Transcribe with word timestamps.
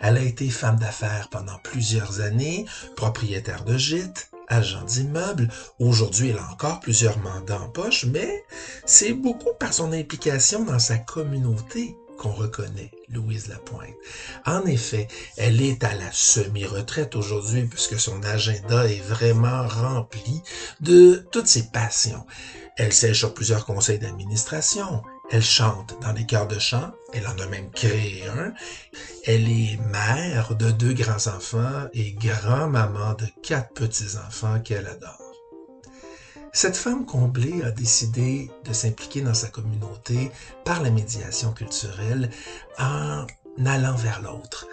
Elle 0.00 0.18
a 0.18 0.22
été 0.22 0.48
femme 0.48 0.78
d'affaires 0.78 1.28
pendant 1.30 1.58
plusieurs 1.58 2.20
années, 2.20 2.66
propriétaire 2.96 3.64
de 3.64 3.78
gîtes, 3.78 4.29
agent 4.50 4.84
d'immeubles. 4.84 5.48
Aujourd'hui, 5.78 6.28
elle 6.28 6.38
a 6.38 6.50
encore 6.52 6.80
plusieurs 6.80 7.18
mandats 7.18 7.60
en 7.60 7.68
poche, 7.68 8.04
mais 8.04 8.44
c'est 8.84 9.14
beaucoup 9.14 9.54
par 9.58 9.72
son 9.72 9.92
implication 9.92 10.64
dans 10.64 10.78
sa 10.78 10.98
communauté 10.98 11.96
qu'on 12.18 12.32
reconnaît 12.32 12.90
Louise 13.08 13.48
Lapointe. 13.48 13.94
En 14.44 14.66
effet, 14.66 15.08
elle 15.38 15.62
est 15.62 15.82
à 15.84 15.94
la 15.94 16.12
semi-retraite 16.12 17.16
aujourd'hui 17.16 17.62
puisque 17.62 17.98
son 17.98 18.22
agenda 18.24 18.86
est 18.86 19.00
vraiment 19.00 19.66
rempli 19.66 20.42
de 20.80 21.26
toutes 21.32 21.46
ses 21.46 21.68
passions. 21.68 22.26
Elle 22.76 22.92
siège 22.92 23.18
sur 23.18 23.32
plusieurs 23.32 23.64
conseils 23.64 23.98
d'administration. 23.98 25.02
Elle 25.30 25.42
chante 25.42 25.96
dans 26.02 26.12
des 26.12 26.26
chœurs 26.26 26.48
de 26.48 26.58
chant. 26.58 26.92
Elle 27.12 27.26
en 27.26 27.38
a 27.38 27.46
même 27.46 27.70
créé 27.70 28.26
un. 28.28 28.52
Elle 29.26 29.48
est 29.48 29.78
mère 29.78 30.54
de 30.54 30.70
deux 30.70 30.92
grands-enfants 30.92 31.88
et 31.92 32.12
grand-maman 32.12 33.14
de 33.14 33.26
quatre 33.42 33.72
petits-enfants 33.74 34.60
qu'elle 34.60 34.86
adore. 34.86 35.18
Cette 36.52 36.76
femme 36.76 37.06
comblée 37.06 37.62
a 37.62 37.70
décidé 37.70 38.50
de 38.64 38.72
s'impliquer 38.72 39.22
dans 39.22 39.34
sa 39.34 39.48
communauté 39.48 40.30
par 40.64 40.82
la 40.82 40.90
médiation 40.90 41.52
culturelle 41.52 42.30
en 42.78 43.26
allant 43.64 43.94
vers 43.94 44.20
l'autre. 44.22 44.66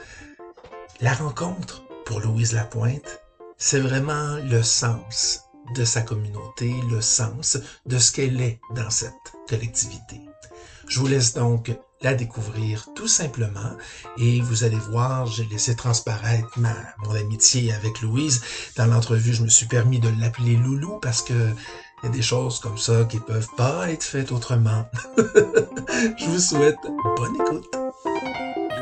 La 1.02 1.14
rencontre, 1.14 1.84
pour 2.06 2.20
Louise 2.20 2.54
Lapointe, 2.54 3.22
c'est 3.58 3.80
vraiment 3.80 4.38
le 4.38 4.64
sens 4.64 5.42
de 5.76 5.84
sa 5.84 6.02
communauté, 6.02 6.74
le 6.90 7.02
sens 7.02 7.58
de 7.86 8.00
ce 8.00 8.12
qu'elle 8.12 8.42
est 8.42 8.60
dans 8.76 8.90
cette 8.90 9.14
collectivité. 9.48 10.22
Je 10.88 11.00
vous 11.00 11.08
laisse 11.08 11.34
donc 11.34 11.72
la 12.02 12.14
découvrir 12.14 12.88
tout 12.96 13.08
simplement 13.08 13.76
et 14.18 14.42
vous 14.42 14.64
allez 14.64 14.78
voir, 14.78 15.26
j'ai 15.26 15.46
laissé 15.46 15.76
transparaître 15.76 16.58
ma, 16.58 16.76
mon 17.04 17.16
amitié 17.16 17.74
avec 17.74 18.02
Louise. 18.02 18.44
Dans 18.76 18.86
l'entrevue, 18.86 19.34
je 19.34 19.44
me 19.44 19.50
suis 19.50 19.66
permis 19.66 20.00
de 20.00 20.10
l'appeler 20.20 20.56
Loulou 20.56 21.00
parce 21.00 21.22
que 21.22 21.34
il 22.04 22.06
y 22.06 22.10
a 22.10 22.12
des 22.12 22.22
choses 22.22 22.60
comme 22.60 22.78
ça 22.78 23.06
qui 23.06 23.20
peuvent 23.20 23.50
pas 23.58 23.90
être 23.90 24.04
faites 24.04 24.32
autrement. 24.32 24.88
je 25.18 26.26
vous 26.26 26.40
souhaite 26.40 26.78
bonne 27.16 27.36
écoute. 27.36 27.76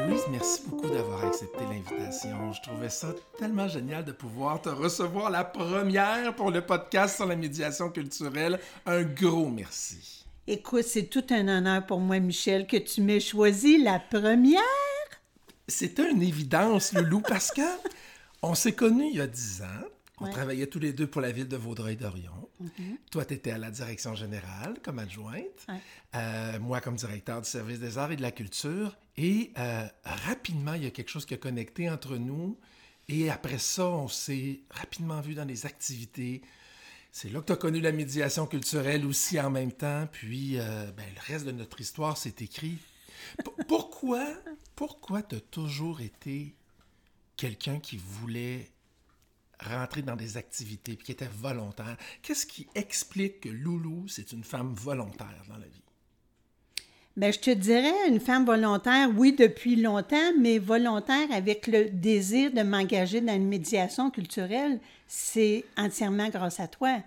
Louise, 0.05 0.23
merci 0.30 0.63
beaucoup 0.67 0.89
d'avoir 0.89 1.23
accepté 1.23 1.59
l'invitation. 1.63 2.52
Je 2.52 2.61
trouvais 2.61 2.89
ça 2.89 3.08
tellement 3.38 3.69
génial 3.69 4.03
de 4.03 4.11
pouvoir 4.11 4.61
te 4.61 4.67
recevoir 4.67 5.30
la 5.30 5.45
première 5.45 6.36
pour 6.36 6.52
le 6.52 6.59
podcast 6.59 7.15
sur 7.15 7.25
la 7.25 7.37
médiation 7.37 7.89
culturelle. 7.89 8.59
Un 8.86 9.04
gros 9.04 9.49
merci. 9.49 10.14
Écoute, 10.48 10.83
c'est 10.83 11.06
tout 11.08 11.26
un 11.32 11.48
honneur 11.48 11.86
pour 11.88 12.00
moi, 12.00 12.20
Michel, 12.20 12.67
que 12.67 12.78
tu 12.78 13.02
m'aies 13.02 13.20
choisi 13.20 13.82
la 13.82 13.98
première. 14.00 14.61
C'était 15.67 16.11
une 16.11 16.22
évidence, 16.22 16.94
Loulou, 16.94 17.22
parce 17.22 17.52
que 17.52 17.61
on 18.44 18.54
s'est 18.54 18.73
connus 18.73 19.10
il 19.10 19.17
y 19.17 19.22
a 19.22 19.28
dix 19.28 19.64
ans. 19.64 19.88
On 20.20 20.30
travaillait 20.30 20.67
tous 20.67 20.80
les 20.80 20.94
deux 20.94 21.08
pour 21.08 21.22
la 21.22 21.32
ville 21.32 21.48
de 21.48 21.58
Vaudreuil-Dorion. 21.58 22.50
Mm-hmm. 22.64 22.98
Toi, 23.11 23.26
tu 23.26 23.34
étais 23.34 23.52
à 23.52 23.58
la 23.58 23.72
direction 23.72 24.14
générale 24.14 24.76
comme 24.84 25.00
adjointe. 25.00 25.67
Euh, 26.14 26.60
moi, 26.60 26.80
comme 26.80 26.95
directeur 26.95 27.42
du 27.42 27.50
service 27.50 27.80
des 27.80 27.98
arts 27.98 28.11
et 28.11 28.16
de 28.16 28.22
la 28.22 28.32
culture. 28.32 28.95
Et 29.17 29.52
euh, 29.58 29.86
rapidement, 30.04 30.76
il 30.76 30.84
y 30.84 30.88
a 30.88 30.92
quelque 30.92 31.10
chose 31.10 31.26
qui 31.26 31.34
a 31.34 31.38
connecté 31.38 31.89
entre 31.89 32.17
nous. 32.17 32.58
Et 33.10 33.32
après 33.32 33.58
ça, 33.58 33.88
on 33.88 34.08
s'est 34.08 34.61
rapidement 34.70 35.20
vu 35.22 35.34
dans 35.34 35.45
les 35.45 35.66
activités. 35.66 36.44
C'est 37.17 37.30
là 37.30 37.39
que 37.39 37.45
tu 37.45 37.53
as 37.53 37.55
connu 37.55 37.80
la 37.80 37.93
médiation 37.93 38.45
culturelle 38.45 39.05
aussi 39.05 39.39
en 39.39 39.49
même 39.49 39.71
temps, 39.71 40.05
puis 40.11 40.59
euh, 40.59 40.92
ben, 40.92 41.05
le 41.15 41.21
reste 41.21 41.45
de 41.45 41.53
notre 41.53 41.80
histoire 41.80 42.17
s'est 42.17 42.36
écrit. 42.42 42.77
pourquoi 43.70 44.27
pourquoi 44.76 45.23
tu 45.23 45.36
as 45.36 45.39
toujours 45.39 46.02
été 46.02 46.54
quelqu'un 47.37 47.80
qui 47.80 47.95
voulait 47.95 48.70
rentrer 49.61 50.02
dans 50.02 50.17
des 50.17 50.36
activités, 50.36 50.98
puis 50.98 51.05
qui 51.05 51.11
était 51.14 51.30
volontaire? 51.37 51.95
Qu'est-ce 52.21 52.45
qui 52.45 52.67
explique 52.75 53.39
que 53.39 53.49
Loulou, 53.49 54.09
c'est 54.09 54.33
une 54.33 54.43
femme 54.43 54.73
volontaire 54.73 55.42
dans 55.48 55.58
la 55.58 55.67
vie? 55.67 55.85
Bien, 57.17 57.31
je 57.31 57.39
te 57.39 57.49
dirais 57.49 58.09
une 58.09 58.20
femme 58.20 58.45
volontaire, 58.45 59.09
oui, 59.15 59.31
depuis 59.31 59.77
longtemps, 59.77 60.33
mais 60.37 60.59
volontaire 60.59 61.31
avec 61.31 61.65
le 61.67 61.86
désir 61.89 62.52
de 62.52 62.61
m'engager 62.61 63.21
dans 63.21 63.33
une 63.33 63.48
médiation 63.48 64.11
culturelle, 64.11 64.81
c'est 65.08 65.64
entièrement 65.77 66.27
grâce 66.27 66.59
à 66.59 66.67
toi. 66.67 66.98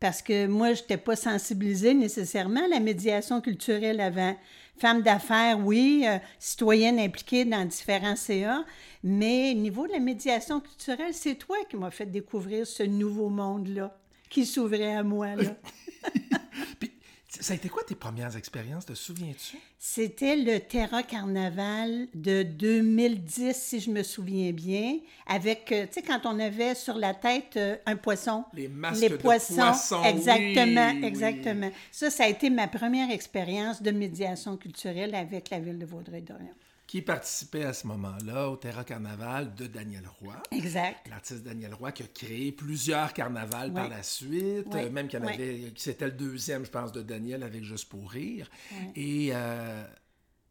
Parce 0.00 0.20
que 0.20 0.46
moi, 0.46 0.74
je 0.74 0.82
n'étais 0.82 0.98
pas 0.98 1.16
sensibilisée 1.16 1.94
nécessairement 1.94 2.62
à 2.62 2.68
la 2.68 2.78
médiation 2.78 3.40
culturelle 3.40 4.00
avant. 4.00 4.36
Femme 4.76 5.00
d'affaires, 5.00 5.58
oui, 5.58 6.04
euh, 6.06 6.18
citoyenne 6.38 6.98
impliquée 7.00 7.46
dans 7.46 7.64
différents 7.64 8.16
CA, 8.16 8.66
mais 9.02 9.52
au 9.52 9.58
niveau 9.58 9.86
de 9.86 9.92
la 9.92 9.98
médiation 9.98 10.60
culturelle, 10.60 11.14
c'est 11.14 11.36
toi 11.36 11.56
qui 11.70 11.76
m'as 11.76 11.90
fait 11.90 12.06
découvrir 12.06 12.66
ce 12.66 12.82
nouveau 12.82 13.30
monde-là 13.30 13.96
qui 14.28 14.44
s'ouvrait 14.44 14.94
à 14.94 15.02
moi. 15.02 15.36
Là. 15.36 15.56
Ça 17.28 17.52
a 17.52 17.56
été 17.56 17.68
quoi 17.68 17.82
tes 17.84 17.94
premières 17.94 18.36
expériences, 18.38 18.86
te 18.86 18.94
souviens-tu? 18.94 19.58
C'était 19.78 20.34
le 20.34 20.60
Terra 20.60 21.02
Carnaval 21.02 22.08
de 22.14 22.42
2010, 22.42 23.54
si 23.54 23.80
je 23.80 23.90
me 23.90 24.02
souviens 24.02 24.50
bien, 24.52 24.96
avec, 25.26 25.70
euh, 25.70 25.84
tu 25.86 25.94
sais, 25.94 26.02
quand 26.02 26.20
on 26.24 26.40
avait 26.40 26.74
sur 26.74 26.94
la 26.94 27.12
tête 27.12 27.58
euh, 27.58 27.76
un 27.84 27.96
poisson. 27.96 28.44
Les 28.54 28.68
masques 28.68 29.02
Les 29.02 29.10
poissons. 29.10 29.74
exactement, 30.04 31.02
exactement. 31.02 31.70
Ça, 31.92 32.08
ça 32.08 32.24
a 32.24 32.28
été 32.28 32.48
ma 32.48 32.66
première 32.66 33.10
expérience 33.10 33.82
de 33.82 33.90
médiation 33.90 34.56
culturelle 34.56 35.14
avec 35.14 35.50
la 35.50 35.60
ville 35.60 35.78
de 35.78 35.84
Vaudreuil-Dorion 35.84 36.54
qui 36.88 37.02
participait 37.02 37.64
à 37.64 37.74
ce 37.74 37.86
moment-là 37.86 38.48
au 38.48 38.56
Terra 38.56 38.82
Carnaval 38.82 39.54
de 39.54 39.66
Daniel 39.66 40.08
Roy. 40.20 40.34
Exact. 40.50 41.06
L'artiste 41.10 41.44
Daniel 41.44 41.74
Roy 41.74 41.92
qui 41.92 42.02
a 42.02 42.06
créé 42.06 42.50
plusieurs 42.50 43.12
carnavals 43.12 43.72
par 43.74 43.90
la 43.90 44.02
suite, 44.02 44.74
même 44.90 45.06
qu'il 45.06 45.22
avait, 45.22 45.72
c'était 45.76 46.06
le 46.06 46.12
deuxième, 46.12 46.64
je 46.64 46.70
pense, 46.70 46.90
de 46.90 47.02
Daniel 47.02 47.42
avec 47.42 47.62
Juste 47.62 47.90
pour 47.90 48.10
rire. 48.10 48.48
Et 48.96 49.28
euh, 49.32 49.84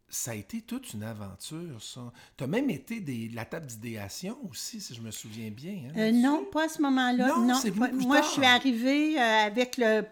ça 0.09 0.31
a 0.31 0.35
été 0.35 0.61
toute 0.61 0.93
une 0.93 1.01
aventure, 1.01 1.81
ça. 1.81 2.13
Tu 2.37 2.43
as 2.43 2.47
même 2.47 2.69
été 2.69 2.99
des, 2.99 3.29
la 3.29 3.45
table 3.45 3.65
d'idéation 3.65 4.37
aussi, 4.47 4.79
si 4.79 4.93
je 4.93 5.01
me 5.01 5.09
souviens 5.09 5.49
bien. 5.49 5.89
Hein, 5.89 5.97
euh, 5.97 6.11
non, 6.11 6.45
pas 6.51 6.65
à 6.65 6.69
ce 6.69 6.81
moment-là. 6.83 7.27
Non, 7.29 7.47
non. 7.47 7.59
Moi, 7.93 8.21
je 8.21 8.27
suis 8.27 8.45
arrivée 8.45 9.19
euh, 9.19 9.47
avec 9.47 9.77
le 9.77 10.03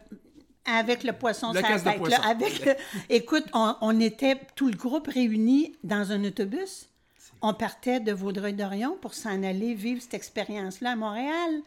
avec 0.66 1.04
le 1.04 1.14
poisson 1.14 1.52
le 1.54 1.62
tête. 1.62 1.86
Avec 2.24 2.78
Écoute, 3.10 3.46
on, 3.54 4.00
était 4.00 4.40
tout 4.56 4.68
le 4.68 4.76
groupe 4.76 5.08
réuni 5.08 5.76
dans 5.84 6.12
un 6.12 6.24
autobus. 6.24 6.90
On 7.42 7.54
partait 7.54 8.00
de 8.00 8.12
Vaudreuil-Dorion 8.12 8.98
pour 9.02 9.14
s'en 9.14 9.44
aller 9.44 9.76
vivre 9.76 10.02
cette 10.02 10.16
expérience-là 10.16 10.92
à 10.92 10.96
Montréal, 10.96 11.62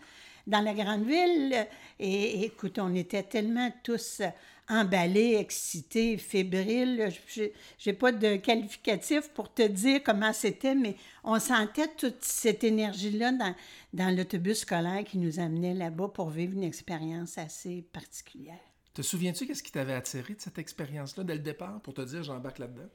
dans 0.46 0.60
la 0.60 0.74
grande 0.74 1.04
ville. 1.04 1.66
Et, 2.00 2.44
écoute, 2.44 2.78
on 2.78 2.94
était 2.94 3.22
tellement 3.22 3.70
tous 3.84 4.22
emballés, 4.68 5.36
excités, 5.38 6.18
fébriles. 6.18 7.10
Je 7.34 7.50
n'ai 7.86 7.92
pas 7.92 8.12
de 8.12 8.36
qualificatif 8.36 9.28
pour 9.28 9.52
te 9.52 9.62
dire 9.62 10.02
comment 10.04 10.32
c'était, 10.32 10.74
mais 10.74 10.96
on 11.22 11.38
sentait 11.38 11.88
toute 11.96 12.22
cette 12.22 12.64
énergie-là 12.64 13.32
dans, 13.32 13.54
dans 13.92 14.14
l'autobus 14.14 14.60
scolaire 14.60 15.04
qui 15.04 15.18
nous 15.18 15.38
amenait 15.38 15.74
là-bas 15.74 16.08
pour 16.08 16.30
vivre 16.30 16.54
une 16.54 16.64
expérience 16.64 17.38
assez 17.38 17.82
particulière. 17.92 18.67
Te 18.98 19.02
souviens-tu 19.02 19.46
qu'est-ce 19.46 19.62
qui 19.62 19.70
t'avait 19.70 19.94
attiré 19.94 20.34
de 20.34 20.40
cette 20.40 20.58
expérience-là 20.58 21.22
dès 21.22 21.34
le 21.34 21.38
départ 21.38 21.80
pour 21.82 21.94
te 21.94 22.00
dire 22.00 22.24
j'embarque 22.24 22.58
là-dedans? 22.58 22.88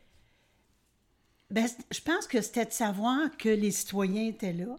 Ben, 1.49 1.65
je 1.91 2.01
pense 2.01 2.27
que 2.27 2.41
c'était 2.41 2.65
de 2.65 2.73
savoir 2.73 3.37
que 3.37 3.47
les 3.47 3.71
citoyens 3.71 4.27
étaient 4.27 4.51
là, 4.51 4.77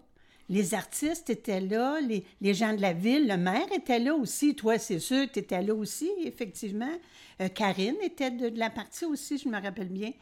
les 0.51 0.75
artistes 0.75 1.31
étaient 1.31 1.63
là, 1.63 1.99
les, 2.03 2.53
gens 2.53 2.75
de 2.75 2.83
la 2.83 2.93
ville, 2.93 3.27
le 3.27 3.39
maire 3.39 3.73
était 3.75 3.99
là 3.99 4.15
aussi. 4.15 4.55
Toi, 4.55 4.79
c'est 4.79 4.99
sûr, 4.99 5.27
tu 5.33 5.39
étais 5.39 5.63
là 5.63 5.75
aussi, 5.75 6.11
effectivement. 6.25 6.93
Euh, 7.41 7.49
Karine 7.49 7.97
était 8.03 8.31
de, 8.31 8.51
de, 8.51 8.59
la 8.59 8.69
partie 8.69 9.07
aussi, 9.07 9.39
je 9.39 9.49
me 9.49 9.59
rappelle 9.59 9.89
bien. 9.89 10.13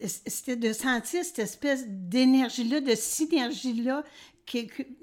C'était 0.00 0.54
de 0.54 0.72
sentir 0.72 1.24
cette 1.24 1.40
espèce 1.40 1.86
d'énergie-là, 1.88 2.80
de 2.80 2.94
synergie-là. 2.94 4.04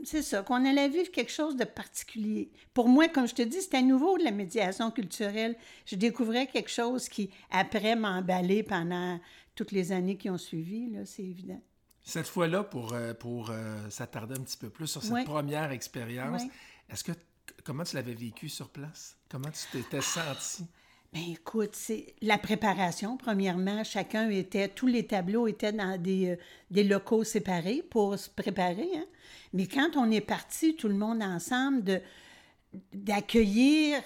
C'est 0.04 0.22
ça, 0.22 0.44
qu'on 0.44 0.66
allait 0.66 0.90
vivre 0.90 1.12
quelque 1.12 1.32
chose 1.32 1.56
de 1.56 1.64
particulier. 1.64 2.52
Pour 2.74 2.88
moi, 2.88 3.08
comme 3.08 3.28
je 3.28 3.36
te 3.36 3.42
dis, 3.42 3.62
c'était 3.62 3.82
nouveau 3.82 4.18
de 4.18 4.24
la 4.24 4.32
médiation 4.32 4.92
culturelle. 4.92 5.56
Je 5.86 5.96
découvrais 5.96 6.48
quelque 6.48 6.70
chose 6.70 7.10
qui, 7.10 7.32
après, 7.50 7.96
m'a 7.96 8.18
emballé 8.18 8.64
pendant 8.64 9.20
toutes 9.56 9.72
les 9.72 9.92
années 9.92 10.18
qui 10.18 10.30
ont 10.30 10.38
suivi, 10.38 10.90
là, 10.90 11.06
c'est 11.06 11.24
évident. 11.24 11.62
Cette 12.04 12.28
fois-là, 12.28 12.64
pour, 12.64 12.96
pour 13.20 13.50
euh, 13.50 13.90
s'attarder 13.90 14.36
un 14.36 14.44
petit 14.44 14.58
peu 14.58 14.70
plus 14.70 14.88
sur 14.88 15.04
cette 15.04 15.26
première 15.26 15.72
expérience, 15.72 16.44
est-ce 16.90 17.04
que 17.04 17.12
comment 17.64 17.84
tu 17.84 17.96
l'avais 17.96 18.14
vécu 18.14 18.50
sur 18.50 18.70
place? 18.70 19.18
Comment 19.30 19.52
tu 19.52 19.60
t'étais 19.72 20.02
senti? 20.02 20.64
Ben 21.12 21.24
écoute, 21.32 21.72
c'est 21.74 22.14
la 22.22 22.38
préparation. 22.38 23.18
Premièrement, 23.18 23.84
chacun 23.84 24.30
était, 24.30 24.68
tous 24.68 24.86
les 24.86 25.08
tableaux 25.08 25.48
étaient 25.48 25.72
dans 25.72 26.00
des, 26.00 26.38
des 26.70 26.84
locaux 26.84 27.24
séparés 27.24 27.84
pour 27.90 28.18
se 28.18 28.30
préparer. 28.30 28.90
Hein? 28.96 29.06
Mais 29.54 29.66
quand 29.66 29.90
on 29.96 30.12
est 30.12 30.22
parti, 30.22 30.76
tout 30.76 30.88
le 30.88 30.94
monde 30.94 31.24
ensemble, 31.24 32.04
d'accueillir 32.94 34.00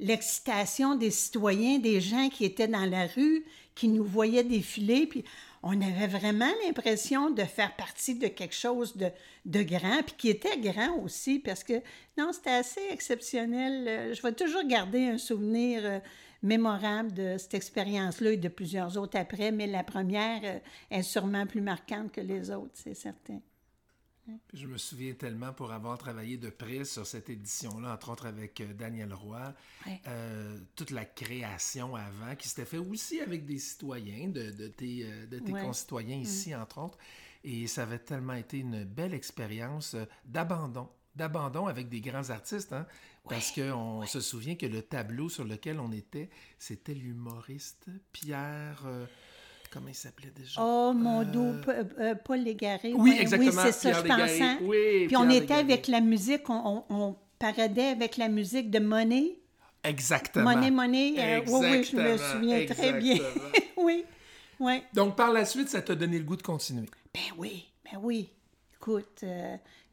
l'excitation 0.00 0.96
des 0.96 1.12
citoyens, 1.12 1.78
des 1.78 2.00
gens 2.00 2.28
qui 2.28 2.44
étaient 2.44 2.66
dans 2.66 2.90
la 2.90 3.06
rue, 3.06 3.44
qui 3.76 3.86
nous 3.86 4.04
voyaient 4.04 4.42
défiler, 4.42 5.06
puis 5.06 5.24
on 5.62 5.80
avait 5.80 6.08
vraiment 6.08 6.50
l'impression 6.64 7.30
de 7.30 7.42
faire 7.42 7.74
partie 7.76 8.16
de 8.16 8.26
quelque 8.26 8.54
chose 8.54 8.96
de, 8.96 9.62
grand, 9.62 10.02
puis 10.04 10.14
qui 10.18 10.28
était 10.28 10.58
grand 10.58 10.96
aussi, 10.98 11.38
parce 11.38 11.62
que 11.62 11.74
non, 12.18 12.32
c'était 12.32 12.50
assez 12.50 12.80
exceptionnel. 12.90 14.12
Je 14.12 14.22
vais 14.22 14.32
toujours 14.32 14.64
garder 14.64 15.06
un 15.06 15.18
souvenir 15.18 15.82
euh, 15.84 15.98
mémorable 16.42 17.12
de 17.12 17.36
cette 17.38 17.54
expérience-là 17.54 18.32
et 18.32 18.36
de 18.36 18.48
plusieurs 18.48 18.98
autres 18.98 19.16
après, 19.16 19.52
mais 19.52 19.68
la 19.68 19.84
première 19.84 20.40
euh, 20.44 20.58
est 20.90 21.02
sûrement 21.02 21.46
plus 21.46 21.60
marquante 21.60 22.10
que 22.10 22.20
les 22.20 22.50
autres, 22.50 22.72
c'est 22.74 22.94
certain. 22.94 23.40
Je 24.52 24.66
me 24.66 24.78
souviens 24.78 25.14
tellement 25.14 25.52
pour 25.52 25.72
avoir 25.72 25.98
travaillé 25.98 26.36
de 26.36 26.48
près 26.48 26.84
sur 26.84 27.06
cette 27.06 27.28
édition-là, 27.28 27.92
entre 27.92 28.10
autres 28.10 28.26
avec 28.26 28.60
euh, 28.60 28.72
Daniel 28.72 29.12
Roy, 29.12 29.52
euh, 30.06 30.58
toute 30.76 30.90
la 30.90 31.04
création 31.04 31.96
avant, 31.96 32.36
qui 32.36 32.48
s'était 32.48 32.64
fait 32.64 32.78
aussi 32.78 33.20
avec 33.20 33.44
des 33.44 33.58
citoyens, 33.58 34.28
de, 34.28 34.50
de 34.50 34.68
tes, 34.68 35.04
euh, 35.04 35.26
de 35.26 35.38
tes 35.38 35.52
concitoyens 35.52 36.18
mm. 36.18 36.22
ici, 36.22 36.54
entre 36.54 36.78
autres. 36.78 36.98
Et 37.42 37.66
ça 37.66 37.82
avait 37.82 37.98
tellement 37.98 38.34
été 38.34 38.58
une 38.58 38.84
belle 38.84 39.14
expérience 39.14 39.96
d'abandon, 40.24 40.88
d'abandon 41.16 41.66
avec 41.66 41.88
des 41.88 42.00
grands 42.00 42.30
artistes, 42.30 42.72
hein, 42.72 42.86
parce 43.28 43.50
qu'on 43.50 44.06
se 44.06 44.20
souvient 44.20 44.54
que 44.54 44.66
le 44.66 44.82
tableau 44.82 45.28
sur 45.28 45.44
lequel 45.44 45.80
on 45.80 45.90
était, 45.90 46.30
c'était 46.58 46.94
l'humoriste 46.94 47.88
Pierre 48.12 48.86
comment 49.72 49.88
il 49.88 49.94
s'appelait 49.94 50.32
déjà? 50.36 50.60
Oh, 50.62 50.92
mon 50.94 51.22
dos, 51.24 51.54
euh, 51.68 51.84
euh, 51.98 52.14
Paul 52.14 52.40
Légaré. 52.40 52.92
Oui, 52.94 53.16
exactement. 53.18 53.50
Oui, 53.50 53.58
c'est 53.60 53.72
ça, 53.72 53.92
je 53.92 54.02
pensais. 54.02 54.58
Oui, 54.62 55.06
Puis 55.06 55.16
on 55.16 55.28
était 55.30 55.54
avec 55.54 55.88
la 55.88 56.00
musique, 56.00 56.48
on, 56.48 56.84
on, 56.88 57.16
paradait 57.38 57.88
avec 57.88 58.18
la 58.18 58.28
musique 58.28 58.70
de 58.70 58.78
Monet. 58.78 59.36
Exactement. 59.82 60.52
Monet, 60.52 60.70
Monet. 60.70 61.14
Euh, 61.18 61.40
oui, 61.48 61.66
oui, 61.72 61.84
je 61.84 61.96
me 61.96 62.16
souviens 62.16 62.66
très 62.66 62.92
bien. 62.92 63.18
oui, 63.76 64.04
oui. 64.60 64.82
Donc, 64.94 65.16
par 65.16 65.32
la 65.32 65.44
suite, 65.44 65.68
ça 65.68 65.82
t'a 65.82 65.96
donné 65.96 66.18
le 66.18 66.24
goût 66.24 66.36
de 66.36 66.42
continuer? 66.42 66.86
Ben 67.12 67.36
oui, 67.36 67.66
ben 67.84 67.98
oui. 68.00 68.28
Écoute, 68.76 69.24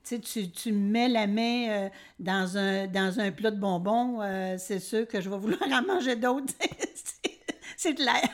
tu, 0.03 0.51
tu 0.51 0.71
mets 0.71 1.09
la 1.09 1.25
main 1.25 1.89
dans, 2.19 2.55
un, 2.55 2.85
dans 2.85 3.19
un 3.19 3.31
plat 3.31 3.49
de 3.49 3.59
bonbons, 3.59 4.19
c'est 4.59 4.79
sûr 4.79 5.07
que 5.07 5.19
je 5.19 5.27
vais 5.27 5.37
vouloir 5.37 5.63
en 5.71 5.81
manger 5.81 6.15
d'autres. 6.15 6.53
c'est 7.77 7.93
de 7.93 8.03
l'air. 8.03 8.29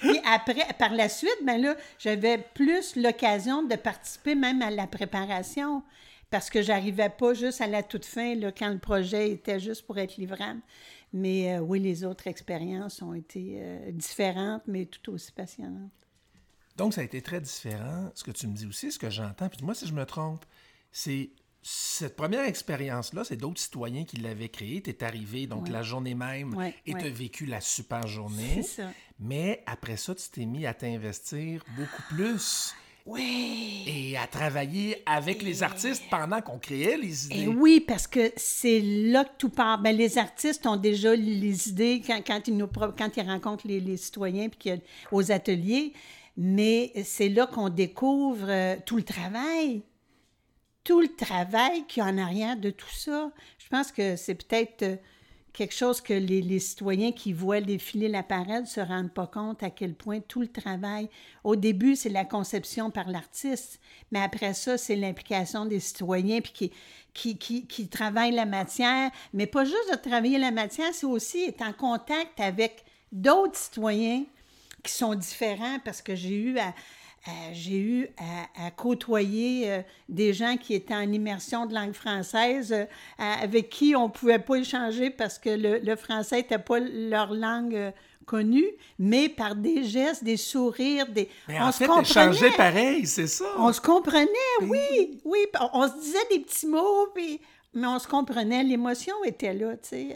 Puis 0.00 0.18
après, 0.24 0.66
par 0.78 0.92
la 0.92 1.08
suite, 1.08 1.38
ben 1.44 1.60
là, 1.60 1.76
j'avais 1.98 2.38
plus 2.38 2.96
l'occasion 2.96 3.62
de 3.62 3.76
participer 3.76 4.34
même 4.34 4.62
à 4.62 4.70
la 4.70 4.86
préparation 4.86 5.82
parce 6.30 6.48
que 6.48 6.62
j'arrivais 6.62 7.10
pas 7.10 7.34
juste 7.34 7.60
à 7.60 7.66
la 7.66 7.82
toute 7.82 8.04
fin, 8.04 8.34
là, 8.34 8.52
quand 8.52 8.68
le 8.70 8.78
projet 8.78 9.30
était 9.30 9.60
juste 9.60 9.86
pour 9.86 9.98
être 9.98 10.16
livrable. 10.16 10.60
Mais 11.12 11.54
euh, 11.54 11.60
oui, 11.60 11.80
les 11.80 12.04
autres 12.04 12.28
expériences 12.28 13.02
ont 13.02 13.14
été 13.14 13.58
euh, 13.60 13.90
différentes, 13.90 14.62
mais 14.66 14.86
tout 14.86 15.12
aussi 15.12 15.32
passionnantes. 15.32 15.90
Donc, 16.76 16.94
ça 16.94 17.00
a 17.00 17.04
été 17.04 17.20
très 17.20 17.40
différent. 17.40 18.10
Ce 18.14 18.22
que 18.22 18.30
tu 18.30 18.46
me 18.46 18.54
dis 18.54 18.66
aussi, 18.66 18.92
ce 18.92 18.98
que 18.98 19.10
j'entends, 19.10 19.48
puis 19.48 19.64
moi, 19.64 19.74
si 19.74 19.86
je 19.86 19.92
me 19.92 20.06
trompe, 20.06 20.44
c'est 20.92 21.30
cette 21.62 22.16
première 22.16 22.44
expérience-là, 22.44 23.24
c'est 23.24 23.36
d'autres 23.36 23.60
citoyens 23.60 24.04
qui 24.04 24.16
l'avaient 24.16 24.48
créée. 24.48 24.80
Tu 24.80 24.90
es 24.90 25.04
arrivé 25.04 25.46
donc 25.46 25.68
la 25.68 25.82
journée 25.82 26.14
même 26.14 26.56
et 26.86 26.94
tu 26.94 27.06
as 27.06 27.10
vécu 27.10 27.46
la 27.46 27.60
super 27.60 28.06
journée. 28.06 28.62
Ça. 28.62 28.90
Mais 29.18 29.62
après 29.66 29.96
ça, 29.96 30.14
tu 30.14 30.28
t'es 30.30 30.46
mis 30.46 30.64
à 30.66 30.72
t'investir 30.72 31.62
beaucoup 31.76 32.02
plus. 32.14 32.74
Oui. 33.06 33.84
Et 33.86 34.16
à 34.16 34.26
travailler 34.26 35.02
avec 35.04 35.42
les 35.42 35.62
artistes 35.62 36.02
pendant 36.10 36.40
qu'on 36.40 36.58
créait 36.58 36.96
les 36.96 37.26
idées. 37.26 37.42
Et 37.42 37.48
oui, 37.48 37.80
parce 37.80 38.06
que 38.06 38.30
c'est 38.36 38.80
là 38.80 39.24
que 39.24 39.30
tout 39.38 39.48
part. 39.48 39.80
Ben, 39.82 39.96
les 39.96 40.16
artistes 40.16 40.66
ont 40.66 40.76
déjà 40.76 41.14
les 41.14 41.68
idées 41.68 42.02
quand, 42.06 42.20
quand 42.26 42.46
ils, 42.46 42.56
nous, 42.56 42.68
quand 42.68 43.16
ils 43.16 43.22
rencontrent 43.22 43.66
les, 43.66 43.80
les 43.80 43.96
citoyens 43.96 44.48
puis 44.48 44.72
aux 45.12 45.32
ateliers. 45.32 45.92
Mais 46.36 46.92
c'est 47.04 47.28
là 47.28 47.46
qu'on 47.46 47.68
découvre 47.68 48.46
euh, 48.48 48.76
tout 48.86 48.96
le 48.96 49.02
travail 49.02 49.82
tout 50.84 51.00
le 51.00 51.14
travail 51.14 51.84
qu'il 51.86 52.02
y 52.02 52.06
a 52.06 52.08
en 52.08 52.18
arrière 52.18 52.56
de 52.56 52.70
tout 52.70 52.90
ça. 52.90 53.30
Je 53.58 53.68
pense 53.68 53.92
que 53.92 54.16
c'est 54.16 54.34
peut-être 54.34 54.82
euh, 54.82 54.96
quelque 55.52 55.74
chose 55.74 56.00
que 56.00 56.14
les, 56.14 56.58
citoyens 56.58 57.12
qui 57.12 57.32
voient 57.32 57.60
défiler 57.60 58.08
la 58.08 58.22
parade 58.22 58.62
ne 58.62 58.68
se 58.68 58.80
rendent 58.80 59.12
pas 59.12 59.26
compte 59.26 59.62
à 59.62 59.70
quel 59.70 59.94
point 59.94 60.20
tout 60.20 60.40
le 60.40 60.48
travail, 60.48 61.08
au 61.44 61.56
début, 61.56 61.96
c'est 61.96 62.08
la 62.08 62.24
conception 62.24 62.90
par 62.90 63.08
l'artiste, 63.08 63.80
mais 64.10 64.20
après 64.20 64.54
ça, 64.54 64.78
c'est 64.78 64.96
l'implication 64.96 65.66
des 65.66 65.80
citoyens 65.80 66.40
puis 66.40 66.52
qui, 66.52 66.72
qui, 67.12 67.36
qui, 67.38 67.66
qui 67.66 67.88
travaillent 67.88 68.32
la 68.32 68.46
matière. 68.46 69.10
Mais 69.34 69.46
pas 69.46 69.64
juste 69.64 69.90
de 69.92 69.96
travailler 69.96 70.38
la 70.38 70.50
matière, 70.50 70.92
c'est 70.92 71.06
aussi 71.06 71.44
être 71.44 71.62
en 71.62 71.72
contact 71.72 72.38
avec 72.40 72.84
d'autres 73.12 73.56
citoyens 73.56 74.24
qui 74.82 74.92
sont 74.92 75.14
différents 75.14 75.78
parce 75.84 76.00
que 76.00 76.14
j'ai 76.14 76.34
eu 76.34 76.58
à, 76.58 76.74
euh, 77.28 77.30
j'ai 77.52 77.78
eu 77.78 78.08
à, 78.56 78.70
côtoyer 78.70 79.70
euh, 79.70 79.82
des 80.08 80.32
gens 80.32 80.56
qui 80.56 80.72
étaient 80.72 80.94
en 80.94 81.12
immersion 81.12 81.66
de 81.66 81.74
langue 81.74 81.92
française, 81.92 82.72
euh, 82.72 82.86
avec 83.18 83.68
qui 83.68 83.94
on 83.94 84.04
ne 84.04 84.12
pouvait 84.12 84.38
pas 84.38 84.56
échanger 84.56 85.10
parce 85.10 85.38
que 85.38 85.50
le, 85.50 85.96
français 85.96 86.36
n'était 86.36 86.58
pas 86.58 86.78
leur 86.80 87.34
langue 87.34 87.92
connue, 88.24 88.68
mais 88.98 89.28
par 89.28 89.54
des 89.54 89.84
gestes, 89.84 90.24
des 90.24 90.38
sourires, 90.38 91.08
des... 91.08 91.28
Mais 91.46 91.60
on 91.60 91.64
en 91.64 91.72
se 91.72 91.78
fait, 91.78 91.86
comprenait. 91.86 92.56
pareil, 92.56 93.06
c'est 93.06 93.26
ça. 93.26 93.44
On 93.58 93.72
se 93.72 93.82
comprenait, 93.82 94.28
oui, 94.62 95.20
oui. 95.24 95.40
On, 95.74 95.88
se 95.88 96.00
disait 96.00 96.18
des 96.30 96.40
petits 96.40 96.68
mots, 96.68 97.08
puis... 97.14 97.38
mais 97.74 97.86
on 97.86 97.98
se 97.98 98.08
comprenait, 98.08 98.62
l'émotion 98.62 99.14
était 99.24 99.52
là, 99.52 99.76
tu 99.76 99.88
sais. 99.90 100.14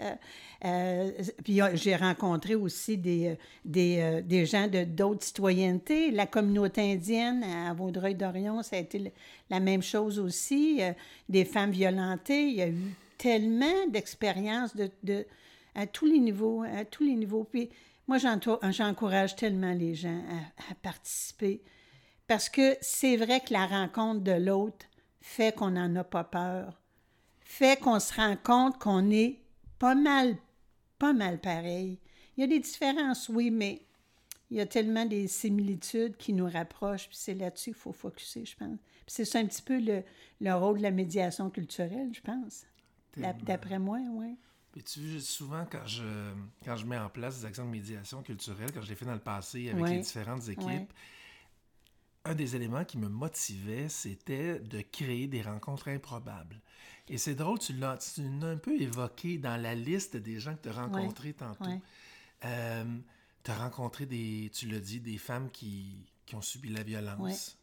Euh, 0.64 1.11
puis 1.42 1.61
j'ai 1.75 1.94
rencontré 1.94 2.54
aussi 2.54 2.97
des, 2.97 3.28
euh, 3.28 3.35
des, 3.64 3.99
euh, 4.00 4.23
des 4.23 4.47
gens 4.47 4.66
de 4.66 4.85
d'autres 4.85 5.25
citoyennetés. 5.25 6.11
La 6.11 6.26
communauté 6.26 6.92
indienne 6.92 7.44
à 7.44 7.75
Vaudreuil-Dorion, 7.75 8.62
ça 8.62 8.76
a 8.76 8.78
été 8.78 9.12
la 9.50 9.61
même 9.61 9.83
chose 9.83 10.18
aussi. 10.18 10.80
des 11.28 11.44
femmes 11.44 11.71
violentées. 11.71 12.44
Il 12.44 12.54
y 12.54 12.62
a 12.62 12.68
eu 12.68 12.94
tellement 13.18 13.87
d'expériences 13.88 14.75
de, 14.75 14.90
de, 15.02 15.26
à 15.75 15.87
tous 15.87 16.06
les 16.06 16.18
niveaux, 16.18 16.62
à 16.62 16.85
tous 16.85 17.04
les 17.04 17.14
niveaux. 17.14 17.44
Puis 17.44 17.68
moi, 18.09 18.16
j'encourage 18.18 19.37
tellement 19.37 19.73
les 19.73 19.94
gens 19.94 20.23
à, 20.30 20.73
à 20.73 20.75
participer 20.83 21.61
parce 22.26 22.49
que 22.49 22.76
c'est 22.80 23.16
vrai 23.16 23.40
que 23.40 23.52
la 23.52 23.66
rencontre 23.66 24.23
de 24.23 24.33
l'autre 24.33 24.87
fait 25.21 25.54
qu'on 25.54 25.71
n'en 25.71 25.94
a 25.97 26.04
pas 26.04 26.25
peur, 26.25 26.80
fait 27.40 27.78
qu'on 27.78 28.00
se 28.00 28.14
rend 28.14 28.37
compte 28.42 28.78
qu'on 28.78 29.11
est 29.11 29.40
pas 29.78 29.94
mal 29.94 30.37
pas 31.04 31.12
mal 31.12 31.38
pareil. 31.38 31.99
Il 32.34 32.40
y 32.40 32.44
a 32.44 32.46
des 32.46 32.61
différences, 32.61 33.28
oui, 33.28 33.50
mais 33.50 33.82
il 34.50 34.56
y 34.56 34.61
a 34.61 34.64
tellement 34.64 35.04
des 35.04 35.28
similitudes 35.28 36.16
qui 36.16 36.32
nous 36.32 36.49
rapprochent, 36.49 37.08
puis 37.08 37.18
c'est 37.18 37.34
là-dessus 37.34 37.73
qu'il 37.73 37.80
faut 37.80 37.92
focuser, 37.92 38.46
je 38.46 38.56
pense. 38.56 38.78
Puis 38.78 39.08
c'est 39.08 39.26
ça 39.26 39.38
un 39.38 39.44
petit 39.44 39.61
peu 39.61 39.78
le, 39.78 40.02
le, 40.40 40.54
rôle 40.54 40.78
de 40.78 40.82
la 40.82 40.90
médiation 40.90 41.50
culturelle, 41.50 42.11
je 42.14 42.23
pense. 42.23 42.64
D'après 43.42 43.78
moi, 43.78 43.99
oui. 44.12 44.34
Puis 44.73 44.82
tu 44.82 45.00
vois, 45.00 45.20
souvent, 45.20 45.66
quand 45.70 45.87
je, 45.87 46.32
quand 46.64 46.76
je 46.76 46.87
mets 46.87 46.96
en 46.96 47.11
place 47.11 47.40
des 47.40 47.44
actions 47.44 47.66
de 47.66 47.70
médiation 47.70 48.23
culturelle, 48.23 48.73
quand 48.73 48.80
je 48.80 48.88
l'ai 48.88 48.96
fait 48.96 49.04
dans 49.04 49.12
le 49.12 49.18
passé 49.18 49.68
avec 49.68 49.87
les 49.87 49.99
différentes 49.99 50.49
équipes, 50.49 50.90
un 52.25 52.34
des 52.34 52.56
éléments 52.56 52.87
qui 52.87 52.96
me 52.96 53.08
motivait, 53.08 53.90
c'était 53.90 54.58
de 54.58 54.80
créer 54.80 55.26
des 55.26 55.42
rencontres 55.42 55.88
improbables. 55.88 56.62
Et 57.08 57.18
c'est 57.18 57.34
drôle, 57.34 57.58
tu 57.58 57.75
l'as, 57.75 57.99
un 58.42 58.56
peu 58.56 58.80
évoqué 58.80 59.38
dans 59.38 59.61
la 59.61 59.75
liste 59.75 60.16
des 60.16 60.38
gens 60.38 60.54
que 60.54 60.62
tu 60.62 60.68
as 60.70 60.73
rencontrés 60.73 61.34
tantôt. 61.34 61.70
Euh, 62.44 62.84
tu 63.42 63.50
as 63.50 63.54
rencontré 63.56 64.06
des, 64.06 64.50
tu 64.52 64.66
l'as 64.68 64.80
dit, 64.80 65.00
des 65.00 65.18
femmes 65.18 65.50
qui, 65.50 66.06
qui 66.25 66.34
ont 66.34 66.42
subi 66.42 66.70
la 66.70 66.82
violence. 66.82 67.58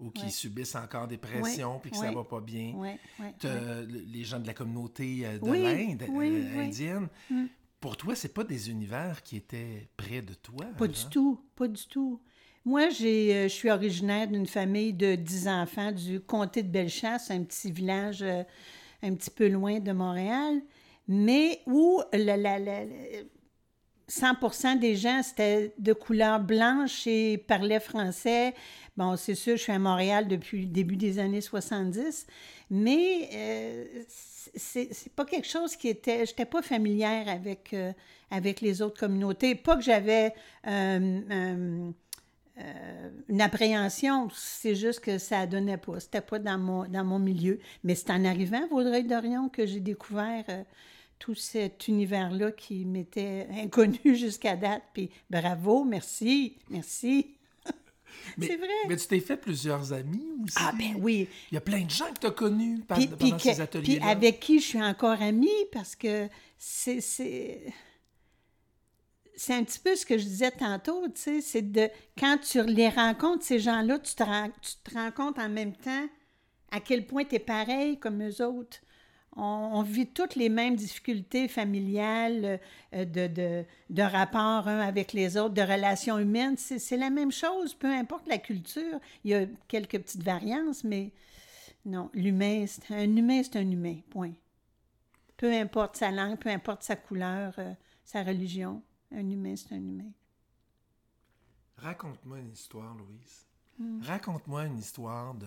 Ou 0.00 0.10
qui 0.10 0.30
subissent 0.30 0.74
encore 0.74 1.06
des 1.06 1.16
pressions, 1.18 1.78
puis 1.78 1.90
que 1.90 1.96
ça 1.96 2.10
va 2.10 2.24
pas 2.24 2.40
bien. 2.40 2.74
Les 3.42 4.24
gens 4.24 4.40
de 4.40 4.46
la 4.46 4.54
communauté 4.54 5.24
euh, 5.24 5.38
de 5.38 5.48
Oui, 5.48 5.62
l'Inde, 5.62 6.04
oui, 6.10 6.28
euh, 6.28 6.58
oui. 6.58 6.64
indienne. 6.66 7.08
Mm. 7.30 7.44
Pour 7.80 7.96
toi, 7.96 8.16
c'est 8.16 8.32
pas 8.32 8.44
des 8.44 8.70
univers 8.70 9.22
qui 9.22 9.36
étaient 9.36 9.88
près 9.96 10.20
de 10.20 10.34
toi. 10.34 10.66
Pas 10.76 10.88
du 10.88 11.06
tout, 11.10 11.40
pas 11.54 11.68
du 11.68 11.86
tout. 11.86 12.20
Moi, 12.64 12.88
j'ai, 12.88 13.34
euh, 13.34 13.42
je 13.44 13.52
suis 13.52 13.70
originaire 13.70 14.26
d'une 14.26 14.46
famille 14.46 14.94
de 14.94 15.16
10 15.16 15.48
enfants 15.48 15.92
du 15.92 16.20
comté 16.20 16.62
de 16.62 16.68
Bellechasse, 16.68 17.30
un 17.30 17.42
petit 17.42 17.70
village 17.70 18.22
euh, 18.22 18.42
un 19.04 19.14
petit 19.14 19.30
peu 19.30 19.48
loin 19.48 19.80
de 19.80 19.92
Montréal, 19.92 20.60
mais 21.08 21.60
où 21.66 22.00
la, 22.12 22.36
la- 22.36 22.58
la- 22.58 22.84
la- 22.84 22.90
100 24.08 24.76
des 24.80 24.96
gens, 24.96 25.22
c'était 25.22 25.74
de 25.78 25.92
couleur 25.92 26.38
blanche 26.40 27.06
et 27.06 27.38
parlaient 27.38 27.80
français. 27.80 28.54
Bon, 28.96 29.16
c'est 29.16 29.34
sûr, 29.34 29.56
je 29.56 29.62
suis 29.62 29.72
à 29.72 29.78
Montréal 29.78 30.28
depuis 30.28 30.60
le 30.62 30.66
début 30.66 30.96
des 30.96 31.18
années 31.18 31.40
70, 31.40 32.26
mais 32.70 33.28
euh, 33.32 33.84
c'est 34.54 34.90
pas 35.16 35.24
quelque 35.24 35.48
chose 35.48 35.74
qui 35.76 35.88
était... 35.88 36.26
J'étais 36.26 36.44
pas 36.44 36.62
familière 36.62 37.28
avec, 37.28 37.72
euh, 37.72 37.92
avec 38.30 38.60
les 38.60 38.82
autres 38.82 39.00
communautés. 39.00 39.54
Pas 39.54 39.76
que 39.76 39.82
j'avais 39.82 40.34
euh, 40.66 41.20
euh, 41.30 41.92
une 43.28 43.40
appréhension, 43.40 44.28
c'est 44.34 44.74
juste 44.74 45.00
que 45.00 45.18
ça 45.18 45.46
donnait 45.46 45.76
pas. 45.78 46.00
C'était 46.00 46.20
pas 46.20 46.38
dans 46.38 46.58
mon, 46.58 46.84
dans 46.84 47.04
mon 47.04 47.18
milieu. 47.18 47.58
Mais 47.82 47.94
c'est 47.94 48.10
en 48.10 48.24
arrivant 48.24 48.62
à 48.64 48.66
Vaudreuil-Dorion 48.66 49.48
que 49.48 49.66
j'ai 49.66 49.80
découvert 49.80 50.44
euh, 50.48 50.62
tout 51.18 51.34
cet 51.34 51.88
univers-là 51.88 52.52
qui 52.52 52.84
m'était 52.84 53.46
inconnu 53.62 53.98
jusqu'à 54.16 54.56
date. 54.56 54.82
Puis 54.92 55.10
bravo, 55.30 55.84
merci, 55.84 56.56
merci. 56.68 57.36
C'est 58.38 58.56
vrai. 58.56 58.68
Mais 58.88 58.96
tu 58.96 59.06
t'es 59.06 59.20
fait 59.20 59.36
plusieurs 59.36 59.92
amis 59.92 60.26
aussi. 60.44 60.54
Ah 60.58 60.72
ben 60.78 60.96
oui. 61.00 61.28
Il 61.50 61.54
y 61.54 61.58
a 61.58 61.60
plein 61.60 61.82
de 61.82 61.90
gens 61.90 62.12
que 62.12 62.20
tu 62.20 62.26
as 62.26 62.30
connus 62.30 62.80
par- 62.86 62.98
Puis, 62.98 63.06
pendant 63.08 63.36
puis 63.36 63.40
ces 63.40 63.52
puis 63.54 63.62
ateliers-là. 63.62 64.06
avec 64.06 64.40
qui 64.40 64.60
je 64.60 64.64
suis 64.66 64.82
encore 64.82 65.20
amie 65.20 65.48
parce 65.72 65.96
que 65.96 66.28
c'est 66.58 67.62
c'est 69.36 69.54
un 69.54 69.64
petit 69.64 69.78
peu 69.78 69.96
ce 69.96 70.06
que 70.06 70.18
je 70.18 70.24
disais 70.24 70.50
tantôt, 70.50 71.06
tu 71.08 71.20
sais, 71.20 71.40
c'est 71.40 71.72
de 71.72 71.88
quand 72.18 72.38
tu 72.38 72.62
les 72.64 72.88
rencontres 72.88 73.44
ces 73.44 73.58
gens-là, 73.58 73.98
tu 73.98 74.14
te 74.14 74.22
rends, 74.22 74.50
tu 74.62 74.72
te 74.82 74.94
rends 74.94 75.10
compte 75.10 75.38
en 75.38 75.48
même 75.48 75.74
temps 75.74 76.06
à 76.70 76.80
quel 76.80 77.06
point 77.06 77.24
tu 77.24 77.36
es 77.36 77.40
pareil 77.40 77.98
comme 77.98 78.22
eux 78.22 78.44
autres. 78.44 78.78
On, 79.36 79.82
vit 79.82 80.06
toutes 80.06 80.36
les 80.36 80.48
mêmes 80.48 80.76
difficultés 80.76 81.48
familiales, 81.48 82.60
euh, 82.94 83.04
de, 83.04 83.26
de, 83.26 83.64
de 83.90 84.02
rapport 84.02 84.68
un 84.68 84.78
avec 84.78 85.12
les 85.12 85.36
autres, 85.36 85.54
de 85.54 85.62
relations 85.62 86.20
humaines. 86.20 86.56
C'est 86.56 86.96
la 86.96 87.10
même 87.10 87.32
chose, 87.32 87.74
peu 87.74 87.88
importe 87.88 88.28
la 88.28 88.38
culture. 88.38 89.00
Il 89.24 89.32
y 89.32 89.34
a 89.34 89.46
quelques 89.66 89.98
petites 89.98 90.22
variances, 90.22 90.84
mais 90.84 91.10
non, 91.84 92.10
l'humain, 92.14 92.64
un 92.90 93.16
humain, 93.16 93.42
c'est 93.42 93.56
un 93.56 93.68
humain, 93.68 93.96
point. 94.10 94.32
Peu 95.36 95.52
importe 95.52 95.96
sa 95.96 96.12
langue, 96.12 96.38
peu 96.38 96.48
importe 96.48 96.84
sa 96.84 96.94
couleur, 96.94 97.54
euh, 97.58 97.72
sa 98.04 98.22
religion, 98.22 98.82
un 99.14 99.30
humain, 99.30 99.54
c'est 99.56 99.72
un 99.74 99.78
humain. 99.82 100.10
Raconte-moi 101.78 102.38
une 102.38 102.52
histoire, 102.52 102.94
Louise. 102.94 103.46
Hmm. 103.78 104.00
Raconte-moi 104.02 104.64
une 104.66 104.78
histoire 104.78 105.34
de, 105.34 105.46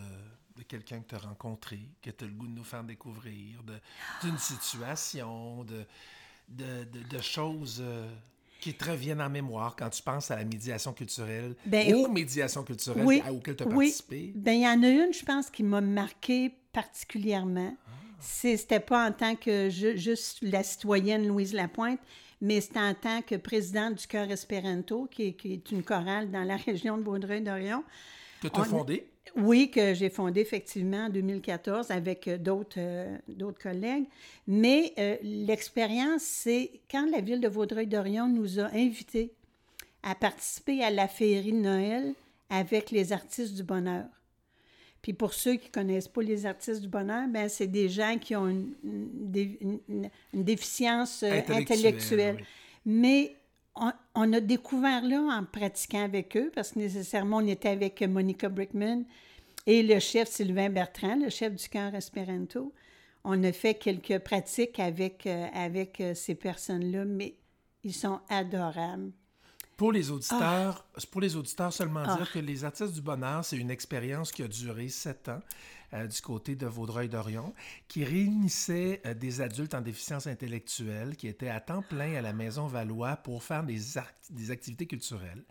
de 0.58 0.64
quelqu'un 0.64 1.00
que 1.00 1.08
tu 1.10 1.16
as 1.16 1.20
rencontré, 1.20 1.80
que 2.02 2.10
tu 2.10 2.24
as 2.26 2.28
le 2.28 2.34
goût 2.34 2.48
de 2.48 2.52
nous 2.54 2.64
faire 2.64 2.84
découvrir, 2.84 3.64
d'une 4.22 4.38
situation, 4.38 5.64
de, 5.64 5.86
de, 6.50 6.84
de- 6.92 7.04
de 7.08 7.22
choses 7.22 7.78
euh, 7.82 8.10
qui 8.60 8.74
te 8.74 8.90
reviennent 8.90 9.22
en 9.22 9.30
mémoire 9.30 9.76
quand 9.78 9.90
tu 9.90 10.02
penses 10.04 10.30
à 10.30 10.36
la 10.36 10.44
médiation 10.44 10.92
culturelle, 10.92 11.56
Ben, 11.66 11.94
aux 11.96 12.10
médiations 12.10 12.64
culturelles 12.64 13.06
Oui, 13.06 13.22
à- 13.26 13.32
auxquelles 13.32 13.56
tu 13.56 13.64
as 13.64 13.68
oui. 13.68 13.86
participé. 13.88 14.34
Ben, 14.36 14.54
il 14.54 14.62
y 14.64 14.68
en 14.68 14.84
a 14.84 14.90
une, 14.90 15.14
je 15.14 15.24
pense, 15.24 15.50
qui 15.50 15.64
m'a 15.64 15.80
marqué 15.82 16.54
particulièrement. 16.74 17.76
C'est- 18.20 18.58
C'était 18.58 18.80
pas 18.82 19.08
en 19.08 19.14
tant 19.14 19.36
que 19.36 19.70
ju- 19.70 19.98
juste 19.98 20.40
la 20.42 20.64
citoyenne 20.64 21.26
Louise 21.28 21.54
Lapointe, 21.54 22.00
mais 22.42 22.62
c'était 22.62 22.80
en 22.80 22.94
tant 22.94 23.22
que 23.22 23.36
présidente 23.36 23.96
du 23.96 24.08
Chœur 24.08 24.30
Espéranto, 24.32 25.08
qui 25.12 25.28
est, 25.28 25.34
qui 25.34 25.54
est 25.54 25.72
une 25.72 25.84
chorale 25.84 26.30
dans 26.32 26.44
la 26.44 26.56
région 26.68 26.98
de 26.98 27.04
Vaudreuil-Dorion. 27.04 27.84
Que 28.42 28.48
tu 28.48 28.56
as 28.60 28.62
On- 28.62 28.66
fondé? 28.66 29.08
Oui, 29.36 29.70
que 29.70 29.94
j'ai 29.94 30.10
fondé 30.10 30.40
effectivement 30.42 31.06
en 31.06 31.10
2014 31.10 31.92
avec 31.92 32.28
euh, 32.28 32.38
d'autres 32.38 32.78
euh, 32.80 33.18
d'autres 33.28 33.62
collègues. 33.62 34.06
Mais 34.48 34.94
euh, 34.98 35.18
l'expérience, 35.22 36.22
c'est 36.24 36.72
quand 36.90 37.06
la 37.12 37.20
ville 37.22 37.42
de 37.42 37.48
Vaudreuil-Dorion 37.50 38.28
nous 38.30 38.60
a 38.60 38.68
invités 38.74 39.34
à 40.02 40.16
participer 40.16 40.82
à 40.84 40.90
la 40.92 41.08
féerie 41.08 41.52
de 41.52 41.58
Noël 41.58 42.14
avec 42.50 42.90
les 42.92 43.12
artistes 43.12 43.54
du 43.56 43.64
bonheur. 43.64 44.06
Puis 45.08 45.14
pour 45.14 45.34
ceux 45.34 45.56
qui 45.56 45.68
ne 45.70 45.72
connaissent 45.72 46.10
pas 46.10 46.22
les 46.22 46.46
artistes 46.46 46.82
du 46.82 46.90
bonheur, 46.90 47.30
ben 47.30 47.48
c'est 47.48 47.68
des 47.68 47.88
gens 47.88 48.18
qui 48.20 48.36
ont 48.36 48.50
une, 48.50 48.74
une 48.84 49.32
dé- 49.32 49.58
une- 49.62 50.10
une 50.34 50.44
déficience 50.44 51.24
euh, 51.24 51.32
Intellectuelle, 51.32 51.78
intellectuelle. 51.78 52.36
oui. 52.40 52.46
Mais 52.86 53.36
on, 53.78 53.94
on 54.16 54.34
a 54.34 54.42
découvert 54.42 55.02
là 55.06 55.22
en 55.22 55.46
pratiquant 55.46 56.04
avec 56.04 56.36
eux, 56.36 56.52
parce 56.54 56.74
que 56.74 56.80
nécessairement 56.80 57.38
on 57.38 57.48
était 57.48 57.70
avec 57.70 58.02
Monica 58.02 58.50
Brickman 58.50 59.04
et 59.66 59.82
le 59.82 59.98
chef 60.00 60.28
Sylvain 60.28 60.70
Bertrand, 60.70 61.16
le 61.16 61.30
chef 61.30 61.56
du 61.56 61.70
camp 61.70 61.94
Esperanto. 61.94 62.74
On 63.24 63.42
a 63.46 63.54
fait 63.54 63.76
quelques 63.76 64.20
pratiques 64.20 64.78
avec, 64.78 65.26
euh, 65.26 65.46
avec 65.54 66.02
euh, 66.02 66.16
ces 66.16 66.36
personnes-là, 66.36 67.06
mais 67.06 67.36
ils 67.86 67.94
sont 67.96 68.20
adorables. 68.28 69.14
Pour 69.78 69.92
les 69.92 70.10
auditeurs, 70.10 70.86
pour 71.12 71.22
les 71.22 71.36
auditeurs 71.36 71.72
seulement 71.72 72.04
Ah. 72.06 72.18
dire 72.18 72.32
que 72.32 72.40
les 72.40 72.64
artistes 72.66 72.94
du 72.94 73.02
bonheur, 73.02 73.46
c'est 73.46 73.58
une 73.58 73.70
expérience 73.70 74.32
qui 74.32 74.42
a 74.42 74.48
duré 74.48 74.90
sept 74.90 75.30
ans 75.30 75.40
euh, 75.94 76.08
du 76.08 76.20
côté 76.20 76.56
de 76.56 76.66
Vaudreuil-Dorion, 76.66 77.54
qui 77.88 78.04
réunissait 78.04 79.02
euh, 79.06 79.14
des 79.14 79.40
adultes 79.40 79.76
en 79.76 79.82
déficience 79.82 80.26
intellectuelle 80.28 81.16
qui 81.16 81.28
étaient 81.28 81.48
à 81.50 81.62
temps 81.62 81.84
plein 81.84 82.16
à 82.16 82.22
la 82.22 82.34
Maison 82.34 82.66
Valois 82.68 83.18
pour 83.18 83.44
faire 83.44 83.64
des, 83.64 83.80
des 84.32 84.52
activités 84.52 84.88
culturelles. 84.88 85.46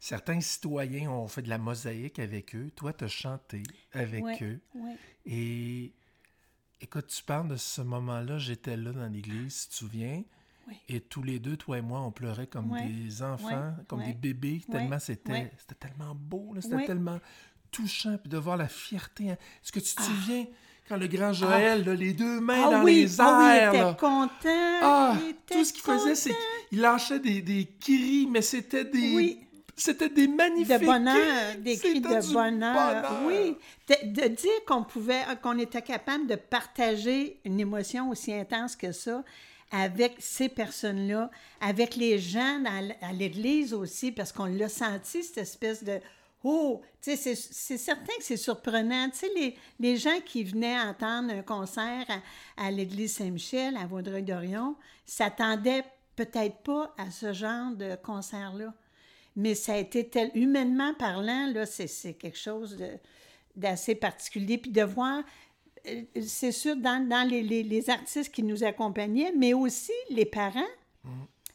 Certains 0.00 0.40
citoyens 0.40 1.10
ont 1.10 1.28
fait 1.28 1.42
de 1.42 1.48
la 1.50 1.58
mosaïque 1.58 2.18
avec 2.18 2.56
eux. 2.56 2.70
Toi, 2.74 2.94
tu 2.94 3.04
as 3.04 3.08
chanté 3.08 3.62
avec 3.92 4.24
Ouais, 4.24 4.38
eux. 4.42 4.60
ouais. 4.74 4.96
Et 5.26 5.92
écoute, 6.80 7.08
tu 7.08 7.22
parles 7.22 7.48
de 7.48 7.56
ce 7.56 7.82
moment-là, 7.82 8.38
j'étais 8.38 8.76
là 8.76 8.92
dans 8.92 9.06
l'église, 9.12 9.54
si 9.54 9.64
tu 9.68 9.70
te 9.72 9.74
souviens. 9.76 10.24
Oui. 10.68 10.74
Et 10.88 11.00
tous 11.00 11.22
les 11.22 11.38
deux, 11.38 11.56
toi 11.56 11.78
et 11.78 11.82
moi, 11.82 12.00
on 12.00 12.10
pleurait 12.10 12.46
comme 12.46 12.72
Ouais. 12.72 12.84
des 12.86 13.22
enfants, 13.22 13.48
Ouais. 13.48 13.84
comme 13.86 14.00
Ouais. 14.00 14.06
des 14.08 14.14
bébés, 14.34 14.62
tellement 14.70 14.98
c'était 14.98 15.52
c'était 15.58 15.74
tellement 15.88 16.14
beau, 16.14 16.54
c'était 16.60 16.84
tellement 16.86 17.18
touchant, 17.70 18.16
puis 18.18 18.28
de 18.30 18.36
voir 18.38 18.56
la 18.56 18.68
fierté. 18.68 19.30
hein. 19.30 19.36
Est-ce 19.62 19.72
que 19.72 19.80
tu 19.80 19.94
te 19.94 20.00
Ah. 20.00 20.04
souviens 20.04 20.46
quand 20.88 20.96
le 20.96 21.06
grand 21.08 21.32
Joël, 21.32 21.84
là, 21.84 21.94
les 21.94 22.12
deux 22.12 22.40
mains 22.40 22.64
Ah 22.66 22.70
dans 22.70 22.82
oui, 22.84 23.02
les 23.02 23.20
ah 23.20 23.38
oui, 23.38 23.44
il 23.44 23.58
airs, 23.58 23.68
était 23.74 23.82
là. 23.82 23.94
content. 23.94 24.78
Ah, 24.82 25.16
il 25.22 25.30
était 25.30 25.54
tout 25.54 25.64
ce 25.64 25.72
qu'il 25.72 25.82
faisait, 25.82 26.14
c'est 26.14 26.32
qu'il 26.68 26.80
lâchait 26.80 27.18
des, 27.20 27.42
des 27.42 27.68
cris, 27.80 28.26
mais 28.30 28.42
c'était 28.42 28.84
des... 28.84 29.14
Oui. 29.16 29.40
C'était 29.78 30.08
des 30.08 30.26
magnifiques 30.26 30.80
de 30.80 30.86
bonheur, 30.86 31.14
cris. 31.52 31.60
des 31.60 31.76
cris 31.76 32.00
de 32.00 32.32
bonheur. 32.32 33.20
Oui, 33.26 33.56
de, 33.88 34.22
de 34.22 34.28
dire 34.28 34.64
qu'on 34.66 34.84
pouvait, 34.84 35.20
qu'on 35.42 35.58
était 35.58 35.82
capable 35.82 36.26
de 36.26 36.34
partager 36.36 37.38
une 37.44 37.60
émotion 37.60 38.08
aussi 38.08 38.32
intense 38.32 38.74
que 38.74 38.90
ça 38.92 39.22
avec 39.70 40.16
ces 40.18 40.48
personnes-là, 40.48 41.30
avec 41.60 41.96
les 41.96 42.18
gens 42.18 42.62
à 43.00 43.12
l'église 43.12 43.74
aussi, 43.74 44.12
parce 44.12 44.32
qu'on 44.32 44.46
l'a 44.46 44.68
senti, 44.68 45.22
cette 45.22 45.38
espèce 45.38 45.82
de 45.82 46.00
Oh, 46.48 46.80
tu 47.02 47.16
sais, 47.16 47.34
c'est- 47.34 47.76
certain 47.76 48.12
que 48.18 48.22
c'est 48.22 48.36
surprenant. 48.36 49.10
Tu 49.10 49.16
sais, 49.18 49.30
les, 49.34 49.56
les 49.80 49.96
gens 49.96 50.20
qui 50.24 50.44
venaient 50.44 50.78
entendre 50.78 51.32
un 51.32 51.42
concert 51.42 52.06
à, 52.56 52.70
l'église 52.70 53.14
Saint-Michel, 53.16 53.76
à 53.76 53.86
Vaudreuil-Dorion, 53.86 54.76
s'attendaient 55.04 55.82
peut-être 56.14 56.58
pas 56.58 56.94
à 56.98 57.10
ce 57.10 57.32
genre 57.32 57.72
de 57.72 57.96
concert-là. 57.96 58.72
Mais 59.34 59.56
ça 59.56 59.72
a 59.72 59.78
été 59.78 60.08
tel, 60.08 60.30
humainement 60.34 60.94
parlant, 60.94 61.48
là, 61.52 61.66
c'est 61.66 62.14
quelque 62.14 62.38
chose 62.38 62.78
d'assez 63.56 63.96
particulier. 63.96 64.58
Puis 64.58 64.70
de 64.70 64.82
voir, 64.82 65.24
c'est 66.22 66.52
sûr, 66.52 66.76
dans, 66.76 67.06
dans 67.08 67.28
les, 67.28 67.42
les- 67.42 67.62
les 67.62 67.90
artistes 67.90 68.32
qui 68.32 68.42
nous 68.42 68.64
accompagnaient, 68.64 69.32
mais 69.36 69.54
aussi 69.54 69.92
les 70.10 70.24
parents, 70.26 70.60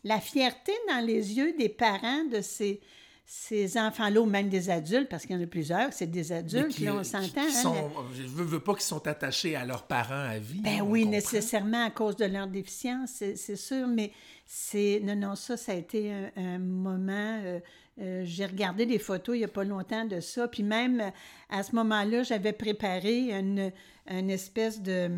la 0.04 0.20
fierté 0.20 0.72
dans 0.90 1.06
les 1.06 1.34
yeux 1.38 1.54
des 1.58 1.70
parents 1.70 2.24
de 2.26 2.42
ces, 2.42 2.80
ces 3.26 3.78
enfants-là, 3.78 4.20
ou 4.22 4.26
même 4.26 4.50
des 4.50 4.70
adultes, 4.70 5.08
parce 5.10 5.26
qu'il 5.26 5.36
y 5.36 5.40
en 5.40 5.44
a 5.44 5.48
plusieurs, 5.48 5.94
c'est 5.94 6.08
des 6.08 6.32
adultes, 6.32 6.70
qui, 6.70 6.86
là, 6.86 6.94
euh, 6.94 7.00
on 7.00 7.02
qui- 7.02 7.10
s'entend. 7.10 7.42
hein, 7.42 7.90
Je 8.14 8.24
veux, 8.24 8.44
veux 8.44 8.60
pas 8.60 8.74
qu'ils 8.74 8.82
sont 8.84 9.06
attachés 9.08 9.56
à 9.56 9.64
leurs 9.66 9.84
parents 9.88 10.14
à 10.30 10.38
vie. 10.40 10.62
ben 10.62 10.82
oui, 10.82 11.02
comprend. 11.02 11.12
nécessairement 11.18 11.86
à 11.86 11.92
cause 11.92 12.16
de 12.16 12.26
leur 12.26 12.48
déficience, 12.48 13.12
c'est 13.14 13.36
c'est 13.36 13.56
sûr, 13.56 13.88
mais 13.88 14.12
c'est... 14.46 15.00
Non, 15.04 15.16
non, 15.16 15.36
ça, 15.36 15.56
ça 15.56 15.72
a 15.72 15.76
été 15.76 16.12
un, 16.12 16.32
un 16.36 16.60
moment... 16.60 17.40
euh, 17.44 17.60
euh, 18.00 18.22
J'ai 18.26 18.46
regardé 18.46 18.86
des 18.86 19.00
photos 19.00 19.36
il 19.36 19.40
n'y 19.40 19.46
a 19.46 19.50
pas 19.50 19.64
longtemps 19.64 20.06
de 20.06 20.20
ça, 20.20 20.48
puis 20.48 20.64
même 20.64 21.02
euh, 21.02 21.10
à 21.50 21.64
ce 21.64 21.76
moment-là, 21.76 22.24
j'avais 22.24 22.54
préparé 22.54 23.32
une, 23.32 23.72
une 24.08 24.30
espèce 24.30 24.82
de. 24.82 25.10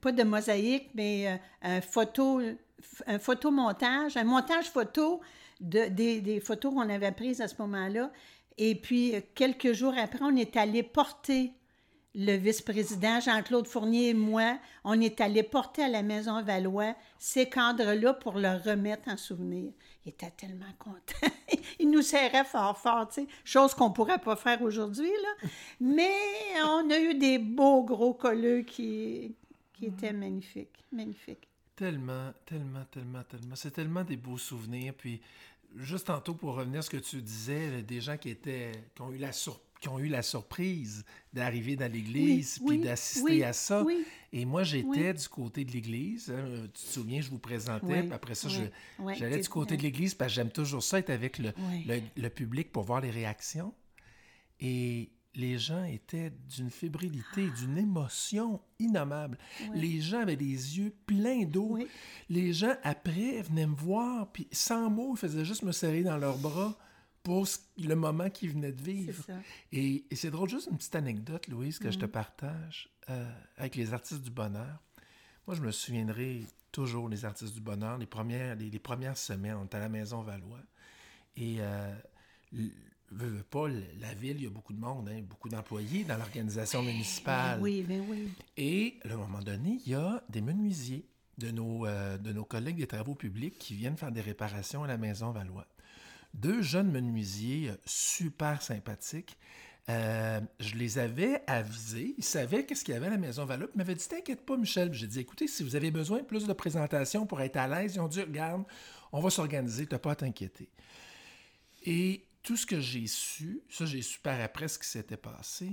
Pas 0.00 0.12
de 0.12 0.22
mosaïque, 0.22 0.90
mais 0.94 1.28
euh, 1.28 1.36
un 1.62 1.80
photo... 1.80 2.40
Un 3.06 3.18
photomontage, 3.18 4.18
un 4.18 4.24
montage 4.24 4.66
photo 4.66 5.22
de, 5.58 5.88
des, 5.88 6.20
des 6.20 6.38
photos 6.38 6.74
qu'on 6.74 6.90
avait 6.90 7.12
prises 7.12 7.40
à 7.40 7.48
ce 7.48 7.54
moment-là. 7.60 8.12
Et 8.58 8.74
puis, 8.74 9.14
quelques 9.34 9.72
jours 9.72 9.94
après, 9.96 10.20
on 10.22 10.36
est 10.36 10.54
allé 10.58 10.82
porter 10.82 11.54
le 12.14 12.36
vice-président 12.36 13.20
Jean-Claude 13.20 13.66
Fournier 13.66 14.10
et 14.10 14.14
moi, 14.14 14.58
on 14.84 15.00
est 15.00 15.20
allé 15.20 15.42
porter 15.42 15.82
à 15.82 15.88
la 15.88 16.02
Maison 16.02 16.42
Valois 16.42 16.94
ces 17.18 17.48
cadres-là 17.48 18.14
pour 18.14 18.38
leur 18.38 18.62
remettre 18.62 19.08
en 19.08 19.16
souvenir. 19.16 19.72
Il 20.04 20.10
était 20.10 20.30
tellement 20.30 20.72
content. 20.78 21.34
Il 21.78 21.90
nous 21.90 22.02
serrait 22.02 22.44
fort, 22.44 22.76
fort, 22.78 23.08
tu 23.08 23.22
sais, 23.22 23.28
chose 23.44 23.74
qu'on 23.74 23.88
ne 23.88 23.94
pourrait 23.94 24.18
pas 24.18 24.36
faire 24.36 24.60
aujourd'hui, 24.62 25.10
là. 25.10 25.48
Mais 25.80 26.12
on 26.62 26.90
a 26.90 26.98
eu 26.98 27.14
des 27.14 27.38
beaux 27.38 27.84
gros 27.84 28.12
colleux 28.12 28.62
qui, 28.62 29.34
qui 29.72 29.86
étaient 29.86 30.12
magnifiques, 30.12 30.84
magnifiques. 30.92 31.48
Tellement, 31.74 32.32
tellement, 32.44 32.84
tellement, 32.90 33.22
tellement. 33.24 33.56
C'est 33.56 33.72
tellement 33.72 34.04
des 34.04 34.16
beaux 34.16 34.38
souvenirs. 34.38 34.94
Puis, 34.96 35.20
juste 35.76 36.06
tantôt, 36.06 36.34
pour 36.34 36.54
revenir 36.54 36.80
à 36.80 36.82
ce 36.82 36.90
que 36.90 36.98
tu 36.98 37.20
disais, 37.22 37.82
des 37.82 38.00
gens 38.00 38.16
qui 38.16 38.30
étaient, 38.30 38.72
qui 38.94 39.02
ont 39.02 39.10
eu 39.10 39.18
la 39.18 39.32
surprise 39.32 39.73
qui 39.84 39.90
ont 39.90 39.98
eu 39.98 40.08
la 40.08 40.22
surprise 40.22 41.04
d'arriver 41.34 41.76
dans 41.76 41.92
l'église 41.92 42.58
puis 42.66 42.78
d'assister 42.78 43.44
à 43.44 43.52
ça. 43.52 43.84
Et 44.32 44.46
moi, 44.46 44.62
j'étais 44.62 45.12
du 45.12 45.28
côté 45.28 45.62
de 45.66 45.72
l'église. 45.72 46.30
Hein. 46.30 46.62
Tu 46.64 46.70
te 46.70 46.78
souviens, 46.78 47.20
je 47.20 47.28
vous 47.28 47.38
présentais. 47.38 48.02
Puis 48.02 48.12
après 48.12 48.34
ça, 48.34 48.48
j'allais 48.48 49.40
du 49.40 49.48
côté 49.50 49.76
de 49.76 49.82
l'église 49.82 50.14
parce 50.14 50.32
que 50.32 50.36
j'aime 50.36 50.50
toujours 50.50 50.82
ça, 50.82 50.98
être 50.98 51.10
avec 51.10 51.38
le, 51.38 51.52
le, 52.16 52.28
public 52.30 52.72
pour 52.72 52.84
voir 52.84 53.02
les 53.02 53.10
réactions. 53.10 53.74
Et 54.58 55.10
les 55.34 55.58
gens 55.58 55.84
étaient 55.84 56.32
d'une 56.56 56.70
fébrilité, 56.70 57.50
d'une 57.58 57.76
émotion 57.76 58.62
innommable. 58.78 59.36
Les 59.74 60.00
gens 60.00 60.20
avaient 60.20 60.34
des 60.34 60.78
yeux 60.78 60.94
pleins 61.04 61.44
d'eau. 61.44 61.78
Les 62.30 62.54
gens, 62.54 62.72
après, 62.84 63.42
venaient 63.42 63.66
me 63.66 63.76
voir, 63.76 64.32
puis 64.32 64.48
sans 64.50 64.88
mots, 64.88 65.12
ils 65.14 65.18
faisaient 65.18 65.44
juste 65.44 65.62
me 65.62 65.72
serrer 65.72 66.02
dans 66.02 66.16
leurs 66.16 66.38
bras 66.38 66.74
pour 67.24 67.46
le 67.78 67.94
moment 67.94 68.30
qu'ils 68.30 68.50
venaient 68.50 68.70
de 68.70 68.82
vivre. 68.82 69.24
Et, 69.72 70.04
c'est 70.12 70.30
drôle, 70.30 70.48
juste 70.48 70.68
une 70.70 70.76
petite 70.76 70.94
anecdote, 70.94 71.48
Louise, 71.48 71.80
que 71.80 71.90
je 71.90 71.98
te 71.98 72.04
mm. 72.04 72.10
partage 72.10 72.90
euh, 73.10 73.28
avec 73.56 73.74
les 73.74 73.92
artistes 73.92 74.22
du 74.22 74.30
bonheur. 74.30 74.78
Moi, 75.46 75.56
je 75.56 75.62
me 75.62 75.72
souviendrai 75.72 76.42
toujours 76.70 77.08
les 77.08 77.24
artistes 77.24 77.54
du 77.54 77.60
bonheur. 77.60 77.96
Les 77.98 78.06
premières, 78.06 78.54
les, 78.56 78.78
premières 78.78 79.16
semaines, 79.16 79.56
on 79.60 79.64
était 79.64 79.78
à 79.78 79.80
la 79.80 79.88
Maison 79.88 80.22
Valois. 80.22 80.60
Et 81.36 81.56
euh, 81.60 81.94
veux, 83.10 83.42
pas, 83.42 83.68
la 83.68 84.12
ville, 84.14 84.36
il 84.36 84.44
y 84.44 84.46
a 84.46 84.50
beaucoup 84.50 84.74
de 84.74 84.80
monde, 84.80 85.08
hein, 85.08 85.22
beaucoup 85.22 85.48
d'employés 85.48 86.04
dans 86.04 86.18
l'organisation 86.18 86.82
municipale. 86.82 87.58
Oui, 87.60 87.86
mais 87.88 88.00
oui. 88.00 88.28
Et 88.58 88.98
à 89.08 89.14
un 89.14 89.16
moment 89.16 89.40
donné, 89.40 89.80
il 89.86 89.92
y 89.92 89.94
a 89.94 90.22
des 90.28 90.42
menuisiers 90.42 91.08
de 91.38 91.50
nos, 91.50 91.86
euh, 91.86 92.18
de 92.18 92.32
nos 92.32 92.44
collègues 92.44 92.76
des 92.76 92.86
travaux 92.86 93.14
publics 93.14 93.58
qui 93.58 93.74
viennent 93.74 93.96
faire 93.96 94.12
des 94.12 94.20
réparations 94.20 94.84
à 94.84 94.86
la 94.86 94.98
Maison 94.98 95.30
Valois 95.30 95.66
deux 96.34 96.62
jeunes 96.62 96.90
menuisiers 96.90 97.70
euh, 97.70 97.76
super 97.86 98.60
sympathiques. 98.62 99.38
Euh, 99.88 100.40
je 100.60 100.74
les 100.76 100.98
avais 100.98 101.42
avisés. 101.46 102.14
Ils 102.16 102.24
savaient 102.24 102.64
qu'est-ce 102.64 102.84
qu'il 102.84 102.94
y 102.94 102.96
avait 102.96 103.06
à 103.06 103.10
la 103.10 103.18
Maison 103.18 103.44
Valois. 103.44 103.68
Ils 103.74 103.78
m'avaient 103.78 103.94
dit 103.94 104.08
T'inquiète 104.08 104.44
pas, 104.44 104.56
Michel. 104.56 104.92
J'ai 104.92 105.06
dit 105.06 105.20
Écoutez, 105.20 105.46
si 105.46 105.62
vous 105.62 105.76
avez 105.76 105.90
besoin 105.90 106.18
de 106.18 106.24
plus 106.24 106.46
de 106.46 106.52
présentations 106.52 107.26
pour 107.26 107.40
être 107.40 107.56
à 107.56 107.68
l'aise, 107.68 107.94
ils 107.94 108.00
ont 108.00 108.08
dit 108.08 108.20
Regarde, 108.20 108.64
on 109.12 109.20
va 109.20 109.30
s'organiser, 109.30 109.86
tu 109.86 109.94
n'as 109.94 109.98
pas 109.98 110.12
à 110.12 110.16
t'inquiéter. 110.16 110.70
Et 111.82 112.26
tout 112.42 112.56
ce 112.56 112.66
que 112.66 112.80
j'ai 112.80 113.06
su, 113.06 113.62
ça, 113.68 113.84
j'ai 113.84 114.02
su 114.02 114.18
par 114.20 114.40
après 114.40 114.68
ce 114.68 114.78
qui 114.78 114.88
s'était 114.88 115.16
passé. 115.16 115.70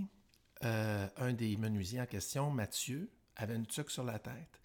Euh, 0.63 1.07
un 1.17 1.33
des 1.33 1.57
menuisiers 1.57 2.01
en 2.01 2.05
question, 2.05 2.51
Mathieu, 2.51 3.09
avait 3.35 3.55
une 3.55 3.65
tuque 3.65 3.89
sur 3.89 4.03
la 4.03 4.19
tête. 4.19 4.60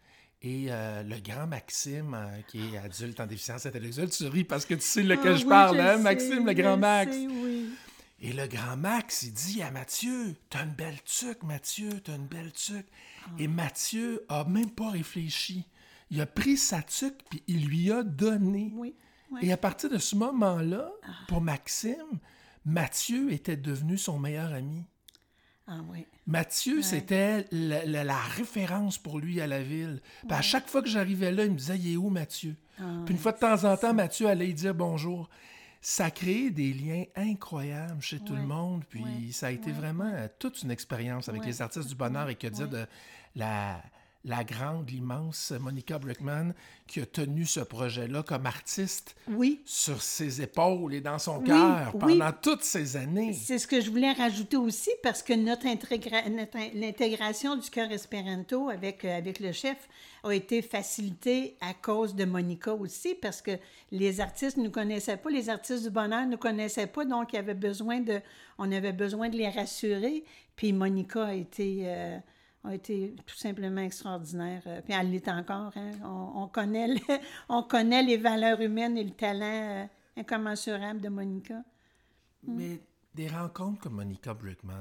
Et 0.46 0.66
euh, 0.68 1.02
le 1.02 1.18
grand 1.18 1.48
Maxime, 1.48 2.14
euh, 2.14 2.40
qui 2.46 2.60
est 2.72 2.78
adulte 2.78 3.18
en 3.18 3.26
déficience 3.26 3.66
intellectuelle, 3.66 4.10
tu 4.10 4.26
ris 4.28 4.44
parce 4.44 4.64
que 4.64 4.74
tu 4.74 4.80
sais 4.80 5.02
lequel 5.02 5.32
ah 5.32 5.36
je 5.36 5.44
parle, 5.44 5.80
hein, 5.80 5.98
Maxime, 5.98 6.46
le 6.46 6.52
grand 6.52 6.76
Max? 6.76 7.16
Et 8.20 8.32
le 8.32 8.46
grand 8.46 8.76
Max, 8.76 9.24
il 9.24 9.32
dit 9.32 9.60
à 9.60 9.72
Mathieu 9.72 10.36
T'as 10.48 10.62
une 10.62 10.70
belle 10.70 11.02
tuque, 11.02 11.42
Mathieu, 11.42 11.90
t'as 11.98 12.14
une 12.14 12.28
belle 12.28 12.52
tuque. 12.52 12.86
Ah. 13.24 13.30
Et 13.40 13.48
Mathieu 13.48 14.24
a 14.28 14.44
même 14.44 14.70
pas 14.70 14.90
réfléchi. 14.90 15.66
Il 16.12 16.20
a 16.20 16.26
pris 16.26 16.56
sa 16.56 16.80
tuque, 16.80 17.24
puis 17.28 17.42
il 17.48 17.66
lui 17.66 17.90
a 17.90 18.04
donné. 18.04 18.72
Et 19.42 19.50
à 19.52 19.56
partir 19.56 19.90
de 19.90 19.98
ce 19.98 20.14
moment-là, 20.14 20.92
ah. 21.02 21.08
pour 21.26 21.40
Maxime, 21.40 22.20
Mathieu 22.64 23.32
était 23.32 23.56
devenu 23.56 23.98
son 23.98 24.20
meilleur 24.20 24.52
ami. 24.52 24.84
Ah 25.68 25.80
oui. 25.90 26.06
Mathieu, 26.26 26.82
c'était 26.82 27.46
la, 27.50 28.18
référence 28.18 28.98
pour 28.98 29.18
lui 29.18 29.40
à 29.40 29.46
la 29.46 29.62
ville. 29.62 30.00
À 30.28 30.42
chaque 30.42 30.68
fois 30.68 30.82
que 30.82 30.88
j'arrivais 30.88 31.32
là, 31.32 31.44
il 31.44 31.52
me 31.52 31.56
disait 31.56 31.76
Il 31.76 31.94
est 31.94 31.96
où 31.96 32.08
Mathieu? 32.08 32.54
Ah 32.78 32.84
Puis 33.04 33.14
une 33.14 33.20
fois 33.20 33.32
de 33.32 33.38
temps 33.38 33.64
en 33.64 33.76
temps, 33.76 33.94
Mathieu 33.94 34.28
allait 34.28 34.46
lui 34.46 34.54
dire 34.54 34.74
bonjour. 34.74 35.28
Ça 35.80 36.10
crée 36.10 36.50
des 36.50 36.72
liens 36.72 37.04
incroyables 37.14 38.00
chez 38.00 38.18
tout 38.18 38.34
le 38.34 38.42
monde. 38.42 38.84
Puis 38.88 39.32
ça 39.32 39.48
a 39.48 39.50
été 39.50 39.72
vraiment 39.72 40.12
toute 40.38 40.62
une 40.62 40.70
expérience 40.70 41.28
avec 41.28 41.44
les 41.44 41.62
artistes 41.62 41.88
du 41.88 41.94
bonheur 41.94 42.28
et 42.28 42.34
que 42.34 42.46
dire 42.46 42.68
de 42.68 42.86
la, 43.36 43.80
la 44.26 44.42
grande, 44.42 44.90
l'immense 44.90 45.52
Monica 45.52 45.98
Brickman 45.98 46.52
qui 46.88 47.00
a 47.00 47.06
tenu 47.06 47.46
ce 47.46 47.60
projet-là 47.60 48.24
comme 48.24 48.44
artiste 48.44 49.14
oui. 49.28 49.60
sur 49.64 50.02
ses 50.02 50.42
épaules 50.42 50.94
et 50.94 51.00
dans 51.00 51.18
son 51.18 51.40
cœur 51.40 51.92
pendant 51.98 52.32
toutes 52.32 52.64
ces 52.64 52.96
années. 52.96 53.32
C'est 53.32 53.58
ce 53.58 53.68
que 53.68 53.80
je 53.80 53.88
voulais 53.88 54.12
rajouter 54.12 54.56
aussi 54.56 54.90
parce 55.02 55.22
que 55.22 55.32
notre, 55.32 55.64
l'intégration 56.74 57.56
du 57.56 57.70
cœur 57.70 57.90
espéranto 57.92 58.68
avec, 58.68 59.04
euh, 59.04 59.16
avec 59.16 59.38
le 59.38 59.52
chef 59.52 59.88
a 60.24 60.32
été 60.32 60.60
facilitée 60.60 61.56
à 61.60 61.72
cause 61.72 62.16
de 62.16 62.24
Monica 62.24 62.74
aussi 62.74 63.14
parce 63.14 63.40
que 63.40 63.52
les 63.92 64.20
artistes 64.20 64.56
ne 64.56 64.64
nous 64.64 64.70
connaissaient 64.72 65.16
pas, 65.16 65.30
les 65.30 65.48
artistes 65.48 65.84
du 65.84 65.90
bonheur 65.90 66.26
ne 66.26 66.32
nous 66.32 66.38
connaissaient 66.38 66.88
pas, 66.88 67.04
donc 67.04 67.32
il 67.32 67.36
avait 67.36 67.54
besoin 67.54 68.00
de, 68.00 68.20
on 68.58 68.72
avait 68.72 68.92
besoin 68.92 69.28
de 69.28 69.36
les 69.36 69.48
rassurer. 69.48 70.24
Puis 70.56 70.72
Monica 70.72 71.26
a 71.26 71.34
été... 71.34 71.82
Euh, 71.84 72.18
a 72.66 72.74
été 72.74 73.14
tout 73.24 73.36
simplement 73.36 73.80
extraordinaire. 73.80 74.62
Euh, 74.66 74.80
puis 74.82 74.94
elle 74.94 75.10
l'est 75.10 75.28
encore. 75.28 75.72
Hein. 75.76 75.90
On, 76.04 76.48
connaît 76.48 76.88
on 77.48 77.62
connaît 77.62 78.02
les 78.02 78.16
valeurs 78.16 78.60
humaines 78.60 78.96
et 78.98 79.04
le 79.04 79.10
talent 79.10 79.44
euh, 79.44 79.84
incommensurable 80.16 81.00
de 81.00 81.08
Monica. 81.08 81.62
Mm. 82.46 82.54
Mais 82.56 82.80
des 83.14 83.28
rencontres 83.28 83.80
comme 83.80 83.94
Monica 83.94 84.34
Brickman, 84.34 84.74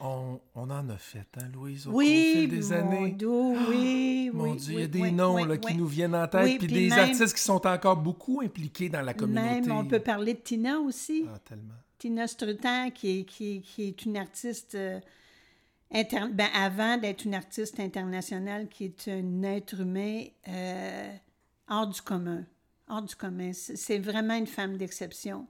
on, 0.00 0.38
on 0.54 0.70
en 0.70 0.88
a 0.90 0.98
fait, 0.98 1.26
hein, 1.38 1.48
Louise, 1.52 1.86
au, 1.86 1.92
oui, 1.92 2.32
fil 2.34 2.50
des 2.50 2.72
années. 2.72 3.12
Dieu, 3.12 3.28
oui, 3.28 4.30
Mon 4.34 4.54
Dieu, 4.54 4.74
il 4.74 4.80
y 4.80 4.82
a 4.82 4.86
des 4.86 5.10
noms 5.10 5.44
là, 5.44 5.56
qui 5.56 5.74
nous 5.74 5.86
viennent 5.86 6.14
en 6.14 6.28
tête, 6.28 6.58
puis 6.58 6.66
des 6.66 6.92
artistes 6.92 7.34
qui 7.34 7.42
sont 7.42 7.66
encore 7.66 7.96
beaucoup 7.96 8.42
impliqués 8.42 8.90
dans 8.90 9.00
la 9.00 9.14
communauté. 9.14 9.62
Même, 9.62 9.72
on 9.72 9.86
peut 9.86 10.00
parler 10.00 10.34
de 10.34 10.40
Tina 10.40 10.78
aussi. 10.78 11.24
Ah, 11.32 11.38
tellement. 11.38 11.74
Tina 11.98 12.26
Strutan, 12.26 12.90
qui 12.90 13.20
est, 13.20 13.24
qui, 13.24 13.62
qui 13.62 13.88
est 13.88 14.04
une 14.04 14.16
artiste... 14.16 14.74
Euh, 14.74 15.00
ben, 15.90 16.48
avant 16.54 16.96
d'être 16.98 17.24
une 17.24 17.34
artiste 17.34 17.80
internationale 17.80 18.68
qui 18.68 18.84
est 18.84 19.08
un 19.08 19.42
être 19.42 19.80
humain 19.80 20.24
euh, 20.48 21.16
hors 21.68 21.88
du 21.88 22.00
commun. 22.00 22.44
Hors 22.88 23.02
du 23.02 23.16
commun. 23.16 23.52
C'est 23.52 23.98
vraiment 23.98 24.34
une 24.34 24.46
femme 24.46 24.76
d'exception 24.76 25.46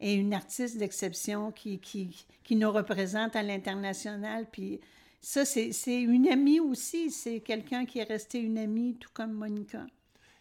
et 0.00 0.14
une 0.14 0.34
artiste 0.34 0.78
d'exception 0.78 1.52
qui, 1.52 1.78
qui, 1.78 2.24
qui, 2.42 2.56
nous 2.56 2.70
représente 2.70 3.36
à 3.36 3.42
l'international. 3.42 4.46
Puis 4.50 4.80
ça, 5.20 5.44
c'est 5.44 5.70
une 5.86 6.28
amie 6.28 6.60
aussi. 6.60 7.10
C'est 7.10 7.40
quelqu'un 7.40 7.84
qui 7.84 7.98
est 7.98 8.04
resté 8.04 8.38
une 8.38 8.58
amie, 8.58 8.96
tout 8.98 9.10
comme 9.12 9.32
Monica. 9.32 9.86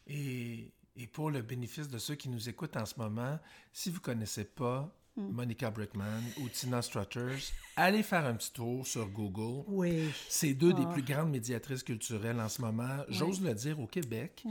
Et, 0.07 0.71
et, 0.95 1.07
pour 1.07 1.29
le 1.29 1.41
bénéfice 1.41 1.87
de 1.87 1.97
ceux 1.97 2.15
qui 2.15 2.29
nous 2.29 2.49
écoutent 2.49 2.77
en 2.77 2.85
ce 2.85 2.95
moment, 2.97 3.37
si 3.71 3.89
vous 3.89 3.97
ne 3.97 4.01
connaissez 4.01 4.45
pas. 4.45 4.93
Monica 5.31 5.69
Brickman 5.69 6.21
ou 6.41 6.49
Tina 6.49 6.81
Strutters, 6.81 7.51
allez 7.75 8.03
faire 8.03 8.25
un 8.25 8.33
petit 8.33 8.51
tour 8.51 8.85
sur 8.85 9.07
Google. 9.07 9.63
Oui. 9.67 10.09
C'est 10.27 10.53
deux 10.53 10.73
des 10.73 10.83
ah. 10.85 10.93
plus 10.93 11.03
grandes 11.03 11.31
médiatrices 11.31 11.83
culturelles 11.83 12.39
en 12.39 12.49
ce 12.49 12.61
moment, 12.61 13.03
j'ose 13.09 13.41
le 13.41 13.53
dire, 13.53 13.79
au 13.79 13.87
Québec. 13.87 14.43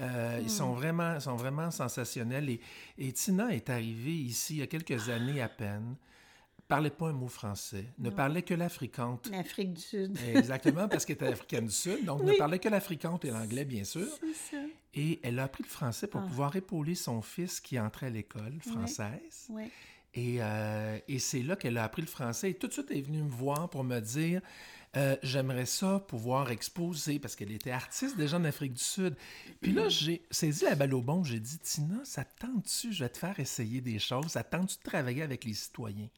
Euh, 0.00 0.38
ils 0.40 0.46
mm. 0.46 0.48
sont 0.48 0.72
vraiment, 0.72 1.20
sont 1.20 1.36
vraiment 1.36 1.70
sensationnels. 1.70 2.48
Et, 2.50 2.60
et, 2.98 3.12
Tina 3.12 3.54
est 3.54 3.70
arrivée 3.70 4.12
ici 4.12 4.54
il 4.54 4.58
y 4.60 4.62
a 4.62 4.66
quelques 4.66 5.08
années 5.08 5.40
à 5.40 5.48
peine 5.48 5.96
parlait 6.68 6.90
pas 6.90 7.08
un 7.08 7.12
mot 7.12 7.28
français, 7.28 7.84
ne 7.98 8.10
parlait 8.10 8.42
que 8.42 8.54
l'africante. 8.54 9.28
L'Afrique 9.30 9.74
du 9.74 9.80
Sud. 9.80 10.18
Exactement, 10.34 10.88
parce 10.88 11.04
qu'elle 11.04 11.16
était 11.16 11.26
africaine 11.32 11.66
du 11.66 11.72
Sud, 11.72 12.04
donc 12.04 12.22
ne 12.22 12.32
parlait 12.32 12.58
que 12.58 12.68
l'africante 12.68 13.24
et 13.24 13.30
l'anglais, 13.30 13.64
bien 13.64 13.84
sûr. 13.84 14.08
C'est 14.20 14.56
ça. 14.56 14.62
Et 14.94 15.20
elle 15.22 15.38
a 15.38 15.44
appris 15.44 15.62
le 15.62 15.68
français 15.68 16.06
pour 16.06 16.20
ah. 16.20 16.26
pouvoir 16.26 16.56
épauler 16.56 16.94
son 16.94 17.20
fils 17.20 17.60
qui 17.60 17.78
entrait 17.78 18.06
à 18.06 18.10
l'école 18.10 18.60
française. 18.60 19.46
Oui. 19.50 19.64
Euh, 20.16 20.98
et, 21.08 21.18
c'est 21.18 21.42
là 21.42 21.56
qu'elle 21.56 21.78
a 21.78 21.84
appris 21.84 22.02
le 22.02 22.08
français. 22.08 22.50
Et 22.50 22.54
tout 22.54 22.68
de 22.68 22.72
suite, 22.72 22.86
elle 22.90 22.98
est 22.98 23.02
venue 23.02 23.22
me 23.22 23.30
voir 23.30 23.68
pour 23.68 23.84
me 23.84 24.00
dire 24.00 24.40
euh, 24.96 25.16
J'aimerais 25.22 25.66
ça 25.66 26.04
pouvoir 26.06 26.50
exposer, 26.50 27.18
parce 27.18 27.34
qu'elle 27.34 27.50
était 27.50 27.70
artiste 27.70 28.16
déjà 28.16 28.36
en 28.36 28.44
Afrique 28.44 28.74
du 28.74 28.82
Sud. 28.82 29.16
Puis 29.60 29.72
là, 29.72 29.88
j'ai 29.88 30.24
saisi 30.30 30.64
la 30.64 30.74
balle 30.74 30.94
au 30.94 31.02
bon. 31.02 31.24
J'ai 31.24 31.40
dit 31.40 31.58
Tina, 31.58 32.00
ça 32.04 32.24
tente-tu? 32.24 32.92
Je 32.92 33.04
vais 33.04 33.10
te 33.10 33.18
faire 33.18 33.38
essayer 33.40 33.80
des 33.80 33.98
choses. 33.98 34.28
Ça 34.28 34.44
tente-tu 34.44 34.76
de 34.78 34.82
travailler 34.82 35.22
avec 35.22 35.44
les 35.44 35.54
citoyens? 35.54 36.08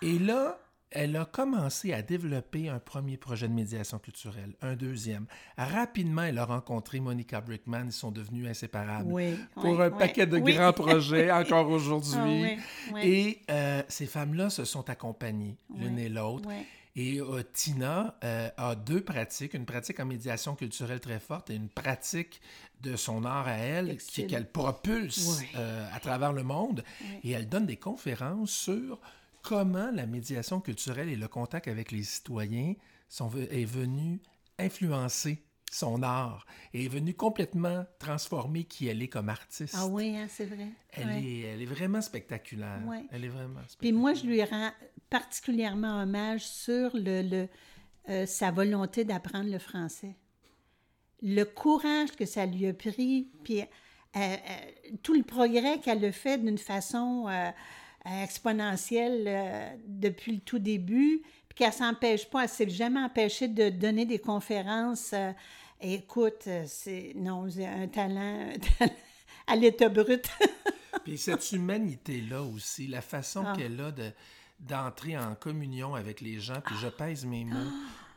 Et 0.00 0.18
là, 0.18 0.58
elle 0.90 1.16
a 1.16 1.24
commencé 1.24 1.92
à 1.92 2.02
développer 2.02 2.68
un 2.68 2.78
premier 2.78 3.16
projet 3.16 3.48
de 3.48 3.52
médiation 3.52 3.98
culturelle, 3.98 4.54
un 4.62 4.74
deuxième. 4.74 5.26
Rapidement, 5.56 6.22
elle 6.22 6.38
a 6.38 6.44
rencontré 6.44 7.00
Monica 7.00 7.40
Brickman, 7.40 7.86
ils 7.86 7.92
sont 7.92 8.10
devenus 8.10 8.48
inséparables 8.48 9.10
Oui, 9.12 9.36
pour 9.54 9.64
oui, 9.64 9.82
un 9.82 9.90
oui, 9.90 9.98
paquet 9.98 10.26
de 10.26 10.38
grands 10.38 10.72
projets 10.72 11.30
encore 11.32 11.66
Ah, 11.68 11.74
aujourd'hui. 11.74 12.56
Et 13.02 13.40
euh, 13.50 13.82
ces 13.88 14.06
femmes-là 14.06 14.50
se 14.50 14.64
sont 14.64 14.88
accompagnées 14.88 15.56
l'une 15.74 15.98
et 15.98 16.08
l'autre. 16.08 16.48
Et 16.96 17.20
euh, 17.20 17.42
Tina 17.52 18.16
euh, 18.24 18.48
a 18.56 18.74
deux 18.74 19.00
pratiques, 19.02 19.54
une 19.54 19.66
pratique 19.66 20.00
en 20.00 20.04
médiation 20.06 20.56
culturelle 20.56 20.98
très 20.98 21.20
forte 21.20 21.48
et 21.50 21.54
une 21.54 21.68
pratique 21.68 22.40
de 22.80 22.96
son 22.96 23.24
art 23.24 23.46
à 23.46 23.52
elle 23.56 23.96
qu'elle 24.26 24.50
propulse 24.50 25.38
Oui. 25.38 25.46
euh, 25.56 25.86
à 25.94 26.00
travers 26.00 26.32
le 26.32 26.42
monde. 26.42 26.82
Et 27.22 27.30
elle 27.32 27.48
donne 27.48 27.66
des 27.66 27.76
conférences 27.76 28.50
sur 28.50 28.98
comment 29.42 29.90
la 29.92 30.06
médiation 30.06 30.60
culturelle 30.60 31.08
et 31.08 31.16
le 31.16 31.28
contact 31.28 31.68
avec 31.68 31.90
les 31.92 32.02
citoyens 32.02 32.74
sont, 33.08 33.30
est 33.50 33.64
venu 33.64 34.20
influencer 34.58 35.44
son 35.70 36.02
art 36.02 36.46
et 36.72 36.86
est 36.86 36.88
venu 36.88 37.12
complètement 37.14 37.84
transformer 37.98 38.64
qui 38.64 38.88
elle 38.88 39.02
est 39.02 39.08
comme 39.08 39.28
artiste. 39.28 39.74
Ah 39.76 39.86
oui, 39.86 40.16
hein, 40.16 40.26
c'est 40.28 40.46
vrai. 40.46 40.68
Elle, 40.92 41.06
Ouais. 41.06 41.22
est, 41.22 41.40
elle 41.40 41.62
est 41.62 41.66
vraiment 41.66 42.00
spectaculaire. 42.00 42.80
Ouais. 42.86 43.04
Elle 43.10 43.24
est 43.24 43.28
vraiment 43.28 43.60
Puis 43.78 43.92
moi, 43.92 44.14
je 44.14 44.24
lui 44.24 44.42
rends 44.42 44.70
particulièrement 45.10 46.02
hommage 46.02 46.46
sur 46.46 46.90
le, 46.94 47.22
le, 47.22 47.48
euh, 48.08 48.24
sa 48.26 48.50
volonté 48.50 49.04
d'apprendre 49.04 49.50
le 49.50 49.58
français. 49.58 50.16
Le 51.22 51.44
courage 51.44 52.12
que 52.12 52.24
ça 52.24 52.46
lui 52.46 52.66
a 52.66 52.72
pris, 52.72 53.28
puis 53.44 53.60
euh, 53.60 53.64
euh, 54.16 54.36
tout 55.02 55.14
le 55.14 55.22
progrès 55.22 55.80
qu'elle 55.80 56.04
a 56.04 56.12
fait 56.12 56.38
d'une 56.38 56.58
façon 56.58 57.26
exponentielle 58.06 59.24
euh, 59.26 59.68
depuis 59.86 60.32
le 60.32 60.40
tout 60.40 60.58
début, 60.58 61.22
puis 61.48 61.56
qu'elle 61.56 61.72
s'empêche 61.72 62.28
pas, 62.28 62.42
elle 62.44 62.48
s'est 62.48 62.68
jamais 62.68 63.00
empêchée 63.00 63.48
de 63.48 63.68
donner 63.70 64.04
des 64.06 64.18
conférences. 64.18 65.12
euh, 65.12 65.32
écoute, 65.80 66.44
euh, 66.46 66.64
c'est 66.66 67.12
non, 67.16 67.48
c'est 67.50 67.66
un 67.66 67.88
talent, 67.88 68.50
un 68.54 68.58
talent 68.78 68.92
à 69.46 69.56
l'état 69.56 69.88
brut. 69.88 70.28
Puis 71.04 71.18
cette 71.18 71.52
humanité-là 71.52 72.42
aussi, 72.42 72.86
la 72.86 73.00
façon 73.00 73.44
Ah. 73.46 73.54
qu'elle 73.56 73.80
a 73.80 73.90
de, 73.92 74.10
d'entrer 74.60 75.16
en 75.16 75.34
communion 75.34 75.94
avec 75.94 76.20
les 76.20 76.38
gens, 76.40 76.60
puis 76.64 76.74
je 76.82 76.88
pèse 76.88 77.24
mes 77.24 77.44
mots, 77.44 77.56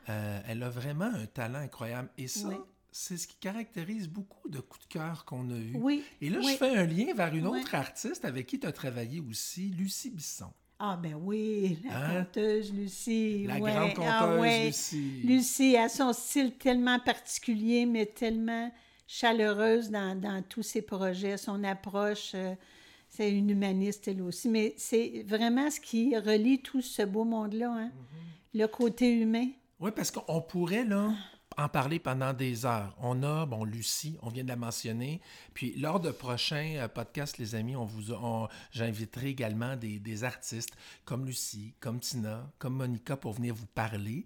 euh, 0.10 0.40
elle 0.48 0.64
a 0.64 0.70
vraiment 0.70 1.06
un 1.14 1.26
talent 1.28 1.60
incroyable. 1.60 2.10
Et 2.18 2.28
ça, 2.28 2.48
Oui. 2.50 2.56
C'est 2.92 3.18
ce 3.18 3.28
qui 3.28 3.36
caractérise 3.36 4.08
beaucoup 4.10 4.50
de 4.50 4.60
coups 4.60 4.88
de 4.88 4.94
cœur 4.94 5.24
qu'on 5.26 5.50
a 5.50 5.54
vus. 5.56 5.78
Oui, 5.80 6.04
Et 6.22 6.30
là, 6.30 6.40
oui. 6.40 6.52
je 6.52 6.58
fais 6.58 6.76
un 6.76 6.86
lien 6.86 7.14
vers 7.14 7.34
une 7.34 7.48
Oui. 7.48 7.60
autre 7.62 7.76
artiste 7.76 8.26
avec 8.26 8.48
qui 8.48 8.60
tu 8.60 8.68
as 8.68 8.72
travaillé 8.72 9.22
aussi, 9.22 9.70
Lucie 9.78 10.10
Bisson. 10.12 10.52
Ah 10.84 10.98
ben 11.02 11.14
oui, 11.14 11.78
la 11.86 11.96
Hein? 12.20 12.24
conteuse 12.26 12.74
Lucie. 12.74 13.46
La 13.46 13.60
ouais. 13.60 13.72
grande 13.72 13.92
Ah 14.02 14.22
conteuse 14.26 14.42
ouais. 14.42 14.66
Lucie. 14.68 15.22
Lucie 15.24 15.78
a 15.78 15.88
son 15.90 16.12
style 16.12 16.54
tellement 16.58 17.00
particulier, 17.00 17.86
mais 17.86 18.08
tellement 18.08 18.72
chaleureuse 19.08 19.90
dans, 19.92 20.20
dans 20.20 20.42
tous 20.42 20.64
ses 20.64 20.82
projets, 20.82 21.38
son 21.38 21.64
approche. 21.64 22.32
euh, 22.34 22.56
c'est 23.10 23.30
une 23.32 23.50
humaniste, 23.50 24.08
elle 24.08 24.22
aussi. 24.22 24.48
Mais 24.50 24.74
c'est 24.78 25.24
vraiment 25.28 25.70
ce 25.70 25.80
qui 25.80 26.18
relie 26.18 26.62
tout 26.62 26.82
ce 26.82 27.02
beau 27.04 27.26
monde-là, 27.26 27.70
hein? 27.72 27.88
Mm-hmm. 27.90 28.60
le 28.60 28.68
côté 28.68 29.12
humain. 29.14 29.50
Oui, 29.80 29.92
parce 29.96 30.10
qu'on 30.12 30.42
pourrait, 30.42 30.86
là, 30.86 31.14
en 31.62 31.70
parler 31.70 32.00
pendant 32.00 32.34
des 32.34 32.66
heures. 32.66 32.96
On 33.00 33.24
a, 33.24 33.46
bon, 33.46 33.64
Lucie, 33.64 34.18
on 34.22 34.30
vient 34.30 34.44
de 34.44 34.50
la 34.50 34.56
mentionner. 34.56 35.22
Puis, 35.54 35.74
lors 35.78 36.00
de 36.00 36.12
prochains 36.12 36.76
euh, 36.78 36.88
podcasts, 36.88 37.38
les 37.38 37.56
amis, 37.56 37.76
on 37.76 37.86
vous, 37.86 38.14
j'inviterai 38.72 39.30
également 39.30 39.76
des, 39.76 40.00
des 40.00 40.24
artistes 40.24 40.76
comme 41.06 41.26
Lucie, 41.26 41.74
comme 41.80 42.00
Tina, 42.00 42.52
comme 42.58 42.76
Monica 42.76 43.16
pour 43.16 43.34
venir 43.34 43.54
vous 43.54 43.68
parler. 43.68 44.26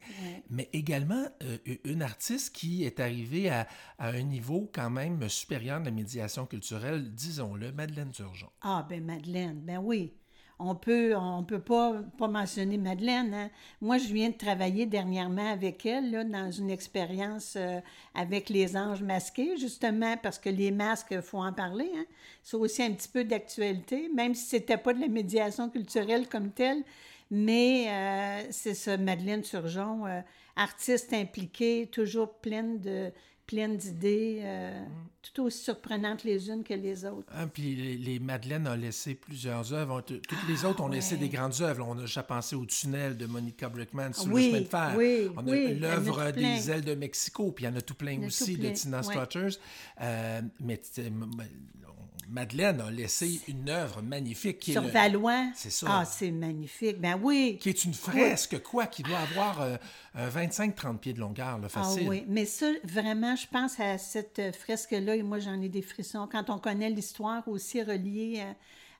Mais 0.49 0.69
également, 0.73 1.25
euh, 1.43 1.57
une 1.83 2.01
artiste 2.01 2.55
qui 2.55 2.83
est 2.83 2.99
arrivée 2.99 3.49
à, 3.49 3.67
à 3.99 4.09
un 4.09 4.23
niveau 4.23 4.69
quand 4.73 4.89
même 4.89 5.27
supérieur 5.29 5.79
de 5.79 5.85
la 5.85 5.91
médiation 5.91 6.45
culturelle, 6.45 7.13
disons-le, 7.13 7.71
Madeleine 7.71 8.11
Turgeon. 8.11 8.49
Ah, 8.61 8.85
ben 8.89 9.03
Madeleine, 9.03 9.59
ben 9.61 9.79
oui. 9.79 10.13
On 10.57 10.73
peut, 10.73 11.13
on 11.17 11.43
peut 11.43 11.59
pas, 11.59 12.01
pas 12.17 12.27
mentionner 12.29 12.77
Madeleine. 12.77 13.33
hein. 13.33 13.49
Moi, 13.81 13.97
je 13.97 14.13
viens 14.13 14.29
de 14.29 14.35
travailler 14.37 14.85
dernièrement 14.85 15.51
avec 15.51 15.85
elle 15.85 16.11
là, 16.11 16.23
dans 16.23 16.49
une 16.49 16.69
expérience 16.69 17.55
euh, 17.57 17.81
avec 18.13 18.49
les 18.49 18.77
anges 18.77 19.03
masqués, 19.03 19.57
justement, 19.57 20.15
parce 20.17 20.39
que 20.39 20.49
les 20.49 20.71
masques, 20.71 21.09
il 21.11 21.21
faut 21.21 21.39
en 21.43 21.51
parler. 21.51 21.91
Hein. 21.97 22.05
C'est 22.41 22.55
aussi 22.55 22.81
un 22.83 22.93
petit 22.93 23.09
peu 23.09 23.25
d'actualité, 23.25 24.09
même 24.15 24.33
si 24.33 24.45
c'était 24.45 24.77
pas 24.77 24.93
de 24.93 25.01
la 25.01 25.09
médiation 25.09 25.69
culturelle 25.69 26.29
comme 26.29 26.51
telle. 26.51 26.83
Mais 27.31 27.87
euh, 27.89 28.47
c'est 28.51 28.75
ça, 28.75 28.97
Madeleine 28.97 29.41
Turgeon, 29.41 30.05
euh, 30.05 30.21
artiste 30.55 31.11
impliquée, 31.11 31.89
toujours 31.91 32.33
pleine 32.35 32.79
de 32.79 33.11
pleine 33.47 33.77
d'idées, 33.77 34.41
euh, 34.43 34.83
tout 35.21 35.43
aussi 35.43 35.63
surprenantes 35.63 36.23
les 36.23 36.49
unes 36.49 36.63
que 36.63 36.73
les 36.73 37.05
autres. 37.05 37.31
Ah, 37.31 37.45
puis 37.47 37.75
les, 37.75 37.97
les 37.97 38.19
Madeleine 38.19 38.65
a 38.67 38.75
laissé 38.75 39.15
plusieurs 39.15 39.71
œuvres. 39.73 39.97
On- 39.99 40.01
Toutes 40.01 40.47
les 40.47 40.65
autres 40.65 40.81
ont 40.83 40.87
laissé 40.87 41.17
des 41.17 41.29
grandes 41.29 41.61
œuvres. 41.61 41.85
On 41.87 41.97
a 41.97 42.01
déjà 42.01 42.23
pensé 42.23 42.55
au 42.55 42.65
tunnel 42.65 43.15
de 43.17 43.25
Monica 43.25 43.69
Brickman 43.69 44.13
sur 44.13 44.31
Oui, 44.31 44.45
le 44.45 44.49
chemin 44.51 44.61
de 44.61 44.67
fer. 44.67 44.93
oui, 44.97 45.29
on 45.35 45.47
a 45.47 45.51
oui, 45.51 45.79
l'œuvre 45.79 46.31
des 46.31 46.71
ailes 46.71 46.83
de 46.85 46.95
Mexico, 46.95 47.51
puis 47.51 47.65
il 47.65 47.67
y 47.69 47.71
en 47.71 47.75
a 47.75 47.81
tout 47.81 47.95
plein 47.95 48.23
aussi 48.25 48.57
de 48.57 48.69
Tina 48.69 48.97
ouais. 48.97 49.03
Strutters. 49.03 49.59
Euh, 50.01 50.41
mais 50.59 50.81
m- 50.97 51.25
Madeleine 52.29 52.81
a 52.81 52.89
laissé 52.91 53.41
une 53.47 53.69
œuvre 53.69 54.01
magnifique 54.01 54.59
qui 54.59 54.71
est, 54.71 54.73
Sur 54.73 54.83
le- 54.83 54.89
Valois. 54.89 55.47
C'est 55.55 55.69
ça. 55.69 55.87
Ah, 55.89 56.05
c'est 56.05 56.31
magnifique. 56.31 56.99
Ben 56.99 57.19
oui. 57.21 57.57
qui 57.61 57.69
est 57.69 57.85
une 57.85 57.93
fresque, 57.93 58.61
quoi, 58.63 58.87
qui 58.87 59.03
doit 59.03 59.19
avoir 59.19 59.61
euh, 59.61 59.77
un 60.15 60.29
25-30 60.29 60.97
pieds 60.99 61.13
de 61.13 61.19
longueur, 61.19 61.57
là, 61.59 61.65
Ah 61.67 61.69
facile. 61.83 62.07
oui, 62.09 62.23
mais 62.27 62.45
ça, 62.45 62.71
vraiment, 62.83 63.35
je 63.35 63.47
pense 63.47 63.79
à 63.79 63.97
cette 63.97 64.39
euh, 64.39 64.51
fresque-là, 64.51 65.15
et 65.15 65.23
moi, 65.23 65.39
j'en 65.39 65.61
ai 65.61 65.69
des 65.69 65.81
frissons. 65.81 66.27
Quand 66.31 66.49
on 66.49 66.57
connaît 66.59 66.89
l'histoire 66.89 67.47
aussi 67.47 67.81
reliée 67.83 68.41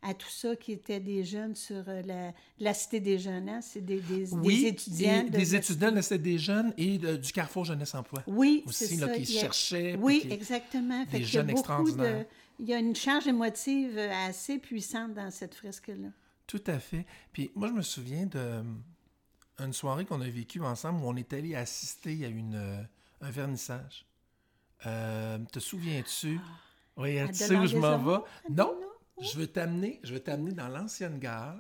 à, 0.04 0.10
à 0.10 0.14
tout 0.14 0.30
ça, 0.30 0.56
qui 0.56 0.74
étaient 0.74 1.00
des 1.00 1.24
jeunes 1.24 1.56
sur 1.56 1.84
euh, 1.88 2.02
la, 2.06 2.32
la 2.60 2.74
Cité 2.76 3.00
des 3.00 3.18
Jeunes, 3.18 3.50
hein? 3.50 3.60
c'est 3.62 3.84
des, 3.84 4.00
des, 4.02 4.32
Oui, 4.34 4.62
des 4.64 4.68
étudiants. 4.68 5.22
et 5.26 5.30
de 5.30 5.38
des 5.38 5.46
la 5.46 5.58
étudiants, 5.58 5.92
là, 5.92 6.02
c'était 6.04 6.18
des 6.20 6.38
jeunes 6.38 6.74
et 6.78 6.98
de- 7.00 7.16
du 7.16 7.32
Carrefour 7.32 7.66
Jeunesse 7.66 7.96
Emploi. 7.96 8.22
Oui, 8.28 8.64
aussi, 8.68 8.86
c'est 8.86 8.96
là, 8.98 9.08
ça. 9.08 9.14
qui 9.20 9.38
a- 9.38 9.42
cherchaient, 9.42 9.98
Oui, 10.00 10.20
qui- 10.22 10.32
exactement. 10.32 11.06
Fait 11.08 11.18
des 11.20 11.24
jeunes 11.26 11.50
extraordinaires. 11.50 12.20
de- 12.20 12.26
Il 12.60 12.68
y 12.68 12.74
a 12.74 12.80
une 12.80 12.96
charge 12.96 13.28
émotive 13.28 13.98
assez 13.98 14.60
puissante 14.60 15.14
dans 15.14 15.30
cette 15.32 15.56
fresque-là. 15.56 16.10
Tout 16.48 16.64
à 16.68 16.80
fait. 16.80 17.06
Puis 17.34 17.52
moi, 17.56 17.68
je 17.68 17.74
me 17.74 17.82
souviens 17.82 18.26
de 18.28 18.64
euh, 19.60 19.72
soirée 19.72 20.06
qu'on 20.06 20.22
a 20.22 20.30
vécue 20.30 20.62
ensemble 20.62 21.04
où 21.04 21.08
on 21.08 21.16
est 21.16 21.34
allé 21.34 21.56
assister 21.56 22.24
à 22.26 22.28
une, 22.30 22.56
euh, 22.56 22.82
un 23.22 23.32
vernissage. 23.32 24.06
Euh, 24.86 25.40
te 25.52 25.60
souviens-tu? 25.60 26.40
oui, 26.98 27.20
À 27.20 27.28
tu 27.28 27.34
sais 27.36 27.56
où 27.56 27.66
je 27.66 27.78
m'en 27.78 27.98
vais? 27.98 28.24
Non, 28.50 28.78
je 29.22 29.38
veux 29.38 29.48
t'amener, 29.48 30.00
je 30.04 30.14
veux 30.14 30.20
t'amener 30.20 30.52
dans 30.52 30.68
l'ancienne 30.68 31.20
gare. 31.20 31.58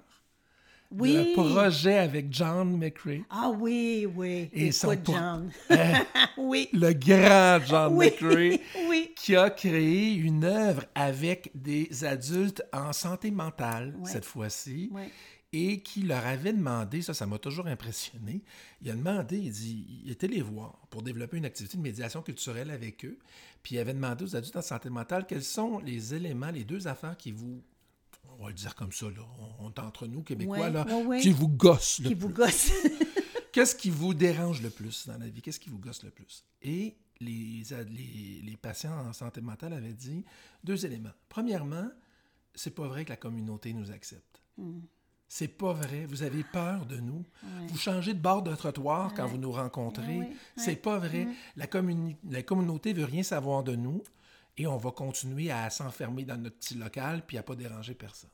Oui. 0.92 1.14
Le 1.14 1.34
projet 1.34 1.98
avec 1.98 2.28
John 2.32 2.78
McRae. 2.78 3.24
Ah 3.30 3.50
oui, 3.50 4.08
oui. 4.16 4.50
Et 4.54 4.72
son 4.72 4.96
John. 5.04 5.52
oui. 6.38 6.70
Le 6.74 6.94
grand 6.94 7.66
John 7.66 7.94
Oui. 7.96 8.08
McRae. 8.08 8.60
Oui. 8.90 9.12
qui 9.16 9.36
a 9.36 9.50
créé 9.50 10.14
une 10.14 10.44
œuvre 10.44 10.84
avec 10.94 11.52
des 11.56 12.04
adultes 12.06 12.64
en 12.72 12.94
santé 12.94 13.32
mentale, 13.32 13.96
cette 14.06 14.26
fois-ci, 14.26 14.92
et 15.52 15.80
qui 15.82 16.02
leur 16.02 16.26
avait 16.26 16.54
demandé, 16.54 17.02
ça, 17.02 17.14
ça 17.14 17.26
m'a 17.26 17.38
toujours 17.40 17.68
impressionné, 17.68 18.44
il 18.82 18.92
a 18.92 18.94
demandé, 18.94 19.38
il 19.38 19.52
dit, 19.52 20.02
il 20.04 20.12
était 20.12 20.28
les 20.28 20.42
voir 20.42 20.86
pour 20.90 21.02
développer 21.02 21.38
une 21.38 21.46
activité 21.46 21.78
de 21.78 21.82
médiation 21.82 22.22
culturelle 22.22 22.70
avec 22.70 23.06
eux, 23.06 23.18
puis 23.64 23.76
il 23.76 23.80
avait 23.80 23.94
demandé 23.94 24.26
aux 24.26 24.36
adultes 24.36 24.56
en 24.58 24.62
santé 24.62 24.90
mentale 24.90 25.26
quels 25.28 25.44
sont 25.44 25.80
les 25.80 26.14
éléments, 26.14 26.52
les 26.52 26.66
deux 26.66 26.88
affaires 26.88 27.16
qui 27.18 27.32
vous, 27.32 27.62
va 28.46 28.50
le 28.50 28.56
dire 28.56 28.74
comme 28.76 28.92
ça, 28.92 29.06
là, 29.08 29.22
on, 29.60 29.66
on 29.68 29.70
est 29.72 29.80
entre 29.80 30.08
nous, 30.08 30.22
Québécois, 30.24 30.58
Ouais, 30.60 30.72
là, 30.72 30.86
ouais, 31.06 31.20
qui 31.20 31.32
vous 31.32 31.48
gossent 31.50 32.00
le 32.00 32.10
Qui 32.10 32.16
plus. 32.16 32.22
vous 32.28 32.34
gosse. 32.34 32.72
Qu'est-ce 33.52 33.76
qui 33.76 33.90
vous 33.90 34.14
dérange 34.14 34.62
le 34.62 34.70
plus 34.70 35.08
dans 35.08 35.18
la 35.18 35.28
vie? 35.30 35.42
Qu'est-ce 35.42 35.60
qui 35.60 35.70
vous 35.70 35.80
gosse 35.80 36.04
le 36.04 36.12
plus? 36.12 36.44
Et 36.62 36.96
les, 37.22 37.64
les, 37.90 38.42
les 38.44 38.58
patients 38.58 38.98
en 39.08 39.14
santé 39.14 39.40
mentale 39.42 39.74
avaient 39.74 39.94
dit 39.94 40.24
deux 40.64 40.86
éléments. 40.86 41.14
Premièrement, 41.30 41.90
c'est 42.54 42.76
pas 42.76 42.88
vrai 42.88 43.06
que 43.06 43.10
la 43.12 43.16
communauté 43.18 43.74
nous 43.74 43.92
accepte. 43.92 44.42
C'est 45.28 45.48
pas 45.48 45.74
vrai. 45.74 46.06
Vous 46.06 46.24
avez 46.24 46.44
peur 46.44 46.86
de 46.86 46.98
nous. 46.98 47.24
Vous 47.68 47.78
changez 47.78 48.14
de 48.14 48.20
bord 48.20 48.44
de 48.44 48.54
trottoir 48.56 49.14
quand 49.14 49.26
vous 49.28 49.38
nous 49.38 49.52
rencontrez. 49.52 50.20
Ouais, 50.20 50.32
C'est 50.58 50.76
pas 50.76 51.00
vrai. 51.00 51.28
La, 51.56 51.68
communi- 51.68 52.18
la 52.30 52.44
communauté 52.44 52.92
veut 52.94 53.06
rien 53.06 53.24
savoir 53.24 53.64
de 53.64 53.76
nous 53.76 54.04
et 54.58 54.68
on 54.68 54.78
va 54.78 54.92
continuer 54.92 55.50
à 55.52 55.70
s'enfermer 55.70 56.24
dans 56.26 56.38
notre 56.38 56.58
petit 56.58 56.76
local 56.76 57.24
puis 57.26 57.38
à 57.38 57.44
pas 57.44 57.56
déranger 57.56 57.94
personne. 57.96 58.30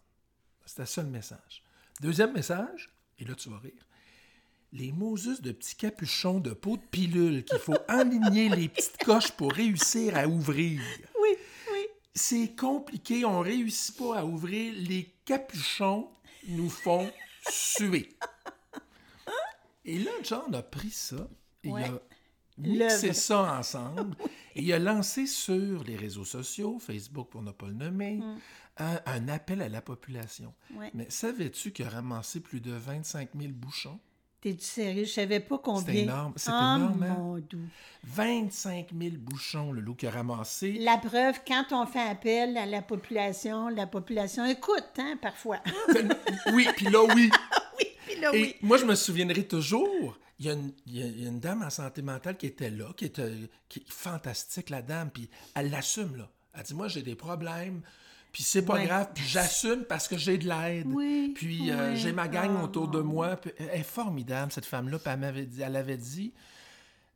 C'était 0.66 0.86
ça 0.86 1.02
le 1.04 1.10
message. 1.10 1.64
Deuxième 2.00 2.34
message, 2.34 2.90
et 3.20 3.26
là 3.26 3.36
tu 3.36 3.50
vas 3.50 3.60
rire, 3.60 3.86
les 4.74 4.92
Moses 4.92 5.42
de 5.42 5.52
petits 5.52 5.76
capuchons 5.76 6.40
de 6.40 6.52
peau 6.52 6.78
de 6.78 6.82
pilule 6.82 7.44
qu'il 7.44 7.60
faut 7.60 7.76
aligner 7.88 8.50
les 8.50 8.70
petites 8.70 8.98
coches 9.04 9.32
pour 9.32 9.52
réussir 9.52 10.16
à 10.16 10.28
ouvrir. 10.28 10.82
oui, 11.22 11.30
oui. 11.74 11.86
C'est 12.16 12.56
compliqué, 12.56 13.26
on 13.26 13.40
réussit 13.42 13.98
pas 13.98 14.20
à 14.20 14.26
ouvrir. 14.26 14.74
Les 14.78 15.14
capuchons 15.26 16.10
nous 16.48 16.70
font 16.70 17.12
suer. 17.50 18.16
Et 19.86 19.98
là, 20.00 20.12
John 20.24 20.54
a 20.56 20.62
pris 20.62 20.92
ça 20.92 21.28
et 21.64 21.70
Ouais. 21.70 21.84
il 21.88 21.94
a 21.96 22.00
L'œuvre. 22.66 23.14
ça 23.14 23.58
ensemble 23.60 24.16
et 24.56 24.62
il 24.62 24.74
a 24.74 24.80
lancé 24.80 25.26
sur 25.28 25.84
les 25.84 25.96
réseaux 25.96 26.26
sociaux, 26.26 26.78
Facebook 26.80 27.30
pour 27.30 27.42
ne 27.42 27.52
pas 27.52 27.68
le 27.68 27.74
nommer, 27.74 28.16
Mm. 28.18 28.36
un, 28.80 29.00
un 29.06 29.28
appel 29.28 29.62
à 29.62 29.70
la 29.70 29.82
population. 29.82 30.54
Ouais. 30.76 30.92
Mais 30.94 31.06
savais-tu 31.10 31.72
qu'il 31.72 31.86
a 31.86 31.90
ramassé 31.90 32.40
plus 32.40 32.62
de 32.62 32.72
25 32.72 33.30
000 33.40 33.52
bouchons? 33.54 34.00
T'es-tu 34.42 34.66
sérieux? 34.66 35.04
Je 35.06 35.12
savais 35.12 35.40
pas 35.40 35.60
combien. 35.60 35.94
énorme. 35.94 36.34
C'est 36.36 36.50
Ah, 36.52 36.78
énorme, 36.80 37.04
hein? 37.04 37.16
mon 37.16 37.38
doux. 37.38 37.60
25 38.06 38.88
000 39.00 39.16
bouchons, 39.20 39.72
le 39.72 39.82
loup 39.82 39.94
qui 39.94 40.08
a 40.08 40.12
ramassé. 40.12 40.74
La 40.80 40.98
preuve, 40.98 41.40
quand 41.48 41.66
on 41.72 41.86
fait 41.86 42.00
appel 42.02 42.58
à 42.58 42.66
la 42.66 42.82
population, 42.82 43.70
la 43.70 43.86
population 43.86 44.44
écoute, 44.46 44.90
hein, 44.98 45.16
parfois. 45.22 45.60
Oui, 46.54 46.68
puis 46.76 46.88
là, 46.88 47.04
oui. 47.04 47.30
oui, 47.80 47.86
puis 48.08 48.20
là, 48.20 48.32
Et 48.34 48.42
oui. 48.42 48.56
moi, 48.62 48.78
je 48.78 48.86
me 48.86 48.96
souviendrai 48.96 49.46
toujours. 49.46 50.18
Il 50.42 50.48
y, 50.48 50.50
a 50.50 50.54
une, 50.54 50.74
il 50.88 50.96
y 50.98 51.04
a- 51.04 51.06
il 51.06 51.22
y 51.22 51.26
a 51.28 51.30
une 51.30 51.40
dame 51.40 51.62
en 51.62 51.70
santé 51.70 52.02
mentale 52.02 52.36
qui 52.36 52.48
était 52.48 52.72
là, 52.72 52.92
qui 52.98 53.06
était 53.06 53.32
qui 53.70 53.80
est 53.80 53.92
fantastique, 53.92 54.72
la 54.72 54.82
dame, 54.82 55.12
puis 55.12 55.30
elle 55.54 55.70
l'assume, 55.70 56.16
là. 56.16 56.28
Elle 56.56 56.64
dit 56.64 56.74
Moi, 56.74 56.88
j'ai 56.88 57.04
des 57.04 57.14
problèmes, 57.16 57.82
puis 58.32 58.42
c'est 58.42 58.64
pas 58.66 58.74
Ouais. 58.74 58.86
grave, 58.88 59.12
puis 59.14 59.24
j'assume 59.24 59.86
parce 59.86 60.08
que 60.08 60.18
j'ai 60.18 60.40
de 60.40 60.48
l'aide. 60.50 60.88
Oui, 60.88 61.32
Puis 61.36 61.70
euh, 61.70 61.96
j'ai 61.96 62.12
ma 62.12 62.28
gang 62.28 62.56
Ah, 62.58 62.64
autour 62.64 62.88
de 62.88 63.02
moi. 63.02 63.36
Puis 63.36 63.52
elle 63.60 63.70
est 63.82 63.84
formidable, 63.84 64.52
cette 64.52 64.66
femme-là. 64.66 64.98
Puis 64.98 65.12
elle 65.14 65.20
m'avait 65.20 65.46
dit, 65.46 65.62
elle 65.62 65.76
avait 65.76 65.98
dit 65.98 66.34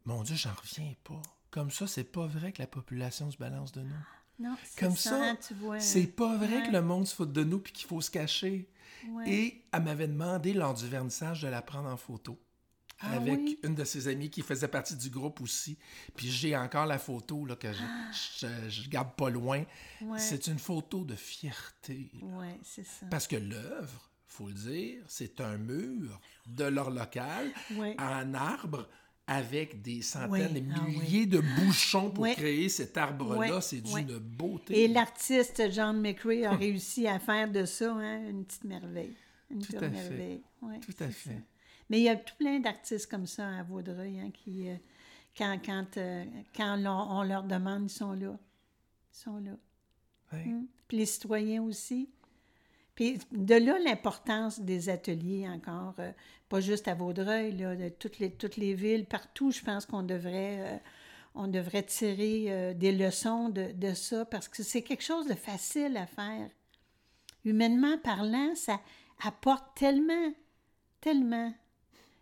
Mon 0.05 0.21
Dieu, 0.21 0.35
j'en 0.35 0.53
reviens 0.53 0.93
pas. 1.03 1.19
Comme 1.49 1.71
ça, 1.71 1.87
c'est 1.87 2.03
pas 2.03 2.27
vrai 2.27 2.51
que 2.51 2.61
la 2.61 2.67
population 2.67 3.31
se 3.31 3.37
balance 3.37 3.71
de 3.71 3.81
nous. 3.81 3.95
Non, 4.37 4.55
c'est 4.63 4.79
Comme 4.79 4.95
ça, 4.95 5.35
vois. 5.61 5.79
c'est 5.79 6.05
pas 6.07 6.35
vrai 6.37 6.57
Ouais. 6.57 6.67
que 6.67 6.71
le 6.73 6.81
monde 6.83 7.07
se 7.07 7.15
fout 7.15 7.31
de 7.33 7.43
nous 7.43 7.57
puis 7.57 7.73
qu'il 7.73 7.87
faut 7.87 8.01
se 8.01 8.11
cacher. 8.11 8.69
Ouais. 9.09 9.29
Et 9.31 9.63
elle 9.71 9.81
m'avait 9.83 10.07
demandé 10.09 10.53
lors 10.53 10.73
du 10.75 10.85
vernissage 10.87 11.41
de 11.41 11.47
la 11.47 11.61
prendre 11.63 11.89
en 11.89 11.97
photo. 11.97 12.37
Ah 12.99 13.11
avec 13.17 13.39
oui? 13.39 13.59
une 13.63 13.75
de 13.75 13.83
ses 13.83 14.07
amies 14.07 14.29
qui 14.29 14.41
faisait 14.41 14.67
partie 14.69 14.95
du 14.95 15.09
groupe 15.09 15.41
aussi. 15.41 15.77
Puis 16.15 16.29
j'ai 16.29 16.55
encore 16.55 16.85
la 16.85 16.97
photo 16.97 17.45
là, 17.45 17.55
que 17.55 17.71
je, 17.73 17.83
je- 18.39 18.69
je 18.69 18.89
garde 18.89 19.13
pas 19.15 19.29
loin. 19.29 19.63
Ah! 20.01 20.05
Ouais. 20.05 20.19
C'est 20.19 20.47
une 20.47 20.59
photo 20.59 21.03
de 21.03 21.15
fierté. 21.15 22.09
Oui, 22.21 22.47
c'est 22.63 22.85
ça. 22.85 23.05
Parce 23.11 23.27
que 23.27 23.35
l'œuvre, 23.35 24.09
faut 24.27 24.47
le 24.47 24.53
dire, 24.53 25.03
c'est 25.07 25.41
un 25.41 25.57
mur 25.57 26.19
de 26.47 26.63
leur 26.65 26.89
local 26.89 27.51
Ouais. 27.75 27.95
en 27.99 28.33
arbre 28.33 28.87
avec 29.27 29.81
des 29.81 30.01
centaines 30.03 30.51
Oui, 30.53 30.59
et 30.59 30.65
ah 30.75 30.81
oui. 30.85 30.97
milliers 30.99 31.25
de 31.25 31.41
bouchons 31.57 32.11
pour 32.11 32.23
Oui. 32.25 32.33
créer 32.35 32.69
cet 32.69 32.95
arbre-là. 32.95 33.59
C'est 33.59 33.81
d'une 33.81 34.19
beauté. 34.19 34.83
Et 34.83 34.87
l'artiste 34.87 35.63
John 35.71 35.99
McRae 35.99 36.43
a 36.45 36.51
réussi 36.55 37.07
à 37.07 37.19
faire 37.19 37.51
de 37.51 37.65
ça 37.65 37.91
hein, 37.93 38.29
une 38.29 38.45
petite 38.45 38.63
merveille. 38.65 39.15
Une 39.49 39.61
Tout 39.63 39.75
à 39.77 39.79
fait. 39.79 39.89
merveille. 39.89 40.41
Ouais, 40.61 40.79
Tout 40.79 41.03
à 41.03 41.11
ça. 41.11 41.29
Mais 41.89 41.99
il 41.99 42.03
y 42.03 42.09
a 42.09 42.15
tout 42.15 42.35
plein 42.37 42.59
d'artistes 42.59 43.09
comme 43.09 43.27
ça 43.27 43.47
à 43.47 43.63
Vaudreuil 43.63 44.19
hein, 44.19 44.31
qui, 44.31 44.69
euh, 44.69 44.75
quand, 45.37 45.59
quand, 45.63 45.97
euh, 45.97 46.25
quand 46.55 46.77
on 46.85 47.23
leur 47.23 47.43
demande, 47.43 47.91
ils 47.91 47.93
sont 47.93 48.13
là. 48.13 48.37
Ils 49.13 49.17
sont 49.17 49.37
là. 49.37 49.51
Ouais. 50.33 50.45
Mm. 50.45 50.67
Puis 50.87 50.97
les 50.97 51.05
citoyens 51.05 51.63
aussi. 51.63 52.09
Puis 52.95 53.19
de 53.31 53.55
là 53.55 53.77
l'importance 53.79 54.61
des 54.61 54.89
ateliers 54.89 55.47
encore, 55.49 55.95
euh, 55.99 56.11
pas 56.47 56.61
juste 56.61 56.87
à 56.87 56.95
Vaudreuil, 56.95 57.51
là, 57.57 57.75
de 57.75 57.89
toutes 57.89 58.19
les, 58.19 58.31
toutes 58.31 58.55
les 58.55 58.73
villes, 58.73 59.05
partout, 59.05 59.51
je 59.51 59.61
pense 59.61 59.85
qu'on 59.85 60.03
devrait, 60.03 60.59
euh, 60.59 60.77
on 61.35 61.47
devrait 61.47 61.83
tirer 61.83 62.45
euh, 62.47 62.73
des 62.73 62.93
leçons 62.93 63.49
de, 63.49 63.71
de 63.73 63.93
ça 63.93 64.23
parce 64.23 64.47
que 64.47 64.63
c'est 64.63 64.81
quelque 64.81 65.03
chose 65.03 65.27
de 65.27 65.33
facile 65.33 65.97
à 65.97 66.05
faire. 66.05 66.49
Humainement 67.43 67.97
parlant, 67.97 68.55
ça 68.55 68.79
apporte 69.23 69.75
tellement, 69.75 70.33
tellement. 71.01 71.53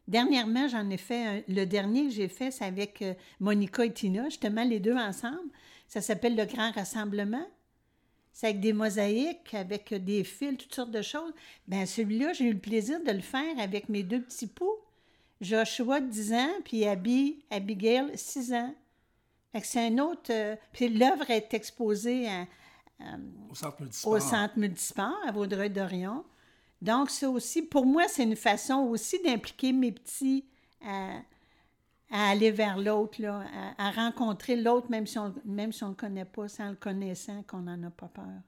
Dernièrement, 0.08 0.68
j'en 0.68 0.90
ai 0.90 0.98
fait 0.98 1.26
un- 1.26 1.42
le 1.48 1.66
dernier 1.66 2.06
que 2.06 2.12
j'ai 2.12 2.28
fait, 2.28 2.52
c'est 2.52 2.66
avec 2.66 3.02
euh, 3.02 3.14
Monica 3.40 3.86
et 3.86 3.94
Tina, 3.94 4.26
justement 4.26 4.64
les 4.64 4.80
deux 4.80 4.96
ensemble. 4.96 5.50
Ça 5.88 6.02
s'appelle 6.02 6.36
le 6.36 6.46
Grand 6.46 6.72
Rassemblement. 6.72 7.46
C'est 8.34 8.48
avec 8.48 8.60
des 8.60 8.74
mosaïques, 8.74 9.54
avec 9.54 9.94
des 9.94 10.24
fils, 10.24 10.58
toutes 10.58 10.74
sortes 10.74 10.92
de 10.92 11.02
choses. 11.04 11.32
Ben 11.68 11.86
celui-là, 11.86 12.34
j'ai 12.34 12.46
eu 12.46 12.54
le 12.54 12.60
plaisir 12.60 13.00
de 13.04 13.12
le 13.12 13.22
faire 13.22 13.58
avec 13.60 13.90
mes 13.90 14.04
deux 14.04 14.22
petits 14.22 14.48
poux. 14.48 14.76
Joshua, 15.40 16.02
10 16.02 16.34
ans, 16.34 16.50
puis 16.66 16.86
Abby, 16.86 17.44
Abigail, 17.52 18.12
6 18.16 18.54
ans. 18.54 18.74
C'est 19.62 19.86
un 19.88 20.00
autre... 20.00 20.32
euh, 20.32 20.56
puis 20.72 20.90
l'œuvre 20.90 21.30
est 21.30 21.54
exposée 21.54 22.28
à- 22.28 22.48
Au 23.52 23.56
centre 23.56 23.82
multisport. 23.82 24.14
au 24.14 24.20
centre 24.20 24.58
multisport 24.58 25.16
à 25.28 25.32
Vaudreuil-Dorion. 25.32 26.24
Donc, 26.84 27.10
c'est 27.10 27.26
aussi, 27.26 27.62
pour 27.64 27.86
moi, 27.86 28.08
c'est 28.08 28.24
une 28.24 28.36
façon 28.36 28.76
aussi 28.90 29.22
d'impliquer 29.24 29.72
mes 29.74 29.92
petits 29.92 30.46
à, 30.86 31.18
à 32.12 32.30
aller 32.30 32.52
vers 32.52 32.78
l'autre, 32.78 33.22
là, 33.22 33.46
à, 33.78 33.88
à 33.88 33.92
rencontrer 33.92 34.56
l'autre, 34.56 34.90
même 34.92 35.08
si 35.08 35.18
on 35.18 35.34
même 35.46 35.72
si 35.72 35.84
on 35.84 35.90
le 35.90 35.96
connaît 35.96 36.26
pas, 36.26 36.48
sans 36.50 36.70
le 36.70 36.76
connaissant, 36.76 37.42
qu'on 37.44 37.62
n'en 37.62 37.82
a 37.84 37.90
pas 37.90 38.10
peur. 38.10 38.42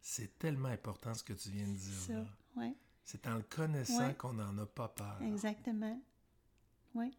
C'est 0.00 0.38
tellement 0.38 0.68
important 0.68 1.14
ce 1.14 1.22
que 1.22 1.32
tu 1.32 1.50
viens 1.50 1.66
de 1.66 1.72
dire. 1.76 1.94
Ça, 1.94 2.12
là. 2.14 2.70
C'est 3.04 3.26
en 3.26 3.34
le 3.36 3.42
connaissant 3.42 4.06
Ouais. 4.06 4.14
qu'on 4.14 4.32
n'en 4.32 4.56
a 4.58 4.66
pas 4.66 4.88
peur. 4.88 5.18
exactement. 5.22 6.00
Oui, 6.94 7.10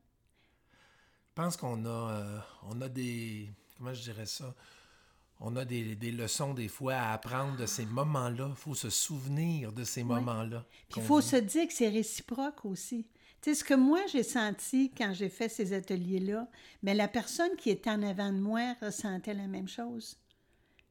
Je 1.29 1.33
pense 1.35 1.57
qu'on 1.57 1.85
a, 1.85 1.89
euh, 1.89 2.39
on 2.63 2.81
a 2.81 2.87
des. 2.89 3.49
Comment 3.77 3.93
je 3.93 4.01
dirais 4.03 4.25
ça? 4.25 4.55
On 5.39 5.55
a 5.55 5.65
des, 5.65 5.95
des 5.95 6.11
leçons 6.11 6.53
des 6.53 6.67
fois 6.67 6.95
à 6.95 7.13
apprendre 7.13 7.57
de 7.57 7.65
ces 7.65 7.85
moments-là. 7.85 8.47
Il 8.49 8.55
faut 8.55 8.75
se 8.75 8.89
souvenir 8.89 9.73
de 9.73 9.83
ces 9.83 10.03
moments-là. 10.03 10.65
Puis 10.89 11.01
il 11.01 11.03
faut 11.03 11.19
vit. 11.19 11.27
se 11.27 11.35
dire 11.35 11.67
que 11.67 11.73
c'est 11.73 11.89
réciproque 11.89 12.65
aussi. 12.65 13.05
Tu 13.41 13.51
sais, 13.51 13.59
ce 13.59 13.63
que 13.63 13.73
moi 13.73 13.99
j'ai 14.11 14.23
senti 14.23 14.91
quand 14.97 15.13
j'ai 15.13 15.29
fait 15.29 15.49
ces 15.49 15.73
ateliers-là, 15.73 16.47
mais 16.83 16.93
la 16.93 17.07
personne 17.07 17.55
qui 17.57 17.69
était 17.69 17.89
en 17.89 18.01
avant 18.01 18.31
de 18.31 18.39
moi 18.39 18.75
ressentait 18.81 19.33
la 19.33 19.47
même 19.47 19.67
chose. 19.67 20.17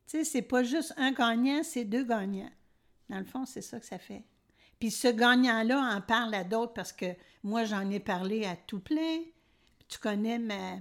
Tu 0.06 0.18
sais, 0.18 0.24
c'est 0.24 0.42
pas 0.42 0.62
juste 0.62 0.92
un 0.96 1.12
gagnant, 1.12 1.62
c'est 1.62 1.84
deux 1.84 2.04
gagnants. 2.04 2.52
Dans 3.08 3.18
le 3.18 3.24
fond, 3.24 3.44
c'est 3.46 3.62
ça 3.62 3.80
que 3.80 3.86
ça 3.86 3.98
fait. 3.98 4.24
Puis 4.78 4.90
ce 4.90 5.08
gagnant-là 5.08 5.96
en 5.96 6.00
parle 6.00 6.34
à 6.34 6.44
d'autres 6.44 6.74
parce 6.74 6.92
que 6.92 7.06
moi, 7.42 7.64
j'en 7.64 7.88
ai 7.90 8.00
parlé 8.00 8.44
à 8.44 8.56
tout 8.56 8.80
plein. 8.80 9.20
Tu 9.88 9.98
connais 9.98 10.38
ma, 10.38 10.76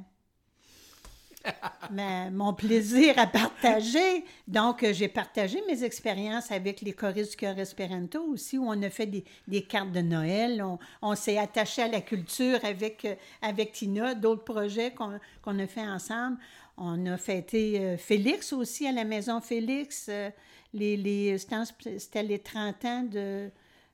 ma- 1.92 2.30
mon 2.30 2.54
plaisir 2.54 3.18
à 3.18 3.28
partager. 3.28 4.24
Donc, 4.48 4.84
euh, 4.84 4.94
j'ai 4.94 5.08
partagé 5.08 5.62
mes 5.68 5.84
expériences 5.84 6.52
avec 6.52 6.82
les 6.82 6.94
choristes 6.94 7.32
du 7.32 7.38
Cœur 7.38 7.58
Esperanto 7.60 8.24
aussi, 8.24 8.58
où 8.58 8.66
on 8.68 8.82
a 8.82 8.90
fait 8.90 9.06
des, 9.06 9.24
des 9.48 9.64
cartes 9.64 9.92
de 9.92 10.02
Noël. 10.02 10.62
On, 10.64 10.80
on 11.02 11.16
s'est 11.16 11.38
attaché 11.38 11.82
à 11.84 11.88
la 11.88 12.02
culture 12.02 12.60
avec, 12.64 13.06
euh, 13.06 13.16
avec 13.42 13.72
Tina, 13.74 14.16
d'autres 14.16 14.44
projets 14.44 14.92
qu'on 14.92 15.20
qu'on 15.42 15.60
a 15.60 15.68
fait 15.68 15.82
ensemble. 15.88 16.38
On 16.78 17.06
a 17.06 17.18
fêté 17.18 17.80
euh, 17.80 17.98
Félix 17.98 18.52
aussi 18.54 18.88
à 18.88 18.92
la 18.92 19.04
Maison 19.04 19.42
Félix. 19.42 20.08
euh, 20.10 20.30
les, 20.74 20.98
les, 20.98 21.38
c'était 21.38 22.24
les 22.24 22.40
30 22.40 22.86
ans 22.86 23.04
de, 23.04 23.52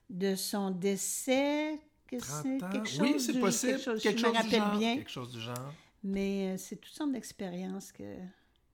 de 0.08 0.34
son 0.34 0.70
décès. 0.70 1.78
Que 2.06 2.16
30 2.16 2.42
c'est 2.42 2.64
ans? 2.64 2.70
quelque 2.72 2.88
chose 2.88 3.00
oui, 3.02 3.20
c'est 3.20 3.38
possible. 3.38 3.72
Quelque 3.72 3.84
chose, 3.84 4.02
Quelque 4.02 4.18
je 4.18 4.24
chose 4.24 4.34
me 4.34 4.42
du 4.48 4.50
genre. 4.56 4.78
bien. 4.78 4.96
Quelque 4.96 5.10
chose 5.10 5.30
du 5.30 5.40
genre. 5.40 5.72
Mais 6.02 6.52
euh, 6.52 6.56
c'est 6.56 6.76
toutes 6.76 6.92
sortes 6.94 7.12
d'expériences 7.12 7.92
que, 7.92 8.16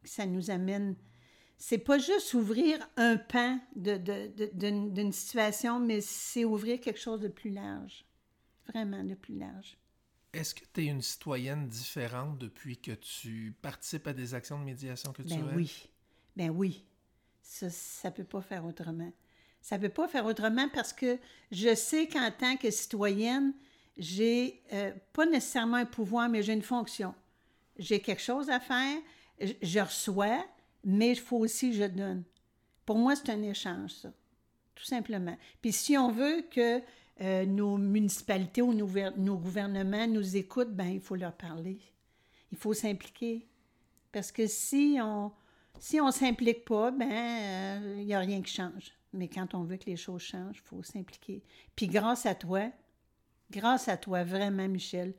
que 0.02 0.08
ça 0.08 0.26
nous 0.26 0.50
amène. 0.50 0.96
C'est 1.58 1.78
pas 1.78 1.98
juste 1.98 2.34
ouvrir 2.34 2.78
un 2.96 3.16
pan 3.16 3.58
de, 3.74 3.96
de- 3.96 4.28
de- 4.36 4.90
d'une, 4.90 5.12
situation, 5.12 5.80
mais 5.80 6.00
c'est 6.00 6.44
ouvrir 6.44 6.80
quelque 6.80 7.00
chose 7.00 7.20
de 7.20 7.28
plus 7.28 7.50
large. 7.50 8.04
Vraiment 8.68 9.02
de 9.04 9.14
plus 9.14 9.38
large. 9.38 9.78
Est-ce 10.32 10.54
que 10.54 10.64
tu 10.72 10.82
es 10.82 10.86
une 10.86 11.00
citoyenne 11.02 11.66
différente 11.66 12.38
depuis 12.38 12.76
que 12.76 12.92
tu 12.92 13.54
participes 13.62 14.06
à 14.06 14.12
des 14.12 14.34
actions 14.34 14.58
de 14.58 14.64
médiation 14.64 15.12
culturelle? 15.12 15.44
Ben 15.46 15.56
oui. 15.56 15.88
Ben 16.36 16.50
oui. 16.50 16.84
Ça, 17.42 17.70
ça 17.70 18.10
peut 18.10 18.24
pas 18.24 18.42
faire 18.42 18.64
autrement. 18.66 19.12
Ça 19.62 19.78
peut 19.78 19.88
pas 19.88 20.08
faire 20.08 20.26
autrement 20.26 20.68
parce 20.68 20.92
que 20.92 21.18
je 21.50 21.74
sais 21.74 22.06
qu'en 22.06 22.30
tant 22.30 22.56
que 22.56 22.70
citoyenne, 22.70 23.54
j'ai 23.96 24.62
euh, 24.72 24.92
pas 25.12 25.26
nécessairement 25.26 25.78
un 25.78 25.86
pouvoir, 25.86 26.28
mais 26.28 26.42
j'ai 26.42 26.52
une 26.52 26.62
fonction. 26.62 27.14
J'ai 27.78 28.00
quelque 28.00 28.22
chose 28.22 28.50
à 28.50 28.60
faire, 28.60 28.98
je, 29.40 29.80
reçois, 29.80 30.44
mais 30.84 31.10
il 31.10 31.18
faut 31.18 31.38
aussi 31.38 31.70
que 31.70 31.76
je 31.76 31.84
donne. 31.84 32.24
Pour 32.84 32.96
moi, 32.96 33.16
c'est 33.16 33.30
un 33.30 33.42
échange, 33.42 33.92
ça. 33.92 34.12
Tout 34.74 34.84
simplement. 34.84 35.36
Puis 35.62 35.72
si 35.72 35.96
on 35.96 36.10
veut 36.10 36.42
que 36.50 36.82
euh, 37.22 37.46
nos 37.46 37.78
municipalités 37.78 38.60
ou 38.60 38.74
nos, 38.74 38.86
ver- 38.86 39.16
nos 39.16 39.38
gouvernements 39.38 40.06
nous 40.06 40.36
écoutent, 40.36 40.74
ben 40.74 40.88
il 40.88 41.00
faut 41.00 41.16
leur 41.16 41.32
parler. 41.32 41.78
Il 42.52 42.58
faut 42.58 42.74
s'impliquer. 42.74 43.46
Parce 44.12 44.30
que 44.30 44.46
si 44.46 44.98
on 45.00 45.32
si 45.78 46.00
on 46.00 46.10
s'implique 46.10 46.64
pas, 46.64 46.90
ben 46.90 47.98
il 47.98 48.06
n'y 48.06 48.14
a 48.14 48.18
rien 48.20 48.40
qui 48.42 48.52
change. 48.52 48.92
Mais 49.12 49.28
quand 49.28 49.54
on 49.54 49.62
veut 49.62 49.76
que 49.76 49.86
les 49.86 49.96
choses 49.96 50.22
changent, 50.22 50.56
il 50.56 50.68
faut 50.68 50.82
s'impliquer. 50.82 51.42
Puis 51.74 51.86
grâce 51.86 52.26
à 52.26 52.34
toi, 52.34 52.70
grâce 53.50 53.88
à 53.88 53.96
toi 53.96 54.24
vraiment, 54.24 54.68
Michel, 54.68 55.14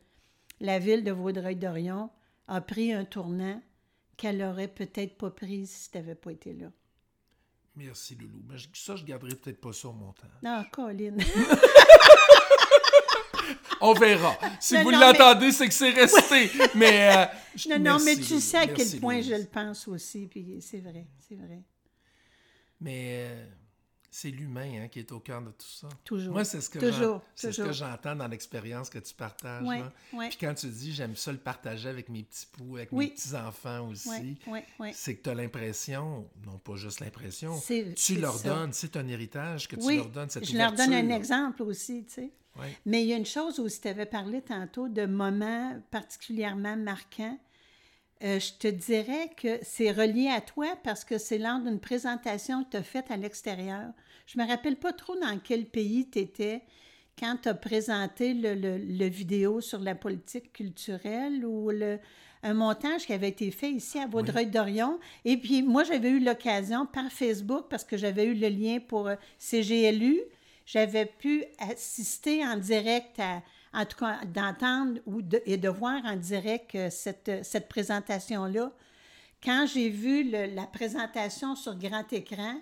la 0.59 0.79
ville 0.79 1.03
de 1.03 1.11
Vaudreuil-Dorion 1.11 2.09
a 2.47 2.61
pris 2.61 2.93
un 2.93 3.05
tournant 3.05 3.61
qu'elle 4.17 4.41
aurait 4.41 4.67
peut-être 4.67 5.17
pas 5.17 5.29
pris 5.29 5.67
si 5.67 5.91
tu 5.91 5.97
n'avais 5.97 6.15
pas 6.15 6.31
été 6.31 6.53
là. 6.53 6.67
Merci, 7.75 8.15
Loulou. 8.15 8.41
Mais 8.49 8.57
je- 8.57 8.67
ça, 8.73 8.95
je 8.95 9.03
garderai 9.05 9.35
peut-être 9.35 9.61
pas 9.61 9.71
ça 9.73 9.89
au 9.89 9.93
montant. 9.93 10.25
Non, 10.41 10.63
Colin. 10.71 11.15
On 13.79 13.93
verra. 13.93 14.35
Si 14.59 14.73
Non, 14.73 14.83
vous 14.83 14.89
l'entendez, 14.89 15.51
c'est 15.51 15.67
que 15.67 15.73
c'est 15.73 15.91
resté. 15.91 16.49
Mais. 16.75 17.15
euh, 17.15 17.25
je- 17.55 17.69
Non, 17.69 17.77
non, 17.79 17.97
mais 18.03 18.15
tu 18.15 18.39
sais 18.41 18.57
à 18.57 18.65
Merci, 18.65 18.91
quel 18.93 18.99
point 18.99 19.15
Louise. 19.17 19.29
je 19.29 19.35
le 19.35 19.45
pense 19.45 19.87
aussi, 19.87 20.25
puis 20.25 20.57
c'est 20.61 20.79
vrai, 20.79 21.05
c'est 21.19 21.35
vrai. 21.35 21.61
Mais 22.81 23.27
euh, 23.29 23.45
c'est 24.09 24.29
l'humain 24.31 24.83
hein, 24.83 24.87
qui 24.87 24.99
est 24.99 25.11
au 25.11 25.19
cœur 25.19 25.41
de 25.41 25.49
tout 25.49 25.67
ça. 25.67 25.89
Toujours. 26.03 26.33
Moi, 26.33 26.43
c'est 26.45 26.61
ce 26.61 26.69
que 26.69 26.79
Toujours, 26.79 27.15
j'en- 27.17 27.21
c'est 27.35 27.51
ce 27.51 27.57
toujours. 27.61 27.67
que 27.67 27.73
j'entends 27.77 28.15
dans 28.15 28.27
l'expérience 28.27 28.89
que 28.89 28.99
tu 28.99 29.13
partages. 29.13 29.63
Là. 29.65 29.91
Puis 30.29 30.37
quand 30.39 30.53
tu 30.53 30.67
dis 30.67 30.93
j'aime 30.93 31.15
ça 31.15 31.31
le 31.31 31.37
partager 31.37 31.89
avec 31.89 32.09
mes 32.09 32.23
petits 32.23 32.45
poux, 32.51 32.77
avec 32.77 32.89
Oui. 32.91 33.05
mes 33.05 33.11
petits-enfants 33.11 33.87
aussi, 33.89 34.09
Oui, 34.09 34.37
oui, 34.47 34.59
oui. 34.79 34.89
c'est 34.93 35.15
que 35.15 35.23
tu 35.23 35.29
as 35.29 35.35
l'impression, 35.35 36.29
non 36.45 36.57
pas 36.59 36.75
juste 36.75 36.99
l'impression, 36.99 37.53
tu 37.95 38.15
leur 38.19 38.37
ça. 38.37 38.49
donnes, 38.49 38.73
c'est 38.73 38.95
un 38.97 39.07
héritage 39.07 39.67
que 39.67 39.75
tu 39.75 39.95
leur 39.97 40.09
donnes, 40.09 40.29
cette 40.29 40.45
je 40.49 40.57
leur 40.57 40.71
donne 40.73 40.93
un 40.93 41.09
exemple 41.09 41.61
aussi, 41.63 42.05
tu 42.05 42.13
sais. 42.13 42.31
Mais 42.87 43.03
il 43.03 43.07
y 43.07 43.13
a 43.13 43.17
une 43.17 43.25
chose 43.25 43.59
où 43.59 43.69
tu 43.69 43.87
avais 43.87 44.07
parlé 44.07 44.41
tantôt 44.41 44.87
de 44.89 45.05
moments 45.05 45.79
particulièrement 45.91 46.75
marquants. 46.75 47.37
Euh, 48.23 48.39
je 48.39 48.53
te 48.53 48.67
dirais 48.67 49.29
que 49.37 49.59
c'est 49.61 49.91
relié 49.91 50.27
à 50.29 50.41
toi 50.41 50.75
parce 50.83 51.03
que 51.05 51.17
c'est 51.19 51.37
lors 51.37 51.59
d'une 51.59 51.79
présentation 51.79 52.63
que 52.63 52.71
tu 52.71 52.77
as 52.77 52.83
faite 52.83 53.11
à 53.11 53.17
l'extérieur. 53.17 53.91
Je 54.25 54.39
me 54.39 54.47
rappelle 54.47 54.75
pas 54.77 54.91
trop 54.93 55.15
dans 55.15 55.37
quel 55.39 55.65
pays 55.65 56.09
tu 56.09 56.19
étais 56.19 56.63
quand 57.19 57.37
tu 57.43 57.49
as 57.49 57.53
présenté 57.53 58.33
le, 58.33 58.55
le- 58.55 58.77
le 58.77 59.05
vidéo 59.05 59.61
sur 59.61 59.79
la 59.79 59.93
politique 59.93 60.51
culturelle 60.51 61.45
ou 61.45 61.69
le, 61.69 61.99
un 62.41 62.53
montage 62.55 63.05
qui 63.05 63.13
avait 63.13 63.29
été 63.29 63.51
fait 63.51 63.69
ici 63.71 63.99
à 63.99 64.07
Vaudreuil-Dorion. 64.07 64.99
Et 65.23 65.37
puis, 65.37 65.61
moi, 65.61 65.83
j'avais 65.83 66.09
eu 66.09 66.19
l'occasion 66.19 66.87
par 66.87 67.11
Facebook, 67.11 67.65
parce 67.69 67.83
que 67.83 67.97
j'avais 67.97 68.25
eu 68.25 68.33
le 68.33 68.49
lien 68.49 68.79
pour 68.79 69.07
euh, 69.07 69.15
CGLU, 69.39 70.21
j'avais 70.65 71.05
pu 71.05 71.43
assister 71.59 72.43
en 72.45 72.57
direct 72.57 73.19
à, 73.19 73.41
en 73.73 73.85
tout 73.85 73.97
cas, 73.97 74.19
d'entendre 74.25 74.99
et 75.45 75.57
de 75.57 75.69
voir 75.69 76.03
en 76.05 76.15
direct 76.15 76.75
euh, 76.75 76.89
cette, 76.89 77.43
cette 77.43 77.67
présentation-là. 77.67 78.71
Quand 79.43 79.65
j'ai 79.71 79.89
vu 79.89 80.29
la 80.31 80.65
présentation 80.65 81.55
sur 81.55 81.75
grand 81.77 82.11
écran 82.11 82.59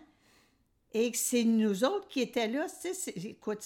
et 0.94 1.12
que 1.12 1.18
c'est 1.18 1.44
nous 1.44 1.84
autres 1.84 2.08
qui 2.08 2.22
étaient 2.22 2.48
là, 2.48 2.66
écoute, 3.16 3.64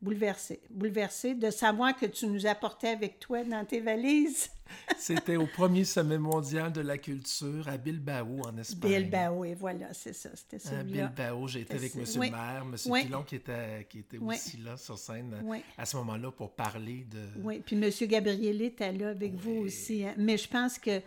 c'est- 0.00 0.06
c'est 0.06 0.06
bouleversé, 0.06 0.60
bouleversé 0.70 1.34
de 1.34 1.50
savoir 1.50 1.94
que 1.96 2.06
tu 2.06 2.26
nous 2.26 2.46
apportais 2.46 2.88
avec 2.88 3.18
toi 3.18 3.44
dans 3.44 3.64
tes 3.64 3.80
valises. 3.80 4.50
C'était 4.98 5.36
au 5.36 5.46
premier 5.46 5.84
sommet 5.84 6.16
mondial 6.18 6.72
de 6.72 6.80
la 6.80 6.96
culture 6.96 7.68
à 7.68 7.76
Bilbao, 7.76 8.40
en 8.46 8.56
Espagne. 8.56 9.02
Bilbao, 9.02 9.44
et 9.44 9.54
voilà, 9.54 9.92
c'est 9.92 10.12
ça, 10.12 10.30
c'était 10.34 10.56
À 10.56 10.60
celui-là. 10.80 11.06
Bilbao, 11.08 11.48
j'ai 11.48 11.60
été 11.62 11.74
avec 11.74 11.94
M. 11.96 12.04
oui. 12.18 12.26
le 12.30 12.32
maire, 12.36 12.62
M. 12.62 12.76
Oui. 12.86 13.04
Pilon 13.04 13.22
qui 13.24 13.34
était, 13.36 13.86
qui 13.90 13.98
était 13.98 14.18
Oui. 14.18 14.36
aussi 14.36 14.56
là 14.58 14.76
sur 14.76 14.96
scène 14.96 15.34
à 15.76 15.84
ce 15.86 15.96
moment-là 15.98 16.30
pour 16.30 16.52
parler 16.52 17.04
de... 17.10 17.18
Oui, 17.42 17.60
puis 17.64 17.76
M. 17.76 17.90
Gabriel 18.08 18.62
était 18.62 18.92
là 18.92 19.08
avec 19.10 19.34
vous 19.34 19.62
aussi. 19.62 20.04
hein. 20.04 20.14
Mais 20.16 20.36
je 20.38 20.48
pense 20.48 20.78
que 20.78 21.02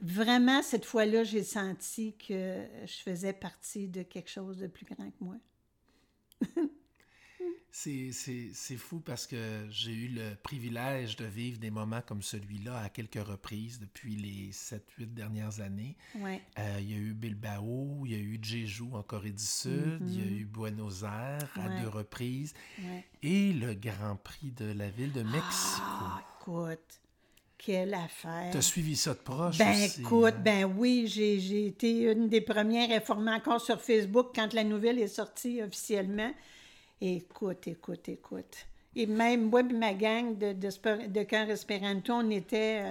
vraiment, 0.00 0.62
cette 0.62 0.84
fois-là, 0.84 1.24
j'ai 1.24 1.42
senti 1.42 2.14
que 2.16 2.62
je 2.86 2.96
faisais 3.02 3.32
partie 3.32 3.88
de 3.88 4.02
quelque 4.04 4.30
chose 4.30 4.58
de 4.58 4.68
plus 4.68 4.86
grand 4.86 5.10
que 5.10 5.24
moi. 5.24 5.34
C'est- 7.80 8.76
fou 8.76 8.98
parce 8.98 9.26
que 9.26 9.66
j'ai 9.70 9.92
eu 9.92 10.08
le 10.08 10.34
privilège 10.42 11.14
de 11.16 11.24
vivre 11.24 11.58
des 11.58 11.70
moments 11.70 12.00
comme 12.04 12.22
celui-là 12.22 12.76
à 12.80 12.88
quelques 12.88 13.22
reprises 13.24 13.78
depuis 13.78 14.16
les 14.16 14.50
7-8 14.52 15.14
dernières 15.14 15.60
années. 15.60 15.96
Euh, 16.16 16.76
il 16.80 16.90
y 16.90 16.94
a 16.94 16.98
eu 16.98 17.14
Bilbao, 17.14 18.02
il 18.04 18.12
y 18.12 18.14
a 18.16 18.18
eu 18.18 18.38
Jeju 18.42 18.84
en 18.94 19.02
Corée 19.02 19.30
du 19.30 19.44
Sud, 19.44 20.00
il 20.02 20.18
y 20.18 20.22
a 20.22 20.30
eu 20.40 20.44
Buenos 20.44 21.02
Aires 21.04 21.48
à 21.54 21.68
Mm-hmm. 21.68 21.82
Deux 21.82 21.88
reprises 21.88 22.54
et 23.22 23.52
le 23.52 23.74
Grand 23.74 24.16
Prix 24.16 24.50
de 24.56 24.72
la 24.72 24.88
ville 24.90 25.12
de 25.12 25.22
Mexico. 25.22 25.82
Ah, 25.82 26.22
écoute, 26.40 27.00
quelle 27.58 27.94
affaire. 27.94 28.50
Tu 28.50 28.56
as 28.56 28.62
suivi 28.62 28.96
ça 28.96 29.12
de 29.14 29.18
proche 29.18 29.58
Ben 29.58 29.70
aussi, 29.70 30.00
écoute, 30.00 30.34
hein? 30.36 30.42
ben 30.44 30.64
oui, 30.64 31.06
j'ai 31.06 31.38
j'ai 31.38 31.66
été 31.66 32.10
une 32.10 32.28
des 32.28 32.40
premières 32.40 32.90
informées 32.90 33.32
encore 33.32 33.60
sur 33.60 33.80
Facebook 33.80 34.30
quand 34.34 34.52
la 34.54 34.64
nouvelle 34.64 34.98
est 34.98 35.08
sortie 35.08 35.62
officiellement. 35.62 36.32
Écoute, 37.00 37.68
écoute, 37.68 38.08
écoute. 38.08 38.66
Et 38.96 39.06
même 39.06 39.50
moi 39.50 39.60
et 39.60 39.72
ma 39.72 39.94
gang 39.94 40.36
de, 40.36 40.52
de, 40.52 41.06
de 41.06 41.22
Cœur 41.22 41.48
Espéranto, 41.48 42.12
on 42.12 42.30
était 42.30 42.82
euh, 42.82 42.90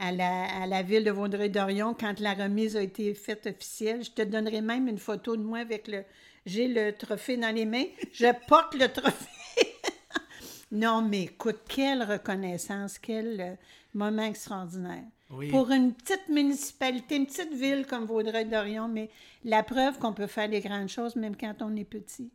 à 0.00 0.10
la, 0.10 0.62
à 0.62 0.66
la 0.66 0.82
ville 0.82 1.04
de 1.04 1.12
Vaudreuil-Dorion 1.12 1.94
quand 1.94 2.18
la 2.18 2.34
remise 2.34 2.76
a 2.76 2.82
été 2.82 3.14
faite 3.14 3.46
officielle. 3.46 4.02
Je 4.02 4.10
te 4.10 4.22
donnerai 4.22 4.60
même 4.60 4.88
une 4.88 4.98
photo 4.98 5.36
de 5.36 5.42
moi 5.42 5.58
avec 5.58 5.86
le... 5.86 6.04
J'ai 6.46 6.66
le 6.66 6.92
trophée 6.92 7.36
dans 7.36 7.54
les 7.54 7.66
mains. 7.66 7.84
Je 8.12 8.26
porte 8.48 8.74
le 8.74 8.88
trophée. 8.88 9.74
non, 10.72 11.02
mais 11.02 11.24
écoute, 11.24 11.60
quelle 11.68 12.02
reconnaissance, 12.02 12.98
quel 12.98 13.40
euh, 13.40 13.54
moment 13.94 14.24
extraordinaire. 14.24 15.04
Oui. 15.30 15.50
Pour 15.50 15.70
une 15.70 15.92
petite 15.92 16.28
municipalité, 16.28 17.16
une 17.16 17.26
petite 17.26 17.52
ville 17.52 17.86
comme 17.86 18.06
Vaudreuil-Dorion, 18.06 18.88
mais 18.88 19.10
la 19.44 19.62
preuve 19.62 19.98
qu'on 19.98 20.14
peut 20.14 20.26
faire 20.26 20.48
des 20.48 20.60
grandes 20.60 20.88
choses 20.88 21.14
même 21.16 21.36
quand 21.36 21.54
on 21.60 21.76
est 21.76 21.84
petit. 21.84 22.32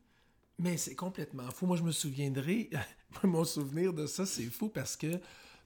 Mais 0.60 0.78
c'est 0.78 0.96
complètement 0.96 1.50
fou. 1.52 1.66
Moi, 1.66 1.78
je 1.78 1.84
me 1.84 1.92
souviendrai, 1.92 2.70
mon 3.24 3.44
souvenir 3.44 3.94
de 3.94 4.06
ça, 4.06 4.26
c'est 4.26 4.44
fou 4.44 4.70
parce 4.70 4.96
que, 4.96 5.20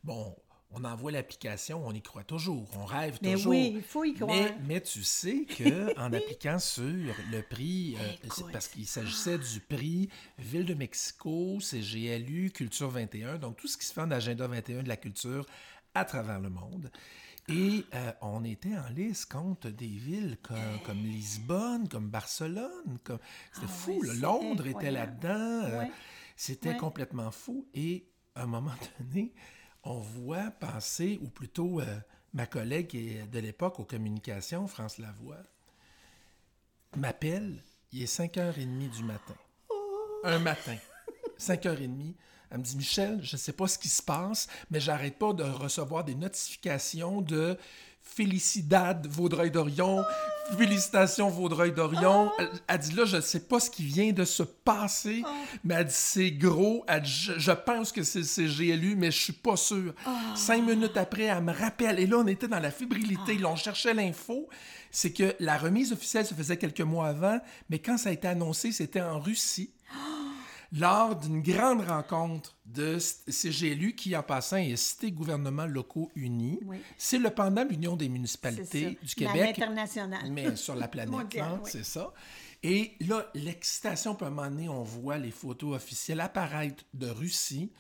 bon, 0.03 0.35
on 0.71 0.83
envoie 0.83 1.11
l'application, 1.11 1.85
on 1.85 1.93
y 1.93 2.01
croit 2.01 2.23
toujours, 2.23 2.69
on 2.77 2.85
rêve 2.85 3.17
Mais 3.21 3.33
toujours. 3.33 3.51
oui, 3.51 3.73
il 3.75 3.81
faut 3.81 4.03
y 4.03 4.13
croire. 4.13 4.29
Mais, 4.29 4.55
mais 4.65 4.81
tu 4.81 5.03
sais 5.03 5.45
qu'en 5.45 6.11
appliquant 6.13 6.59
sur 6.59 6.83
le 7.31 7.41
prix, 7.41 7.95
euh, 7.99 8.39
parce 8.51 8.67
qu'il 8.67 8.85
s'agissait 8.85 9.37
du 9.37 9.59
prix 9.61 10.09
Ville 10.37 10.65
de 10.65 10.73
Mexico, 10.73 11.57
CGLU, 11.59 12.51
Culture 12.51 12.89
21, 12.89 13.37
donc 13.37 13.57
tout 13.57 13.67
ce 13.67 13.77
qui 13.77 13.85
se 13.85 13.93
fait 13.93 14.01
en 14.01 14.11
agenda 14.11 14.47
21 14.47 14.83
de 14.83 14.89
la 14.89 14.97
culture 14.97 15.45
à 15.93 16.05
travers 16.05 16.39
le 16.39 16.49
monde. 16.49 16.91
Et 17.49 17.85
euh, 17.93 18.11
on 18.21 18.43
était 18.43 18.77
en 18.77 18.89
liste 18.89 19.31
contre 19.31 19.69
des 19.69 19.87
villes 19.87 20.37
comme, 20.43 20.79
comme 20.85 20.97
Lisbonne, 21.03 21.87
comme 21.87 22.09
Barcelone. 22.09 22.97
Comme... 23.03 23.19
C'était 23.53 23.65
Ah 23.67 23.71
fou. 23.73 23.97
oui, 24.01 24.07
là. 24.07 24.13
c'est 24.13 24.19
Londres 24.19 24.67
était 24.67 24.91
là-dedans. 24.91 25.29
euh, 25.65 25.79
Ouais. 25.79 25.91
C'était 26.35 26.69
Ouais. 26.69 26.77
complètement 26.77 27.31
fou. 27.31 27.65
Et 27.73 28.05
à 28.35 28.43
un 28.43 28.47
moment 28.47 28.73
donné, 28.99 29.33
on 29.83 29.99
voit 29.99 30.51
passer, 30.51 31.19
ou 31.23 31.29
plutôt 31.29 31.79
euh, 31.79 31.99
ma 32.33 32.45
collègue 32.47 33.29
de 33.29 33.39
l'époque 33.39 33.79
aux 33.79 33.85
communications, 33.85 34.67
France 34.67 34.97
Lavoie, 34.97 35.37
m'appelle. 36.95 37.63
Il 37.93 38.01
est 38.03 38.13
5h30 38.13 38.89
du 38.89 39.03
matin. 39.03 39.35
Un 40.25 40.39
matin. 40.39 40.75
5h30. 41.39 42.13
Elle 42.49 42.59
me 42.59 42.63
dit 42.63 42.77
Michel, 42.77 43.19
je 43.21 43.35
ne 43.35 43.39
sais 43.39 43.53
pas 43.53 43.67
ce 43.67 43.77
qui 43.77 43.89
se 43.89 44.01
passe, 44.01 44.47
mais 44.71 44.79
j'arrête 44.79 45.17
pas 45.17 45.33
de 45.33 45.43
recevoir 45.43 46.03
des 46.03 46.15
notifications 46.15 47.21
de 47.21 47.57
Félicidade 48.01 49.05
Vaudreuil-Dorion, 49.07 50.03
Félicitations 50.57 51.29
Vaudreuil-Dorion. 51.29 52.31
Elle, 52.39 52.49
elle 52.67 52.79
dit 52.79 52.93
là, 52.93 53.05
je 53.05 53.17
ne 53.17 53.21
sais 53.21 53.41
pas 53.41 53.59
ce 53.59 53.69
qui 53.69 53.83
vient 53.83 54.11
de 54.13 54.23
se 54.23 54.43
passer, 54.43 55.23
mais 55.63 55.75
elle 55.75 55.85
dit 55.85 55.93
c'est 55.93 56.31
gros. 56.31 56.85
Elle 56.87 57.01
dit, 57.01 57.11
je, 57.11 57.33
je 57.37 57.51
pense 57.51 57.91
que 57.91 58.03
c'est 58.03 58.19
le 58.19 58.25
CGLU, 58.25 58.95
mais 58.95 59.11
je 59.11 59.21
suis 59.21 59.33
pas 59.33 59.57
sûr. 59.57 59.93
Cinq 60.35 60.63
minutes 60.63 60.95
après, 60.95 61.23
elle 61.23 61.43
me 61.43 61.53
rappelle. 61.53 61.99
Et 61.99 62.07
là, 62.07 62.17
on 62.19 62.27
était 62.27 62.47
dans 62.47 62.59
la 62.59 62.71
fébrilité. 62.71 63.37
Là, 63.37 63.49
on 63.49 63.55
cherchait 63.55 63.93
l'info. 63.93 64.47
C'est 64.89 65.11
que 65.11 65.35
la 65.39 65.57
remise 65.57 65.91
officielle 65.91 66.25
se 66.25 66.33
faisait 66.33 66.57
quelques 66.57 66.81
mois 66.81 67.09
avant, 67.09 67.39
mais 67.69 67.79
quand 67.79 67.97
ça 67.97 68.09
a 68.09 68.13
été 68.13 68.27
annoncé, 68.27 68.71
c'était 68.71 69.01
en 69.01 69.19
Russie 69.19 69.71
lors 70.71 71.15
d'une 71.15 71.41
grande 71.41 71.81
rencontre 71.81 72.55
de 72.65 72.97
CGLU 72.99 73.95
qui, 73.95 74.15
en 74.15 74.23
passant, 74.23 74.57
est 74.57 74.75
Cité 74.75 75.11
gouvernements 75.11 75.65
locaux 75.65 76.11
unis. 76.15 76.59
Oui. 76.65 76.77
C'est 76.97 77.17
le 77.17 77.29
pendant 77.29 77.63
de 77.63 77.69
l'Union 77.69 77.95
des 77.95 78.09
municipalités 78.09 78.97
du 79.01 79.15
Québec, 79.15 79.57
l'international. 79.57 80.31
mais 80.31 80.55
sur 80.55 80.75
la 80.75 80.87
planète, 80.87 81.37
hein, 81.39 81.59
oui. 81.63 81.69
c'est 81.71 81.85
ça. 81.85 82.13
Et 82.63 82.93
là, 83.01 83.25
l'excitation, 83.33 84.15
puis 84.15 84.25
à 84.25 84.27
un 84.27 84.31
moment 84.31 84.49
donné, 84.49 84.67
on 84.67 84.83
voit 84.83 85.17
les 85.17 85.31
photos 85.31 85.75
officielles 85.75 86.19
apparaître 86.19 86.83
de 86.93 87.07
Russie 87.07 87.71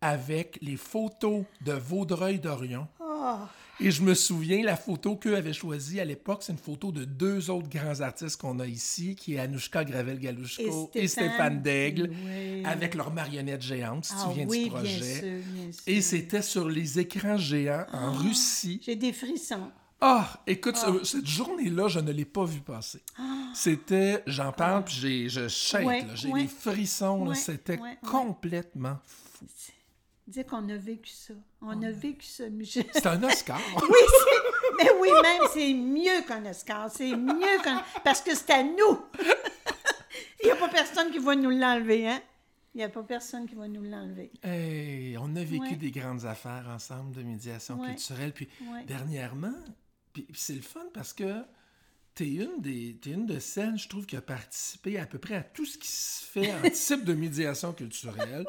avec 0.00 0.58
les 0.60 0.76
photos 0.76 1.44
de 1.62 1.72
Vaudreuil-Dorion. 1.72 2.86
Oh, 3.00 3.38
Et 3.80 3.90
je 3.90 4.02
me 4.02 4.14
souviens, 4.14 4.62
la 4.62 4.76
photo 4.76 5.16
qu'eux 5.16 5.34
avaient 5.36 5.52
choisie 5.52 5.98
à 6.00 6.04
l'époque, 6.04 6.42
c'est 6.44 6.52
une 6.52 6.58
photo 6.58 6.92
de 6.92 7.04
deux 7.04 7.50
autres 7.50 7.68
grands 7.68 8.00
artistes 8.00 8.40
qu'on 8.40 8.60
a 8.60 8.66
ici, 8.66 9.16
qui 9.16 9.34
est 9.34 9.40
Anouchka 9.40 9.84
Gravel-Galushko 9.84 10.90
Et 10.94 11.04
et, 11.04 11.08
Stéphane. 11.08 11.60
Daigle, 11.60 12.10
Oui. 12.24 12.62
avec 12.64 12.94
leurs 12.94 13.12
marionnettes 13.12 13.62
géantes, 13.62 14.04
si 14.04 14.12
ah 14.16 14.26
tu 14.28 14.34
viens 14.36 14.46
oui, 14.46 14.64
du 14.64 14.70
projet. 14.70 14.98
bien 14.98 15.14
sûr, 15.14 15.52
bien 15.54 15.72
sûr. 15.72 15.82
Et 15.88 16.00
c'était 16.00 16.42
sur 16.42 16.68
les 16.68 17.00
écrans 17.00 17.36
géants 17.36 17.86
en 17.92 18.12
Russie. 18.12 18.80
J'ai 18.84 18.94
des 18.96 19.12
frissons. 19.12 19.70
Ah, 20.00 20.40
écoute, 20.46 20.76
ce- 20.76 21.02
cette 21.04 21.26
journée-là, 21.26 21.88
je 21.88 21.98
ne 21.98 22.12
l'ai 22.12 22.24
pas 22.26 22.44
vu 22.44 22.60
passer. 22.60 23.00
C'était, 23.54 24.22
j'en 24.26 24.52
parle, 24.52 24.84
puis 24.84 24.94
j'ai, 24.94 25.28
je 25.28 25.48
shake, 25.48 25.86
Ouais, 25.86 26.06
j'ai 26.14 26.28
ouais. 26.28 26.42
des 26.42 26.48
frissons, 26.48 27.26
Ouais, 27.28 27.34
c'était 27.34 27.78
complètement 28.06 28.98
fou. 29.04 29.46
Dis 30.26 30.44
qu'on 30.44 30.66
a 30.70 30.76
vécu 30.76 31.10
ça. 31.10 31.34
On 31.60 31.82
a 31.82 31.90
vécu 31.90 32.26
ça, 32.26 32.48
Michel. 32.48 32.86
C'est 32.92 33.06
un 33.06 33.22
Oscar. 33.22 33.60
Oui, 33.76 33.98
c'est- 34.08 34.82
mais 34.84 34.90
oui, 35.00 35.08
même, 35.22 35.42
c'est 35.52 35.74
mieux 35.74 36.22
qu'un 36.26 36.44
Oscar. 36.46 36.90
C'est 36.90 37.14
mieux 37.14 37.62
qu'un... 37.62 37.82
Parce 38.02 38.20
que 38.22 38.34
c'est 38.34 38.50
à 38.50 38.62
nous. 38.62 39.00
Il 40.42 40.46
n'y 40.46 40.50
a 40.50 40.56
pas 40.56 40.68
personne 40.68 41.10
qui 41.10 41.18
va 41.18 41.34
nous 41.36 41.50
l'enlever, 41.50 42.08
hein? 42.08 42.20
Il 42.74 42.78
n'y 42.78 42.84
a 42.84 42.88
pas 42.88 43.02
personne 43.02 43.46
qui 43.46 43.54
va 43.54 43.68
nous 43.68 43.82
l'enlever. 43.82 44.32
Hey, 44.42 45.16
on 45.18 45.34
a 45.36 45.44
vécu 45.44 45.60
Ouais. 45.70 45.76
des 45.76 45.90
grandes 45.90 46.24
affaires 46.24 46.66
ensemble 46.74 47.14
de 47.14 47.22
médiation 47.22 47.78
Ouais. 47.80 47.88
culturelle. 47.88 48.32
Puis 48.32 48.48
dernièrement, 48.86 49.54
puis 50.12 50.26
c'est 50.34 50.54
le 50.54 50.60
fun 50.62 50.80
parce 50.92 51.12
que 51.12 51.42
t'es 52.14 52.28
une, 52.28 52.60
des, 52.60 52.96
t'es 53.02 53.10
une 53.10 53.26
de 53.26 53.38
celles, 53.40 53.76
je 53.76 53.88
trouve, 53.88 54.06
qui 54.06 54.16
a 54.16 54.20
participé 54.20 54.98
à 55.00 55.06
peu 55.06 55.18
près 55.18 55.34
à 55.34 55.42
tout 55.42 55.66
ce 55.66 55.76
qui 55.76 55.88
se 55.88 56.24
fait 56.24 56.52
en 56.52 56.70
type 56.72 57.04
de 57.04 57.12
médiation 57.14 57.72
culturelle. 57.72 58.44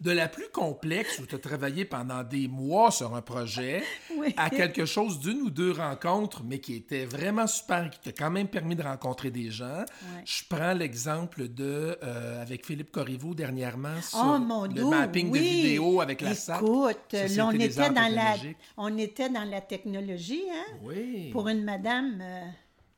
De 0.00 0.10
la 0.10 0.28
plus 0.28 0.48
complexe, 0.50 1.18
où 1.18 1.26
tu 1.26 1.34
as 1.34 1.38
travaillé 1.38 1.84
pendant 1.84 2.22
des 2.24 2.48
mois 2.48 2.90
sur 2.90 3.14
un 3.14 3.20
projet, 3.20 3.82
Oui. 4.16 4.32
à 4.38 4.48
quelque 4.48 4.86
chose 4.86 5.20
d'une 5.20 5.42
ou 5.42 5.50
deux 5.50 5.72
rencontres, 5.72 6.42
mais 6.42 6.58
qui 6.60 6.74
était 6.76 7.04
vraiment 7.04 7.46
super, 7.46 7.90
qui 7.90 8.00
t'a 8.00 8.12
quand 8.12 8.30
même 8.30 8.48
permis 8.48 8.74
de 8.76 8.82
rencontrer 8.82 9.30
des 9.30 9.50
gens. 9.50 9.84
Je 10.24 10.42
prends 10.48 10.72
l'exemple 10.72 11.48
de, 11.48 11.98
euh, 12.02 12.40
avec 12.40 12.64
Philippe 12.64 12.90
Corriveau 12.90 13.34
dernièrement, 13.34 14.00
sur 14.00 14.18
Oh 14.24 14.38
mon 14.38 14.64
le 14.64 14.82
mapping 14.86 15.26
de 15.28 15.32
oui. 15.32 15.40
vidéo 15.40 16.00
avec 16.00 16.22
la 16.22 16.34
SAP. 16.34 16.62
Écoute, 16.62 16.96
là, 17.12 17.46
on 17.46 17.50
était, 17.52 17.90
dans 17.90 18.14
la, 18.14 18.36
on 18.78 18.96
était 18.96 19.28
dans 19.28 19.44
la 19.44 19.60
technologie, 19.60 20.44
hein? 20.50 20.78
Oui. 20.82 21.28
Pour 21.32 21.48
une 21.48 21.62
madame, 21.64 22.18
euh, 22.22 22.46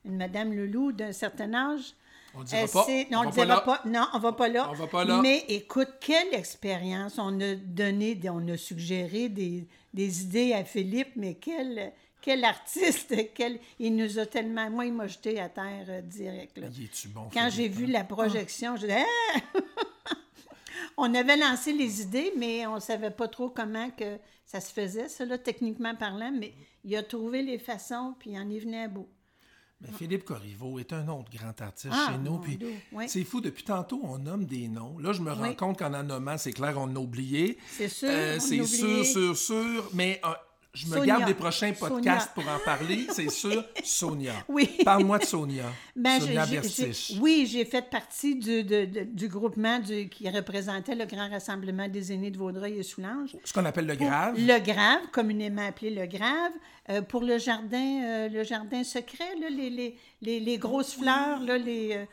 une 0.05 0.17
madame 0.17 0.53
Loulou 0.53 0.93
d'un 0.93 1.13
certain 1.13 1.53
âge. 1.55 1.95
On 2.35 2.43
dira 2.45 2.67
pas. 2.67 2.85
c'est- 2.87 3.07
On 3.11 3.11
Non, 3.11 3.19
on 3.19 3.23
va 3.23 3.43
ne 3.43 3.47
dira 3.47 3.65
pas. 3.65 3.83
Non, 3.85 4.07
on 4.15 4.19
va 4.19 4.33
pas 4.33 4.49
là. 4.49 4.69
On 4.71 4.75
va 4.75 4.87
pas 4.87 5.05
là. 5.05 5.21
Mais 5.23 5.45
écoute, 5.49 5.89
quelle 6.01 6.33
expérience. 6.35 7.19
On 7.19 7.39
a 7.41 7.55
donné, 7.55 8.19
on 8.31 8.49
a 8.49 8.57
suggéré 8.57 9.29
des, 9.29 9.67
des 9.93 10.23
idées 10.23 10.55
à 10.55 10.65
Philippe, 10.65 11.11
mais 11.17 11.35
quel, 11.35 11.93
quel 12.23 12.45
artiste. 12.45 13.15
Quel, 13.35 13.59
il 13.79 13.95
nous 13.97 14.19
a 14.19 14.25
tellement. 14.27 14.71
Moi, 14.71 14.87
il 14.87 14.93
m'a 14.95 15.09
jeté 15.09 15.39
à 15.41 15.49
terre 15.49 15.87
euh, 15.89 16.01
direct. 16.01 16.57
là. 16.57 16.69
Bon, 17.09 17.29
Quand 17.33 17.49
j'ai 17.51 17.69
vu 17.69 17.85
hein? 17.85 17.91
la 17.93 18.05
projection, 18.05 18.77
je 18.77 18.83
disais, 18.83 19.05
Ah! 19.55 20.15
on 20.97 21.13
avait 21.15 21.37
lancé 21.37 21.73
les 21.73 22.01
idées, 22.03 22.33
mais 22.37 22.67
on 22.67 22.77
ne 22.77 22.81
savait 22.81 23.11
pas 23.11 23.29
trop 23.29 23.49
comment 23.51 23.91
que 23.91 24.19
ça 24.47 24.61
se 24.61 24.73
faisait, 24.73 25.09
ça, 25.09 25.25
là, 25.25 25.37
techniquement 25.39 25.95
parlant. 25.95 26.31
Mais 26.33 26.53
il 26.85 26.95
a 26.97 27.03
trouvé 27.03 27.43
les 27.43 27.59
façons, 27.59 28.15
puis 28.19 28.31
il 28.31 28.39
en 28.39 28.49
est 28.51 28.59
venu 28.59 28.77
à 28.77 28.89
bout. 28.89 29.09
Mais 29.83 29.89
Philippe 29.99 30.25
Corriveau 30.25 30.79
est 30.79 30.93
un 30.93 31.09
autre 31.09 31.31
grand 31.37 31.61
artiste 31.61 31.93
Ah, 31.93 32.13
chez 32.13 32.19
nous. 32.19 32.39
Puis 32.39 32.59
oui. 32.93 33.05
c'est 33.09 33.25
fou, 33.25 33.41
depuis 33.41 33.65
tantôt, 33.65 34.01
on 34.05 34.19
nomme 34.19 34.45
des 34.45 34.69
noms. 34.69 34.97
Là, 34.99 35.13
je 35.13 35.21
me 35.21 35.33
rends 35.33 35.43
Oui. 35.49 35.57
compte 35.57 35.79
qu'en 35.79 35.93
en 35.93 36.03
nommant, 36.05 36.39
c'est 36.39 36.53
clair, 36.53 36.75
on 36.79 36.95
a 36.95 36.99
oublié. 36.99 37.59
C'est 37.71 37.89
sûr, 37.89 38.09
Euh, 38.11 38.39
c'est 38.39 38.65
sûr, 38.65 39.05
sûr, 39.05 39.37
sûr. 39.37 39.91
Mais 39.93 40.21
euh, 40.25 40.29
je 40.75 40.87
me 40.87 40.93
Sonia. 40.97 41.07
garde 41.19 41.25
des 41.27 41.35
prochains 41.35 41.73
podcasts 41.73 42.31
Sonia. 42.35 42.45
pour 42.47 42.49
en 42.49 42.59
parler. 42.65 43.07
C'est 43.11 43.31
sûr, 43.31 43.63
Sonia. 43.85 44.33
Oui. 44.49 44.71
Parle-moi 44.85 45.19
de 45.19 45.25
Sonia. 45.25 45.65
Ben, 45.95 46.19
Sonia 46.21 46.47
Bertiche. 46.47 47.13
oui, 47.21 47.47
j'ai 47.51 47.65
fait 47.65 47.83
partie 47.91 48.37
du, 48.37 48.65
de- 48.65 48.87
de- 48.87 49.05
du 49.05 49.29
groupement 49.29 49.79
du- 49.81 50.09
qui 50.09 50.29
représentait 50.31 50.95
le 50.95 51.05
Grand 51.05 51.29
Rassemblement 51.29 51.89
des 51.89 52.13
aînés 52.13 52.31
de 52.31 52.39
Vaudreuil 52.39 52.79
et 52.79 52.83
Soulanges. 52.83 53.37
Ce 53.45 53.53
qu'on 53.53 53.65
appelle 53.67 53.87
le 53.87 53.97
Pour 53.97 54.07
grave. 54.07 54.35
Le 54.39 54.59
Grave, 54.61 55.03
communément 55.13 55.67
appelé 55.67 55.91
le 55.91 56.07
Grave. 56.07 56.53
Euh, 56.91 57.03
pour 57.03 57.23
le 57.23 57.39
jardin, 57.39 58.03
euh, 58.05 58.29
le 58.29 58.43
jardin 58.43 58.83
secret, 58.83 59.37
là, 59.41 59.49
les, 59.51 59.71
les, 59.71 59.97
les, 60.23 60.41
les 60.41 60.59
grosses 60.59 60.95
fleurs, 60.95 61.41
là, 61.41 61.59
les, 61.59 61.93
euh, 61.97 62.05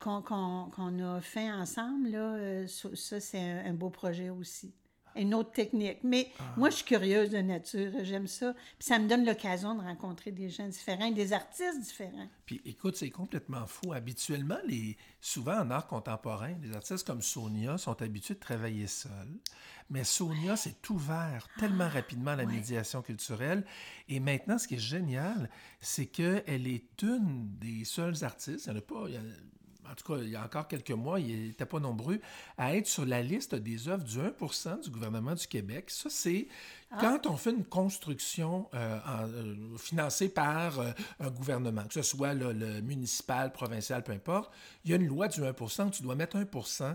qu'on, 0.00 0.20
qu'on 0.22 0.98
a 1.16 1.20
fait 1.20 1.50
ensemble, 1.50 2.08
là, 2.10 2.18
euh, 2.18 2.66
ça, 2.66 2.88
ça, 2.94 3.20
c'est 3.20 3.38
un, 3.38 3.64
un 3.66 3.72
beau 3.72 3.88
projet 3.90 4.30
aussi. 4.30 4.72
Une 5.16 5.34
autre 5.34 5.52
technique. 5.52 5.98
Mais 6.04 6.28
Ah. 6.38 6.54
moi, 6.56 6.70
je 6.70 6.76
suis 6.76 6.84
curieuse 6.84 7.30
de 7.30 7.38
nature, 7.38 7.92
j'aime 8.02 8.26
ça. 8.26 8.54
Puis 8.78 8.86
ça 8.88 8.98
me 8.98 9.08
donne 9.08 9.24
l'occasion 9.24 9.74
de 9.74 9.80
rencontrer 9.82 10.30
des 10.30 10.48
gens 10.48 10.68
différents, 10.68 11.10
des 11.10 11.32
artistes 11.32 11.80
différents. 11.80 12.28
Puis 12.46 12.60
écoute, 12.64 12.96
c'est 12.96 13.10
complètement 13.10 13.66
fou. 13.66 13.92
Habituellement, 13.92 14.58
les, 14.66 14.96
souvent 15.20 15.58
en 15.60 15.70
art 15.70 15.86
contemporain, 15.86 16.54
les 16.62 16.74
artistes 16.74 17.06
comme 17.06 17.22
Sonia 17.22 17.76
sont 17.78 18.00
habitués 18.02 18.34
de 18.34 18.40
travailler 18.40 18.86
seuls. 18.86 19.38
Mais 19.88 20.04
Sonia 20.04 20.56
s'est 20.56 20.76
ouvert 20.88 21.48
tellement 21.58 21.88
rapidement 21.88 22.30
à 22.30 22.36
la 22.36 22.46
médiation 22.46 23.02
culturelle. 23.02 23.64
Et 24.08 24.20
maintenant, 24.20 24.56
ce 24.58 24.68
qui 24.68 24.74
est 24.74 24.78
génial, 24.78 25.50
c'est 25.80 26.06
qu'elle 26.06 26.66
est 26.68 27.02
une 27.02 27.48
des 27.58 27.84
seules 27.84 28.22
artistes, 28.22 28.66
il 28.66 28.72
n'y 28.72 28.76
en 28.76 28.78
a 28.78 28.82
pas, 28.82 29.04
il 29.08 29.14
y 29.14 29.16
a- 29.16 29.20
en 29.90 29.94
tout 29.94 30.12
cas, 30.14 30.20
il 30.22 30.28
y 30.30 30.36
a 30.36 30.44
encore 30.44 30.68
quelques 30.68 30.90
mois, 30.90 31.18
ils 31.20 31.48
n'étaient 31.48 31.66
pas 31.66 31.80
nombreux, 31.80 32.20
à 32.56 32.76
être 32.76 32.86
sur 32.86 33.04
la 33.04 33.22
liste 33.22 33.54
des 33.54 33.88
œuvres 33.88 34.04
du 34.04 34.18
1% 34.18 34.82
du 34.82 34.90
gouvernement 34.90 35.34
du 35.34 35.46
Québec. 35.46 35.90
Ça, 35.90 36.08
c'est 36.10 36.46
quand 37.00 37.26
on 37.26 37.36
fait 37.36 37.50
une 37.50 37.64
construction 37.64 38.68
euh, 38.74 38.98
en- 39.06 39.28
euh, 39.28 39.76
financée 39.78 40.28
par 40.28 40.78
euh, 40.80 40.90
un 41.20 41.30
gouvernement, 41.30 41.84
que 41.84 41.94
ce 41.94 42.02
soit 42.02 42.34
là, 42.34 42.52
le 42.52 42.80
municipal, 42.82 43.52
provincial, 43.52 44.02
peu 44.02 44.12
importe, 44.12 44.52
il 44.84 44.90
y 44.90 44.94
a 44.94 44.96
une 44.96 45.06
loi 45.06 45.28
du 45.28 45.42
1 45.44 45.52
où 45.86 45.90
tu 45.90 46.02
dois 46.02 46.14
mettre 46.14 46.36
1% 46.36 46.94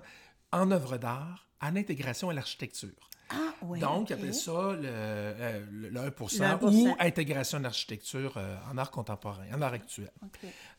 en 0.52 0.72
œuvre 0.72 0.98
d'art 0.98 1.48
à 1.60 1.72
l'intégration 1.72 2.30
à 2.30 2.34
l'architecture. 2.34 3.10
Ah, 3.30 3.54
oui. 3.64 3.80
Donc, 3.80 4.04
ok. 4.04 4.12
appelle 4.12 4.34
ça 4.36 4.52
le, 4.74 4.82
euh, 4.86 5.66
le- 5.72 5.90
le 5.90 6.00
1 6.00 6.04
Le 6.06 6.12
1%. 6.12 6.68
ou 6.72 6.96
intégration 7.00 7.60
d'architecture 7.60 8.34
euh, 8.38 8.56
en 8.72 8.78
art 8.78 8.92
contemporain, 8.92 9.46
en 9.54 9.62
art 9.62 9.74
actuel. 9.74 10.12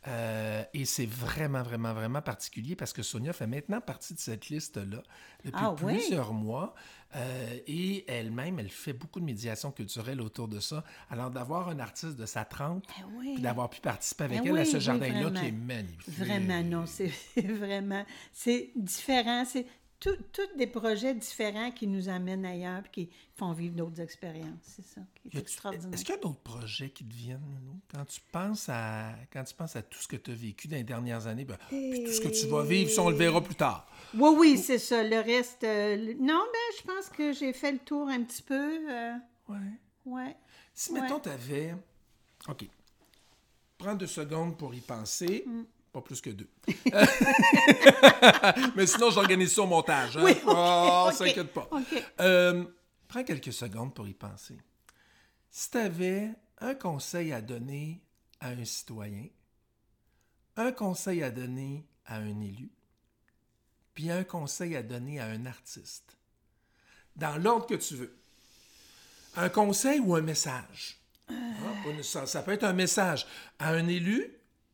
Euh, 0.08 0.62
et 0.72 0.84
c'est 0.84 1.06
vraiment, 1.06 1.62
vraiment, 1.62 1.92
vraiment 1.92 2.22
particulier 2.22 2.76
parce 2.76 2.92
que 2.92 3.02
Sonia 3.02 3.32
fait 3.32 3.46
maintenant 3.48 3.80
partie 3.80 4.14
de 4.14 4.20
cette 4.20 4.48
liste-là 4.48 5.02
depuis 5.44 5.60
Ah 5.60 5.74
oui? 5.82 5.94
plusieurs 5.96 6.32
mois. 6.32 6.74
Euh, 7.14 7.58
et 7.66 8.04
elle-même, 8.10 8.58
elle 8.58 8.68
fait 8.70 8.92
beaucoup 8.92 9.20
de 9.20 9.24
médiation 9.24 9.70
culturelle 9.72 10.20
autour 10.20 10.48
de 10.48 10.60
ça. 10.60 10.84
Alors, 11.10 11.30
d'avoir 11.30 11.68
un 11.68 11.78
artiste 11.78 12.16
de 12.16 12.26
sa 12.26 12.44
trempe, 12.44 12.84
Eh 13.00 13.04
oui. 13.18 13.32
puis 13.34 13.42
d'avoir 13.42 13.70
pu 13.70 13.80
participer 13.80 14.24
avec 14.24 14.42
Eh 14.44 14.48
elle 14.48 14.58
à 14.58 14.64
ce 14.64 14.78
jardin-là 14.78 15.30
qui 15.30 15.46
est 15.46 15.52
magnifique. 15.52 16.08
Vraiment, 16.18 16.62
non, 16.62 16.86
c'est 16.86 17.10
vraiment, 17.36 18.04
c'est 18.32 18.70
différent, 18.76 19.44
c'est 19.44 19.66
tous 20.32 20.56
des 20.56 20.66
projets 20.66 21.14
différents 21.14 21.70
qui 21.70 21.86
nous 21.86 22.08
amènent 22.08 22.44
ailleurs 22.44 22.82
et 22.86 22.90
qui 22.90 23.10
font 23.34 23.52
vivre 23.52 23.74
d'autres 23.76 24.00
expériences, 24.00 24.58
c'est 24.62 24.84
ça, 24.84 25.00
qui 25.14 25.36
est 25.36 25.40
extraordinaire. 25.40 25.92
Est-ce 25.94 26.04
qu'il 26.04 26.14
y 26.14 26.18
a 26.18 26.20
d'autres 26.20 26.40
projets 26.40 26.90
qui 26.90 27.04
te 27.04 27.14
viennent? 27.14 27.40
Quand 27.92 28.04
tu 28.04 28.20
penses 28.32 28.68
à 28.68 29.12
quand 29.32 29.44
tu 29.44 29.54
penses 29.54 29.76
à 29.76 29.82
tout 29.82 29.98
ce 29.98 30.08
que 30.08 30.16
tu 30.16 30.30
as 30.30 30.34
vécu 30.34 30.68
dans 30.68 30.76
les 30.76 30.84
dernières 30.84 31.26
années, 31.26 31.44
ben, 31.44 31.56
puis 31.68 32.04
tout 32.04 32.12
ce 32.12 32.20
que 32.20 32.28
tu 32.28 32.46
vas 32.46 32.62
vivre, 32.64 32.90
ça, 32.90 33.02
on 33.02 33.10
le 33.10 33.16
verra 33.16 33.40
plus 33.42 33.54
tard. 33.54 33.86
Oui, 34.14 34.30
oui, 34.36 34.58
c'est 34.58 34.78
ça, 34.78 35.02
le 35.02 35.18
reste, 35.20 35.64
euh, 35.64 35.96
le- 35.96 36.14
non, 36.14 36.42
ben, 36.52 36.76
je 36.78 36.82
pense 36.86 37.08
que 37.10 37.32
j'ai 37.32 37.52
fait 37.52 37.72
le 37.72 37.78
tour 37.78 38.08
un 38.08 38.22
petit 38.22 38.42
peu, 38.42 38.90
euh, 38.90 39.12
Ouais. 39.48 39.56
ouais. 40.06 40.36
Si, 40.74 40.92
Ouais. 40.92 41.00
mettons, 41.00 41.20
tu 41.20 41.28
avais. 41.28 41.74
OK. 42.48 42.68
Prends 43.78 43.94
deux 43.94 44.06
secondes 44.06 44.56
pour 44.56 44.74
y 44.74 44.80
penser. 44.80 45.44
Mm. 45.46 45.62
Pas 45.96 46.02
plus 46.02 46.20
que 46.20 46.28
deux. 46.28 46.50
Mais 48.76 48.86
sinon, 48.86 49.10
j'organise 49.10 49.54
ça 49.54 49.62
au 49.62 49.66
montage. 49.66 50.18
Hein? 50.18 50.24
Oui, 50.24 50.32
ok, 50.32 50.42
oh, 50.46 51.06
ok, 51.08 51.14
s'inquiète 51.14 51.54
pas. 51.54 51.70
Euh, 52.20 52.66
prends 53.08 53.24
quelques 53.24 53.54
secondes 53.54 53.94
pour 53.94 54.06
y 54.06 54.12
penser. 54.12 54.58
Si 55.50 55.70
tu 55.70 55.78
avais 55.78 56.34
un 56.58 56.74
conseil 56.74 57.32
à 57.32 57.40
donner 57.40 58.02
à 58.40 58.48
un 58.48 58.64
citoyen, 58.66 59.26
un 60.56 60.70
conseil 60.70 61.22
à 61.22 61.30
donner 61.30 61.86
à 62.04 62.16
un 62.16 62.40
élu, 62.42 62.68
puis 63.94 64.10
un 64.10 64.22
conseil 64.22 64.76
à 64.76 64.82
donner 64.82 65.18
à 65.18 65.24
un 65.24 65.46
artiste, 65.46 66.18
dans 67.16 67.42
l'ordre 67.42 67.64
que 67.64 67.76
tu 67.76 67.94
veux. 67.94 68.14
Un 69.34 69.48
conseil 69.48 69.98
ou 70.00 70.14
un 70.14 70.20
message? 70.20 70.98
Ah, 71.30 72.26
ça 72.26 72.42
peut 72.42 72.52
être 72.52 72.64
un 72.64 72.74
message 72.74 73.26
à 73.58 73.70
un 73.70 73.88
élu, 73.88 74.30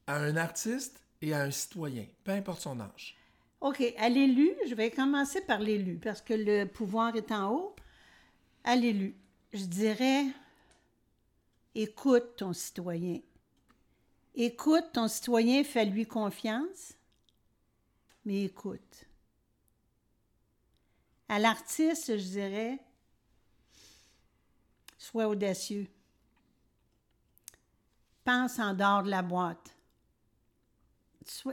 à 0.08 0.16
un 0.16 0.36
artiste 0.36 0.98
et 1.22 1.32
à 1.32 1.42
un 1.42 1.50
citoyen, 1.50 2.04
peu 2.24 2.32
importe 2.32 2.60
son 2.60 2.80
âge. 2.80 3.16
OK, 3.60 3.80
à 3.96 4.08
l'élu, 4.08 4.52
je 4.68 4.74
vais 4.74 4.90
commencer 4.90 5.40
par 5.40 5.60
l'élu, 5.60 5.96
parce 5.96 6.20
que 6.20 6.34
le 6.34 6.66
pouvoir 6.66 7.14
est 7.14 7.30
en 7.30 7.54
haut. 7.54 7.76
À 8.64 8.74
l'élu, 8.74 9.14
je 9.52 9.64
dirais, 9.64 10.26
écoute 11.74 12.36
ton 12.36 12.52
citoyen. 12.52 13.20
Écoute 14.34 14.86
ton 14.92 15.06
citoyen, 15.08 15.62
fais-lui 15.62 16.06
confiance, 16.06 16.94
mais 18.24 18.44
écoute. 18.44 19.04
À 21.28 21.38
l'artiste, 21.38 22.18
je 22.18 22.28
dirais, 22.30 22.78
sois 24.98 25.28
audacieux. 25.28 25.86
Pense 28.24 28.58
en 28.58 28.74
dehors 28.74 29.02
de 29.02 29.10
la 29.10 29.22
boîte. 29.22 29.76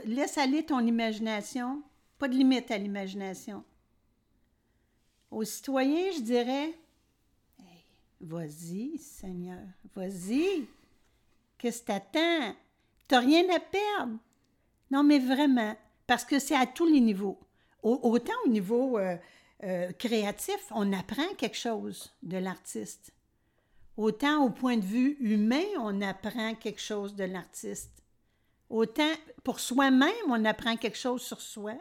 Laisse 0.04 0.38
aller 0.38 0.64
ton 0.64 0.80
imagination, 0.80 1.82
pas 2.18 2.28
de 2.28 2.34
limite 2.34 2.70
à 2.70 2.78
l'imagination. 2.78 3.64
Aux 5.30 5.44
citoyens, 5.44 6.10
je 6.16 6.20
dirais, 6.22 6.74
Hey, 7.60 7.84
vas-y, 8.20 8.98
Seigneur, 8.98 9.62
vas-y. 9.94 10.66
Qu'est-ce 11.58 11.82
que 11.82 11.86
t'attends? 11.86 12.54
T'as 13.06 13.20
rien 13.20 13.44
à 13.54 13.60
perdre. 13.60 14.18
Non, 14.90 15.02
mais 15.04 15.18
vraiment, 15.18 15.76
parce 16.06 16.24
que 16.24 16.38
c'est 16.38 16.56
à 16.56 16.66
tous 16.66 16.86
les 16.86 17.00
niveaux. 17.00 17.38
Au- 17.82 18.00
autant 18.02 18.32
au 18.44 18.48
niveau 18.48 18.98
euh, 18.98 19.16
euh, 19.62 19.92
créatif, 19.92 20.58
on 20.72 20.92
apprend 20.92 21.34
quelque 21.36 21.56
chose 21.56 22.10
de 22.22 22.38
l'artiste. 22.38 23.12
Autant 23.96 24.44
au 24.44 24.50
point 24.50 24.76
de 24.78 24.84
vue 24.84 25.16
humain, 25.20 25.64
on 25.78 26.00
apprend 26.00 26.54
quelque 26.54 26.80
chose 26.80 27.14
de 27.14 27.24
l'artiste. 27.24 27.92
Autant 28.70 29.12
pour 29.42 29.58
soi-même, 29.58 30.10
on 30.28 30.44
apprend 30.44 30.76
quelque 30.76 30.96
chose 30.96 31.22
sur 31.22 31.40
soi. 31.40 31.74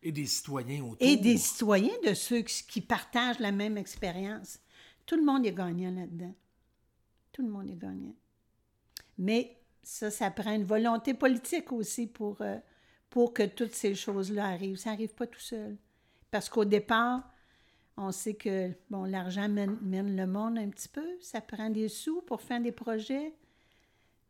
Et 0.00 0.12
des 0.12 0.26
citoyens 0.26 0.84
autour. 0.84 0.96
et 1.00 1.16
des 1.16 1.36
citoyens 1.36 1.96
de 2.06 2.14
ceux 2.14 2.42
qui 2.42 2.80
partagent 2.80 3.40
la 3.40 3.50
même 3.50 3.76
expérience. 3.76 4.60
Tout 5.04 5.16
le 5.16 5.24
monde 5.24 5.44
est 5.44 5.52
gagnant 5.52 5.90
là-dedans. 5.90 6.34
Tout 7.32 7.42
le 7.42 7.48
monde 7.48 7.68
est 7.68 7.76
gagnant. 7.76 8.14
Mais 9.18 9.56
ça, 9.82 10.12
ça 10.12 10.30
prend 10.30 10.54
une 10.54 10.64
volonté 10.64 11.14
politique 11.14 11.72
aussi 11.72 12.06
pour, 12.06 12.40
euh, 12.40 12.56
pour 13.10 13.34
que 13.34 13.42
toutes 13.42 13.74
ces 13.74 13.96
choses-là 13.96 14.46
arrivent. 14.46 14.76
Ça 14.76 14.90
n'arrive 14.90 15.14
pas 15.14 15.26
tout 15.26 15.40
seul. 15.40 15.76
Parce 16.30 16.48
qu'au 16.48 16.64
départ, 16.64 17.28
on 17.96 18.12
sait 18.12 18.34
que 18.34 18.70
bon, 18.90 19.04
l'argent 19.04 19.48
mène, 19.48 19.76
mène 19.82 20.14
le 20.14 20.26
monde 20.28 20.58
un 20.58 20.68
petit 20.68 20.88
peu. 20.88 21.06
Ça 21.20 21.40
prend 21.40 21.68
des 21.70 21.88
sous 21.88 22.22
pour 22.22 22.40
faire 22.40 22.60
des 22.60 22.70
projets. 22.70 23.34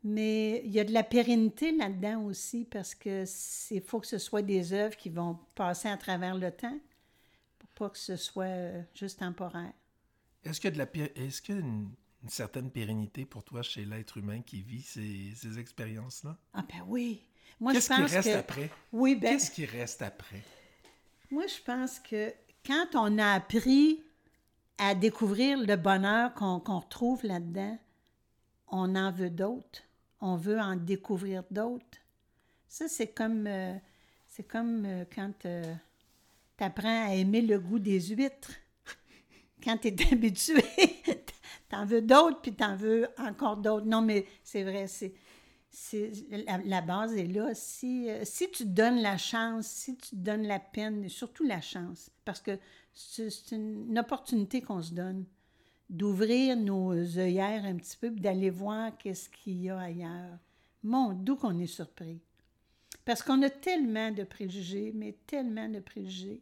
Mais 0.03 0.61
il 0.65 0.71
y 0.71 0.79
a 0.79 0.83
de 0.85 0.93
la 0.93 1.03
pérennité 1.03 1.71
là-dedans 1.73 2.23
aussi 2.23 2.63
parce 2.65 2.95
que 2.95 3.25
il 3.71 3.81
faut 3.81 3.99
que 3.99 4.07
ce 4.07 4.17
soit 4.17 4.41
des 4.41 4.71
œuvres 4.73 4.95
qui 4.95 5.09
vont 5.09 5.37
passer 5.55 5.89
à 5.89 5.97
travers 5.97 6.35
le 6.35 6.51
temps 6.51 6.79
pour 7.59 7.69
pas 7.71 7.89
que 7.89 7.97
ce 7.97 8.15
soit 8.15 8.45
euh, 8.45 8.81
juste 8.93 9.19
temporaire. 9.19 9.73
Est-ce 10.43 10.59
qu'il 10.61 10.69
y 10.75 10.81
a, 10.81 10.85
de 10.85 10.99
la, 10.99 11.07
est-ce 11.25 11.41
qu'il 11.41 11.55
y 11.55 11.57
a 11.57 11.61
une, 11.61 11.89
une 12.23 12.29
certaine 12.29 12.71
pérennité 12.71 13.25
pour 13.25 13.43
toi 13.43 13.61
chez 13.61 13.83
l'être 13.85 14.17
humain 14.17 14.41
qui 14.41 14.61
vit 14.61 14.81
ces, 14.81 15.33
ces 15.35 15.59
expériences-là? 15.59 16.37
Ah 16.53 16.63
ben 16.67 16.83
oui. 16.87 17.25
Moi, 17.59 17.73
Qu'est-ce 17.73 17.89
je 17.89 17.93
qui 17.95 18.01
pense 18.01 18.11
reste 18.11 18.29
que... 18.29 18.37
après? 18.37 18.69
Oui, 18.93 19.15
ben, 19.15 19.31
Qu'est-ce 19.31 19.51
qui 19.51 19.65
reste 19.65 20.01
après? 20.01 20.43
moi, 21.31 21.45
je 21.47 21.61
pense 21.63 21.99
que 21.99 22.33
quand 22.65 22.87
on 22.95 23.17
a 23.17 23.33
appris 23.33 24.03
à 24.77 24.95
découvrir 24.95 25.59
le 25.59 25.75
bonheur 25.75 26.33
qu'on 26.33 26.59
qu'on 26.59 26.79
retrouve 26.79 27.23
là-dedans, 27.25 27.77
on 28.69 28.95
en 28.95 29.11
veut 29.11 29.29
d'autres. 29.29 29.81
On 30.21 30.35
veut 30.35 30.59
en 30.59 30.75
découvrir 30.75 31.43
d'autres. 31.49 31.97
Ça, 32.67 32.87
c'est 32.87 33.07
comme, 33.07 33.47
euh, 33.47 33.73
euh, 34.55 35.05
quand 35.13 35.31
tu 35.39 36.63
apprends 36.63 37.07
à 37.07 37.15
aimer 37.15 37.41
le 37.41 37.59
goût 37.59 37.79
des 37.79 37.99
huîtres. 37.99 38.51
Quand 39.63 39.77
tu 39.77 39.89
es 39.89 40.13
habitué, 40.13 40.63
t'en 41.69 41.85
veux 41.85 42.01
d'autres, 42.01 42.39
puis 42.41 42.53
t'en 42.53 42.75
veux 42.75 43.07
encore 43.17 43.57
d'autres. 43.57 43.85
Non, 43.85 44.01
mais 44.01 44.25
c'est 44.43 44.63
vrai, 44.63 44.87
c'est, 44.87 45.13
c'est, 45.69 46.11
la, 46.65 46.81
base 46.81 47.15
est 47.15 47.27
là. 47.27 47.53
Si, 47.53 48.09
euh, 48.09 48.21
si 48.23 48.49
tu 48.51 48.65
donnes 48.65 49.01
la 49.01 49.17
chance, 49.17 49.67
si 49.67 49.97
tu 49.97 50.15
donnes 50.15 50.47
la 50.47 50.59
peine, 50.59 51.09
surtout 51.09 51.43
la 51.43 51.61
chance, 51.61 52.09
parce 52.25 52.41
que 52.41 52.57
c'est, 52.93 53.51
une 53.51 53.97
opportunité 53.99 54.61
qu'on 54.61 54.81
se 54.81 54.93
donne 54.93 55.25
d'ouvrir 55.89 56.55
nos 56.55 56.93
œillères 57.17 57.65
un 57.65 57.75
petit 57.75 57.97
peu, 57.97 58.09
d'aller 58.11 58.49
voir 58.49 58.95
qu'est-ce 58.97 59.29
qu'il 59.29 59.63
y 59.63 59.69
a 59.69 59.79
ailleurs. 59.79 60.37
Mon, 60.83 61.13
d'où 61.13 61.35
qu'on 61.35 61.57
est 61.59 61.67
surpris. 61.67 62.21
Parce 63.05 63.23
qu'on 63.23 63.41
a 63.41 63.49
tellement 63.49 64.11
de 64.11 64.23
préjugés, 64.23 64.91
mais 64.93 65.15
tellement 65.25 65.67
de 65.67 65.79
préjugés. 65.79 66.41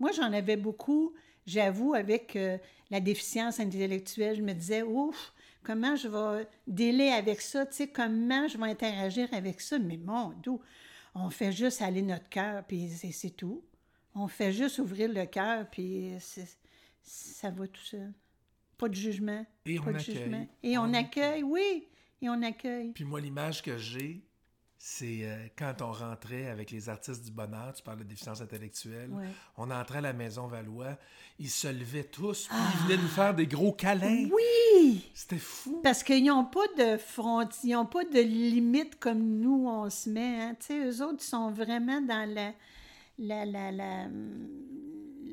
Moi, 0.00 0.10
j'en 0.12 0.32
avais 0.32 0.56
beaucoup, 0.56 1.12
j'avoue, 1.46 1.94
avec 1.94 2.34
euh, 2.36 2.56
la 2.90 3.00
déficience 3.00 3.60
intellectuelle. 3.60 4.36
Je 4.36 4.42
me 4.42 4.54
disais, 4.54 4.82
ouf, 4.82 5.34
comment 5.62 5.96
je 5.96 6.08
vais 6.08 6.48
délai 6.66 7.10
avec 7.10 7.40
ça, 7.40 7.66
comment 7.92 8.48
je 8.48 8.56
vais 8.56 8.70
interagir 8.70 9.28
avec 9.32 9.60
ça? 9.60 9.78
Mais 9.78 9.98
mon, 9.98 10.32
d'où? 10.42 10.60
On 11.14 11.30
fait 11.30 11.52
juste 11.52 11.82
aller 11.82 12.02
notre 12.02 12.28
cœur, 12.28 12.64
puis 12.64 12.88
c'est, 12.88 13.30
tout. 13.30 13.62
On 14.14 14.28
fait 14.28 14.52
juste 14.52 14.78
ouvrir 14.78 15.12
le 15.12 15.26
cœur, 15.26 15.68
puis 15.68 16.12
ça 17.02 17.50
va 17.50 17.66
tout 17.66 17.82
seul. 17.82 18.12
Pas 18.78 18.88
de 18.88 18.94
jugement. 18.94 19.44
Et 19.66 19.78
on 19.78 19.82
pas 19.84 19.92
de 19.92 19.98
accueille. 19.98 20.14
jugement. 20.16 20.48
Et 20.62 20.78
on, 20.78 20.82
On 20.82 20.94
accueille, 20.94 21.42
oui. 21.42 21.86
Et 22.22 22.28
on 22.28 22.42
accueille. 22.42 22.92
Puis 22.92 23.04
moi, 23.04 23.20
l'image 23.20 23.62
que 23.62 23.76
j'ai, 23.76 24.24
c'est 24.80 25.20
euh, 25.24 25.46
quand 25.58 25.82
on 25.82 25.90
rentrait 25.90 26.46
avec 26.48 26.70
les 26.70 26.88
artistes 26.88 27.24
du 27.24 27.32
bonheur, 27.32 27.72
tu 27.74 27.82
parles 27.82 27.98
de 27.98 28.04
déficience 28.04 28.40
intellectuelle, 28.40 29.10
Ouais. 29.10 29.26
on 29.56 29.70
entrait 29.72 29.98
à 29.98 30.02
la 30.02 30.12
Maison 30.12 30.46
Valois, 30.46 30.96
ils 31.40 31.50
se 31.50 31.66
levaient 31.66 32.04
tous, 32.04 32.46
puis 32.48 32.56
ils 32.56 32.86
venaient 32.88 33.02
nous 33.02 33.08
faire 33.08 33.34
des 33.34 33.46
gros 33.48 33.72
câlins. 33.72 34.26
Ah! 34.26 34.34
Oui! 34.34 35.10
C'était 35.14 35.38
fou. 35.38 35.80
Parce 35.82 36.04
qu'ils 36.04 36.24
n'ont 36.24 36.44
pas 36.44 36.66
de 36.78 36.96
frontières, 36.96 37.58
ils 37.64 37.72
n'ont 37.72 37.86
pas 37.86 38.04
de 38.04 38.20
limites 38.20 38.98
comme 39.00 39.40
nous, 39.40 39.66
on 39.68 39.90
se 39.90 40.08
met. 40.10 40.40
Hein. 40.42 40.56
Tu 40.60 40.66
sais, 40.66 40.78
eux 40.84 41.02
autres, 41.04 41.18
ils 41.24 41.28
sont 41.28 41.50
vraiment 41.50 42.00
dans 42.00 42.32
la, 42.32 42.52
la, 43.18 43.44
la, 43.44 43.44
la- 43.44 43.72
la- 43.72 43.72
la- 43.72 44.08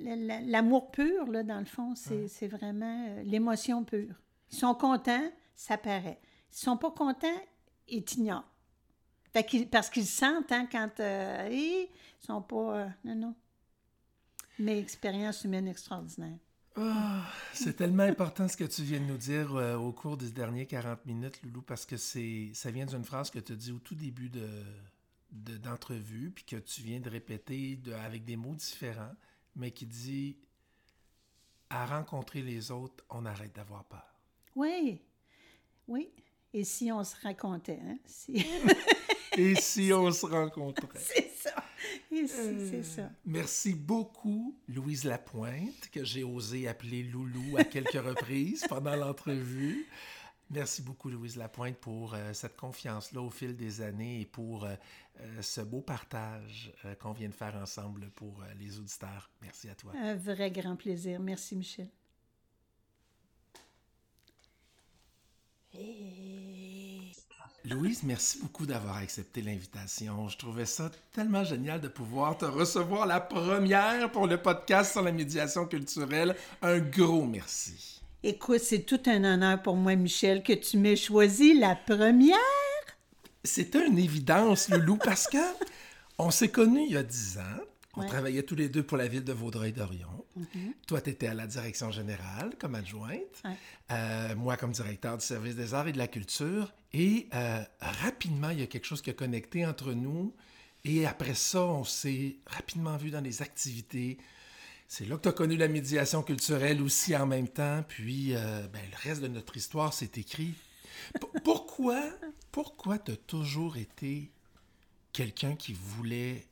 l'amour 0.05 0.91
pur, 0.91 1.25
là, 1.27 1.43
dans 1.43 1.59
le 1.59 1.65
fond. 1.65 1.95
C'est, 1.95 2.47
vraiment 2.47 3.07
euh, 3.09 3.23
l'émotion 3.23 3.83
pure. 3.83 4.15
Ils 4.51 4.57
sont 4.57 4.75
contents, 4.75 5.31
ça 5.55 5.77
paraît. 5.77 6.19
Ils 6.51 6.57
sont 6.57 6.77
pas 6.77 6.91
contents, 6.91 7.41
ils 7.87 8.03
t'ignorent. 8.03 8.49
Parce 9.71 9.89
qu'ils 9.89 10.05
sentent, 10.05 10.51
hein, 10.51 10.67
quand 10.71 10.99
euh, 10.99 11.49
ils 11.51 11.89
sont 12.25 12.41
pas... 12.41 12.77
euh, 12.79 12.87
non, 13.03 13.15
non. 13.15 13.35
Mais 14.59 14.79
expérience 14.79 15.43
humaine 15.43 15.67
extraordinaire. 15.67 16.37
Ah, 16.77 17.25
c'est 17.53 17.75
tellement 17.75 18.03
important 18.03 18.47
ce 18.47 18.55
que 18.57 18.63
tu 18.65 18.83
viens 18.83 18.99
de 18.99 19.05
nous 19.05 19.17
dire 19.17 19.55
euh, 19.55 19.75
au 19.77 19.91
cours 19.91 20.17
des 20.17 20.29
derniers 20.29 20.65
40 20.65 21.05
minutes, 21.05 21.41
Loulou, 21.43 21.61
parce 21.61 21.85
que 21.85 21.97
c'est 21.97 22.51
ça 22.53 22.69
vient 22.71 22.85
d'une 22.85 23.03
phrase 23.03 23.29
que 23.29 23.39
tu 23.39 23.53
as 23.53 23.55
dit 23.55 23.71
au 23.71 23.79
tout 23.79 23.95
début 23.95 24.29
de, 24.29 24.47
de- 25.31 25.57
d'entrevue, 25.57 26.31
puis 26.31 26.43
que 26.45 26.55
tu 26.57 26.81
viens 26.81 26.99
de 26.99 27.09
répéter 27.09 27.77
de- 27.77 27.93
avec 27.93 28.23
des 28.25 28.35
mots 28.37 28.55
différents, 28.55 29.13
mais 29.55 29.71
qui 29.71 29.85
dit 29.85 30.37
à 31.69 31.85
rencontrer 31.85 32.41
les 32.41 32.71
autres, 32.71 33.03
on 33.09 33.25
arrête 33.25 33.55
d'avoir 33.55 33.83
peur. 33.85 34.15
Oui, 34.55 35.01
oui. 35.87 36.09
Et 36.53 36.63
si 36.63 36.91
on 36.91 37.03
se 37.03 37.15
racontait, 37.21 37.79
hein? 37.83 37.97
Si... 38.05 38.33
Et 39.37 39.55
si 39.59 39.91
on 39.93 40.11
se 40.11 40.25
rencontrait? 40.25 40.99
c'est 40.99 41.31
ça. 41.35 41.53
Et 42.11 42.27
si, 42.27 42.69
c'est 42.69 42.83
ça. 42.83 43.09
Merci 43.25 43.73
beaucoup, 43.73 44.55
Louise 44.67 45.03
Lapointe, 45.03 45.89
que 45.91 46.03
j'ai 46.03 46.23
osé 46.23 46.67
appeler 46.67 47.03
Loulou 47.03 47.57
à 47.57 47.63
quelques 47.63 47.91
reprises 48.05 48.65
pendant 48.67 48.95
l'entrevue. 48.95 49.85
Merci 50.49 50.81
beaucoup, 50.81 51.09
Louise 51.09 51.35
Lapointe, 51.35 51.77
pour 51.77 52.13
euh, 52.13 52.31
cette 52.33 52.55
confiance-là 52.55 53.21
au 53.21 53.29
fil 53.29 53.55
des 53.55 53.81
années 53.81 54.21
et 54.21 54.25
pour 54.25 54.65
euh, 54.65 54.75
euh, 55.21 55.41
ce 55.41 55.61
beau 55.61 55.81
partage 55.81 56.73
euh, 56.83 56.93
qu'on 56.95 57.13
vient 57.13 57.29
de 57.29 57.33
faire 57.33 57.55
ensemble 57.55 58.09
pour 58.15 58.41
euh, 58.41 58.45
les 58.59 58.77
auditeurs. 58.79 59.29
Merci 59.41 59.69
à 59.69 59.75
toi. 59.75 59.93
Un 60.01 60.15
vrai 60.15 60.51
grand 60.51 60.75
plaisir. 60.75 61.19
Merci, 61.19 61.55
Michel. 61.55 61.87
Louise, 67.65 68.03
merci 68.03 68.39
beaucoup 68.39 68.65
d'avoir 68.65 68.97
accepté 68.97 69.41
l'invitation. 69.41 70.29
Je 70.29 70.37
trouvais 70.37 70.65
ça 70.65 70.91
tellement 71.11 71.43
génial 71.43 71.81
de 71.81 71.87
pouvoir 71.87 72.37
te 72.37 72.45
recevoir 72.45 73.05
la 73.05 73.19
première 73.19 74.11
pour 74.11 74.27
le 74.27 74.41
podcast 74.41 74.91
sur 74.91 75.01
la 75.01 75.11
médiation 75.11 75.65
culturelle. 75.65 76.35
Un 76.61 76.79
gros 76.79 77.25
merci. 77.25 78.01
Écoute, 78.23 78.59
c'est 78.59 78.85
tout 78.85 79.01
un 79.07 79.23
honneur 79.23 79.61
pour 79.61 79.75
moi, 79.75 79.95
Michel, 79.95 80.43
que 80.43 80.53
tu 80.53 80.77
m'aies 80.77 80.95
choisi 80.95 81.57
la 81.59 81.75
première. 81.75 82.64
C'était 83.45 83.85
une 83.87 83.97
évidence, 83.97 84.69
Loulou, 84.69 84.97
parce 84.97 85.27
que 85.27 85.37
on 86.17 86.31
s'est 86.31 86.49
connus 86.49 86.85
il 86.87 86.93
y 86.93 86.97
a 86.97 87.03
dix 87.03 87.37
ans. 87.37 87.61
On 87.97 88.01
Ouais. 88.01 88.07
travaillait 88.07 88.43
tous 88.43 88.55
les 88.55 88.67
deux 88.67 88.83
pour 88.83 88.97
la 88.97 89.07
ville 89.07 89.23
de 89.23 89.31
Vaudreuil-Dorion. 89.31 90.25
Toi, 90.85 90.99
tu 90.99 91.11
étais 91.11 91.27
à 91.27 91.33
la 91.33 91.47
direction 91.47 91.91
générale 91.91 92.53
comme 92.59 92.75
adjointe. 92.75 93.21
Ouais. 93.45 93.51
Euh, 93.91 94.35
moi, 94.35 94.57
comme 94.57 94.73
directeur 94.73 95.17
du 95.17 95.25
service 95.25 95.55
des 95.55 95.73
arts 95.73 95.87
et 95.87 95.93
de 95.93 95.97
la 95.97 96.09
culture. 96.09 96.73
Et 96.91 97.27
euh, 97.33 97.61
rapidement, 97.79 98.49
il 98.49 98.59
y 98.59 98.63
a 98.63 98.67
quelque 98.67 98.83
chose 98.85 99.01
qui 99.01 99.11
a 99.11 99.13
connecté 99.13 99.65
entre 99.65 99.93
nous. 99.93 100.33
Et 100.83 101.07
après 101.07 101.35
ça, 101.35 101.61
on 101.63 101.85
s'est 101.85 102.35
rapidement 102.47 102.97
vu 102.97 103.11
dans 103.11 103.21
les 103.21 103.41
activités. 103.41 104.17
C'est 104.89 105.05
là 105.05 105.15
que 105.15 105.21
tu 105.21 105.29
as 105.29 105.33
connu 105.33 105.55
la 105.55 105.69
médiation 105.69 106.21
culturelle 106.21 106.81
aussi 106.81 107.15
en 107.15 107.25
même 107.25 107.47
temps. 107.47 107.81
Puis, 107.87 108.35
euh, 108.35 108.67
ben, 108.73 108.81
le 108.91 109.09
reste 109.09 109.21
de 109.21 109.27
notre 109.29 109.55
histoire 109.55 109.93
s'est 109.93 110.11
écrit. 110.17 110.53
P- 111.13 111.27
pourquoi, 111.45 112.01
pourquoi 112.55 112.97
tu 112.97 113.11
as 113.11 113.17
toujours 113.17 113.75
été 113.75 114.31
quelqu'un 115.11 115.57
qui 115.57 115.73
voulait 115.73 116.47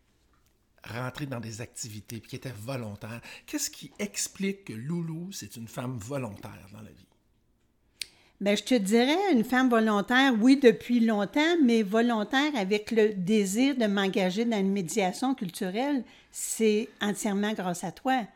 rentrer 0.83 1.27
dans 1.27 1.39
des 1.39 1.61
activités 1.61 2.19
puis 2.19 2.31
qui 2.31 2.35
était 2.35 2.51
volontaire? 2.51 3.21
Qu'est-ce 3.45 3.69
qui 3.69 3.89
explique 3.99 4.65
que 4.65 4.73
Loulou, 4.73 5.31
c'est 5.31 5.55
une 5.55 5.69
femme 5.69 5.97
volontaire 5.97 6.67
dans 6.73 6.81
la 6.81 6.89
vie? 6.89 7.07
Ben, 8.41 8.57
je 8.57 8.63
te 8.63 8.75
dirais, 8.75 9.31
une 9.31 9.45
femme 9.45 9.69
volontaire, 9.69 10.33
oui, 10.41 10.57
depuis 10.57 10.99
longtemps, 10.99 11.55
mais 11.63 11.83
volontaire 11.83 12.53
avec 12.57 12.91
le 12.91 13.13
désir 13.13 13.77
de 13.77 13.85
m'engager 13.85 14.43
dans 14.43 14.59
une 14.59 14.73
médiation 14.73 15.33
culturelle, 15.33 16.03
c'est 16.33 16.89
entièrement 16.99 17.53
grâce 17.53 17.85
à 17.85 17.93
toi. 17.93 18.27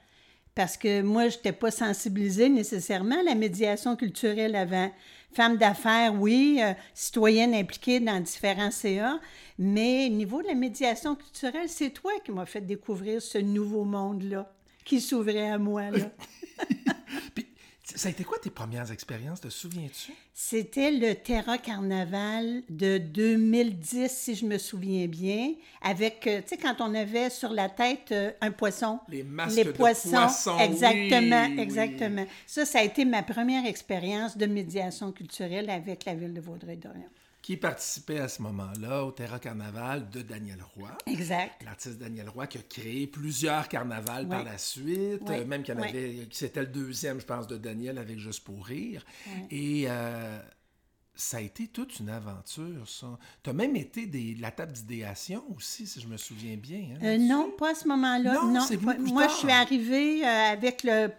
Parce 0.58 0.76
que 0.76 1.04
moi, 1.04 1.30
je 1.30 1.36
n'étais 1.36 1.52
pas 1.52 1.70
sensibilisée 1.70 2.50
nécessairement 2.50 3.20
à 3.20 3.24
la 3.24 3.36
médiation 3.36 3.96
culturelle 3.96 4.56
avant. 4.56 4.92
Femme 5.32 5.56
d'affaires, 5.56 6.16
oui, 6.20 6.60
euh, 6.64 6.74
citoyenne 6.96 7.54
impliquée 7.54 8.00
dans 8.00 8.20
différents 8.20 8.72
CA, 8.72 9.20
mais 9.60 10.08
au 10.08 10.14
niveau 10.14 10.42
de 10.42 10.48
la 10.48 10.56
médiation 10.56 11.16
culturelle, 11.16 11.70
c'est 11.70 11.92
toi 11.92 12.12
qui 12.26 12.32
m'as 12.32 12.48
fait 12.48 12.62
découvrir 12.62 13.22
ce 13.22 13.38
nouveau 13.38 13.84
monde-là 13.84 14.52
qui 14.84 15.00
s'ouvrait 15.00 15.52
à 15.52 15.60
moi. 15.60 15.92
Là. 15.92 16.10
Puis, 17.36 17.47
Ça 17.98 18.10
a 18.10 18.12
été 18.12 18.24
quoi 18.24 18.38
tes 18.38 18.52
premières 18.52 18.92
expériences, 18.92 19.42
te 19.42 19.50
souviens-tu? 19.50 20.14
C'était 20.32 20.92
le 20.92 21.16
Terra 21.16 21.58
Carnaval 21.58 22.62
de 22.70 23.00
2010, 23.00 24.12
si 24.12 24.36
je 24.36 24.46
me 24.46 24.60
souviens 24.60 25.08
bien, 25.08 25.54
avec, 25.82 26.28
euh, 26.28 26.42
tu 26.42 26.50
sais, 26.50 26.58
quand 26.58 26.76
on 26.80 26.94
avait 26.94 27.32
sur 27.32 27.50
la 27.54 27.70
tête 27.70 28.12
euh, 28.12 28.32
un 28.42 28.52
poisson. 28.52 29.00
Les 29.10 29.24
masques 29.24 29.56
Les 29.56 29.64
de 29.64 29.72
poissons. 29.72 30.28
exactement, 30.60 31.46
oui, 31.48 31.54
oui. 31.56 31.60
exactement. 31.60 32.26
Ça, 32.46 32.66
ça 32.66 32.80
a 32.80 32.84
été 32.84 33.04
ma 33.04 33.24
première 33.24 33.66
expérience 33.66 34.38
de 34.38 34.46
médiation 34.46 35.12
culturelle 35.12 35.68
avec 35.72 36.06
la 36.06 36.14
ville 36.14 36.36
de 36.36 36.42
Vaudreuil-Dorion. 36.42 37.10
Qui 37.48 37.56
participait 37.56 38.20
à 38.20 38.28
ce 38.28 38.42
moment-là 38.42 39.06
au 39.06 39.12
Terra 39.14 39.40
Carnaval 39.40 40.10
de 40.10 40.22
Daniel 40.22 40.60
Roy. 40.76 40.90
Exact. 41.06 41.64
L'artiste 41.64 41.98
Daniel 41.98 42.28
Roy 42.28 42.46
qui 42.46 42.58
a 42.58 42.62
créé 42.62 43.08
plusieurs 43.08 43.70
carnavals 43.70 44.28
par 44.28 44.44
la 44.44 44.58
suite, 44.58 45.22
euh, 45.30 45.46
même 45.46 45.64
qu'il 45.64 45.74
avait, 45.80 46.28
c'était 46.30 46.60
le 46.60 46.68
deuxième, 46.68 47.22
je 47.22 47.26
pense, 47.26 47.48
de 47.48 47.56
Daniel 47.56 48.00
avec 48.00 48.20
Juste 48.20 48.44
pour 48.44 48.66
rire. 48.66 49.06
Et 49.50 49.86
euh, 49.88 50.38
ça 51.16 51.38
a 51.38 51.40
été 51.40 51.68
toute 51.68 52.02
une 52.02 52.10
aventure, 52.10 52.86
ça. 52.86 53.18
Tu 53.42 53.50
as 53.50 53.54
même 53.54 53.78
été 53.78 54.08
des, 54.08 54.36
la 54.36 54.52
table 54.52 54.74
d'idéation 54.74 55.42
aussi, 55.56 55.88
si 55.88 56.02
je 56.02 56.08
me 56.08 56.18
souviens 56.18 56.58
bien. 56.58 56.96
hein, 56.96 57.00
Euh, 57.02 57.18
non, 57.18 57.52
pas 57.58 57.72
à 57.72 57.76
ce 57.76 57.88
moment-là. 57.88 58.34
Non, 58.44 58.52
Non, 58.52 58.68
pas- 58.84 58.98
moi, 58.98 59.30
je 59.30 59.36
suis 59.36 59.52
arrivée 59.52 60.26
avec 60.26 60.84
le 60.84 61.12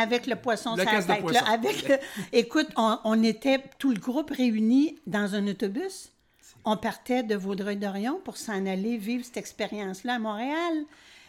avec 0.00 0.26
le 0.26 0.36
poisson 0.36 0.74
Le 0.76 0.82
sur 0.82 0.92
la 0.92 1.02
tête. 1.02 1.30
là, 1.32 1.44
avec 1.48 1.88
le- 1.88 1.98
écoute, 2.32 2.68
on, 2.76 2.98
on 3.04 3.22
était 3.22 3.60
tout 3.78 3.90
le 3.92 4.00
groupe 4.00 4.30
réuni 4.30 4.98
dans 5.06 5.34
un 5.34 5.46
autobus. 5.48 6.10
On 6.64 6.76
partait 6.76 7.22
de 7.24 7.34
Vaudreuil-Dorion 7.34 8.20
pour 8.24 8.36
s'en 8.36 8.66
aller 8.66 8.96
vivre 8.96 9.24
cette 9.24 9.36
expérience-là 9.36 10.14
à 10.14 10.18
Montréal, 10.18 10.84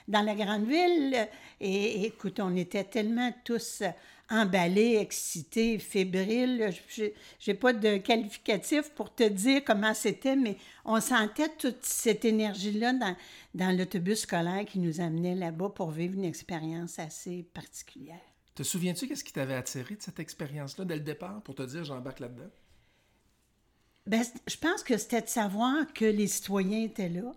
dans 0.08 0.22
la 0.22 0.36
grande 0.36 0.66
ville. 0.68 1.28
Et, 1.60 2.06
écoute, 2.06 2.40
on 2.40 2.56
était 2.56 2.84
tellement 2.84 3.32
tous 3.44 3.82
emballés, 4.30 4.98
excités, 4.98 5.80
fébriles. 5.80 6.70
Je 6.96 7.06
n'ai 7.48 7.54
pas 7.56 7.74
de 7.74 7.98
qualificatif 7.98 8.90
pour 8.92 9.14
te 9.14 9.24
dire 9.24 9.64
comment 9.66 9.94
c'était, 9.94 10.36
mais 10.36 10.56
on 10.86 11.00
sentait 11.02 11.50
toute 11.58 11.84
cette 11.84 12.26
énergie-là 12.26 12.94
dans, 12.94 13.16
dans 13.56 13.76
l'autobus 13.78 14.22
scolaire 14.22 14.66
qui 14.66 14.80
nous 14.80 15.02
amenait 15.02 15.36
là-bas 15.36 15.70
pour 15.70 15.92
vivre 15.92 16.16
une 16.16 16.26
expérience 16.26 17.00
assez 17.00 17.46
particulière. 17.54 18.20
Te 18.56 18.64
souviens-tu 18.64 19.08
qu'est-ce 19.08 19.24
qui 19.24 19.34
t'avait 19.34 19.56
attiré 19.56 19.96
de 19.96 20.02
cette 20.02 20.20
expérience-là 20.20 20.86
dès 20.86 20.96
le 20.96 21.02
départ 21.02 21.42
pour 21.42 21.56
te 21.56 21.64
dire 21.64 21.84
j'embarque 21.84 22.20
là-dedans? 22.20 22.50
Ben, 24.06 24.24
je 24.48 24.58
pense 24.58 24.84
que 24.84 24.98
c'était 24.98 25.22
de 25.22 25.28
savoir 25.28 25.92
que 25.94 26.06
les 26.06 26.28
citoyens 26.28 26.84
étaient 26.84 27.10
là, 27.10 27.32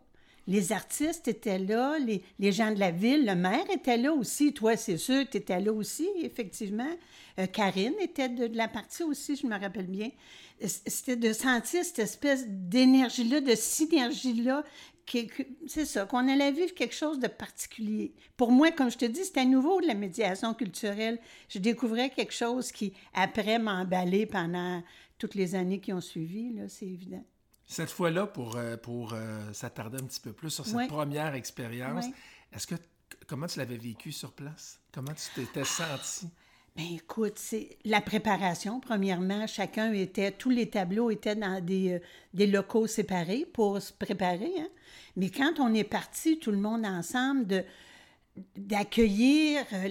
les 0.46 0.72
artistes 0.72 1.26
étaient 1.26 1.58
là, 1.58 1.98
les, 1.98 2.22
les 2.38 2.52
gens 2.52 2.72
de 2.72 2.78
la 2.78 2.90
ville, 2.90 3.26
le 3.26 3.34
maire 3.34 3.68
était 3.72 3.96
là 3.96 4.12
aussi. 4.12 4.52
Toi, 4.52 4.76
c'est 4.76 4.96
sûr, 4.96 5.24
tu 5.28 5.38
étais 5.38 5.60
là 5.60 5.72
aussi, 5.72 6.08
effectivement. 6.22 6.90
Euh, 7.38 7.46
Karine 7.46 7.94
était 8.00 8.28
de, 8.28 8.56
la 8.56 8.68
partie 8.68 9.02
aussi, 9.02 9.36
je 9.36 9.46
me 9.46 9.58
rappelle 9.58 9.88
bien. 9.88 10.10
C'était 10.60 11.16
de 11.16 11.32
sentir 11.32 11.84
cette 11.84 11.98
espèce 11.98 12.44
d'énergie-là, 12.46 13.40
de 13.40 13.54
synergie-là. 13.54 14.64
C'est 15.66 15.84
ça, 15.84 16.04
qu'on 16.04 16.28
allait 16.28 16.52
vivre 16.52 16.74
quelque 16.74 16.94
chose 16.94 17.20
de 17.20 17.28
particulier. 17.28 18.12
Pour 18.36 18.50
moi, 18.50 18.72
comme 18.72 18.90
je 18.90 18.98
te 18.98 19.04
dis, 19.04 19.24
c'était 19.24 19.44
nouveau 19.44 19.80
de 19.80 19.86
la 19.86 19.94
médiation 19.94 20.52
culturelle. 20.52 21.18
Je 21.48 21.58
découvrais 21.58 22.10
quelque 22.10 22.34
chose 22.34 22.72
qui, 22.72 22.92
après, 23.14 23.58
m'a 23.58 23.82
emballé 23.82 24.26
pendant 24.26 24.82
toutes 25.18 25.34
les 25.34 25.54
années 25.54 25.80
qui 25.80 25.92
ont 25.92 26.00
suivi, 26.00 26.52
là, 26.52 26.68
c'est 26.68 26.86
évident. 26.86 27.24
Cette 27.66 27.90
fois-là, 27.90 28.26
pour, 28.26 28.56
euh, 28.56 28.76
pour 28.76 29.12
euh, 29.12 29.52
s'attarder 29.52 29.98
un 29.98 30.06
petit 30.06 30.20
peu 30.20 30.32
plus 30.32 30.50
sur 30.50 30.66
cette 30.66 30.88
première 30.88 31.34
expérience, 31.34 32.06
est-ce 32.52 32.66
que 32.66 32.76
comment 33.26 33.46
tu 33.46 33.58
l'avais 33.58 33.76
vécu 33.76 34.12
sur 34.12 34.32
place? 34.32 34.80
Comment 34.92 35.12
tu 35.14 35.34
t'étais 35.34 35.64
senti? 35.64 36.28
Ben 36.76 36.84
écoute, 36.94 37.34
c'est 37.36 37.78
la 37.86 38.02
préparation. 38.02 38.80
Premièrement, 38.80 39.46
chacun 39.46 39.92
était, 39.94 40.30
tous 40.30 40.50
les 40.50 40.68
tableaux 40.68 41.10
étaient 41.10 41.34
dans 41.34 41.64
des, 41.64 42.00
euh, 42.38 42.46
locaux 42.46 42.86
séparés 42.86 43.46
pour 43.50 43.80
se 43.80 43.94
préparer. 43.94 44.52
hein. 44.58 44.68
Mais 45.16 45.30
quand 45.30 45.54
on 45.58 45.72
est 45.72 45.84
parti, 45.84 46.38
tout 46.38 46.50
le 46.50 46.58
monde 46.58 46.84
ensemble, 46.84 47.46
de 47.46 47.64
d'accueillir 48.54 49.64
euh, 49.72 49.88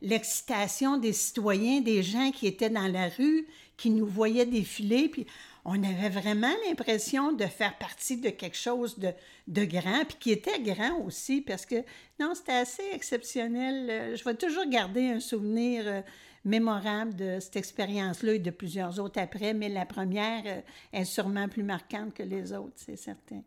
l'excitation 0.00 0.96
des 0.96 1.12
citoyens, 1.12 1.82
des 1.82 2.02
gens 2.02 2.30
qui 2.30 2.46
étaient 2.46 2.70
dans 2.70 2.90
la 2.90 3.10
rue, 3.10 3.46
qui 3.76 3.90
nous 3.90 4.06
voyaient 4.06 4.46
défiler, 4.46 5.10
puis 5.10 5.26
on 5.70 5.82
avait 5.82 6.08
vraiment 6.08 6.52
l'impression 6.66 7.32
de 7.32 7.44
faire 7.44 7.76
partie 7.76 8.16
de 8.16 8.30
quelque 8.30 8.56
chose 8.56 8.98
de, 8.98 9.64
grand, 9.64 10.04
puis 10.06 10.16
qui 10.18 10.30
était 10.30 10.60
grand 10.60 10.98
aussi, 11.04 11.42
parce 11.42 11.66
que 11.66 11.84
non, 12.18 12.34
c'était 12.34 12.52
assez 12.52 12.84
exceptionnel. 12.94 13.90
Euh, 13.90 14.16
Je 14.16 14.24
vais 14.24 14.34
toujours 14.34 14.64
garder 14.66 15.10
un 15.10 15.20
souvenir 15.20 15.82
euh, 15.86 16.00
mémorable 16.44 17.14
de 17.14 17.38
cette 17.38 17.56
expérience-là 17.56 18.34
et 18.34 18.38
de 18.38 18.50
plusieurs 18.50 18.98
autres 18.98 19.20
après, 19.20 19.52
mais 19.52 19.68
la 19.68 19.84
première 19.84 20.42
euh, 20.46 20.60
est 20.94 21.04
sûrement 21.04 21.48
plus 21.48 21.64
marquante 21.64 22.14
que 22.14 22.22
les 22.22 22.54
autres, 22.54 22.76
c'est 22.76 22.96
certain. 22.96 23.42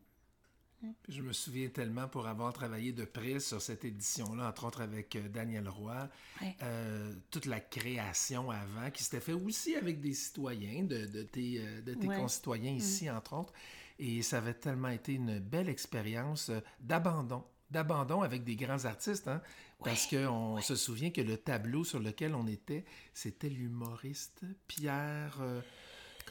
Je 1.09 1.21
me 1.21 1.31
souviens 1.33 1.67
tellement 1.69 2.07
pour 2.07 2.27
avoir 2.27 2.51
travaillé 2.53 2.91
de 2.91 3.05
près 3.05 3.39
sur 3.39 3.61
cette 3.61 3.85
édition-là, 3.85 4.47
entre 4.49 4.65
autres 4.65 4.81
avec 4.81 5.15
euh, 5.15 5.27
Daniel 5.29 5.69
Roy, 5.69 6.09
Ouais. 6.41 6.55
euh, 6.63 7.13
toute 7.29 7.45
la 7.45 7.59
création 7.59 8.49
avant, 8.49 8.89
qui 8.91 9.03
s'était 9.03 9.19
fait 9.19 9.33
aussi 9.33 9.75
avec 9.75 10.01
des 10.01 10.13
citoyens, 10.13 10.83
de, 10.83 11.05
de 11.05 11.23
tes, 11.23 11.59
euh, 11.59 11.81
de 11.81 11.93
tes 11.93 12.07
Ouais. 12.07 12.17
Mm. 12.17 12.21
concitoyens 12.21 12.71
ici, 12.71 13.09
entre 13.09 13.33
autres. 13.33 13.53
Et 13.99 14.23
ça 14.23 14.39
avait 14.39 14.55
tellement 14.55 14.87
été 14.89 15.13
une 15.13 15.37
belle 15.39 15.69
expérience 15.69 16.49
euh, 16.49 16.59
d'abandon. 16.79 17.43
D'abandon 17.69 18.21
avec 18.21 18.43
des 18.43 18.55
grands 18.57 18.83
artistes, 18.85 19.27
hein? 19.29 19.41
parce 19.83 20.05
qu'on 20.07 20.59
se 20.61 20.75
souvient 20.75 21.09
que 21.11 21.21
le 21.21 21.37
tableau 21.37 21.83
sur 21.85 21.99
lequel 21.99 22.35
on 22.35 22.45
était, 22.47 22.83
c'était 23.13 23.47
l'humoriste 23.49 24.41
Pierre. 24.67 25.37
euh, 25.41 25.61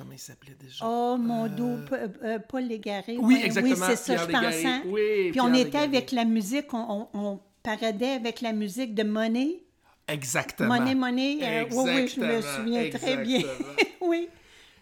comment 0.01 0.13
il 0.13 0.19
s'appelait 0.19 0.57
déjà? 0.59 0.85
Oh, 0.87 1.17
mon 1.19 1.45
Euh, 1.45 1.49
doux, 1.49 1.79
P- 1.89 1.97
euh, 2.25 2.39
Paul 2.39 2.65
Légaré. 2.65 3.17
Oui, 3.19 3.35
ouais, 3.35 3.45
exactement, 3.45 3.75
Oui, 3.75 3.85
c'est 3.87 3.97
ça, 3.97 4.17
je. 4.17 4.27
Légaré. 4.27 4.65
Oui, 4.87 5.31
Puis 5.31 5.41
on 5.41 5.49
était 5.55 5.65
Légaré. 5.65 5.85
avec 5.85 6.13
la 6.13 6.25
musique, 6.25 6.73
on, 6.73 7.09
on, 7.13 7.19
on 7.21 7.41
paradait 7.63 8.11
avec 8.13 8.41
la 8.41 8.53
musique 8.53 8.95
de 8.95 9.03
Monet. 9.03 9.63
Exactement. 10.09 10.75
Monet, 10.79 10.95
Monet. 10.95 11.39
euh, 11.43 11.65
oui, 11.71 11.77
oui, 11.85 12.09
je 12.09 12.21
me 12.21 12.33
Exactement, 12.33 12.43
souviens 12.57 12.91
très 12.91 13.17
bien. 13.19 13.43
oui, 14.01 14.29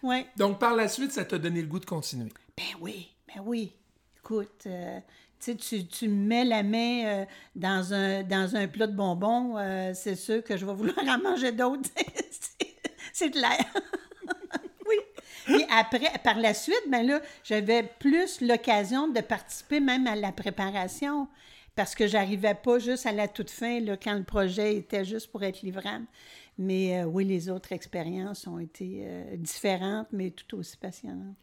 oui. 0.03 0.25
Donc, 0.37 0.57
par 0.59 0.75
la 0.75 0.87
suite, 0.87 1.11
ça 1.11 1.25
t'a 1.25 1.37
donné 1.37 1.61
le 1.61 1.67
goût 1.67 1.79
de 1.79 1.85
continuer? 1.85 2.31
Ben 2.57 2.63
oui, 2.81 3.09
ben 3.27 3.43
oui. 3.45 3.73
Écoute, 4.17 4.63
euh, 4.67 4.99
tu 5.39 5.55
tu, 5.57 5.85
tu 5.87 6.07
me 6.07 6.27
mets 6.27 6.45
la 6.45 6.63
main 6.63 7.03
euh, 7.05 7.25
dans, 7.55 7.93
un, 7.93 8.23
dans 8.23 8.55
un 8.55 8.67
plat 8.67 8.87
de 8.87 8.95
bonbons, 8.95 9.57
euh, 9.57 9.91
c'est 9.93 10.15
sûr 10.15 10.43
que 10.43 10.55
je 10.57 10.65
vais 10.65 10.73
vouloir 10.73 10.97
en 11.07 11.19
manger 11.19 11.51
d'autres. 11.51 11.89
C'est- 12.31 12.75
c'est 13.11 13.31
clair. 13.31 13.57
Puis 15.49 15.65
après, 15.69 16.11
par 16.23 16.37
la 16.37 16.53
suite, 16.53 16.83
ben 16.89 17.05
là, 17.05 17.21
j'avais 17.43 17.83
plus 17.83 18.41
l'occasion 18.41 19.07
de 19.07 19.19
participer 19.21 19.79
même 19.79 20.05
à 20.07 20.15
la 20.15 20.31
préparation 20.31 21.27
parce 21.75 21.95
que 21.95 22.07
j'arrivais 22.07 22.55
pas 22.55 22.77
juste 22.77 23.05
à 23.05 23.11
la 23.11 23.27
toute 23.27 23.49
fin, 23.49 23.79
là, 23.79 23.97
quand 23.97 24.13
le 24.13 24.23
projet 24.23 24.75
était 24.75 25.05
juste 25.05 25.31
pour 25.31 25.43
être 25.43 25.61
livrable. 25.61 26.05
Mais 26.57 26.99
euh, 26.99 27.05
oui, 27.05 27.23
les 27.23 27.49
autres 27.49 27.71
expériences 27.71 28.45
ont 28.47 28.59
été 28.59 29.03
euh, 29.05 29.37
différentes, 29.37 30.07
mais 30.11 30.31
tout 30.31 30.57
aussi 30.57 30.75
passionnantes. 30.75 31.37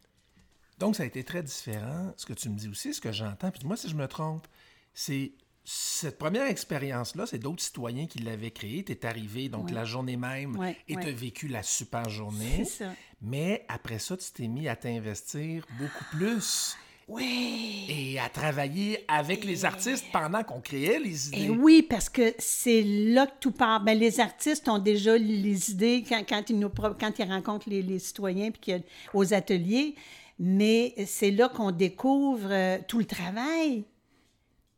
Donc, 0.78 0.94
ça 0.94 1.04
a 1.04 1.06
été 1.06 1.24
très 1.24 1.42
différent. 1.42 2.12
Ce 2.16 2.26
que 2.26 2.34
tu 2.34 2.50
me 2.50 2.56
dis 2.56 2.68
aussi, 2.68 2.92
ce 2.92 3.00
que 3.00 3.12
j'entends, 3.12 3.50
puis 3.50 3.66
moi, 3.66 3.76
si 3.76 3.88
je 3.88 3.96
me 3.96 4.06
trompe, 4.06 4.46
c'est 4.92 5.32
cette 5.68 6.16
première 6.16 6.46
expérience-là, 6.46 7.26
c'est 7.26 7.38
d'autres 7.40 7.60
citoyens 7.62 8.06
qui 8.06 8.20
l'avaient 8.20 8.52
créée. 8.52 8.84
Tu 8.84 8.92
es 8.92 9.04
arrivé, 9.04 9.48
donc, 9.48 9.66
Ouais. 9.66 9.72
la 9.72 9.84
journée 9.84 10.16
même, 10.16 10.56
Ouais, 10.56 10.76
et 10.88 10.94
tu 10.94 11.00
as 11.00 11.04
ouais. 11.06 11.12
vécu 11.12 11.48
la 11.48 11.64
super 11.64 12.08
journée. 12.08 12.62
C'est 12.64 12.84
ça. 12.84 12.92
Mais 13.20 13.64
après 13.68 13.98
ça, 13.98 14.16
tu 14.16 14.30
t'es 14.32 14.46
mis 14.46 14.68
à 14.68 14.76
t'investir 14.76 15.66
beaucoup 15.76 16.04
plus 16.12 16.76
Oui. 17.08 17.86
et 17.88 18.20
à 18.20 18.28
travailler 18.28 19.04
avec 19.08 19.44
les 19.44 19.64
artistes 19.64 20.04
pendant 20.12 20.44
qu'on 20.44 20.60
créait 20.60 21.00
les 21.00 21.28
idées. 21.28 21.46
Et 21.46 21.50
oui, 21.50 21.82
parce 21.82 22.08
que 22.08 22.32
c'est 22.38 22.82
là 22.84 23.26
que 23.26 23.32
tout 23.40 23.50
part. 23.52 23.82
Ben, 23.82 23.98
les 23.98 24.20
artistes 24.20 24.68
ont 24.68 24.78
déjà 24.78 25.16
les 25.18 25.70
idées 25.72 26.04
quand, 26.08 26.22
quand 26.28 26.48
ils, 26.48 26.58
nous, 26.60 26.68
quand 26.70 27.18
ils 27.18 27.24
rencontrent 27.28 27.68
les, 27.68 27.82
les 27.82 27.98
citoyens 27.98 28.50
puis 28.52 28.74
aux 29.12 29.34
ateliers, 29.34 29.96
mais 30.38 30.94
c'est 31.06 31.30
là 31.32 31.48
qu'on 31.48 31.72
découvre 31.72 32.48
euh, 32.52 32.78
tout 32.86 32.98
le 32.98 33.04
travail. 33.06 33.84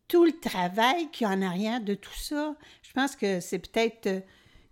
Tout 0.08 0.24
le 0.24 0.32
travail 0.32 1.10
qu'il 1.10 1.26
y 1.26 1.30
a 1.30 1.34
en 1.34 1.42
arrière 1.42 1.80
de 1.80 1.94
tout 1.94 2.14
ça. 2.14 2.54
Je 2.82 2.92
pense 2.92 3.14
que 3.14 3.40
c'est 3.40 3.58
peut-être 3.58 4.06
euh, 4.06 4.20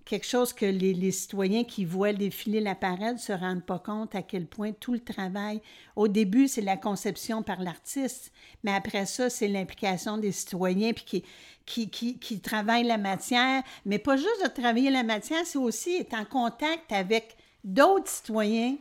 quelque 0.06 0.24
chose 0.24 0.52
que 0.52 0.64
les, 0.64 1.10
citoyens 1.10 1.64
qui 1.64 1.84
voient 1.84 2.12
défiler 2.12 2.60
la 2.60 2.74
parade 2.74 3.16
ne 3.16 3.20
se 3.20 3.32
rendent 3.32 3.64
pas 3.64 3.80
compte 3.80 4.14
à 4.14 4.22
quel 4.22 4.46
point 4.46 4.72
tout 4.72 4.94
le 4.94 5.00
travail, 5.00 5.60
au 5.96 6.08
début, 6.08 6.48
c'est 6.48 6.62
la 6.62 6.76
conception 6.76 7.42
par 7.42 7.60
l'artiste, 7.60 8.32
mais 8.62 8.72
après 8.72 9.04
ça, 9.04 9.28
c'est 9.28 9.48
l'implication 9.48 10.16
des 10.16 10.32
citoyens 10.32 10.92
puis 10.92 11.04
qui, 11.04 11.24
qui, 11.66 11.90
qui, 11.90 12.18
qui 12.18 12.40
travaillent 12.40 12.84
la 12.86 12.98
matière. 12.98 13.62
Mais 13.84 13.98
pas 13.98 14.16
juste 14.16 14.44
de 14.44 14.48
travailler 14.48 14.90
la 14.90 15.02
matière, 15.02 15.44
c'est 15.44 15.58
aussi 15.58 15.96
être 15.96 16.14
en 16.14 16.24
contact 16.24 16.92
avec 16.92 17.36
d'autres 17.64 18.08
citoyens 18.08 18.76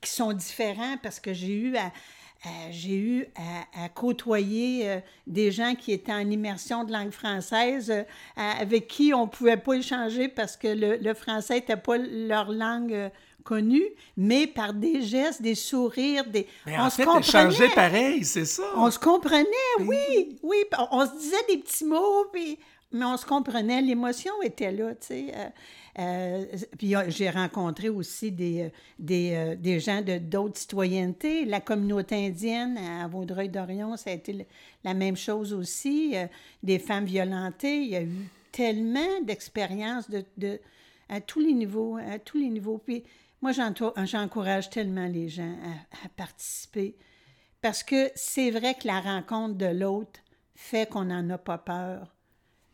qui 0.00 0.10
sont 0.10 0.32
différents 0.32 0.96
parce 1.02 1.20
que 1.20 1.32
j'ai 1.32 1.52
eu 1.52 1.76
à, 1.76 1.92
euh, 2.44 2.48
j'ai 2.70 2.96
eu 2.96 3.26
à, 3.74 3.88
côtoyer 3.88 4.90
euh, 4.90 4.98
des 5.28 5.52
gens 5.52 5.76
qui 5.76 5.92
étaient 5.92 6.12
en 6.12 6.28
immersion 6.28 6.82
de 6.82 6.92
langue 6.92 7.12
française, 7.12 7.88
euh, 7.90 8.02
avec 8.36 8.88
qui 8.88 9.14
on 9.14 9.26
ne 9.26 9.30
pouvait 9.30 9.56
pas 9.56 9.74
échanger 9.74 10.26
parce 10.26 10.56
que 10.56 10.66
le, 10.68 11.14
français 11.14 11.54
n'était 11.54 11.76
pas 11.76 11.98
leur 11.98 12.50
langue 12.50 13.10
connue, 13.44 13.84
mais 14.16 14.48
par 14.48 14.72
des 14.74 15.02
gestes, 15.02 15.40
des 15.40 15.54
sourires, 15.54 16.24
des... 16.26 16.48
Mais 16.66 16.80
on 16.80 16.90
se 16.90 17.02
comprenait. 17.02 17.74
pareil, 17.74 18.24
c'est 18.24 18.44
ça. 18.44 18.64
On 18.76 18.90
se 18.90 18.98
comprenait, 18.98 19.46
oui, 19.80 20.36
oui. 20.42 20.56
On, 20.90 21.06
se 21.06 21.16
disait 21.16 21.44
des 21.48 21.58
petits 21.58 21.84
mots, 21.84 22.24
puis... 22.32 22.58
mais 22.90 23.04
on 23.04 23.16
se 23.16 23.26
comprenait, 23.26 23.80
l'émotion 23.82 24.32
était 24.42 24.72
là, 24.72 24.94
tu 24.94 25.06
sais. 25.06 25.32
Euh, 25.98 26.46
puis 26.78 26.94
j'ai 27.08 27.28
rencontré 27.28 27.90
aussi 27.90 28.32
des, 28.32 28.62
euh, 28.62 28.68
des, 28.98 29.32
euh, 29.34 29.56
des 29.56 29.78
gens 29.78 30.00
de 30.00 30.16
d'autres 30.18 30.58
citoyennetés. 30.58 31.44
La 31.44 31.60
communauté 31.60 32.26
indienne 32.26 32.78
à 32.78 33.06
Vaudreuil-Dorion, 33.08 33.96
ça 33.96 34.10
a 34.10 34.14
été 34.14 34.46
la 34.84 34.94
même 34.94 35.16
chose 35.16 35.52
aussi. 35.52 36.14
des 36.62 36.78
femmes 36.78 37.04
violentées. 37.04 37.82
Il 37.82 37.90
y 37.90 37.96
a 37.96 38.02
eu 38.02 38.28
tellement 38.52 39.20
d'expériences 39.22 40.08
de, 40.08 40.24
de, 40.38 40.60
à 41.08 41.20
tous 41.20 41.40
les 41.40 41.52
niveaux, 41.52 41.96
à 41.96 42.18
tous 42.18 42.38
les 42.38 42.48
niveaux. 42.48 42.78
Puis 42.78 43.04
moi, 43.42 43.52
j'encourage 43.52 44.70
tellement 44.70 45.06
les 45.06 45.28
gens 45.28 45.56
à, 45.64 46.06
à 46.06 46.08
participer 46.16 46.96
parce 47.60 47.82
que 47.82 48.10
c'est 48.14 48.50
vrai 48.50 48.74
que 48.74 48.86
la 48.86 49.00
rencontre 49.00 49.54
de 49.54 49.66
l'autre 49.66 50.20
fait 50.54 50.88
qu'on 50.88 51.04
n'en 51.04 51.28
a 51.30 51.38
pas 51.38 51.58
peur, 51.58 52.14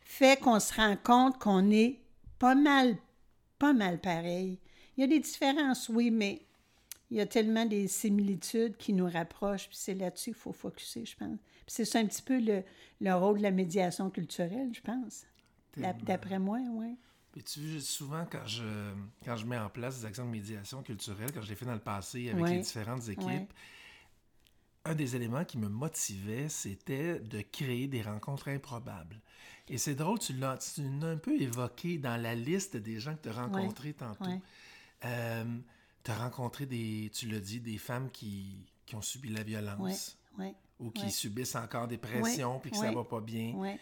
fait 0.00 0.38
qu'on 0.40 0.60
se 0.60 0.72
rend 0.74 0.96
compte 1.02 1.38
qu'on 1.38 1.70
est 1.70 2.00
pas 2.38 2.54
mal 2.54 2.96
pas 3.58 3.72
mal 3.72 4.00
pareil. 4.00 4.58
Il 4.96 5.00
y 5.00 5.04
a 5.04 5.06
des 5.06 5.20
différences, 5.20 5.88
oui, 5.88 6.10
mais 6.10 6.42
il 7.10 7.16
y 7.16 7.20
a 7.20 7.26
tellement 7.26 7.64
des 7.64 7.88
similitudes 7.88 8.76
qui 8.76 8.92
nous 8.92 9.08
rapprochent, 9.08 9.68
puis 9.68 9.78
c'est 9.78 9.94
là-dessus 9.94 10.30
qu'il 10.30 10.40
faut 10.40 10.52
focuser, 10.52 11.04
je 11.06 11.16
pense. 11.16 11.38
Puis 11.38 11.74
c'est 11.74 11.84
ça 11.84 11.98
un 12.00 12.06
petit 12.06 12.22
peu 12.22 12.38
le, 12.38 12.62
le, 13.00 13.14
rôle 13.14 13.38
de 13.38 13.42
la 13.42 13.50
médiation 13.50 14.10
culturelle, 14.10 14.70
je 14.72 14.80
pense. 14.80 15.24
D'après 15.76 16.38
moi, 16.38 16.58
oui. 16.70 16.96
Puis 17.32 17.42
tu 17.42 17.60
vois, 17.60 17.80
souvent, 17.80 18.26
quand 18.30 18.46
je, 18.46 18.64
quand 19.24 19.36
je 19.36 19.46
mets 19.46 19.58
en 19.58 19.68
place 19.68 20.00
des 20.00 20.06
actions 20.06 20.24
de 20.24 20.30
médiation 20.30 20.82
culturelle, 20.82 21.30
quand 21.32 21.42
je 21.42 21.48
l'ai 21.48 21.54
fait 21.54 21.66
dans 21.66 21.74
le 21.74 21.78
passé 21.78 22.30
avec 22.30 22.46
les 22.46 22.58
différentes 22.58 23.08
équipes, 23.08 23.52
un 24.84 24.94
des 24.94 25.16
éléments 25.16 25.44
qui 25.44 25.58
me 25.58 25.68
motivait, 25.68 26.48
c'était 26.48 27.20
de 27.20 27.40
créer 27.40 27.86
des 27.86 28.02
rencontres 28.02 28.48
improbables. 28.48 29.20
Et 29.68 29.78
c'est 29.78 29.94
drôle, 29.94 30.18
tu 30.18 30.32
l'as 30.32 30.58
un 31.02 31.16
peu 31.16 31.40
évoqué 31.40 31.98
dans 31.98 32.16
la 32.16 32.34
liste 32.34 32.76
des 32.76 32.98
gens 32.98 33.14
que 33.14 33.22
tu 33.22 33.28
as 33.28 33.32
rencontrés 33.32 33.92
tantôt. 33.92 34.30
Euh, 35.04 35.44
tu 36.02 36.10
as 36.10 36.16
rencontré 36.16 36.66
des, 36.66 37.10
tu 37.12 37.28
l'as 37.28 37.40
dit, 37.40 37.60
des 37.60 37.78
femmes 37.78 38.10
qui, 38.10 38.66
qui 38.86 38.94
ont 38.94 39.02
subi 39.02 39.28
la 39.28 39.42
violence. 39.42 40.18
Ou 40.80 40.90
qui 40.90 41.10
subissent 41.10 41.56
encore 41.56 41.88
des 41.88 41.98
pressions, 41.98 42.60
puis 42.60 42.70
que 42.70 42.76
ça 42.76 42.92
va 42.92 43.04
pas 43.04 43.20
bien. 43.20 43.76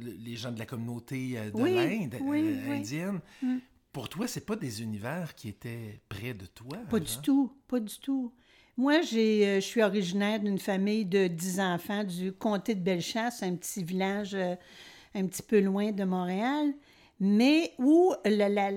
Les 0.00 0.36
gens 0.36 0.50
de 0.52 0.58
la 0.58 0.66
communauté 0.66 1.38
euh, 1.38 1.50
de 1.50 1.64
l'Inde, 1.64 2.16
euh, 2.20 2.72
indienne. 2.72 3.20
Mm. 3.42 3.58
Pour 3.92 4.08
toi, 4.08 4.28
c'est 4.28 4.44
pas 4.44 4.56
des 4.56 4.82
univers 4.82 5.34
qui 5.34 5.48
étaient 5.48 6.00
près 6.08 6.34
de 6.34 6.46
toi. 6.46 6.78
Pas 6.90 7.00
du 7.00 7.16
tout, 7.22 7.52
pas 7.66 7.80
du 7.80 7.96
tout. 7.98 8.32
Moi, 8.80 9.02
je 9.02 9.60
suis 9.60 9.82
originaire 9.82 10.40
d'une 10.40 10.58
famille 10.58 11.04
de 11.04 11.26
dix 11.26 11.60
enfants 11.60 12.02
du 12.02 12.32
comté 12.32 12.74
de 12.74 12.80
Bellechasse, 12.80 13.42
un 13.42 13.54
petit 13.54 13.84
village 13.84 14.34
un 14.34 15.26
petit 15.26 15.42
peu 15.42 15.60
loin 15.60 15.92
de 15.92 16.02
Montréal, 16.04 16.72
mais 17.20 17.74
où 17.78 18.14
la, 18.24 18.48
la, 18.48 18.70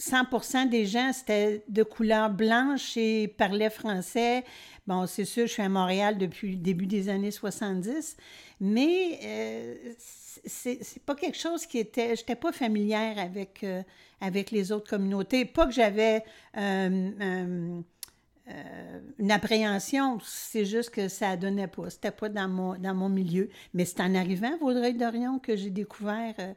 100% 0.00 0.68
des 0.70 0.86
gens, 0.86 1.12
c'était 1.12 1.62
de 1.68 1.84
couleur 1.84 2.30
blanche 2.30 2.96
et 2.96 3.28
parlaient 3.28 3.70
français. 3.70 4.42
Bon, 4.88 5.06
c'est 5.06 5.24
sûr, 5.24 5.46
je 5.46 5.52
suis 5.52 5.62
à 5.62 5.68
Montréal 5.68 6.18
depuis 6.18 6.50
le 6.50 6.56
début 6.56 6.86
des 6.86 7.08
années 7.08 7.30
70, 7.30 8.16
mais 8.58 9.20
euh, 9.22 9.74
c'est 10.44 11.04
pas 11.06 11.14
quelque 11.14 11.38
chose 11.38 11.64
qui 11.64 11.78
était... 11.78 12.16
J'étais 12.16 12.34
pas 12.34 12.50
familière 12.50 13.20
avec, 13.20 13.62
euh, 13.62 13.84
avec 14.20 14.50
les 14.50 14.72
autres 14.72 14.90
communautés. 14.90 15.44
Pas 15.44 15.66
que 15.66 15.72
j'avais... 15.72 16.24
Euh, 16.56 17.82
euh, 18.50 19.00
une 19.18 19.30
appréhension. 19.30 20.18
C'est 20.22 20.64
juste 20.64 20.90
que 20.90 21.08
ça 21.08 21.36
donnait 21.36 21.66
pas. 21.66 21.90
C'était 21.90 22.10
pas 22.10 22.28
dans 22.28 22.48
mon, 22.48 22.78
dans 22.78 22.94
mon 22.94 23.08
milieu. 23.08 23.50
Mais 23.74 23.84
c'est 23.84 24.00
en 24.00 24.14
arrivant 24.14 24.54
à 24.54 24.56
Vaudreuil-Dorion 24.56 25.38
que 25.38 25.54
j'ai 25.56 25.70
découvert 25.70 26.34
euh, 26.38 26.54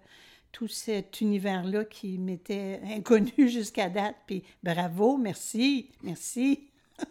tout 0.51 0.67
cet 0.67 1.19
univers-là 1.21 1.85
qui 1.85 2.17
m'était 2.17 2.79
inconnu 2.95 3.49
jusqu'à 3.49 3.89
date. 3.89 4.15
Puis 4.25 4.43
bravo, 4.63 5.17
merci, 5.17 5.89
merci. 6.01 6.69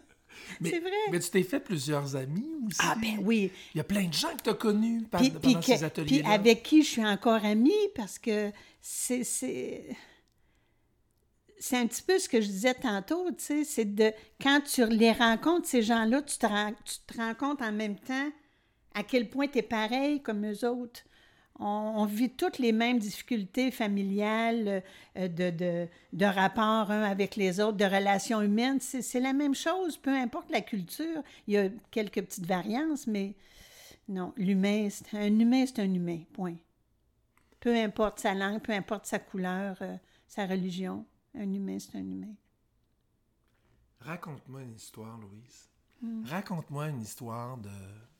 c'est 0.63 0.79
vrai. 0.79 0.91
Mais 1.11 1.19
tu 1.19 1.29
t'es 1.29 1.43
fait 1.43 1.59
plusieurs 1.59 2.15
amis 2.15 2.49
aussi. 2.65 2.79
Ah, 2.81 2.95
ben 2.99 3.19
oui. 3.21 3.51
Il 3.75 3.77
y 3.77 3.81
a 3.81 3.83
plein 3.83 4.05
de 4.05 4.13
gens 4.13 4.35
que 4.35 4.43
tu 4.43 4.49
as 4.49 4.55
connus 4.55 5.03
pendant 5.11 5.61
ces 5.61 5.83
ateliers. 5.83 6.21
Puis 6.23 6.31
avec 6.31 6.63
qui 6.63 6.81
je 6.81 6.89
suis 6.89 7.05
encore 7.05 7.45
amie 7.45 7.71
parce 7.95 8.17
que 8.17 8.51
c'est 8.81 9.23
c'est 11.61 11.77
un 11.77 11.85
petit 11.85 12.01
peu 12.01 12.17
ce 12.17 12.27
que 12.27 12.41
je 12.41 12.47
disais 12.47 12.73
tantôt, 12.73 13.29
tu 13.31 13.35
sais, 13.37 13.63
c'est 13.63 13.85
de 13.85 14.11
quand 14.41 14.61
tu 14.61 14.83
les 14.87 15.11
rencontres, 15.11 15.67
ces 15.67 15.83
gens-là, 15.83 16.23
tu 16.23 16.39
te, 16.39 16.47
tu 16.47 16.99
te 17.05 17.17
rends 17.17 17.35
compte 17.35 17.61
en 17.61 17.71
même 17.71 17.99
temps 17.99 18.31
à 18.95 19.03
quel 19.03 19.29
point 19.29 19.47
tu 19.47 19.59
es 19.59 19.61
pareil 19.61 20.23
comme 20.23 20.43
eux 20.49 20.67
autres. 20.67 21.01
On, 21.59 22.05
vit 22.05 22.31
toutes 22.31 22.57
les 22.57 22.71
mêmes 22.71 22.97
difficultés 22.97 23.69
familiales, 23.69 24.81
euh, 25.15 25.27
de, 25.27 25.51
de, 25.51 25.87
de 26.13 26.25
rapport 26.25 26.89
un 26.89 27.03
avec 27.03 27.35
les 27.35 27.59
autres, 27.59 27.77
de 27.77 27.85
relations 27.85 28.41
humaines. 28.41 28.79
C'est 28.79 29.19
la 29.19 29.31
même 29.31 29.53
chose, 29.53 29.97
peu 29.97 30.09
importe 30.09 30.49
la 30.49 30.61
culture. 30.61 31.21
Il 31.45 31.53
y 31.53 31.57
a 31.59 31.69
quelques 31.91 32.23
petites 32.23 32.47
variances, 32.47 33.05
mais 33.05 33.35
non, 34.07 34.33
l'humain, 34.35 34.87
un 35.13 35.39
humain, 35.39 35.65
c'est 35.67 35.83
un 35.83 35.93
humain, 35.93 36.21
point. 36.33 36.55
Peu 37.59 37.75
importe 37.75 38.19
sa 38.19 38.33
langue, 38.33 38.61
peu 38.61 38.73
importe 38.73 39.05
sa 39.05 39.19
couleur, 39.19 39.77
euh, 39.83 39.95
sa 40.27 40.47
religion. 40.47 41.05
Un 41.35 41.53
humain, 41.53 41.77
c'est 41.79 41.97
un 41.97 42.09
humain. 42.09 42.33
Raconte-moi 44.01 44.63
une 44.63 44.75
histoire, 44.75 45.17
Louise. 45.17 45.69
Hmm. 46.01 46.25
Raconte-moi 46.25 46.87
une 46.89 47.01
histoire 47.01 47.57
de, 47.57 47.69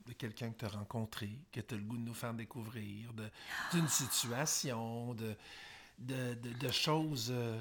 de 0.07 0.13
quelqu'un 0.13 0.51
que 0.51 0.59
tu 0.59 0.65
as 0.65 0.69
rencontré, 0.69 1.29
que 1.51 1.59
tu 1.59 1.73
as 1.73 1.77
le 1.77 1.83
goût 1.83 1.97
de 1.97 2.03
nous 2.03 2.13
faire 2.13 2.33
découvrir, 2.33 3.11
d'une 3.73 3.87
situation, 3.89 5.13
de, 5.15 5.35
de, 5.99 6.35
de 6.59 6.71
choses 6.71 7.29
euh, 7.31 7.59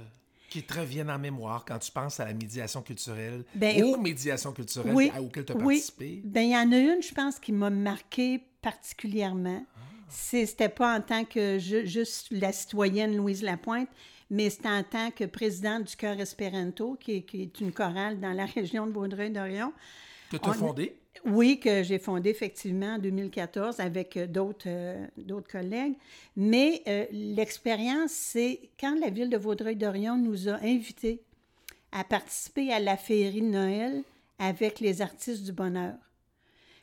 qui 0.50 0.62
te 0.62 0.78
reviennent 0.78 1.10
en 1.10 1.18
mémoire 1.18 1.64
quand 1.64 1.78
tu 1.78 1.90
penses 1.90 2.20
à 2.20 2.26
la 2.26 2.34
médiation 2.34 2.82
culturelle, 2.82 3.44
ben, 3.54 3.82
aux 3.84 3.96
médiations 3.96 4.52
culturelles 4.52 4.94
oui, 4.94 5.10
auxquelles 5.18 5.44
tu 5.44 5.52
as 5.52 5.56
oui. 5.56 5.76
participé. 5.76 6.22
Ben, 6.24 6.42
il 6.42 6.50
y 6.50 6.56
en 6.56 6.72
a 6.72 6.78
une, 6.78 7.02
je 7.02 7.14
pense, 7.14 7.38
qui 7.38 7.52
m'a 7.52 7.70
marqué 7.70 8.42
particulièrement. 8.60 9.64
Ah. 9.74 9.80
C'était 10.08 10.68
pas 10.68 10.98
en 10.98 11.00
tant 11.00 11.24
que 11.24 11.58
juste 11.58 12.28
la 12.32 12.52
citoyenne 12.52 13.16
Louise 13.16 13.42
Lapointe, 13.42 13.88
mais 14.30 14.48
c'est 14.48 14.66
en 14.66 14.82
tant 14.82 15.10
que 15.10 15.24
présidente 15.24 15.84
du 15.84 15.96
Chœur 15.96 16.18
Espéranto, 16.20 16.96
qui 17.00 17.24
est, 17.32 17.60
une 17.60 17.72
chorale 17.72 18.20
dans 18.20 18.32
la 18.32 18.46
région 18.46 18.86
de 18.86 18.92
Vaudreuil-Dorion. 18.92 19.72
Que 20.30 20.36
tu 20.36 20.48
as 20.48 20.54
fondé? 20.54 20.96
Oui, 21.26 21.58
que 21.58 21.82
j'ai 21.82 21.98
fondé 21.98 22.30
effectivement 22.30 22.94
en 22.94 22.98
2014 22.98 23.80
avec 23.80 24.16
euh, 24.16 24.26
d'autres 24.26 24.68
euh, 24.68 25.06
d'autres 25.18 25.50
collègues. 25.50 25.94
Mais 26.36 26.82
euh, 26.88 27.04
l'expérience, 27.10 28.12
c'est 28.12 28.70
quand 28.78 28.98
la 28.98 29.10
ville 29.10 29.28
de 29.28 29.36
Vaudreuil-Dorion 29.36 30.16
nous 30.16 30.48
a 30.48 30.54
invités 30.62 31.20
à 31.92 32.04
participer 32.04 32.72
à 32.72 32.78
la 32.78 32.96
féerie 32.96 33.42
de 33.42 33.48
Noël 33.48 34.02
avec 34.38 34.80
les 34.80 35.02
artistes 35.02 35.44
du 35.44 35.52
bonheur. 35.52 35.94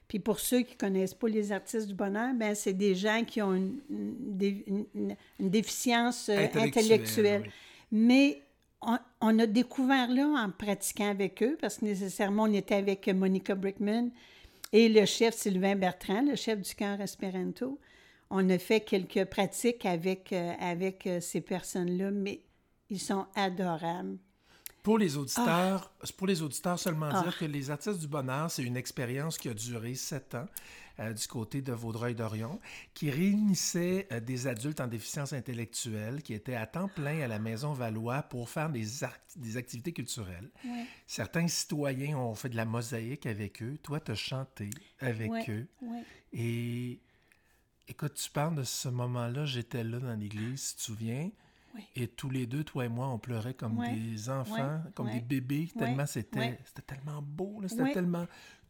Puis 0.07 0.19
pour 0.19 0.39
ceux 0.39 0.61
qui 0.61 0.73
ne 0.73 0.77
connaissent 0.77 1.13
pas 1.13 1.27
les 1.27 1.51
artistes 1.51 1.87
du 1.87 1.93
bonheur, 1.93 2.33
ben 2.33 2.55
c'est 2.55 2.73
des 2.73 2.95
gens 2.95 3.23
qui 3.25 3.41
ont 3.41 3.53
une, 3.53 3.79
une, 5.39 5.49
déficience 5.49 6.29
euh, 6.29 6.47
intellectuelle. 6.55 7.49
Mais 7.91 8.41
on, 9.21 9.39
a 9.39 9.45
découvert 9.45 10.09
là 10.09 10.27
en 10.27 10.49
pratiquant 10.51 11.09
avec 11.09 11.43
eux, 11.43 11.57
parce 11.59 11.77
que 11.77 11.85
nécessairement 11.85 12.43
on 12.43 12.53
était 12.53 12.75
avec 12.75 13.07
Monica 13.07 13.55
Brickman 13.55 14.09
et 14.71 14.87
le 14.89 15.05
chef 15.05 15.35
Sylvain 15.35 15.75
Bertrand, 15.75 16.21
le 16.21 16.35
chef 16.35 16.61
du 16.61 16.75
camp 16.75 16.99
Esperanto. 16.99 17.79
On 18.29 18.49
a 18.49 18.57
fait 18.57 18.81
quelques 18.81 19.25
pratiques 19.25 19.85
avec, 19.85 20.33
euh, 20.33 20.53
avec 20.59 21.07
euh, 21.07 21.21
ces 21.21 21.41
personnes-là, 21.41 22.11
mais 22.11 22.41
ils 22.89 22.99
sont 22.99 23.25
adorables. 23.35 24.17
Pour 24.87 24.99
les 24.99 25.17
auditeurs, 25.17 25.91
ah. 26.01 26.05
pour 26.15 26.27
les 26.27 26.41
auditeurs 26.41 26.79
seulement 26.79 27.09
dire 27.09 27.33
ah. 27.35 27.37
que 27.37 27.43
les 27.43 27.71
artistes 27.71 27.99
du 27.99 28.07
bonheur, 28.07 28.49
c'est 28.49 28.63
une 28.63 28.77
expérience 28.77 29.37
qui 29.37 29.49
a 29.49 29.53
duré 29.53 29.95
sept 29.95 30.33
ans 30.33 30.45
euh, 31.01 31.11
du 31.11 31.27
côté 31.27 31.61
de 31.61 31.73
Vaudreuil-Dorion, 31.73 32.57
qui 32.93 33.11
réunissait 33.11 34.07
euh, 34.13 34.21
des 34.21 34.47
adultes 34.47 34.79
en 34.79 34.87
déficience 34.87 35.33
intellectuelle 35.33 36.21
qui 36.23 36.33
étaient 36.33 36.55
à 36.55 36.65
temps 36.67 36.87
plein 36.87 37.19
à 37.19 37.27
la 37.27 37.37
Maison 37.37 37.73
Valois 37.73 38.21
pour 38.21 38.49
faire 38.49 38.69
des, 38.69 38.85
des 39.35 39.57
activités 39.57 39.91
culturelles. 39.91 40.49
Certains 41.05 41.49
citoyens 41.49 42.17
ont 42.17 42.33
fait 42.33 42.47
de 42.47 42.55
la 42.55 42.63
mosaïque 42.63 43.25
avec 43.25 43.61
eux. 43.61 43.77
Toi, 43.83 43.99
tu 43.99 44.11
as 44.13 44.15
chanté 44.15 44.69
avec 45.01 45.49
eux. 45.49 45.67
Et 46.31 47.01
écoute, 47.89 48.13
tu 48.13 48.31
parles 48.31 48.55
de 48.55 48.63
ce 48.63 48.87
moment-là, 48.87 49.43
j'étais 49.43 49.83
là 49.83 49.99
dans 49.99 50.17
l'église, 50.17 50.69
tu 50.69 50.75
te 50.77 50.81
souviens? 50.83 51.29
Et 51.95 52.07
tous 52.07 52.29
les 52.29 52.45
deux, 52.45 52.63
toi 52.63 52.85
et 52.85 52.89
moi, 52.89 53.07
on 53.07 53.17
pleurait 53.17 53.53
comme 53.53 53.77
Ouais. 53.79 53.91
des 53.93 54.29
enfants, 54.29 54.53
Ouais. 54.55 54.91
comme 54.95 55.07
Ouais. 55.07 55.13
des 55.15 55.21
bébés, 55.21 55.69
tellement 55.77 56.05
c'était 56.05 56.59
c'était 56.65 56.81
tellement 56.95 57.21
beau, 57.21 57.61
c'était 57.67 57.91
tellement 57.93 58.25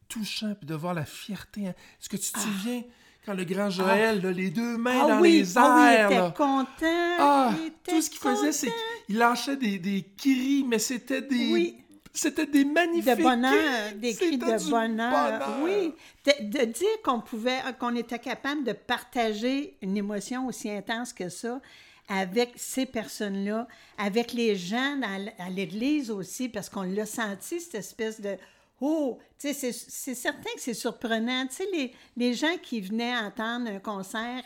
touchant, 0.07 0.53
puis 0.55 0.65
de 0.67 0.73
voir 0.75 0.93
la 0.93 1.05
fierté. 1.05 1.67
hein. 1.67 1.73
Est-ce 1.99 2.09
que 2.09 2.17
tu 2.17 2.31
te 2.31 2.37
Ah. 2.37 2.41
souviens 2.41 2.83
quand 3.25 3.33
le 3.33 3.43
grand 3.43 3.69
Joël, 3.69 4.21
là, 4.21 4.31
les 4.31 4.49
deux 4.51 4.77
mains 4.77 5.01
Ah 5.03 5.07
dans 5.09 5.19
oui, 5.21 5.39
les 5.39 5.57
ah 5.57 5.75
oui, 5.77 5.93
airs, 5.93 6.11
il 6.11 6.13
était 6.17 6.33
content. 6.37 7.15
Ah, 7.19 7.53
il 7.59 7.67
était 7.67 7.91
tout 7.91 8.01
ce 8.01 8.09
qu'il 8.09 8.19
faisait, 8.19 8.51
c'est 8.53 8.71
qu'il 9.05 9.17
lâchait 9.17 9.57
des, 9.57 9.79
des 9.79 10.05
cris, 10.17 10.63
mais 10.67 10.79
c'était 10.79 11.21
des... 11.21 11.51
Oui. 11.51 11.83
C'était 12.13 12.47
des 12.47 12.65
magnifiques 12.65 13.15
de 13.15 13.21
bonheur, 13.21 13.53
cris. 13.89 13.95
des 13.99 14.15
cris 14.15 14.25
C'était 14.31 14.53
de 14.53 14.63
du 14.63 14.69
bonheur. 14.71 15.59
Oui, 15.61 15.93
de, 16.25 16.49
de 16.59 16.65
dire 16.65 16.87
qu'on 17.03 17.19
pouvait, 17.21 17.59
qu'on 17.79 17.95
était 17.95 18.17
capable 18.17 18.63
de 18.63 18.71
partager 18.71 19.77
une 19.83 19.95
émotion 19.97 20.47
aussi 20.47 20.71
intense 20.71 21.13
que 21.13 21.29
ça 21.29 21.61
avec 22.07 22.53
ces 22.55 22.85
personnes-là, 22.85 23.67
avec 23.97 24.33
les 24.33 24.55
gens 24.55 25.01
à 25.37 25.49
l'église 25.49 26.09
aussi, 26.09 26.49
parce 26.49 26.69
qu'on 26.69 26.83
l'a 26.83 27.05
senti, 27.05 27.59
cette 27.59 27.75
espèce 27.75 28.21
de 28.21 28.37
Oh, 28.79 29.17
tu 29.39 29.53
sais, 29.53 29.71
c'est- 29.71 30.13
certain 30.13 30.51
que 30.55 30.61
c'est 30.61 30.75
surprenant. 30.75 31.47
Tu 31.47 31.55
sais, 31.55 31.67
les, 31.73 31.93
les 32.15 32.33
gens 32.35 32.57
qui 32.61 32.79
venaient 32.81 33.15
entendre 33.17 33.69
un 33.71 33.79
concert 33.79 34.43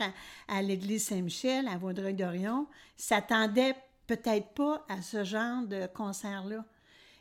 à, 0.47 0.61
l'église 0.61 1.07
Saint-Michel, 1.07 1.67
à 1.67 1.77
Vaudreuil-Dorion, 1.77 2.65
s'attendaient 2.95 3.75
peut-être 4.07 4.47
pas 4.49 4.85
à 4.87 5.01
ce 5.01 5.25
genre 5.25 5.63
de 5.63 5.85
concert-là. 5.87 6.63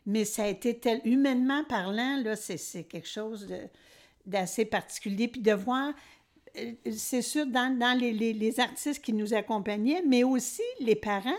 Mais 0.07 0.25
ça 0.25 0.45
a 0.45 0.47
été 0.47 0.79
tel, 0.79 1.01
humainement 1.05 1.65
parlant, 1.65 2.17
là, 2.23 2.37
c'est, 2.37 2.85
quelque 2.85 3.09
chose 3.09 3.49
d'assez 4.25 4.65
particulier. 4.65 5.27
Puis 5.27 5.41
de 5.43 5.53
voir, 5.53 5.93
c'est 6.93 7.23
sûr, 7.23 7.47
dans, 7.47 7.77
dans 7.79 7.99
les, 7.99 8.13
les- 8.13 8.33
les 8.33 8.61
artistes 8.61 9.03
qui 9.03 9.13
nous 9.13 9.35
accompagnaient, 9.35 10.03
mais 10.07 10.25
aussi 10.25 10.63
les 10.81 10.97
parents, 10.97 11.31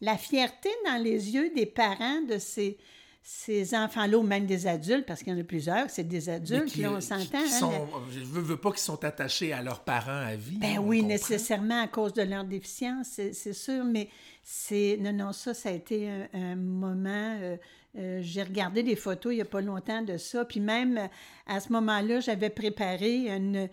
la 0.00 0.16
fierté 0.16 0.68
dans 0.86 1.02
les 1.02 1.30
yeux 1.34 1.50
des 1.54 1.66
parents 1.66 2.20
de 2.22 2.38
ces, 2.38 2.76
ces 3.22 3.74
enfants-là, 3.74 4.18
ou 4.18 4.22
même 4.22 4.46
des 4.46 4.66
adultes, 4.66 5.06
parce 5.06 5.22
qu'il 5.22 5.32
y 5.32 5.36
en 5.36 5.40
a 5.40 5.44
plusieurs, 5.44 5.88
c'est 5.90 6.02
des 6.06 6.28
adultes, 6.28 6.66
qui, 6.72 6.82
là, 6.82 6.92
on 6.92 6.96
qui- 6.98 7.06
s'entend. 7.06 7.38
hein, 7.38 7.46
sont, 7.48 7.86
je 8.10 8.18
veux, 8.20 8.40
veux 8.40 8.56
pas 8.56 8.70
qu'ils 8.70 8.80
sont 8.80 9.04
attachés 9.04 9.52
à 9.52 9.62
leurs 9.62 9.84
parents 9.84 10.10
à 10.26 10.34
vie. 10.34 10.58
ben 10.58 10.78
oui, 10.80 10.98
comprend. 10.98 11.08
nécessairement 11.12 11.82
à 11.82 11.86
cause 11.88 12.12
de 12.14 12.22
leur 12.22 12.44
déficience, 12.44 13.06
c'est 13.12 13.32
c'est 13.32 13.52
sûr, 13.52 13.84
mais 13.84 14.08
c'est... 14.42 14.96
Non, 15.00 15.12
non, 15.12 15.32
ça, 15.32 15.54
ça 15.54 15.68
a 15.68 15.72
été 15.72 16.08
un, 16.10 16.28
un 16.34 16.56
moment... 16.56 17.36
euh, 17.40 17.56
euh, 17.98 18.18
J'ai 18.22 18.42
regardé 18.42 18.82
des 18.82 18.96
photos 18.96 19.32
il 19.32 19.36
n'y 19.36 19.42
a 19.42 19.46
pas 19.46 19.60
longtemps 19.60 20.02
de 20.02 20.16
ça, 20.16 20.44
puis 20.44 20.60
même 20.60 21.08
à 21.46 21.60
ce 21.60 21.72
moment-là, 21.72 22.20
j'avais 22.20 22.50
préparé 22.50 23.28
une, 23.28 23.68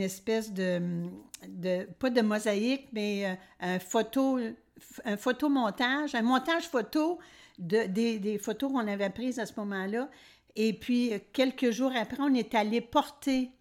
espèce 0.00 0.52
de. 0.52 1.06
Pas 1.98 2.10
de 2.10 2.20
mosaïque, 2.20 2.88
mais 2.92 3.26
euh, 3.26 3.34
un 3.60 3.78
photo... 3.78 4.38
Un 5.06 5.16
photomontage, 5.16 6.14
un 6.14 6.20
montage 6.20 6.64
photo 6.68 7.18
de, 7.58 7.86
des, 7.86 8.38
photos 8.38 8.70
qu'on 8.70 8.86
avait 8.86 9.08
prises 9.08 9.38
à 9.38 9.46
ce 9.46 9.54
moment-là. 9.56 10.10
Et 10.54 10.74
puis, 10.74 11.12
quelques 11.32 11.70
jours 11.70 11.92
après, 11.96 12.18
on 12.20 12.34
est 12.34 12.54
allé 12.54 12.82
porter 12.82 13.52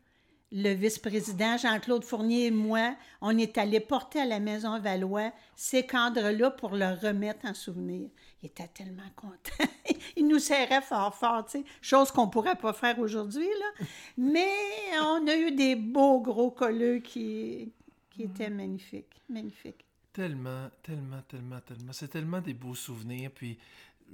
le 0.51 0.73
vice-président 0.73 1.57
Jean-Claude 1.57 2.03
Fournier 2.03 2.45
et 2.45 2.51
moi, 2.51 2.95
on 3.19 3.37
est 3.37 3.57
allé 3.57 3.79
porter 3.79 4.21
à 4.21 4.25
la 4.25 4.39
Maison 4.39 4.79
Valois 4.79 5.31
ces 5.55 5.85
cadres-là 5.85 6.51
pour 6.51 6.75
leur 6.75 7.01
remettre 7.01 7.45
en 7.45 7.53
souvenir. 7.53 8.09
Il 8.45 8.49
était 8.49 8.67
tellement 8.67 9.09
content. 9.15 9.71
Il 10.15 10.27
nous 10.27 10.37
serrait 10.37 10.83
fort, 10.83 11.15
fort, 11.15 11.45
tu 11.45 11.57
sais, 11.57 11.65
chose 11.81 12.11
qu'on 12.11 12.27
ne 12.27 12.31
pourrait 12.31 12.55
pas 12.55 12.73
faire 12.73 12.99
aujourd'hui, 12.99 13.47
là. 13.47 13.85
Mais 14.19 14.53
on 15.01 15.25
a 15.25 15.35
eu 15.35 15.51
des 15.51 15.75
beaux 15.75 16.21
gros 16.21 16.51
colleux 16.51 16.99
qui, 16.99 17.73
qui 18.11 18.21
étaient 18.21 18.51
magnifiques, 18.51 19.19
magnifiques. 19.27 19.83
Tellement, 20.13 20.69
tellement, 20.83 21.23
tellement, 21.27 21.59
tellement. 21.61 21.91
C'est 21.91 22.07
tellement 22.07 22.39
des 22.39 22.53
beaux 22.53 22.75
souvenirs. 22.75 23.31
Puis, 23.33 23.57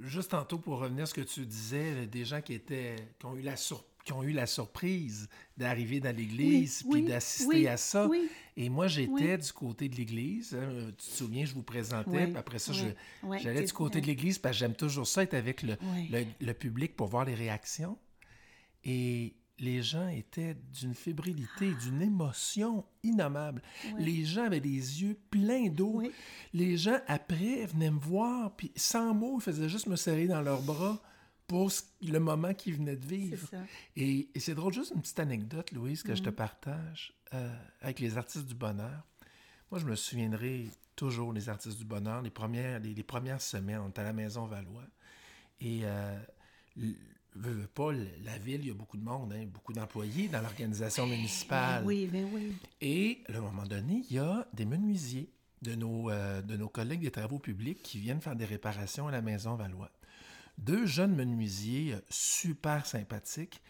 juste 0.00 0.30
tantôt, 0.30 0.58
pour 0.58 0.78
revenir 0.78 1.04
à 1.04 1.06
ce 1.06 1.14
que 1.14 1.20
tu 1.20 1.44
disais, 1.46 1.94
là, 1.94 2.06
des 2.06 2.24
gens 2.24 2.40
qui 2.40 2.54
étaient, 2.54 2.96
qui 3.18 3.26
ont 3.26 3.36
eu 3.36 3.42
la, 3.42 3.56
sur- 3.56 3.84
qui 4.04 4.12
ont 4.12 4.22
eu 4.24 4.32
la 4.32 4.46
surprise 4.46 5.28
d'arriver 5.56 6.00
dans 6.00 6.14
l'église, 6.16 6.82
Oui, 6.86 6.90
puis 6.90 7.02
oui, 7.02 7.08
d'assister 7.08 7.46
oui, 7.46 7.68
à 7.68 7.76
ça. 7.76 8.08
Et 8.56 8.68
moi, 8.68 8.88
j'étais 8.88 9.38
du 9.38 9.52
côté 9.52 9.88
de 9.88 9.94
l'église. 9.96 10.54
hein. 10.54 10.90
Tu 10.98 11.06
te 11.08 11.16
souviens, 11.16 11.44
je 11.44 11.54
vous 11.54 11.62
présentais, 11.62 12.26
puis 12.26 12.36
après 12.36 12.58
ça, 12.58 12.72
j'allais 13.38 13.62
du 13.64 13.72
côté 13.72 14.00
de 14.00 14.06
l'église, 14.06 14.38
parce 14.38 14.56
que 14.56 14.58
j'aime 14.60 14.74
toujours 14.74 15.06
ça, 15.06 15.22
être 15.22 15.34
avec 15.34 15.62
le, 15.62 15.76
le 16.40 16.52
public 16.52 16.96
pour 16.96 17.06
voir 17.06 17.24
les 17.24 17.34
réactions. 17.34 17.96
Et 18.84 19.34
les 19.62 19.80
gens 19.82 20.08
étaient 20.08 20.54
d'une 20.78 20.92
fébrilité, 20.94 21.72
d'une 21.82 22.02
émotion 22.02 22.84
innommable. 23.02 23.62
Les 23.96 24.24
gens 24.24 24.44
avaient 24.44 24.60
des 24.60 24.68
yeux 25.02 25.16
pleins 25.30 25.68
d'eau. 25.68 25.92
Oui. 25.94 26.10
Les 26.52 26.76
gens, 26.76 26.98
après, 27.06 27.64
venaient 27.66 27.90
me 27.90 27.98
voir, 28.00 28.54
puis 28.56 28.72
sans 28.76 29.14
mots, 29.14 29.38
ils 29.38 29.42
faisaient 29.42 29.68
juste 29.70 29.86
me 29.86 29.96
serrer 29.96 30.26
dans 30.26 30.42
leurs 30.42 30.62
bras 30.62 31.00
pour 31.46 31.70
le 32.02 32.18
moment 32.18 32.52
qu'ils 32.54 32.74
venaient 32.74 32.96
de 32.96 33.06
vivre. 33.06 33.38
C'est 33.50 33.56
ça. 33.56 33.62
Et, 33.96 34.28
et 34.34 34.40
c'est 34.40 34.54
drôle, 34.54 34.72
juste 34.72 34.92
une 34.94 35.00
petite 35.00 35.20
anecdote, 35.20 35.70
Louise, 35.72 36.02
que 36.02 36.14
je 36.14 36.22
te 36.22 36.30
Mm. 36.30 36.34
partage 36.34 37.14
euh, 37.34 37.54
avec 37.80 38.00
les 38.00 38.18
artistes 38.18 38.46
du 38.46 38.54
bonheur. 38.54 39.06
Moi, 39.70 39.78
je 39.80 39.86
me 39.86 39.94
souviendrai 39.96 40.68
toujours 40.96 41.32
des 41.32 41.48
artistes 41.48 41.78
du 41.78 41.84
bonheur, 41.84 42.20
les 42.20 42.30
premières, 42.30 42.78
les, 42.80 42.94
les 42.94 43.02
premières 43.02 43.40
semaines, 43.40 43.80
on 43.84 43.88
était 43.90 44.00
à 44.00 44.04
la 44.04 44.12
Maison 44.12 44.44
Valois. 44.46 44.84
Et 45.60 45.80
euh, 45.84 46.18
veux, 47.34 47.52
veux 47.52 47.66
pas, 47.66 47.92
la 47.92 48.38
ville, 48.38 48.60
il 48.62 48.68
y 48.68 48.70
a 48.70 48.74
beaucoup 48.74 48.96
de 48.96 49.04
monde, 49.04 49.32
hein, 49.32 49.46
beaucoup 49.52 49.72
d'employés 49.72 50.28
dans 50.28 50.40
l'organisation 50.40 51.06
municipale. 51.06 51.82
Ben 51.82 51.86
oui, 51.86 52.08
ben 52.10 52.26
oui. 52.32 52.52
Et 52.80 53.22
à 53.28 53.36
un 53.36 53.40
moment 53.40 53.64
donné, 53.64 54.04
il 54.08 54.16
y 54.16 54.18
a 54.18 54.46
des 54.52 54.64
menuisiers 54.64 55.30
de 55.62 55.74
nos, 55.74 56.10
euh, 56.10 56.42
de 56.42 56.56
nos 56.56 56.68
collègues 56.68 57.00
des 57.00 57.10
travaux 57.10 57.38
publics 57.38 57.82
qui 57.82 57.98
viennent 57.98 58.20
faire 58.20 58.36
des 58.36 58.44
réparations 58.44 59.08
à 59.08 59.12
la 59.12 59.22
Maison 59.22 59.54
Valois. 59.54 59.90
Deux 60.58 60.86
jeunes 60.86 61.14
menuisiers 61.14 61.94
euh, 61.94 62.00
super 62.10 62.84
sympathiques. 62.84 63.62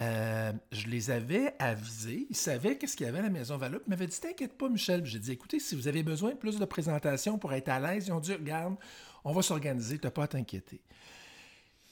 Euh, 0.00 0.52
je 0.72 0.86
les 0.86 1.10
avais 1.10 1.54
avisés. 1.58 2.26
Ils 2.30 2.36
savaient 2.36 2.78
qu'est-ce 2.78 2.96
qu'il 2.96 3.04
y 3.04 3.08
avait 3.08 3.18
à 3.18 3.22
la 3.22 3.30
Maison 3.30 3.58
Valois. 3.58 3.80
Ils 3.86 3.90
m'avaient 3.90 4.06
dit 4.06 4.18
T'inquiète 4.18 4.56
pas, 4.56 4.68
Michel. 4.68 5.04
J'ai 5.04 5.18
dit 5.18 5.32
Écoutez, 5.32 5.60
si 5.60 5.74
vous 5.74 5.88
avez 5.88 6.02
besoin 6.02 6.30
de 6.30 6.36
plus 6.36 6.58
de 6.58 6.64
présentations 6.64 7.36
pour 7.36 7.52
être 7.52 7.68
à 7.68 7.80
l'aise, 7.80 8.06
ils 8.06 8.12
ont 8.12 8.20
dit 8.20 8.32
Regarde, 8.32 8.76
on 9.24 9.32
va 9.32 9.42
s'organiser, 9.42 9.98
t'as 9.98 10.10
pas 10.10 10.24
à 10.24 10.28
t'inquiéter. 10.28 10.80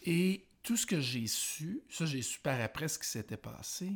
Et 0.07 0.48
tout 0.63 0.77
ce 0.77 0.87
que 0.87 1.01
j'ai 1.01 1.27
su, 1.27 1.81
ça 1.89 2.07
j'ai 2.07 2.23
su 2.23 2.39
par 2.41 2.61
après 2.61 2.89
ce 2.89 2.99
qui 2.99 3.09
s'était 3.09 3.37
passé, 3.37 3.93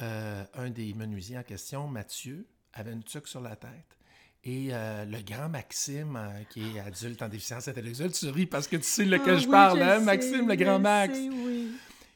euh, 0.00 0.44
un 0.54 0.70
des 0.70 0.94
menuisiers 0.94 1.38
en 1.38 1.42
question, 1.42 1.86
Mathieu, 1.88 2.46
avait 2.72 2.92
une 2.92 3.02
tuque 3.04 3.28
sur 3.28 3.40
la 3.40 3.56
tête. 3.56 3.98
Et 4.44 4.68
euh, 4.72 5.04
le 5.04 5.20
grand 5.22 5.48
Maxime, 5.48 6.16
euh, 6.16 6.42
qui 6.50 6.76
est 6.76 6.80
adulte 6.80 7.22
en 7.22 7.28
déficience 7.28 7.68
intellectuelle, 7.68 8.10
tu 8.12 8.28
ris 8.28 8.46
parce 8.46 8.66
que 8.66 8.76
tu 8.76 8.82
sais 8.82 9.04
lequel 9.04 9.34
Ah 9.34 9.38
je 9.38 9.44
oui, 9.44 9.50
parle, 9.50 9.78
je 9.78 9.84
hein, 9.84 9.98
sais, 10.00 10.04
Maxime, 10.04 10.48
le 10.48 10.56
grand 10.56 10.78
Max. 10.80 11.14
sais, 11.14 11.28
oui. 11.28 11.70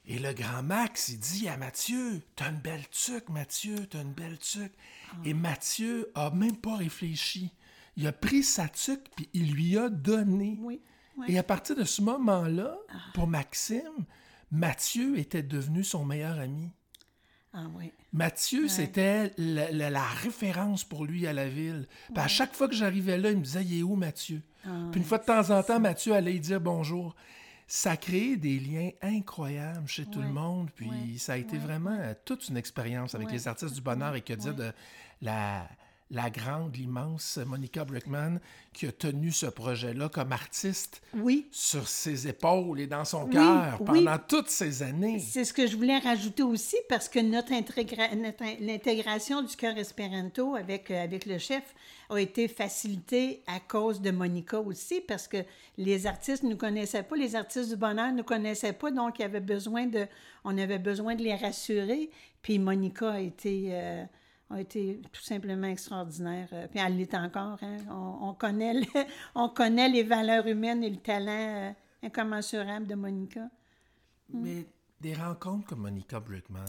Et 0.09 0.18
le 0.18 0.32
grand 0.32 0.62
Max, 0.62 1.09
il 1.09 1.18
dit 1.18 1.49
à 1.49 1.57
Mathieu, 1.57 2.20
t'as 2.34 2.51
une 2.51 2.59
belle 2.59 2.89
tuque, 2.91 3.28
Mathieu, 3.28 3.87
t'as 3.87 4.03
une 4.03 4.12
belle 4.12 4.39
tuque. 4.39 4.72
Et 5.24 5.34
Mathieu 5.34 6.11
a 6.14 6.30
même 6.30 6.57
pas 6.57 6.76
réfléchi. 6.76 7.53
Il 7.97 8.07
a 8.07 8.12
pris 8.12 8.43
sa 8.43 8.68
tuque, 8.68 9.09
puis 9.16 9.28
il 9.32 9.53
lui 9.53 9.78
a 9.78 9.89
donné. 9.89 10.59
Oui, 10.61 10.80
Et 11.29 11.39
à 11.39 11.43
partir 11.43 11.77
de 11.77 11.85
ce 11.85 12.03
moment-là, 12.03 12.77
pour 13.14 13.27
Maxime, 13.27 14.05
Mathieu 14.51 15.19
était 15.19 15.43
devenu 15.43 15.83
son 15.85 16.05
meilleur 16.05 16.39
ami. 16.39 16.71
Ah 17.53 17.67
oui. 17.75 17.91
Mathieu, 18.12 18.69
c'était 18.69 19.33
la, 19.39 19.71
la- 19.73 19.89
la 19.91 20.05
référence 20.05 20.85
pour 20.85 21.05
lui 21.07 21.27
à 21.27 21.33
la 21.33 21.49
ville. 21.49 21.87
Puis 22.14 22.23
à 22.23 22.29
chaque 22.29 22.55
fois 22.55 22.69
que 22.69 22.75
j'arrivais 22.75 23.17
là, 23.17 23.31
il 23.31 23.39
me 23.39 23.43
disait 23.43 23.64
Il 23.64 23.79
est 23.79 23.83
où 23.83 23.97
Mathieu? 23.97 24.43
Puis 24.93 25.01
une 25.01 25.07
fois 25.07 25.19
de 25.19 25.25
temps 25.25 25.51
en 25.51 25.62
temps, 25.62 25.81
Mathieu 25.81 26.12
allait 26.14 26.33
lui 26.33 26.41
dire 26.41 26.61
bonjour. 26.61 27.14
Ça 27.69 27.93
a 27.93 27.97
créé 27.97 28.37
des 28.37 28.61
liens 28.61 28.91
incroyables 29.03 29.89
chez 29.89 30.05
tout 30.07 30.21
le 30.21 30.29
monde. 30.29 30.71
Puis 30.75 31.19
ça 31.19 31.33
a 31.33 31.37
été 31.37 31.57
vraiment 31.59 31.99
toute 32.25 32.47
une 32.49 32.57
expérience 32.57 33.14
avec 33.14 33.31
les 33.33 33.49
artistes 33.49 33.75
du 33.75 33.81
bonheur. 33.81 34.14
Et 34.17 34.21
que 34.21 34.35
dire 34.35 34.55
de 34.55 34.71
la, 35.23 35.67
la 36.13 36.31
grande, 36.31 36.77
l'immense 36.77 37.37
Monica 37.45 37.85
Brickman 37.85 38.39
qui 38.73 38.87
a 38.87 38.93
tenu 38.93 39.33
ce 39.33 39.47
projet-là 39.47 40.09
comme 40.09 40.31
artiste 40.31 41.03
Oui, 41.15 41.49
sur 41.51 41.89
ses 41.89 42.29
épaules 42.29 42.79
et 42.79 42.87
dans 42.87 43.05
son 43.05 43.25
Oui, 43.25 43.31
cœur 43.33 43.79
oui. 43.81 44.05
pendant 44.05 44.19
toutes 44.19 44.49
ces 44.49 44.85
années. 44.85 45.19
c'est 45.19 45.45
ce 45.45 45.53
que 45.53 45.67
je 45.67 45.77
voulais 45.77 45.99
rajouter 45.99 46.45
aussi 46.45 46.77
parce 46.89 47.09
que 47.09 47.19
notre, 47.19 47.51
notre 47.53 48.43
in- 48.43 48.55
l'intégration 48.61 49.43
du 49.43 49.57
cœur 49.57 49.77
espéranto 49.79 50.55
avec, 50.55 50.91
euh, 50.93 51.03
avec 51.03 51.27
le 51.27 51.39
chef 51.39 51.75
a 52.09 52.19
été 52.21 52.47
facilitée 52.47 53.43
à 53.49 53.59
cause 53.59 54.01
de 54.01 54.13
Monica 54.13 54.61
aussi 54.61 55.01
parce 55.01 55.27
que 55.27 55.39
les 55.77 56.07
artistes 56.07 56.45
ne 56.45 56.51
nous 56.51 56.57
connaissaient 56.57 57.03
pas, 57.03 57.17
les 57.17 57.35
artistes 57.35 57.71
du 57.71 57.77
bonheur 57.77 58.13
ne 58.13 58.19
nous 58.19 58.25
connaissaient 58.25 58.73
pas, 58.75 58.93
donc 58.93 59.19
il 59.19 59.23
y 59.23 59.25
avait 59.25 59.41
besoin 59.41 59.87
de, 59.87 60.07
on 60.45 60.57
avait 60.57 60.79
besoin 60.79 61.17
de 61.17 61.23
les 61.25 61.35
rassurer. 61.35 62.11
Puis 62.43 62.61
Monica 62.61 63.11
a 63.11 63.19
été, 63.19 63.71
euh, 63.73 64.05
a 64.51 64.61
été 64.61 65.01
tout 65.13 65.23
simplement 65.23 65.67
extraordinaire. 65.67 66.49
Euh, 66.53 66.67
Puis 66.71 66.79
elle 66.85 66.97
l'est 66.97 67.15
encore. 67.15 67.59
hein. 67.63 67.79
On, 67.91 68.29
on 68.29 68.35
connaît 68.35 68.75
le- 68.75 68.87
on 69.35 69.49
connaît 69.49 69.89
les 69.89 70.03
valeurs 70.05 70.47
humaines 70.47 70.85
et 70.85 70.91
le 70.91 70.99
talent 70.99 71.27
euh, 71.31 71.71
incommensurable 72.03 72.87
de 72.87 72.95
Monica. 72.95 73.49
Mais 74.33 74.67
des 75.01 75.15
rencontres 75.15 75.67
comme 75.67 75.81
Monica 75.81 76.21
Brickman, 76.21 76.65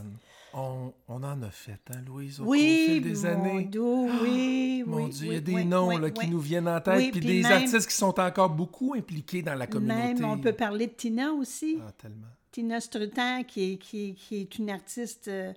on, 0.54 0.92
on 1.08 1.24
en 1.24 1.42
a 1.42 1.50
fait, 1.52 1.80
hein, 1.92 2.02
Louise, 2.06 2.40
au, 2.42 2.46
Oui, 2.46 2.86
fil 2.88 3.02
des 3.04 3.14
mon 3.14 3.26
années. 3.26 3.64
dos, 3.66 4.08
oui, 4.22 4.84
Mon 4.86 4.98
oui, 5.06 5.10
Dieu, 5.10 5.28
il 5.28 5.34
y 5.34 5.38
a 5.38 5.40
des 5.40 5.54
oui, 5.56 5.66
noms 5.66 5.98
là, 5.98 6.10
qui 6.12 6.28
nous 6.30 6.40
viennent 6.40 6.68
en 6.68 6.80
tête, 6.82 7.12
puis 7.12 7.20
puis 7.20 7.28
des 7.28 7.42
même- 7.44 7.52
artistes 7.52 7.88
qui 7.88 7.96
sont 7.96 8.20
encore 8.20 8.50
beaucoup 8.50 8.94
impliqués 8.96 9.42
dans 9.42 9.56
la 9.56 9.66
communauté. 9.68 10.14
Même, 10.16 10.26
on 10.26 10.38
peut 10.40 10.54
parler 10.54 10.88
de 10.88 10.92
Tina 10.94 11.32
aussi. 11.32 11.78
Ah, 11.88 11.92
tellement. 11.92 12.28
Tina 12.52 12.80
Strutan, 12.80 13.44
qui 13.44 13.74
est, 13.74 13.78
qui, 13.78 14.10
est- 14.10 14.14
qui 14.14 14.36
est 14.42 14.58
une 14.60 14.70
artiste, 14.72 15.28
euh, 15.28 15.54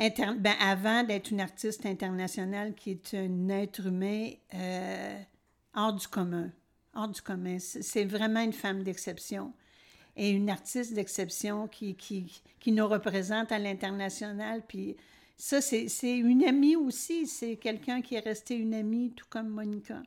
ben, 0.00 0.54
avant 0.60 1.04
d'être 1.04 1.30
une 1.30 1.40
artiste 1.40 1.84
internationale, 1.84 2.74
qui 2.74 2.92
est 2.92 3.14
un 3.14 3.48
être 3.50 3.86
humain 3.86 4.30
euh, 4.54 5.22
hors 5.74 5.92
du 5.92 6.08
commun. 6.08 6.50
Hors 6.94 7.08
du 7.08 7.20
commun. 7.20 7.58
C'est 7.58 8.04
vraiment 8.04 8.40
une 8.40 8.54
femme 8.54 8.82
d'exception. 8.82 9.52
Et 10.16 10.30
une 10.30 10.48
artiste 10.48 10.94
d'exception 10.94 11.68
qui, 11.68 11.94
qui, 11.94 12.42
qui 12.58 12.72
nous 12.72 12.88
représente 12.88 13.52
à 13.52 13.58
l'international. 13.58 14.62
Puis 14.66 14.96
ça, 15.36 15.60
c'est 15.60 15.86
une 16.02 16.44
amie 16.44 16.76
aussi. 16.76 17.26
C'est 17.26 17.56
quelqu'un 17.56 18.00
qui 18.00 18.14
est 18.14 18.20
resté 18.20 18.56
une 18.56 18.74
amie, 18.74 19.12
tout 19.14 19.26
comme 19.28 19.48
Monica. 19.48 20.02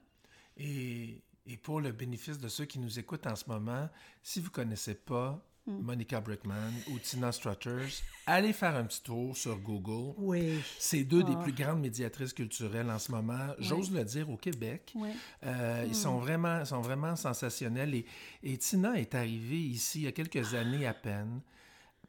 Et, 0.58 1.22
et 1.46 1.58
pour 1.58 1.82
le 1.82 1.92
bénéfice 1.92 2.40
de 2.40 2.48
ceux 2.48 2.66
qui 2.66 2.80
nous 2.80 3.00
écoutent 3.00 3.28
en 3.28 3.36
ce 3.36 3.46
moment, 3.48 3.88
si 4.24 4.40
vous 4.40 4.48
ne 4.48 4.54
connaissez 4.54 4.96
pas 4.96 5.46
Hmm. 5.66 5.80
Monica 5.82 6.20
Brickman 6.20 6.72
ou 6.92 7.00
Tina 7.00 7.32
Struthers, 7.32 8.02
allez 8.26 8.52
faire 8.52 8.76
un 8.76 8.84
petit 8.84 9.02
tour 9.02 9.38
sur 9.38 9.58
Google. 9.60 10.14
Oui. 10.18 10.60
C'est 10.78 11.06
deux 11.06 11.24
Ah. 11.26 11.30
des 11.30 11.36
plus 11.38 11.54
grandes 11.54 11.80
médiatrices 11.80 12.34
culturelles 12.34 12.90
en 12.92 13.00
ce 13.00 13.12
moment, 13.14 13.48
j'ose 13.60 13.90
le 13.92 14.04
dire, 14.04 14.30
au 14.30 14.36
Québec. 14.36 14.92
Ouais. 14.96 15.12
Euh, 15.46 15.84
Hmm. 15.86 15.88
Ils 15.88 15.96
sont 15.96 16.18
vraiment, 16.18 16.66
sont 16.66 16.82
vraiment 16.82 17.16
sensationnels. 17.16 17.96
Et, 17.96 18.06
et 18.44 18.58
Tina 18.58 18.96
est 19.00 19.16
arrivée 19.16 19.56
ici 19.62 20.00
il 20.00 20.04
y 20.04 20.08
a 20.08 20.12
quelques 20.12 20.54
années 20.54 20.86
à 20.86 20.94
peine. 20.94 21.40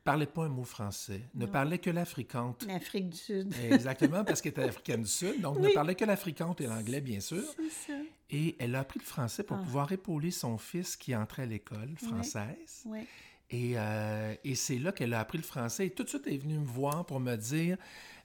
Parlait 0.02 0.26
pas 0.26 0.44
un 0.44 0.48
mot 0.50 0.64
français, 0.64 1.22
ne 1.34 1.46
parlait 1.46 1.78
que 1.78 1.88
l'africante. 1.88 2.66
L'Afrique 2.66 3.08
du 3.08 3.16
Sud. 3.16 3.54
Exactement, 3.70 4.22
parce 4.22 4.42
qu'elle 4.42 4.50
était 4.52 4.64
africaine 4.64 5.00
du 5.02 5.08
Sud, 5.08 5.40
donc 5.40 5.58
ne 5.60 5.68
parlait 5.70 5.94
que 5.94 6.04
l'africante 6.04 6.60
et 6.60 6.66
l'anglais, 6.66 7.00
bien 7.00 7.20
sûr. 7.20 7.42
C'est 7.56 7.92
ça. 7.92 7.98
Et 8.30 8.54
elle 8.58 8.74
a 8.74 8.80
appris 8.80 8.98
le 8.98 9.04
français 9.06 9.42
Ah. 9.46 9.48
pour 9.54 9.62
pouvoir 9.62 9.90
épauler 9.92 10.30
son 10.30 10.58
fils 10.58 10.96
qui 10.96 11.16
entrait 11.16 11.44
à 11.44 11.46
l'école 11.46 11.94
française. 11.96 12.82
Oui. 12.84 13.06
Et, 13.50 13.74
euh, 13.76 14.34
et 14.44 14.54
c'est 14.54 14.78
là 14.78 14.92
qu'elle 14.92 15.14
a 15.14 15.20
appris 15.20 15.38
le 15.38 15.44
français. 15.44 15.86
Et 15.86 15.90
tout 15.90 16.02
de 16.02 16.08
suite, 16.08 16.22
elle 16.26 16.34
est 16.34 16.38
venue 16.38 16.58
me 16.58 16.66
voir 16.66 17.04
pour 17.06 17.20
me 17.20 17.36
dire 17.36 17.76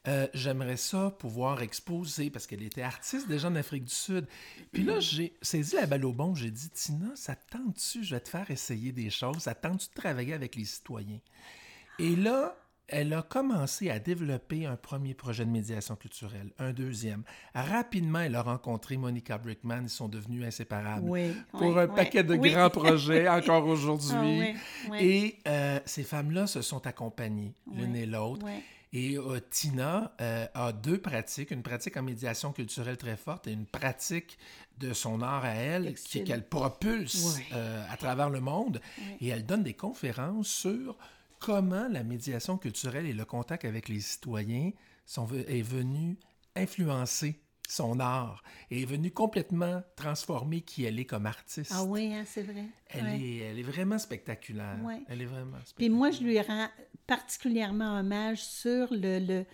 euh, 0.08 0.28
J'aimerais 0.34 0.78
ça 0.78 1.12
pouvoir 1.12 1.62
exposer, 1.62 2.30
parce 2.30 2.48
qu'elle 2.48 2.64
était 2.64 2.82
artiste 2.82 3.28
déjà 3.28 3.50
en 3.50 3.56
Afrique 3.56 3.84
du 3.84 3.94
Sud. 3.94 4.28
Puis 4.72 4.84
là, 4.84 5.00
j'ai 5.00 5.34
saisi 5.42 5.76
la 5.76 5.86
balle 5.86 6.06
au 6.06 6.14
bon. 6.14 6.36
J'ai 6.36 6.52
dit 6.52 6.70
Tina, 6.70 7.12
ça 7.16 7.36
te 7.36 7.58
tente-tu? 7.58 8.04
Je 8.04 8.16
vais 8.16 8.22
te 8.22 8.30
faire 8.30 8.50
essayer 8.50 8.92
des 8.92 9.10
choses. 9.10 9.40
Ça 9.40 9.54
te 9.54 9.68
tente-tu 9.68 9.90
de 9.90 9.94
travailler 9.94 10.34
avec 10.34 10.56
les 10.56 10.66
citoyens? 10.66 11.20
Et 12.00 12.16
là, 12.16 12.56
elle 12.92 13.14
a 13.14 13.22
commencé 13.22 13.90
à 13.90 14.00
développer 14.00 14.66
un 14.66 14.76
premier 14.76 15.14
projet 15.14 15.46
de 15.46 15.50
médiation 15.50 15.96
culturelle, 15.96 16.52
un 16.60 16.72
deuxième. 16.74 17.24
Rapidement, 17.54 18.20
elle 18.20 18.36
a 18.36 18.42
rencontré 18.42 18.98
Monica 18.98 19.38
Brickman. 19.38 19.84
Ils 19.84 19.90
sont 19.90 20.08
devenus 20.10 20.46
inséparables 20.46 21.08
Oui, 21.08 21.34
pour 21.52 21.62
oui, 21.62 21.80
un 21.80 21.88
oui, 21.88 21.96
paquet 21.96 22.24
de 22.24 22.36
grands 22.36 22.70
projets 22.70 23.28
encore 23.30 23.66
aujourd'hui. 23.66 24.56
Ah. 24.92 25.02
Et 25.02 25.38
euh, 25.48 25.80
ces 25.86 26.04
femmes-là 26.04 26.48
se 26.48 26.62
sont 26.62 26.86
accompagnées 26.88 27.54
l'une 27.74 27.96
et 27.96 28.06
l'autre. 28.06 28.46
Et 28.92 29.18
euh, 29.18 29.40
Tina 29.52 30.14
euh, 30.20 30.48
a 30.54 30.72
deux 30.72 30.98
pratiques, 30.98 31.52
une 31.52 31.62
pratique 31.62 31.96
en 31.98 32.02
médiation 32.02 32.52
culturelle 32.52 32.98
très 32.98 33.18
forte 33.18 33.48
et 33.48 33.52
une 33.52 33.68
pratique 33.68 34.38
de 34.80 34.94
son 34.94 35.22
art 35.22 35.46
à 35.46 35.54
elle, 35.54 35.94
qu'elle 36.26 36.48
propulse 36.48 37.36
Oui. 37.38 37.44
euh, 37.54 37.86
à 37.90 37.98
travers 37.98 38.30
le 38.30 38.40
monde. 38.40 38.82
Et 39.22 39.28
elle 39.28 39.46
donne 39.46 39.64
des 39.64 39.74
conférences 39.76 40.48
sur 40.48 40.98
comment 41.40 41.88
la 41.90 42.04
médiation 42.04 42.58
culturelle 42.58 43.06
et 43.06 43.14
le 43.14 43.26
contact 43.26 43.66
avec 43.66 43.88
les 43.90 44.00
citoyens 44.02 44.72
sont, 45.06 45.28
est 45.48 45.62
venu 45.62 46.18
influencer 46.56 47.42
son 47.68 48.00
art 48.00 48.44
et 48.72 48.82
est 48.82 48.86
venu 48.86 49.12
complètement 49.12 49.84
transformer 49.96 50.62
qui 50.62 50.86
elle 50.86 51.00
est 51.00 51.06
comme 51.06 51.28
artiste. 51.28 51.72
Ah 51.76 51.84
oui, 51.84 52.12
hein, 52.14 52.24
c'est 52.26 52.42
vrai. 52.42 52.66
Elle, 52.88 53.04
Ouais. 53.04 53.20
est, 53.22 53.38
elle 53.38 53.60
est 53.60 53.64
vraiment 53.64 54.00
spectaculaire. 54.00 54.78
Ouais. 54.84 55.02
Elle 55.08 55.22
est 55.22 55.26
vraiment 55.26 55.58
Puis 55.78 55.90
moi, 55.90 56.10
je 56.12 56.22
lui 56.24 56.40
rends 56.42 56.68
particulièrement 57.06 58.00
hommage 58.00 58.44
sur 58.44 58.88
le, 58.92 59.20
le, 59.20 59.46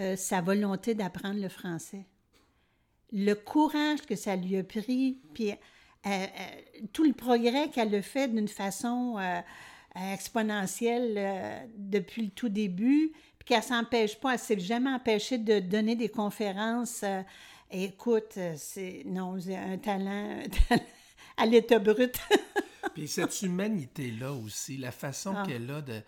euh, 0.00 0.16
sa 0.16 0.40
volonté 0.40 0.94
d'apprendre 0.94 1.40
le 1.40 1.48
français. 1.48 2.04
Le 3.12 3.34
courage 3.34 4.02
que 4.02 4.16
ça 4.16 4.34
lui 4.36 4.56
a 4.56 4.64
pris, 4.64 5.20
puis 5.34 5.50
euh, 5.50 5.54
euh, 6.06 6.26
tout 6.92 7.04
le 7.04 7.12
progrès 7.12 7.70
qu'elle 7.70 7.94
a 7.94 8.02
fait 8.02 8.26
d'une 8.28 8.48
façon 8.48 9.18
exponentielle 9.96 11.14
euh, 11.16 11.58
depuis 11.76 12.22
le 12.22 12.30
tout 12.30 12.48
début, 12.48 13.12
puis 13.38 13.46
qu'elle 13.46 13.62
s'empêche 13.62 14.18
pas, 14.18 14.34
elle 14.34 14.38
s'est 14.38 14.58
jamais 14.60 14.90
empêchée 14.90 15.38
de 15.38 15.60
donner 15.60 15.96
des 15.96 16.08
conférences. 16.08 17.02
euh, 17.02 17.22
écoute, 17.70 18.34
euh, 18.36 18.54
c'est 18.56 19.02
non, 19.06 19.38
c'est 19.40 19.56
un 19.56 19.78
talent, 19.78 20.40
un 20.44 20.48
talent 20.48 20.82
à 21.36 21.46
l'état 21.46 21.78
brut. 21.78 22.18
Puis 22.94 23.08
cette 23.08 23.40
humanité-là 23.42 24.32
aussi, 24.32 24.76
la 24.76 24.92
façon 24.92 25.34
Ah. 25.36 25.44
qu'elle 25.46 25.70
a 25.70 25.80
de, 25.80 26.00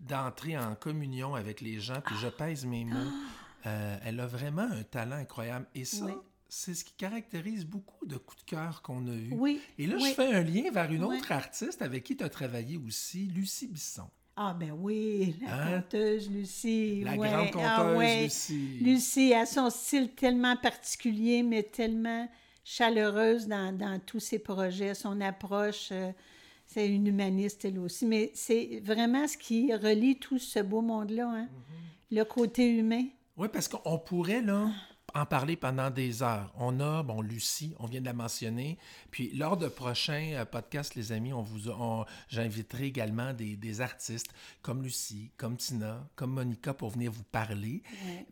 d'entrer 0.00 0.56
en 0.58 0.74
communion 0.74 1.34
avec 1.34 1.60
les 1.60 1.78
gens, 1.78 2.00
puis 2.04 2.16
je 2.20 2.26
pèse 2.28 2.64
mes 2.66 2.84
mots, 2.84 2.96
euh, 3.66 3.96
elle 4.04 4.18
a 4.18 4.26
vraiment 4.26 4.62
un 4.62 4.82
talent 4.82 5.16
incroyable. 5.16 5.66
Et 5.76 5.84
ça, 5.84 6.04
Oui. 6.06 6.12
C'est 6.54 6.74
ce 6.74 6.84
qui 6.84 6.92
caractérise 6.92 7.64
beaucoup 7.64 8.04
de 8.04 8.18
coups 8.18 8.44
de 8.44 8.50
cœur 8.50 8.82
qu'on 8.82 9.06
a 9.08 9.14
eus. 9.14 9.30
Oui, 9.32 9.58
Et 9.78 9.86
là, 9.86 9.96
oui. 9.98 10.10
je 10.10 10.14
fais 10.14 10.34
un 10.34 10.42
lien 10.42 10.70
vers 10.70 10.92
une 10.92 11.02
Oui. 11.02 11.16
autre 11.16 11.32
artiste 11.32 11.80
avec 11.80 12.04
qui 12.04 12.14
tu 12.14 12.24
as 12.24 12.28
travaillé 12.28 12.76
aussi, 12.76 13.24
Lucie 13.34 13.68
Bisson. 13.68 14.04
Ah 14.36 14.54
ben 14.58 14.72
oui, 14.72 15.34
la 15.40 15.54
Hein? 15.76 15.80
conteuse 15.82 16.30
Lucie. 16.30 17.02
La 17.04 17.14
ouais. 17.16 17.28
grande 17.30 17.50
conteuse 17.52 17.66
Ah 17.66 17.94
ouais. 17.96 18.24
Lucie. 18.24 18.78
Lucie 18.82 19.32
a 19.34 19.46
son 19.46 19.70
style 19.70 20.10
tellement 20.10 20.56
particulier, 20.56 21.42
mais 21.42 21.62
tellement 21.62 22.28
chaleureuse 22.64 23.46
dans, 23.48 23.76
dans 23.76 23.98
tous 24.04 24.20
ses 24.20 24.38
projets, 24.38 24.94
son 24.94 25.20
approche. 25.22 25.88
euh, 25.92 26.12
c'est 26.66 26.88
une 26.88 27.06
humaniste 27.06 27.64
elle 27.64 27.78
aussi. 27.78 28.04
Mais 28.06 28.30
c'est 28.34 28.80
vraiment 28.84 29.26
ce 29.26 29.36
qui 29.38 29.74
relie 29.74 30.18
tout 30.18 30.38
ce 30.38 30.58
beau 30.60 30.80
monde-là, 30.82 31.28
hein? 31.28 31.44
Mm-hmm. 31.46 32.16
le 32.16 32.24
côté 32.24 32.68
humain. 32.68 33.04
Oui, 33.38 33.48
parce 33.52 33.68
qu'on 33.68 33.98
pourrait, 33.98 34.42
là, 34.42 34.70
en 35.14 35.26
parler 35.26 35.56
pendant 35.56 35.90
des 35.90 36.22
heures. 36.22 36.52
On 36.56 36.80
a, 36.80 37.02
bon, 37.02 37.20
Lucie, 37.20 37.74
on 37.78 37.86
vient 37.86 38.00
de 38.00 38.06
la 38.06 38.12
mentionner. 38.12 38.78
Puis, 39.10 39.30
lors 39.34 39.56
de 39.56 39.68
prochains 39.68 40.32
euh, 40.34 40.44
podcasts, 40.44 40.94
les 40.94 41.12
amis, 41.12 41.32
on 41.32 41.42
vous, 41.42 41.68
on- 41.70 42.04
j'inviterai 42.28 42.86
également 42.86 43.32
des, 43.32 43.56
des 43.56 43.80
artistes 43.80 44.32
comme 44.62 44.82
Lucie, 44.82 45.30
comme 45.36 45.56
Tina, 45.56 46.08
comme 46.16 46.32
Monica 46.32 46.74
pour 46.74 46.90
venir 46.90 47.10
vous 47.12 47.24
parler. 47.24 47.82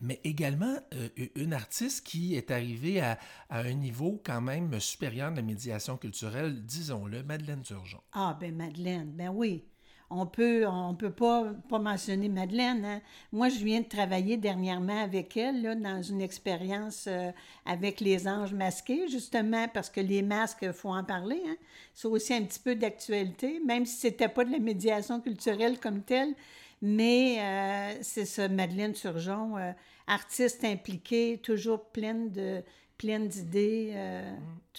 Mais 0.01 0.21
également, 0.25 0.77
euh, 0.95 1.09
une 1.35 1.53
artiste 1.53 2.07
qui 2.07 2.35
est 2.35 2.51
arrivée 2.51 3.01
à, 3.01 3.19
à 3.49 3.61
un 3.61 3.73
niveau 3.75 4.21
quand 4.25 4.41
même 4.41 4.79
supérieur 4.81 5.31
de 5.31 5.37
la 5.37 5.43
médiation 5.43 5.97
culturelle, 5.97 6.65
disons-le, 6.65 7.23
Madeleine 7.23 7.63
Turgeon. 7.63 8.01
Ah, 8.13 8.37
ben 8.41 8.55
Madeleine, 8.57 9.11
ben 9.13 9.29
oui. 9.29 9.65
On 10.13 10.27
peut, 10.27 10.65
peut 10.99 11.13
pas, 11.13 11.53
pas 11.69 11.79
mentionner 11.79 12.29
Madeleine. 12.29 12.85
hein. 12.85 13.01
Moi, 13.33 13.49
je 13.49 13.65
viens 13.65 13.81
de 13.81 13.87
travailler 13.87 14.37
dernièrement 14.37 15.01
avec 15.01 15.37
elle 15.37 15.81
dans 15.81 16.03
une 16.03 16.21
expérience 16.21 17.05
euh, 17.07 17.31
avec 17.65 18.01
les 18.01 18.27
anges 18.27 18.53
masqués, 18.53 19.07
justement, 19.09 19.69
parce 19.69 19.89
que 19.89 20.01
les 20.01 20.23
masques, 20.23 20.73
faut 20.73 20.89
en 20.89 21.05
parler. 21.05 21.41
Hein. 21.47 21.55
C'est 21.95 22.09
aussi 22.09 22.35
un 22.35 22.43
petit 22.43 22.59
peu 22.59 22.75
d'actualité, 22.75 23.61
même 23.65 23.87
si 23.87 23.99
c'était 23.99 24.29
pas 24.29 24.45
de 24.45 24.51
la 24.51 24.59
médiation 24.59 25.21
culturelle 25.21 25.79
comme 25.79 26.03
telle. 26.03 26.35
Mais 26.83 27.39
euh, 27.39 27.99
c'est 28.03 28.25
ça, 28.25 28.49
Madeleine 28.49 28.97
Surgeon, 28.97 29.59
euh, 29.59 29.71
artiste 30.09 30.65
impliquée, 30.65 31.39
toujours 31.41 31.85
pleine 31.85 32.33
de 32.33 32.63
pleine 33.01 33.29
d'idées, 33.29 33.93
euh, 33.95 34.35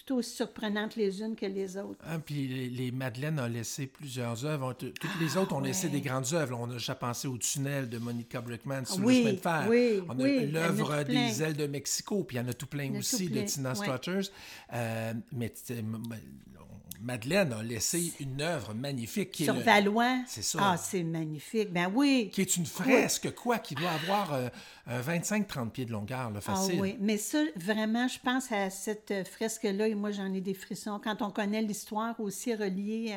tout 0.05 0.15
aussi 0.15 0.35
surprenantes 0.35 0.95
les 0.95 1.21
unes 1.21 1.35
que 1.35 1.45
les 1.47 1.75
autres. 1.77 1.99
Ah, 2.07 2.19
puis 2.19 2.47
les, 2.47 2.69
les 2.69 2.91
Madeleine 2.91 3.39
ont 3.39 3.47
laissé 3.47 3.87
plusieurs 3.87 4.45
œuvres. 4.45 4.73
Toutes 4.73 4.95
les 5.19 5.37
autres 5.37 5.53
ont 5.55 5.59
laissé 5.59 5.87
ouais. 5.87 5.93
des 5.93 6.01
grandes 6.01 6.31
œuvres. 6.33 6.57
On 6.59 6.69
a 6.69 6.73
déjà 6.73 6.93
pensé 6.95 7.27
au 7.27 7.37
tunnel 7.37 7.89
de 7.89 7.97
Monica 7.97 8.39
Brickman 8.39 8.85
sur 8.85 9.03
Oui, 9.03 9.17
le 9.17 9.21
chemin 9.23 9.33
de 9.33 9.39
fer. 9.39 9.65
oui, 9.69 10.01
on 10.07 10.19
a 10.19 10.23
oui, 10.23 10.51
l'œuvre 10.51 11.03
des 11.03 11.41
ailes 11.41 11.55
de 11.57 11.65
Mexico, 11.67 12.23
puis 12.23 12.37
il 12.37 12.41
y 12.41 12.43
en 12.43 12.47
a 12.47 12.53
tout 12.53 12.67
plein 12.67 12.93
aussi 12.97 13.27
tout 13.27 13.33
de 13.35 13.41
Tina 13.41 13.69
ouais. 13.71 13.75
Struthers. 13.75 14.31
Euh, 14.73 15.13
mais 15.33 15.51
m- 15.71 15.97
Madeleine 17.03 17.51
a 17.53 17.63
laissé 17.63 18.13
une 18.19 18.39
œuvre 18.43 18.75
magnifique 18.75 19.31
qui 19.31 19.41
est, 19.41 19.45
Sur 19.47 19.55
le- 19.55 19.61
Valois. 19.61 20.19
C'est 20.27 20.43
ça. 20.43 20.59
Ah, 20.61 20.77
c'est 20.77 21.01
magnifique. 21.01 21.73
Ben 21.73 21.91
oui. 21.91 22.29
qui 22.31 22.41
est 22.41 22.57
une 22.57 22.67
fresque, 22.67 23.33
quoi, 23.33 23.57
qui 23.57 23.73
doit 23.73 23.89
avoir 23.89 24.33
euh, 24.35 24.49
un 24.85 25.01
25-30 25.01 25.71
pieds 25.71 25.85
de 25.85 25.91
longueur, 25.91 26.29
là, 26.29 26.37
Ah 26.37 26.41
facile. 26.41 26.79
oui, 26.79 26.97
mais 26.99 27.17
ça, 27.17 27.39
vraiment, 27.55 28.07
je 28.11 28.19
pense 28.19 28.51
à 28.51 28.69
cette 28.69 29.11
euh, 29.11 29.23
fresque-là, 29.23 29.87
et 29.87 29.95
moi, 29.95 30.11
j'en 30.11 30.31
ai 30.33 30.41
des 30.41 30.53
frissons. 30.53 30.99
Quand 31.03 31.21
on 31.21 31.31
connaît 31.31 31.61
l'histoire 31.61 32.19
aussi 32.19 32.53
reliée 32.53 33.13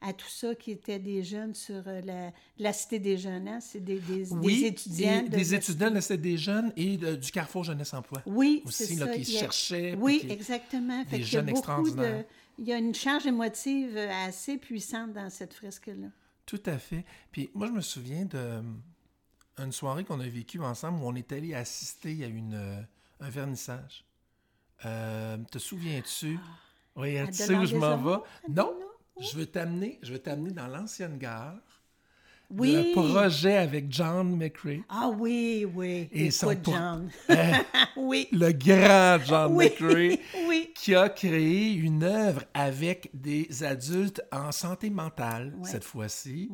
à, 0.00 0.08
à 0.08 0.12
tout 0.12 0.28
ça, 0.28 0.54
qui 0.54 0.70
étaient 0.70 0.98
des 0.98 1.22
jeunes 1.24 1.54
sur 1.54 1.82
euh, 1.86 2.00
la, 2.02 2.32
la 2.58 2.72
Cité 2.72 2.98
des 2.98 3.18
Jeunes, 3.18 3.48
hein, 3.48 3.58
c'est 3.60 3.80
des, 3.84 3.98
des, 3.98 4.32
Oui, 4.32 4.60
des 4.62 4.66
étudiants. 4.68 5.22
de- 5.22 5.28
des 5.28 5.44
de- 5.44 5.54
étudiants, 5.54 5.90
là, 5.90 6.00
c'était 6.00 6.16
des 6.18 6.36
jeunes 6.38 6.72
et 6.76 6.96
de- 6.96 7.16
du 7.16 7.30
Carrefour 7.32 7.64
Jeunesse 7.64 7.92
Emploi. 7.94 8.22
Oui, 8.26 8.62
aussi, 8.64 8.94
là, 8.96 9.06
ça. 9.06 9.12
qui 9.12 9.20
il 9.22 9.36
a- 9.36 9.40
cherchaient, 9.40 9.94
Oui, 10.00 10.20
qui- 10.20 10.30
exactement. 10.32 11.04
Fait 11.04 11.18
des 11.18 11.22
qu'il 11.24 11.34
y 11.34 11.36
a 11.36 11.40
jeunes 11.40 11.46
beaucoup 11.46 11.56
de... 11.56 11.60
extraordinaires. 11.88 12.24
Il 12.60 12.66
y 12.66 12.72
a 12.72 12.78
une 12.78 12.94
charge 12.94 13.26
émotive 13.26 13.96
euh, 13.96 14.10
assez 14.26 14.56
puissante 14.58 15.12
dans 15.12 15.30
cette 15.30 15.54
fresque-là. 15.54 16.08
Tout 16.46 16.62
à 16.66 16.78
fait. 16.78 17.04
Puis 17.30 17.50
moi, 17.54 17.66
je 17.66 17.72
me 17.72 17.80
souviens 17.80 18.24
de 18.24 18.62
une 19.58 19.72
soirée 19.72 20.04
qu'on 20.04 20.20
a 20.20 20.28
vécue 20.28 20.60
ensemble 20.60 21.02
où 21.02 21.06
on 21.06 21.14
est 21.16 21.32
allé 21.32 21.52
assister 21.54 22.22
à 22.24 22.28
une, 22.28 22.54
euh, 22.54 22.80
un 23.20 23.28
vernissage. 23.30 24.04
Euh, 24.84 25.36
te 25.50 25.58
souviens-tu? 25.58 26.38
oui, 26.96 27.18
À 27.18 27.26
tu 27.26 27.32
sais 27.34 27.54
où 27.54 27.64
je 27.66 27.76
m'en 27.76 27.96
vais? 27.96 28.18
Non, 28.48 28.74
je 29.20 29.36
veux 29.36 29.46
t'amener, 29.46 29.98
je 30.02 30.12
veux 30.12 30.18
t'amener 30.18 30.50
dans 30.50 30.66
l'ancienne 30.68 31.18
gare. 31.18 31.54
Oui. 32.50 32.72
Le 32.72 32.92
projet 32.92 33.58
avec 33.58 33.92
John 33.92 34.34
McRae. 34.36 34.78
Ah 34.88 35.10
oui, 35.14 35.66
oui. 35.74 36.08
Et 36.12 36.30
son 36.30 36.54
pour- 36.56 36.72
John. 36.74 37.10
Euh, 37.30 37.52
oui. 37.96 38.26
le 38.32 38.52
grand 38.52 39.22
John 39.26 39.52
Oui. 39.54 39.66
McRae. 39.78 40.18
oui. 40.48 40.70
qui 40.74 40.94
a 40.94 41.10
créé 41.10 41.72
une 41.74 42.02
œuvre 42.04 42.44
avec 42.54 43.10
des 43.12 43.62
adultes 43.64 44.22
en 44.32 44.50
santé 44.50 44.88
mentale, 44.88 45.54
cette 45.62 45.84
fois-ci. 45.84 46.50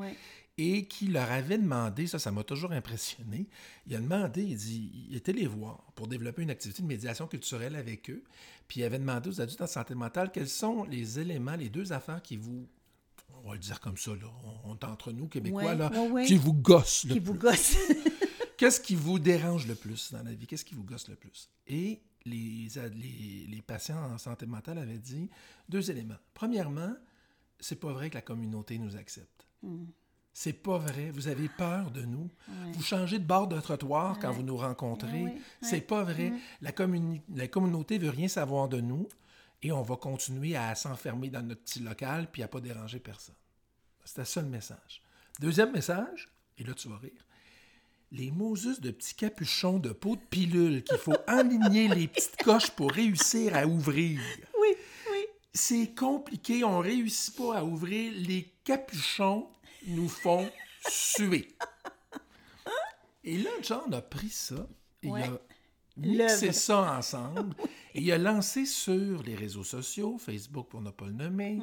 Et 0.57 0.87
qui 0.87 1.09
leur 1.09 1.31
avait 1.33 1.59
demandé, 1.59 2.07
ça, 2.07 2.19
ça 2.19 2.31
m'a 2.31 2.45
toujours 2.45 2.73
impressionné, 2.73 3.49
il 3.87 3.97
a 3.97 3.99
demandé, 4.01 4.43
il 4.43 4.57
dit, 4.57 5.07
il 5.11 5.17
était 5.17 5.33
les 5.33 5.47
voir 5.47 5.79
pour 5.97 6.07
développer 6.07 6.43
une 6.43 6.51
activité 6.51 6.83
de 6.83 6.87
médiation 6.87 7.27
culturelle 7.27 7.75
avec 7.75 8.09
eux, 8.11 8.23
puis 8.69 8.81
il 8.81 8.85
avait 8.85 8.99
demandé 9.01 9.29
aux 9.31 9.41
adultes 9.41 9.61
en 9.63 9.67
santé 9.67 9.95
mentale 9.95 10.31
quels 10.33 10.49
sont 10.49 10.85
les 10.85 11.19
éléments, 11.19 11.57
les 11.57 11.69
deux 11.71 11.93
affaires 11.93 12.23
qui 12.23 12.37
vous, 12.37 12.69
on 13.43 13.49
va 13.49 13.55
le 13.55 13.61
dire 13.61 13.81
comme 13.81 13.97
ça, 13.97 14.13
là, 14.13 14.31
on, 14.65 14.75
est 14.77 14.85
entre 14.85 15.11
nous, 15.13 15.27
Québécois, 15.27 15.65
Ouais, 15.65 15.77
là, 15.77 15.91
ouais, 15.91 16.11
ouais. 16.11 16.25
qui 16.25 16.37
vous 16.37 16.55
gossent 16.55 17.05
le 17.05 17.15
Qui 17.15 17.21
plus. 17.21 17.33
vous 17.33 17.39
gosse. 17.39 17.77
Qu'est-ce 18.57 18.81
qui 18.81 18.95
vous 18.95 19.19
dérange 19.19 19.67
le 19.67 19.75
plus 19.75 20.13
dans 20.13 20.23
la 20.23 20.33
vie? 20.33 20.47
Qu'est-ce 20.47 20.65
qui 20.65 20.77
vous 20.77 20.85
gosse 20.85 21.09
le 21.09 21.17
plus? 21.17 21.51
Et 21.67 22.01
les, 22.25 22.69
les 23.49 23.63
patients 23.63 24.01
en 24.13 24.17
santé 24.19 24.47
mentale 24.47 24.79
avaient 24.79 24.99
dit 24.99 25.29
deux 25.69 25.91
éléments. 25.91 26.15
Premièrement, 26.33 26.95
c'est 27.59 27.81
pas 27.81 27.93
vrai 27.93 28.11
que 28.11 28.15
la 28.15 28.23
communauté 28.23 28.79
nous 28.79 28.97
accepte. 28.97 29.47
Hmm. 29.63 29.87
C'est 30.37 30.53
pas 30.53 30.79
vrai. 30.79 31.11
Vous 31.13 31.29
avez 31.29 31.49
peur 31.49 31.93
de 31.93 32.03
nous. 32.03 32.29
Vous 32.73 32.83
changez 32.83 33.21
de 33.21 33.25
bord 33.25 33.47
de 33.47 33.61
trottoir 33.61 34.19
quand 34.19 34.33
vous 34.33 34.43
nous 34.43 34.57
rencontrez. 34.57 35.23
Ouais, 35.25 35.39
C'est 35.63 35.81
pas 35.81 36.03
vrai. 36.03 36.33
La, 36.61 36.73
communi- 36.73 37.23
la 37.35 37.47
communauté 37.47 37.99
veut 37.99 38.11
rien 38.11 38.27
savoir 38.29 38.69
de 38.69 38.81
nous 38.81 39.09
et 39.63 39.71
on 39.71 39.83
va 39.83 39.95
continuer 39.97 40.57
à 40.57 40.75
s'enfermer 40.75 41.29
dans 41.31 41.43
notre 41.43 41.63
petit 41.63 41.79
local 41.81 42.29
puis 42.33 42.43
à 42.43 42.49
pas 42.49 42.61
déranger 42.61 42.99
personne. 42.99 43.37
C'était 44.05 44.25
ça 44.25 44.43
le 44.43 44.49
message. 44.49 45.01
Deuxième 45.41 45.71
message, 45.73 46.29
et 46.59 46.65
là 46.65 46.75
tu 46.75 46.89
vas 46.89 46.99
rire, 46.99 47.13
les 48.13 48.31
Moses 48.31 48.81
de 48.81 48.91
petits 48.91 49.15
capuchons 49.15 49.79
de 49.79 49.91
peau 49.91 50.17
de 50.17 50.21
pilule 50.21 50.83
qu'il 50.85 50.99
faut 50.99 51.17
aligner 51.27 51.89
les 51.89 52.07
petites 52.09 52.37
coches 52.43 52.71
pour 52.71 52.91
réussir 52.91 53.57
à 53.57 53.67
ouvrir. 53.67 54.21
oui, 54.61 54.69
oui. 55.13 55.25
C'est 55.53 55.95
compliqué, 55.95 56.65
on 56.65 56.81
réussit 56.81 57.37
pas 57.37 57.59
à 57.59 57.65
ouvrir. 57.65 58.13
Les 58.17 58.53
capuchons 58.65 59.49
nous 59.87 60.09
font 60.09 60.51
suer. 60.89 61.49
Et 63.23 63.39
là, 63.39 63.51
John 63.63 63.93
a 63.95 64.03
pris 64.03 64.29
ça 64.29 64.67
et 65.03 65.11
Ouais. 65.11 65.31
il 65.97 66.21
a 66.21 66.25
mixé 66.27 66.53
ça 66.53 66.97
ensemble 66.99 67.55
et 67.95 68.01
il 68.03 68.13
a 68.13 68.19
lancé 68.19 68.67
sur 68.67 69.23
les 69.23 69.35
réseaux 69.35 69.65
sociaux, 69.65 70.19
Facebook 70.19 70.69
pour 70.69 70.81
ne 70.83 70.91
pas 70.91 71.07
le 71.07 71.13
nommer, 71.13 71.59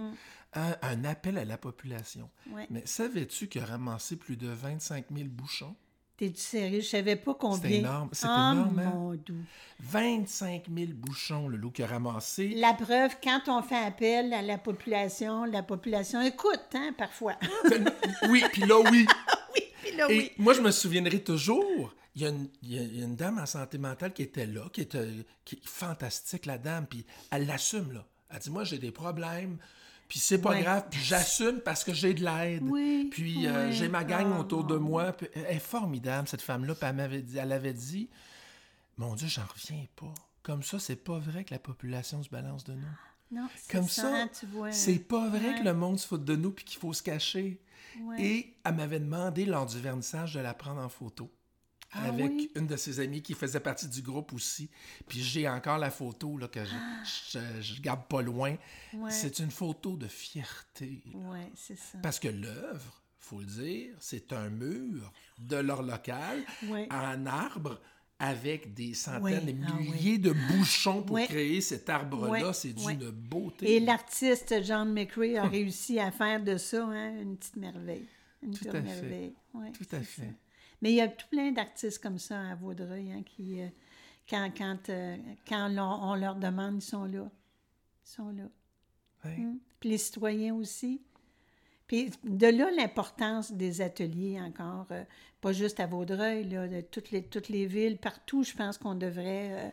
un, 0.54 0.76
un 0.82 1.04
appel 1.06 1.38
à 1.38 1.46
la 1.46 1.58
population. 1.58 2.30
Mm. 2.48 2.54
Ouais. 2.54 2.68
Mais 2.72 2.86
savais-tu 2.86 3.48
qu'il 3.48 3.62
a 3.62 3.66
ramassé 3.66 4.16
plus 4.16 4.38
de 4.38 4.48
25 4.48 5.06
000 5.16 5.30
bouchons? 5.30 5.76
T'es-tu 6.22 6.40
sérieux? 6.40 6.82
Je 6.82 6.86
savais 6.88 7.16
pas 7.16 7.34
combien. 7.34 7.70
énorme. 7.80 8.10
C'est 8.12 8.28
Ah, 8.30 8.52
énorme, 8.54 8.78
hein? 8.78 8.92
mon 8.94 9.14
doux. 9.16 9.44
25 9.80 10.66
000 10.72 10.92
bouchons, 10.94 11.48
le 11.48 11.58
loup 11.58 11.72
qui 11.72 11.82
a 11.82 11.88
ramassé. 11.88 12.50
La 12.50 12.76
preuve, 12.76 13.16
quand 13.24 13.42
on 13.48 13.64
fait 13.64 13.76
appel 13.84 14.32
à 14.32 14.44
la 14.44 14.60
population, 14.60 15.46
la 15.46 15.64
population 15.64 16.22
écoute, 16.22 16.62
hein, 16.76 16.94
parfois. 16.96 17.38
Oui, 18.30 18.44
puis 18.54 18.62
là, 18.68 18.80
oui. 18.92 19.08
oui, 19.56 19.62
puis 19.82 19.96
là, 19.98 20.06
Et 20.12 20.18
oui. 20.18 20.32
moi, 20.38 20.54
je 20.54 20.62
me 20.62 20.70
souviendrai 20.70 21.24
toujours. 21.24 21.92
Il 22.16 22.22
y, 22.22 22.26
a 22.26 22.30
une, 22.30 22.48
il 22.62 22.74
y 22.76 22.78
a- 22.78 22.84
il 22.84 23.00
y 23.00 23.02
a 23.02 23.06
une 23.06 23.16
dame 23.16 23.40
en 23.40 23.48
santé 23.48 23.80
mentale 23.80 24.14
qui 24.14 24.22
était 24.22 24.46
là, 24.46 24.62
qui 24.72 24.82
était 24.82 25.08
qui 25.44 25.56
est 25.56 25.68
fantastique, 25.68 26.46
la 26.46 26.60
dame, 26.60 26.86
puis 26.86 27.04
elle 27.32 27.48
l'assume, 27.48 27.94
là. 27.94 28.06
Elle 28.30 28.38
dit 28.40 28.52
Moi, 28.52 28.64
j'ai 28.64 28.78
des 28.78 28.92
problèmes, 28.92 29.58
puis 30.12 30.20
c'est 30.20 30.40
pas 30.42 30.50
Ouais. 30.50 30.62
grave, 30.62 30.88
puis 30.92 31.00
j'assume 31.00 31.62
parce 31.62 31.86
que 31.86 31.94
j'ai 31.94 32.14
de 32.14 32.22
l'aide. 32.22 32.64
Oui, 32.64 33.08
Puis 33.14 33.48
euh, 33.48 33.70
oui. 33.70 33.74
j'ai 33.74 33.88
ma 33.88 34.04
gang 34.04 34.30
Ah. 34.36 34.40
autour 34.42 34.66
de 34.66 34.76
moi. 34.76 35.14
Puis 35.14 35.28
elle 35.34 35.56
est 35.56 35.60
formidable, 35.60 36.28
cette 36.28 36.42
femme-là. 36.42 36.76
Puis 36.76 36.86
elle 36.86 36.96
m'avait 36.98 37.22
dit 37.22 37.38
Elle 37.38 37.54
avait 37.54 37.72
dit 37.72 38.10
Mon 38.98 39.16
Dieu, 39.16 39.30
j'en 39.30 39.46
reviens 39.46 39.86
pas. 39.96 40.14
Comme 40.44 40.64
ça, 40.64 40.80
c'est 40.80 40.98
pas 40.98 41.18
vrai 41.18 41.46
que 41.46 41.54
la 41.54 41.60
population 41.60 42.22
se 42.24 42.28
balance 42.30 42.66
de 42.66 42.74
nous. 42.74 42.82
Non, 43.32 43.48
c'est 43.56 43.72
Comme 43.72 43.88
ça, 43.88 44.02
ça, 44.02 44.24
hein, 44.24 44.30
c'est 44.74 45.00
pas 45.00 45.30
vrai 45.30 45.52
Ouais. 45.54 45.60
que 45.60 45.64
le 45.64 45.74
monde 45.74 45.98
se 45.98 46.06
fout 46.06 46.26
de 46.26 46.36
nous 46.36 46.52
puis 46.52 46.66
qu'il 46.66 46.78
faut 46.78 46.92
se 46.92 47.02
cacher. 47.02 47.62
Ouais. 48.02 48.22
Et 48.22 48.58
elle 48.66 48.76
m'avait 48.76 49.00
demandé 49.00 49.46
lors 49.46 49.66
du 49.66 49.80
vernissage 49.80 50.34
de 50.34 50.42
la 50.42 50.54
prendre 50.54 50.82
en 50.82 50.90
photo. 50.90 51.32
Ah 51.94 52.06
avec 52.06 52.32
oui? 52.32 52.50
une 52.56 52.68
de 52.68 52.76
ses 52.78 53.00
amies 53.00 53.22
qui 53.22 53.34
faisait 53.34 53.60
partie 53.60 53.88
du 53.88 54.02
groupe 54.02 54.34
aussi. 54.34 54.70
Puis 55.08 55.22
j'ai 55.22 55.48
encore 55.50 55.78
la 55.78 55.92
photo 55.92 56.38
là, 56.38 56.48
que 56.48 56.64
je, 56.64 56.72
je- 57.34 57.62
je 57.62 57.82
garde 57.82 58.06
pas 58.08 58.22
loin. 58.22 58.56
Ah. 58.94 58.98
Ouais. 58.98 59.12
C'est 59.12 59.40
une 59.40 59.52
photo 59.52 59.98
de 59.98 60.08
fierté. 60.08 61.02
Oui, 61.14 61.40
c'est 61.56 61.78
ça. 61.78 61.98
Parce 62.02 62.20
que 62.20 62.28
l'œuvre, 62.30 63.02
faut 63.20 63.40
le 63.40 63.46
dire, 63.46 63.94
c'est 64.00 64.32
un 64.34 64.50
mur 64.50 65.12
de 65.40 65.58
leur 65.58 65.84
local 65.84 66.44
Ouais. 66.70 66.88
en 66.92 67.26
arbre 67.26 67.80
avec 68.20 68.74
des 68.76 68.94
centaines 68.94 69.44
Oui, 69.46 69.52
et 69.52 69.58
ah 69.68 69.74
oui. 69.80 69.90
milliers 69.92 70.18
de 70.20 70.32
bouchons 70.32 71.02
pour 71.02 71.20
créer 71.20 71.60
cet 71.60 71.90
arbre-là. 71.90 72.54
C'est 72.54 72.74
d'une 72.74 73.10
beauté. 73.10 73.76
Et 73.76 73.80
l'artiste 73.80 74.54
John 74.64 74.94
McRae 74.94 75.38
a 75.38 75.44
réussi 75.48 76.00
à 76.00 76.12
faire 76.12 76.42
de 76.44 76.56
ça 76.58 76.86
hein, 76.86 77.20
une 77.20 77.36
petite 77.36 77.56
merveille. 77.58 78.06
Une 78.44 78.54
Tout 78.54 78.68
à 78.70 78.80
merveille. 78.80 79.34
Tout 79.74 79.96
à 79.96 80.00
fait. 80.02 80.22
ça. 80.22 80.28
Mais 80.82 80.92
il 80.92 80.96
y 80.96 81.02
a 81.02 81.08
tout 81.08 81.28
plein 81.30 81.52
d'artistes 81.52 82.02
comme 82.02 82.18
ça 82.18 82.40
à 82.40 82.56
Vaudreuil 82.56 83.12
hein, 83.12 83.24
qui, 83.24 83.62
euh, 83.62 83.68
quand, 84.30 84.50
quand, 84.58 84.90
euh, 84.90 85.18
quand 85.48 85.70
on 85.78 86.16
leur 86.16 86.36
demande, 86.36 86.78
ils 86.78 86.86
sont 86.86 87.06
là. 87.06 87.30
Ils 88.06 88.10
sont 88.10 88.30
là. 88.30 88.44
Ouais. 89.26 89.38
Mm. 89.38 89.60
Puis 89.80 89.90
les 89.90 89.98
citoyens 89.98 90.56
aussi. 90.56 91.02
Puis 91.92 92.10
de 92.24 92.48
là 92.48 92.72
l'importance 92.72 93.52
des 93.52 93.82
ateliers 93.82 94.40
encore, 94.40 94.88
euh, 94.92 95.04
pas 95.42 95.52
juste 95.52 95.82
à 95.82 95.88
Vaudreuil, 95.88 96.46
là, 96.46 96.66
de 96.68 96.80
toutes 96.80 97.12
les, 97.12 97.22
toutes 97.22 97.50
les 97.50 97.66
villes, 97.66 97.98
partout, 97.98 98.44
je 98.44 98.54
pense 98.54 98.78
qu'on 98.78 98.96
devrait, 98.96 99.50
euh, 99.52 99.70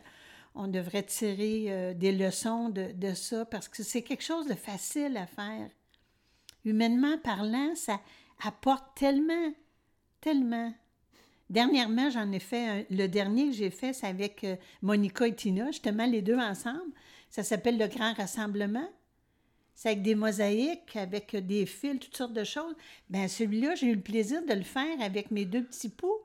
on 0.53 0.67
devrait 0.67 1.03
tirer 1.03 1.67
euh, 1.69 1.93
des 1.93 2.11
leçons 2.11 2.67
de, 2.67 2.91
de 2.91 3.13
ça 3.13 3.45
parce 3.45 3.69
que 3.69 3.83
c'est 3.83 4.01
quelque 4.01 4.23
chose 4.23 4.47
de 4.47 4.53
facile 4.53 5.15
à 5.15 5.27
faire. 5.27 5.69
Humainement 6.65 7.17
parlant, 7.19 7.73
ça 7.75 8.01
apporte 8.43 8.83
tellement, 8.95 9.53
tellement. 10.19 10.73
Dernièrement, 11.49 12.09
j'en 12.09 12.31
ai 12.31 12.39
fait 12.39 12.67
un- 12.67 12.83
le 12.89 13.07
dernier 13.07 13.47
que 13.47 13.53
j'ai 13.55 13.69
fait, 13.71 13.93
c'est 13.93 14.07
avec 14.07 14.43
euh, 14.43 14.55
Monica 14.81 15.27
et 15.27 15.35
Tina, 15.35 15.67
justement 15.67 16.05
les 16.05 16.21
deux 16.21 16.37
ensemble. 16.37 16.91
Ça 17.29 17.43
s'appelle 17.43 17.77
le 17.77 17.87
Grand 17.87 18.13
Rassemblement. 18.13 18.87
C'est 19.73 19.89
avec 19.89 20.01
des 20.03 20.13
mosaïques, 20.15 20.95
avec 20.95 21.33
euh, 21.35 21.41
des 21.41 21.65
fils, 21.65 21.99
toutes 21.99 22.15
sortes 22.17 22.33
de 22.33 22.43
choses. 22.43 22.75
Ben 23.09 23.27
celui-là, 23.27 23.75
j'ai 23.75 23.87
eu 23.87 23.95
le 23.95 24.01
plaisir 24.01 24.45
de 24.45 24.53
le 24.53 24.63
faire 24.63 25.01
avec 25.01 25.31
mes 25.31 25.45
deux 25.45 25.63
petits 25.63 25.89
poux. 25.89 26.17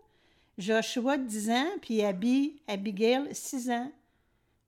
Joshua, 0.59 1.17
10 1.19 1.51
ans, 1.51 1.71
puis 1.83 2.03
Abby, 2.03 2.61
Abigail, 2.69 3.29
6 3.33 3.71
ans. 3.71 3.91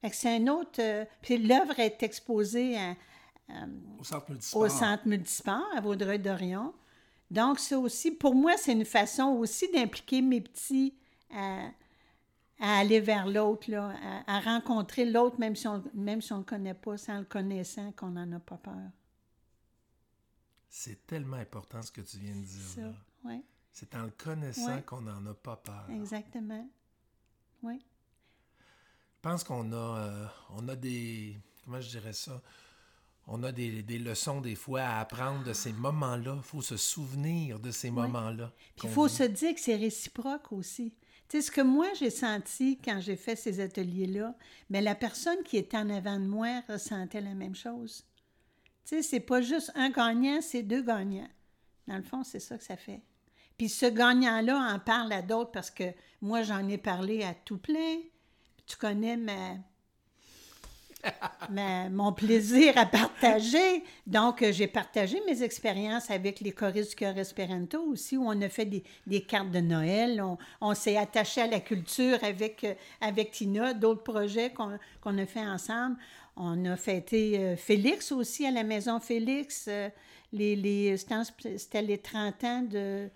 Fait 0.00 0.10
que 0.10 0.16
c'est 0.16 0.36
un 0.36 0.46
autre... 0.48 0.80
euh, 0.80 1.04
puis 1.22 1.38
l'œuvre 1.38 1.78
est 1.78 2.02
exposée 2.02 2.76
à- 2.76 2.94
Au 4.00 4.04
centre 4.04 4.30
multisport. 4.30 4.62
au 4.62 4.68
centre 4.68 5.06
multisport 5.06 5.66
à 5.76 5.80
Vaudreuil-Dorion. 5.80 6.72
Donc, 7.30 7.58
ça 7.58 7.78
aussi, 7.78 8.10
pour 8.12 8.34
moi, 8.34 8.56
c'est 8.56 8.72
une 8.72 8.84
façon 8.84 9.24
aussi 9.30 9.70
d'impliquer 9.72 10.22
mes 10.22 10.40
petits 10.40 10.94
à, 11.32 11.68
à 12.60 12.78
aller 12.78 13.00
vers 13.00 13.26
l'autre, 13.26 13.70
là, 13.70 13.94
à, 14.26 14.36
à 14.36 14.40
rencontrer 14.40 15.04
l'autre, 15.04 15.38
même 15.40 15.56
si 15.56 15.66
on 15.66 15.82
même 15.94 16.20
si 16.22 16.32
on 16.32 16.38
le 16.38 16.44
connaît 16.44 16.74
pas, 16.74 16.96
sans 16.96 17.18
le 17.18 17.24
connaissant, 17.24 17.90
qu'on 17.92 18.10
n'en 18.10 18.30
a 18.32 18.38
pas 18.40 18.56
peur. 18.58 18.90
C'est 20.68 21.06
tellement 21.06 21.36
important 21.36 21.82
ce 21.82 21.90
que 21.90 22.00
tu 22.02 22.18
viens 22.18 22.34
de 22.34 22.44
dire. 22.44 22.60
Ça, 22.74 22.80
là. 22.82 23.36
C'est 23.72 23.94
en 23.94 24.04
le 24.04 24.10
connaissant 24.10 24.74
Ouais. 24.76 24.82
qu'on 24.82 25.02
n'en 25.02 25.24
a 25.26 25.34
pas 25.34 25.56
peur. 25.56 25.86
exactement. 25.90 26.66
Oui, 27.62 27.78
Je 29.16 29.20
pense 29.20 29.42
qu'on 29.44 29.72
a, 29.72 29.76
euh, 29.76 30.26
on 30.50 30.68
a 30.68 30.76
des. 30.76 31.38
Comment 31.64 31.80
je 31.80 31.88
dirais 31.90 32.12
ça? 32.12 32.40
On 33.26 33.42
a 33.42 33.50
des, 33.50 33.82
des 33.82 33.98
leçons 33.98 34.40
des 34.40 34.54
fois 34.54 34.82
à 34.82 35.00
apprendre 35.00 35.42
de 35.44 35.52
ces 35.52 35.72
moments-là. 35.72 36.34
Il 36.36 36.42
faut 36.42 36.62
se 36.62 36.76
souvenir 36.76 37.58
de 37.58 37.70
ces 37.70 37.90
moments-là. 37.90 38.52
Puis 38.76 38.86
il 38.86 38.90
faut 38.90 39.06
vit. 39.06 39.14
se 39.14 39.22
dire 39.24 39.54
que 39.54 39.60
c'est 39.60 39.76
réciproque 39.76 40.52
aussi. 40.52 40.94
Tu 41.28 41.38
sais, 41.38 41.42
ce 41.42 41.50
que 41.50 41.60
moi, 41.60 41.88
j'ai 41.98 42.10
senti 42.10 42.78
quand 42.78 43.00
j'ai 43.00 43.16
fait 43.16 43.34
ces 43.34 43.58
ateliers-là, 43.58 44.36
mais 44.70 44.80
la 44.80 44.94
personne 44.94 45.42
qui 45.44 45.56
était 45.56 45.76
en 45.76 45.90
avant 45.90 46.20
de 46.20 46.26
moi 46.26 46.62
ressentait 46.68 47.20
la 47.20 47.34
même 47.34 47.56
chose. 47.56 48.04
Tu 48.84 48.96
sais, 48.96 49.02
c'est 49.02 49.20
pas 49.20 49.40
juste 49.40 49.72
un 49.74 49.90
gagnant, 49.90 50.40
c'est 50.40 50.62
deux 50.62 50.82
gagnants. 50.82 51.28
Dans 51.88 51.96
le 51.96 52.04
fond, 52.04 52.22
c'est 52.22 52.38
ça 52.38 52.56
que 52.56 52.62
ça 52.62 52.76
fait. 52.76 53.02
Puis 53.58 53.68
ce 53.68 53.86
gagnant-là 53.86 54.56
en 54.72 54.78
parle 54.78 55.12
à 55.12 55.22
d'autres 55.22 55.50
parce 55.50 55.70
que 55.70 55.92
moi, 56.20 56.42
j'en 56.42 56.68
ai 56.68 56.78
parlé 56.78 57.24
à 57.24 57.34
tout 57.34 57.58
plein. 57.58 57.98
Tu 58.66 58.76
connais 58.76 59.16
ma... 59.16 59.56
mon 61.90 62.12
plaisir 62.12 62.76
à 62.76 62.86
partager. 62.86 63.82
Donc, 64.06 64.42
euh, 64.42 64.52
j'ai 64.52 64.66
partagé 64.66 65.20
mes 65.26 65.42
expériences 65.42 66.10
avec 66.10 66.40
les 66.40 66.52
choristes 66.52 66.90
du 66.90 66.96
Cœur 66.96 67.16
Esperanto 67.18 67.80
aussi, 67.82 68.16
où 68.16 68.24
on 68.26 68.40
a 68.42 68.48
fait 68.48 68.64
des, 68.66 68.82
des 69.06 69.22
cartes 69.22 69.50
de 69.50 69.60
Noël. 69.60 70.20
On, 70.22 70.38
on 70.60 70.74
s'est 70.74 70.96
attaché 70.96 71.42
à 71.42 71.46
la 71.46 71.60
culture 71.60 72.18
avec, 72.22 72.64
euh, 72.64 72.74
avec 73.00 73.30
Tina, 73.32 73.74
d'autres 73.74 74.02
projets 74.02 74.50
qu'on 74.52 74.78
qu'on 75.00 75.16
a 75.18 75.26
fait 75.26 75.40
ensemble. 75.46 75.96
On 76.36 76.64
a 76.66 76.76
fêté 76.76 77.38
euh, 77.38 77.56
Félix 77.56 78.12
aussi 78.12 78.46
à 78.46 78.50
la 78.50 78.62
Maison 78.62 79.00
Félix. 79.00 79.66
euh, 79.68 79.88
les, 80.32 80.56
les, 80.56 80.96
C'était 80.96 81.82
les 81.82 81.98
30 81.98 82.44
ans 82.44 82.62
de, 82.62 83.08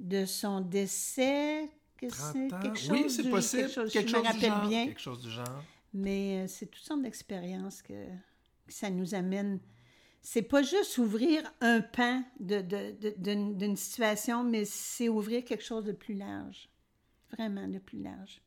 de 0.00 0.24
son 0.24 0.60
décès. 0.60 1.68
Que 1.96 2.06
30 2.06 2.18
c'est 2.32 2.52
ans? 2.54 2.58
quelque 2.60 2.78
chose 2.78 2.90
oui, 2.90 3.04
c'est 3.10 3.22
du- 3.22 3.30
possible. 3.30 3.62
Quelque 3.62 3.74
chose, 3.74 3.92
Quelque 3.92 4.08
je 4.08 4.14
chose 4.14 4.22
me 4.24 4.28
du 4.28 4.32
rappelle 4.34 4.50
genre. 4.60 4.68
bien. 4.68 4.86
Quelque 4.86 5.00
chose 5.00 5.20
du 5.22 5.30
genre. 5.30 5.62
Mais 5.94 6.42
euh, 6.42 6.46
c'est 6.48 6.66
toutes 6.66 6.82
sortes 6.82 7.02
d'expériences 7.02 7.80
que, 7.80 8.06
que 8.66 8.72
ça 8.72 8.90
nous 8.90 9.14
amène. 9.14 9.60
C'est 10.20 10.42
pas 10.42 10.62
juste 10.62 10.98
ouvrir 10.98 11.42
un 11.60 11.80
pan 11.80 12.24
d'une, 12.40 13.56
d'une 13.56 13.76
situation, 13.76 14.42
mais 14.42 14.64
c'est 14.64 15.08
ouvrir 15.08 15.44
quelque 15.44 15.64
chose 15.64 15.84
de 15.84 15.92
plus 15.92 16.14
large. 16.14 16.68
Vraiment 17.30 17.68
de 17.68 17.78
plus 17.78 18.02
large. 18.02 18.42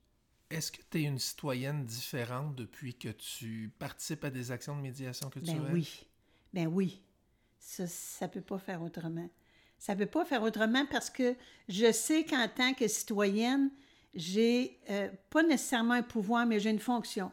Est-ce 0.50 0.72
que 0.72 0.82
tu 0.90 1.00
es 1.00 1.04
une 1.04 1.20
citoyenne 1.20 1.86
différente 1.86 2.56
depuis 2.56 2.94
que 2.94 3.10
tu 3.10 3.72
participes 3.80 4.24
à 4.24 4.30
des 4.30 4.52
actions 4.52 4.76
de 4.76 4.82
médiation 4.82 5.30
culturelle? 5.30 5.62
Ben 5.62 5.74
oui. 5.74 6.06
Ben 6.54 6.68
oui. 6.68 7.02
Ça, 7.60 7.86
ça 7.86 8.28
peut 8.28 8.42
pas 8.42 8.58
faire 8.58 8.82
autrement. 8.82 9.30
Ça 9.78 9.96
peut 9.96 10.06
pas 10.06 10.26
faire 10.26 10.42
autrement 10.44 10.86
parce 10.86 11.10
que 11.10 11.36
je 11.68 11.92
sais 11.92 12.26
qu'en 12.26 12.48
tant 12.48 12.74
que 12.74 12.88
citoyenne, 12.88 13.70
j'ai 14.14 14.80
euh, 14.90 15.10
pas 15.30 15.44
nécessairement 15.44 15.96
un 15.96 16.04
pouvoir, 16.04 16.46
mais 16.46 16.60
j'ai 16.60 16.72
une 16.72 16.80
fonction. 16.80 17.32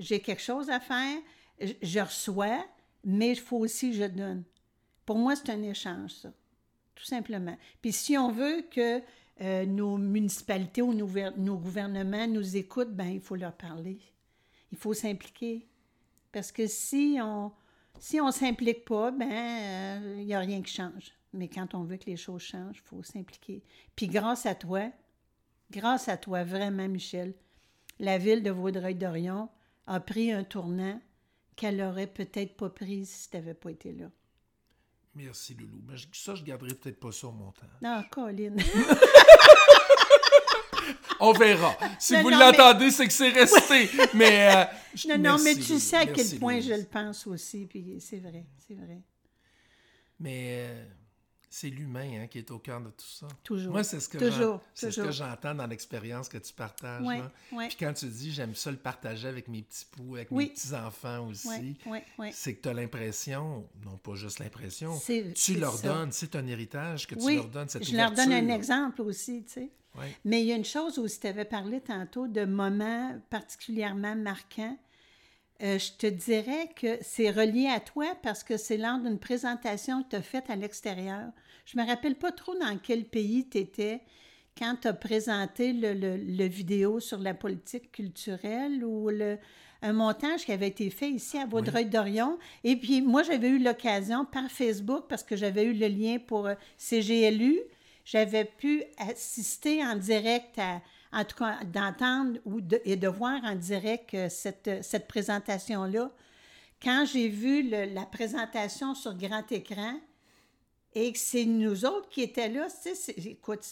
J'ai 0.00 0.20
quelque 0.20 0.42
chose 0.42 0.70
à 0.70 0.80
faire, 0.80 1.18
je, 1.60 2.00
reçois, 2.00 2.66
mais 3.04 3.30
il 3.32 3.38
faut 3.38 3.58
aussi 3.58 3.90
que 3.90 3.96
je 3.98 4.04
donne. 4.04 4.42
Pour 5.06 5.18
moi, 5.18 5.36
c'est 5.36 5.50
un 5.50 5.62
échange, 5.62 6.10
ça. 6.12 6.32
Tout 6.94 7.04
simplement. 7.04 7.56
Puis 7.80 7.92
si 7.92 8.18
on 8.18 8.32
veut 8.32 8.62
que 8.70 9.00
euh, 9.40 9.66
nos 9.66 9.96
municipalités 9.96 10.82
ou 10.82 10.92
nos, 10.92 11.06
ver- 11.06 11.36
nos 11.38 11.56
gouvernements 11.56 12.26
nous 12.26 12.56
écoutent, 12.56 12.94
ben 12.94 13.08
il 13.08 13.20
faut 13.20 13.36
leur 13.36 13.54
parler. 13.54 13.98
Il 14.72 14.78
faut 14.78 14.94
s'impliquer. 14.94 15.68
Parce 16.32 16.50
que 16.50 16.66
si 16.66 17.18
on 17.22 17.52
si 17.98 18.20
on 18.20 18.30
s'implique 18.30 18.86
pas, 18.86 19.10
ben 19.10 20.02
il 20.18 20.24
n'y 20.24 20.34
a 20.34 20.40
rien 20.40 20.62
qui 20.62 20.72
change. 20.72 21.12
Mais 21.32 21.48
quand 21.48 21.74
on 21.74 21.84
veut 21.84 21.96
que 21.98 22.06
les 22.06 22.16
choses 22.16 22.42
changent, 22.42 22.78
il 22.78 22.88
faut 22.88 23.02
s'impliquer. 23.02 23.62
Puis 23.94 24.08
grâce 24.08 24.46
à 24.46 24.54
toi, 24.54 24.90
grâce 25.70 26.08
à 26.08 26.16
toi 26.16 26.42
vraiment, 26.42 26.88
Michel, 26.88 27.34
la 27.98 28.18
ville 28.18 28.42
de 28.42 28.50
Vaudreuil-Dorion 28.50 29.48
a 29.92 30.00
pris 30.00 30.30
un 30.32 30.44
tournant 30.44 31.00
qu'elle 31.56 31.80
aurait 31.82 32.06
peut-être 32.06 32.56
pas 32.56 32.70
pris 32.70 33.04
si 33.06 33.28
tu 33.28 33.36
n'avais 33.36 33.54
pas 33.54 33.70
été 33.70 33.92
là. 33.92 34.06
Merci, 35.14 35.54
Loulou. 35.54 35.82
Mais 35.86 35.96
je- 35.96 36.06
ça, 36.12 36.34
je 36.36 36.44
garderai 36.44 36.74
peut-être 36.74 37.00
pas 37.00 37.10
ça 37.12 37.26
au 37.26 37.32
montant. 37.32 37.66
Non, 37.82 38.02
Colin. 38.10 38.54
On 41.22 41.32
verra. 41.32 41.76
Si 41.98 42.14
Non, 42.14 42.22
vous 42.22 42.30
l'entendez, 42.30 42.90
c'est 42.90 43.06
que 43.06 43.12
c'est 43.12 43.28
resté. 43.28 43.90
mais. 44.14 44.54
euh, 44.56 44.64
je- 44.94 45.08
non, 45.16 45.18
non, 45.18 45.36
mais 45.42 45.54
tu 45.54 45.60
Loulou. 45.62 45.78
sais 45.78 45.96
à 45.96 46.04
Merci, 46.06 46.30
quel 46.30 46.38
point 46.38 46.60
je 46.60 46.72
le 46.72 46.84
pense 46.84 47.26
aussi, 47.26 47.66
puis 47.66 48.00
c'est 48.00 48.20
vrai, 48.20 48.46
c'est 48.66 48.74
vrai. 48.74 49.02
Mais 50.18 50.66
euh, 50.68 50.84
c'est 51.52 51.68
l'humain 51.68 52.22
hein, 52.22 52.26
qui 52.28 52.38
est 52.38 52.50
au 52.52 52.60
cœur 52.60 52.80
de 52.80 52.90
tout 52.90 53.04
ça. 53.04 53.26
Toujours. 53.42 53.72
Moi, 53.72 53.82
c'est 53.82 53.98
ce 54.00 54.08
que 54.08 55.10
j'entends 55.10 55.54
dans 55.54 55.66
l'expérience 55.66 56.28
que 56.28 56.38
tu 56.38 56.52
partages. 56.52 57.04
Là. 57.04 57.30
Puis 57.68 57.76
quand 57.78 57.92
tu 57.92 58.06
dis 58.06 58.30
j'aime 58.32 58.54
ça 58.54 58.70
le 58.70 58.76
partager 58.76 59.26
avec 59.28 59.48
mes 59.48 59.62
petits 59.62 59.84
poux, 59.90 60.14
avec 60.14 60.28
Oui. 60.30 60.44
mes 60.44 60.50
petits-enfants 60.50 61.26
aussi, 61.26 61.76
c'est 62.32 62.54
que 62.54 62.62
tu 62.62 62.68
as 62.68 62.72
l'impression, 62.72 63.68
non 63.84 63.96
pas 63.98 64.14
juste 64.14 64.38
l'impression, 64.38 64.98
tu 65.34 65.54
leur 65.58 65.76
ça. 65.76 65.88
donnes, 65.88 66.12
c'est 66.12 66.36
un 66.36 66.46
héritage 66.46 67.06
que 67.08 67.16
tu 67.16 67.34
leur 67.34 67.48
donnes, 67.48 67.68
cette 67.68 67.84
je 67.84 67.96
leur 67.96 68.12
donne 68.12 68.32
un 68.32 68.48
exemple 68.48 69.02
aussi, 69.02 69.42
tu 69.44 69.52
sais. 69.52 69.70
Mais 70.24 70.42
il 70.42 70.46
y 70.46 70.52
a 70.52 70.56
une 70.56 70.64
chose 70.64 70.98
aussi, 70.98 71.18
tu 71.18 71.26
avais 71.26 71.44
parlé 71.44 71.80
tantôt 71.80 72.28
de 72.28 72.44
moments 72.44 73.20
particulièrement 73.28 74.14
marquants. 74.14 74.78
Euh, 75.62 75.78
je 75.78 75.92
te 75.92 76.06
dirais 76.06 76.70
que 76.74 76.96
c'est 77.02 77.30
relié 77.30 77.66
à 77.66 77.80
toi 77.80 78.06
parce 78.22 78.42
que 78.44 78.56
c'est 78.56 78.78
lors 78.78 78.98
d'une 78.98 79.18
présentation 79.18 80.02
que 80.02 80.10
tu 80.10 80.16
as 80.16 80.22
faite 80.22 80.48
à 80.48 80.56
l'extérieur. 80.56 81.30
Je 81.66 81.78
me 81.78 81.86
rappelle 81.86 82.14
pas 82.16 82.32
trop 82.32 82.54
dans 82.54 82.78
quel 82.78 83.04
pays 83.04 83.46
tu 83.48 83.58
étais 83.58 84.00
quand 84.56 84.76
tu 84.80 84.88
as 84.88 84.94
présenté 84.94 85.72
le, 85.74 85.92
le- 85.92 86.16
le 86.16 86.44
vidéo 86.46 86.98
sur 86.98 87.18
la 87.18 87.34
politique 87.34 87.92
culturelle 87.92 88.84
ou 88.84 89.10
le, 89.10 89.38
un 89.82 89.92
montage 89.92 90.44
qui 90.46 90.52
avait 90.52 90.68
été 90.68 90.88
fait 90.90 91.10
ici 91.10 91.36
à 91.38 91.44
Vaudreuil-Dorion. 91.46 92.38
Et 92.64 92.76
puis, 92.76 93.02
moi, 93.02 93.22
j'avais 93.22 93.48
eu 93.48 93.58
l'occasion 93.58 94.24
par 94.24 94.50
Facebook, 94.50 95.04
parce 95.08 95.22
que 95.22 95.36
j'avais 95.36 95.64
eu 95.64 95.74
le 95.74 95.88
lien 95.88 96.18
pour 96.26 96.46
euh, 96.46 96.54
CGLU, 96.78 97.60
j'avais 98.04 98.44
pu 98.46 98.82
assister 98.98 99.84
en 99.84 99.94
direct 99.96 100.58
à, 100.58 100.80
en 101.12 101.24
tout 101.24 101.36
cas, 101.36 101.64
d'entendre 101.64 102.38
et 102.84 102.96
de 102.96 103.08
voir 103.08 103.42
en 103.44 103.54
direct 103.54 104.14
euh, 104.14 104.28
cette, 104.28 104.84
cette 104.84 105.08
présentation-là. 105.08 106.10
Quand 106.82 107.04
j'ai 107.04 107.28
vu 107.28 107.68
la 107.68 108.06
présentation 108.06 108.94
sur 108.94 109.14
grand 109.14 109.50
écran 109.52 110.00
et 110.94 111.12
que 111.12 111.18
c'est 111.18 111.44
nous 111.44 111.84
autres 111.84 112.08
qui 112.08 112.22
étaient 112.22 112.48
là, 112.48 112.68
écoute, 113.16 113.66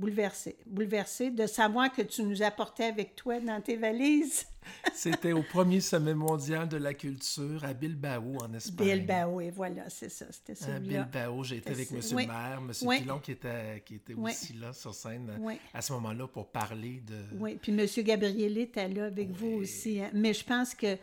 bouleversé, 0.00 0.56
bouleversé 0.66 1.30
de 1.30 1.46
savoir 1.46 1.92
que 1.92 2.02
tu 2.02 2.22
nous 2.22 2.42
apportais 2.42 2.84
avec 2.84 3.14
toi 3.16 3.38
dans 3.40 3.60
tes 3.60 3.76
valises. 3.76 4.46
C'était 4.94 5.32
au 5.32 5.42
premier 5.42 5.80
sommet 5.80 6.14
mondial 6.14 6.68
de 6.68 6.76
la 6.76 6.92
culture 6.94 7.64
à 7.64 7.72
Bilbao, 7.72 8.36
en 8.42 8.52
Espagne. 8.54 8.98
Bilbao, 8.98 9.40
et 9.40 9.50
voilà, 9.50 9.88
c'est 9.88 10.10
ça, 10.10 10.26
c'était 10.30 10.52
À 10.52 10.66
celui-là. 10.66 11.02
Bilbao, 11.04 11.42
j'ai 11.44 11.56
été 11.56 11.70
avec 11.70 11.90
M. 11.90 12.00
oui. 12.12 12.22
le 12.22 12.28
maire, 12.28 12.58
M. 12.58 12.72
Oui. 12.82 13.00
Pilon 13.00 13.18
qui 13.18 13.32
était, 13.32 13.82
qui 13.86 13.94
était 13.96 14.14
Oui. 14.14 14.30
aussi 14.32 14.52
là 14.54 14.72
sur 14.72 14.94
scène 14.94 15.30
à 15.72 15.80
ce 15.82 15.92
moment-là 15.94 16.26
pour 16.28 16.50
parler 16.50 17.02
de... 17.06 17.16
Oui, 17.38 17.58
puis 17.60 17.72
M. 17.72 17.86
Gabriel 18.04 18.58
était 18.58 18.88
là 18.88 19.06
avec 19.06 19.30
vous 19.30 19.48
aussi. 19.62 20.00
hein. 20.00 20.10
Mais 20.12 20.34
je 20.34 20.44
pense 20.44 20.74
que 20.74 20.98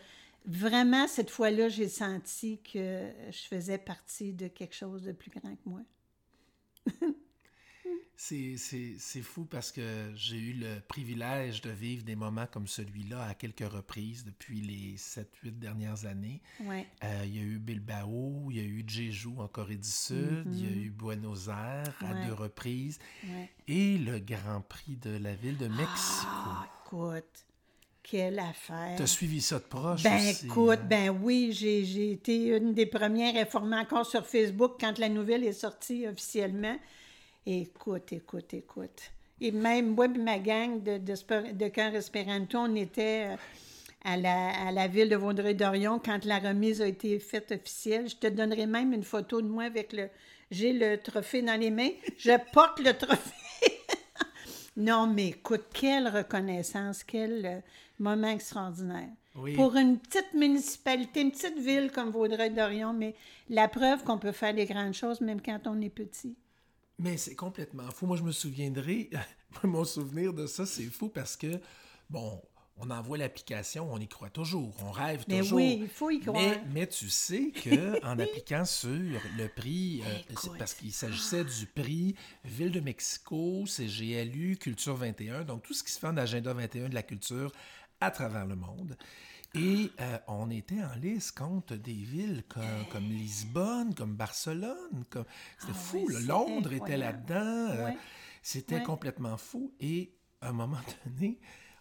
vraiment, 0.45 1.07
cette 1.07 1.29
fois-là, 1.31 1.67
j'ai 1.67 1.89
senti 1.89 2.59
que 2.61 3.07
je 3.31 3.47
faisais 3.49 3.79
partie 3.79 4.33
de 4.33 4.47
quelque 4.47 4.75
chose 4.75 5.01
de 5.03 5.11
plus 5.13 5.31
grand 5.31 5.55
que 5.55 5.67
moi. 5.69 5.81
C'est- 8.19 9.21
fou 9.21 9.45
parce 9.45 9.71
que 9.71 10.11
j'ai 10.15 10.37
eu 10.37 10.53
le 10.53 10.79
privilège 10.87 11.61
de 11.61 11.69
vivre 11.69 12.03
des 12.03 12.15
moments 12.15 12.47
comme 12.51 12.65
celui-là 12.67 13.23
à 13.23 13.33
quelques 13.35 13.67
reprises 13.71 14.25
depuis 14.25 14.59
les 14.59 14.97
7-8 14.97 15.59
dernières 15.59 16.05
années. 16.05 16.41
Euh, 16.59 17.21
il 17.25 17.35
y 17.35 17.39
a 17.39 17.43
eu 17.43 17.59
Bilbao, 17.59 18.47
il 18.49 18.57
y 18.57 18.59
a 18.59 18.63
eu 18.63 18.83
Jeju 18.87 19.29
en 19.37 19.47
Corée 19.47 19.75
du 19.77 19.87
Sud, 19.87 20.45
il 20.51 20.63
y 20.63 20.67
a 20.67 20.75
eu 20.85 20.89
Buenos 20.89 21.47
Aires 21.47 21.93
à 22.01 22.13
Mm-hmm. 22.13 22.25
Deux 22.27 22.33
reprises 22.33 22.97
et 23.67 23.97
le 23.99 24.17
Grand 24.19 24.61
Prix 24.61 24.95
de 24.95 25.17
la 25.17 25.35
ville 25.35 25.57
de 25.57 25.67
Mexico. 25.67 26.25
Ah, 26.27 26.67
écoute, 26.85 27.45
quelle 28.01 28.39
affaire. 28.39 28.95
Tu 28.97 29.03
as 29.03 29.07
suivi 29.07 29.41
ça 29.41 29.59
de 29.59 29.65
proche 29.65 30.01
Ben 30.01 30.15
aussi, 30.29 30.45
écoute, 30.47 30.79
hein? 30.81 30.87
ben 30.89 31.09
oui, 31.21 31.51
j'ai 31.51 31.85
j'ai 31.85 32.13
été 32.13 32.47
une 32.57 32.73
des 32.73 32.85
premières 32.87 33.35
informées 33.35 33.77
encore 33.77 34.05
sur 34.07 34.25
Facebook 34.25 34.77
quand 34.79 34.97
la 34.97 35.09
nouvelle 35.09 35.43
est 35.43 35.53
sortie 35.53 36.07
officiellement. 36.07 36.77
Écoute, 37.49 38.11
écoute, 38.11 38.53
écoute. 38.53 39.11
Et 39.39 39.51
même 39.51 39.95
moi 39.95 40.07
et 40.07 40.17
ma 40.17 40.37
gang 40.37 40.83
de, 40.83 40.97
de, 40.97 41.53
de 41.53 41.67
Cœur 41.69 41.95
Espéranto, 41.95 42.57
on 42.57 42.75
était 42.75 43.27
euh, 43.29 43.35
à 44.03 44.17
la, 44.17 44.67
à 44.67 44.71
la 44.73 44.89
ville 44.89 45.07
de 45.07 45.15
Vaudreuil-Dorion 45.15 46.01
quand 46.03 46.25
la 46.25 46.39
remise 46.39 46.81
a 46.81 46.87
été 46.87 47.17
faite 47.19 47.53
officielle. 47.53 48.09
Je 48.09 48.17
te 48.17 48.27
donnerai 48.27 48.65
même 48.65 48.91
une 48.91 49.03
photo 49.03 49.41
de 49.41 49.47
moi 49.47 49.63
avec 49.63 49.93
le... 49.93 50.09
J'ai 50.51 50.73
le 50.73 50.97
trophée 50.97 51.41
dans 51.41 51.57
les 51.57 51.71
mains. 51.71 51.91
Je 52.17 52.33
porte 52.51 52.79
le 52.79 52.93
trophée. 52.93 53.33
Non, 54.75 55.07
mais 55.07 55.29
écoute, 55.29 55.63
quelle 55.73 56.07
reconnaissance, 56.07 57.03
quel 57.03 57.45
euh, 57.45 57.59
moment 57.97 58.27
extraordinaire. 58.27 59.09
Oui. 59.35 59.53
Pour 59.53 59.75
une 59.75 59.97
petite 59.97 60.33
municipalité, 60.35 61.21
une 61.21 61.31
petite 61.31 61.57
ville 61.57 61.91
comme 61.91 62.11
Vaudreuil-Dorion, 62.11 62.93
mais 62.93 63.15
la 63.49 63.69
preuve 63.69 64.03
qu'on 64.03 64.19
peut 64.19 64.33
faire 64.33 64.53
des 64.53 64.65
grandes 64.65 64.93
choses 64.93 65.21
même 65.21 65.41
quand 65.41 65.61
on 65.65 65.81
est 65.81 65.89
petit. 65.89 66.35
Mais 66.99 67.17
c'est 67.17 67.35
complètement 67.35 67.89
fou. 67.91 68.07
Moi, 68.07 68.17
je 68.17 68.23
me 68.23 68.31
souviendrai, 68.31 69.09
mon 69.63 69.83
souvenir 69.83 70.33
de 70.33 70.47
ça, 70.47 70.65
c'est 70.65 70.85
fou 70.85 71.09
parce 71.09 71.37
que, 71.37 71.59
bon, 72.09 72.41
on 72.79 72.89
envoie 72.91 73.17
l'application, 73.17 73.91
on 73.91 73.99
y 73.99 74.07
croit 74.07 74.29
toujours, 74.29 74.75
on 74.83 74.91
rêve 74.91 75.23
Mais 75.27 75.39
toujours. 75.39 75.57
oui, 75.57 75.79
il 75.81 75.89
faut 75.89 76.09
y 76.09 76.19
croire. 76.19 76.35
Mais, 76.35 76.61
mais 76.73 76.87
tu 76.87 77.09
sais 77.09 77.51
que 77.51 78.03
en 78.05 78.19
appliquant 78.19 78.65
sur 78.65 78.89
le 78.89 79.47
prix, 79.47 80.01
euh, 80.05 80.49
parce 80.59 80.73
qu'il 80.73 80.93
s'agissait 80.93 81.43
du 81.43 81.65
prix 81.65 82.15
Ville 82.45 82.71
de 82.71 82.79
Mexico, 82.79 83.63
CGLU, 83.65 84.57
Culture 84.57 84.95
21, 84.95 85.43
donc 85.43 85.63
tout 85.63 85.73
ce 85.73 85.83
qui 85.83 85.91
se 85.91 85.99
fait 85.99 86.07
en 86.07 86.17
agenda 86.17 86.53
21 86.53 86.89
de 86.89 86.95
la 86.95 87.03
culture 87.03 87.51
à 87.99 88.11
travers 88.11 88.45
le 88.45 88.55
monde. 88.55 88.95
Et 89.55 89.91
euh, 89.99 90.17
on 90.27 90.49
était 90.49 90.83
en 90.83 90.93
liste 90.95 91.37
contre 91.37 91.75
des 91.75 91.93
villes 91.93 92.43
comme, 92.47 92.85
comme 92.91 93.05
Lisbonne, 93.09 93.95
comme 93.95 94.15
Barcelone. 94.15 95.03
Comme... 95.09 95.25
C'était 95.57 95.71
Ah 95.73 95.79
fou. 95.79 96.07
là. 96.09 96.19
Londres 96.21 96.73
était 96.73 96.97
là-dedans. 96.97 97.35
euh, 97.71 97.85
Ouais. 97.85 97.97
C'était 98.43 98.75
Ouais. 98.75 98.83
complètement 98.83 99.37
fou. 99.37 99.73
Et 99.79 100.13
à 100.41 100.49
un 100.49 100.53
moment 100.53 100.77
donné, 101.05 101.39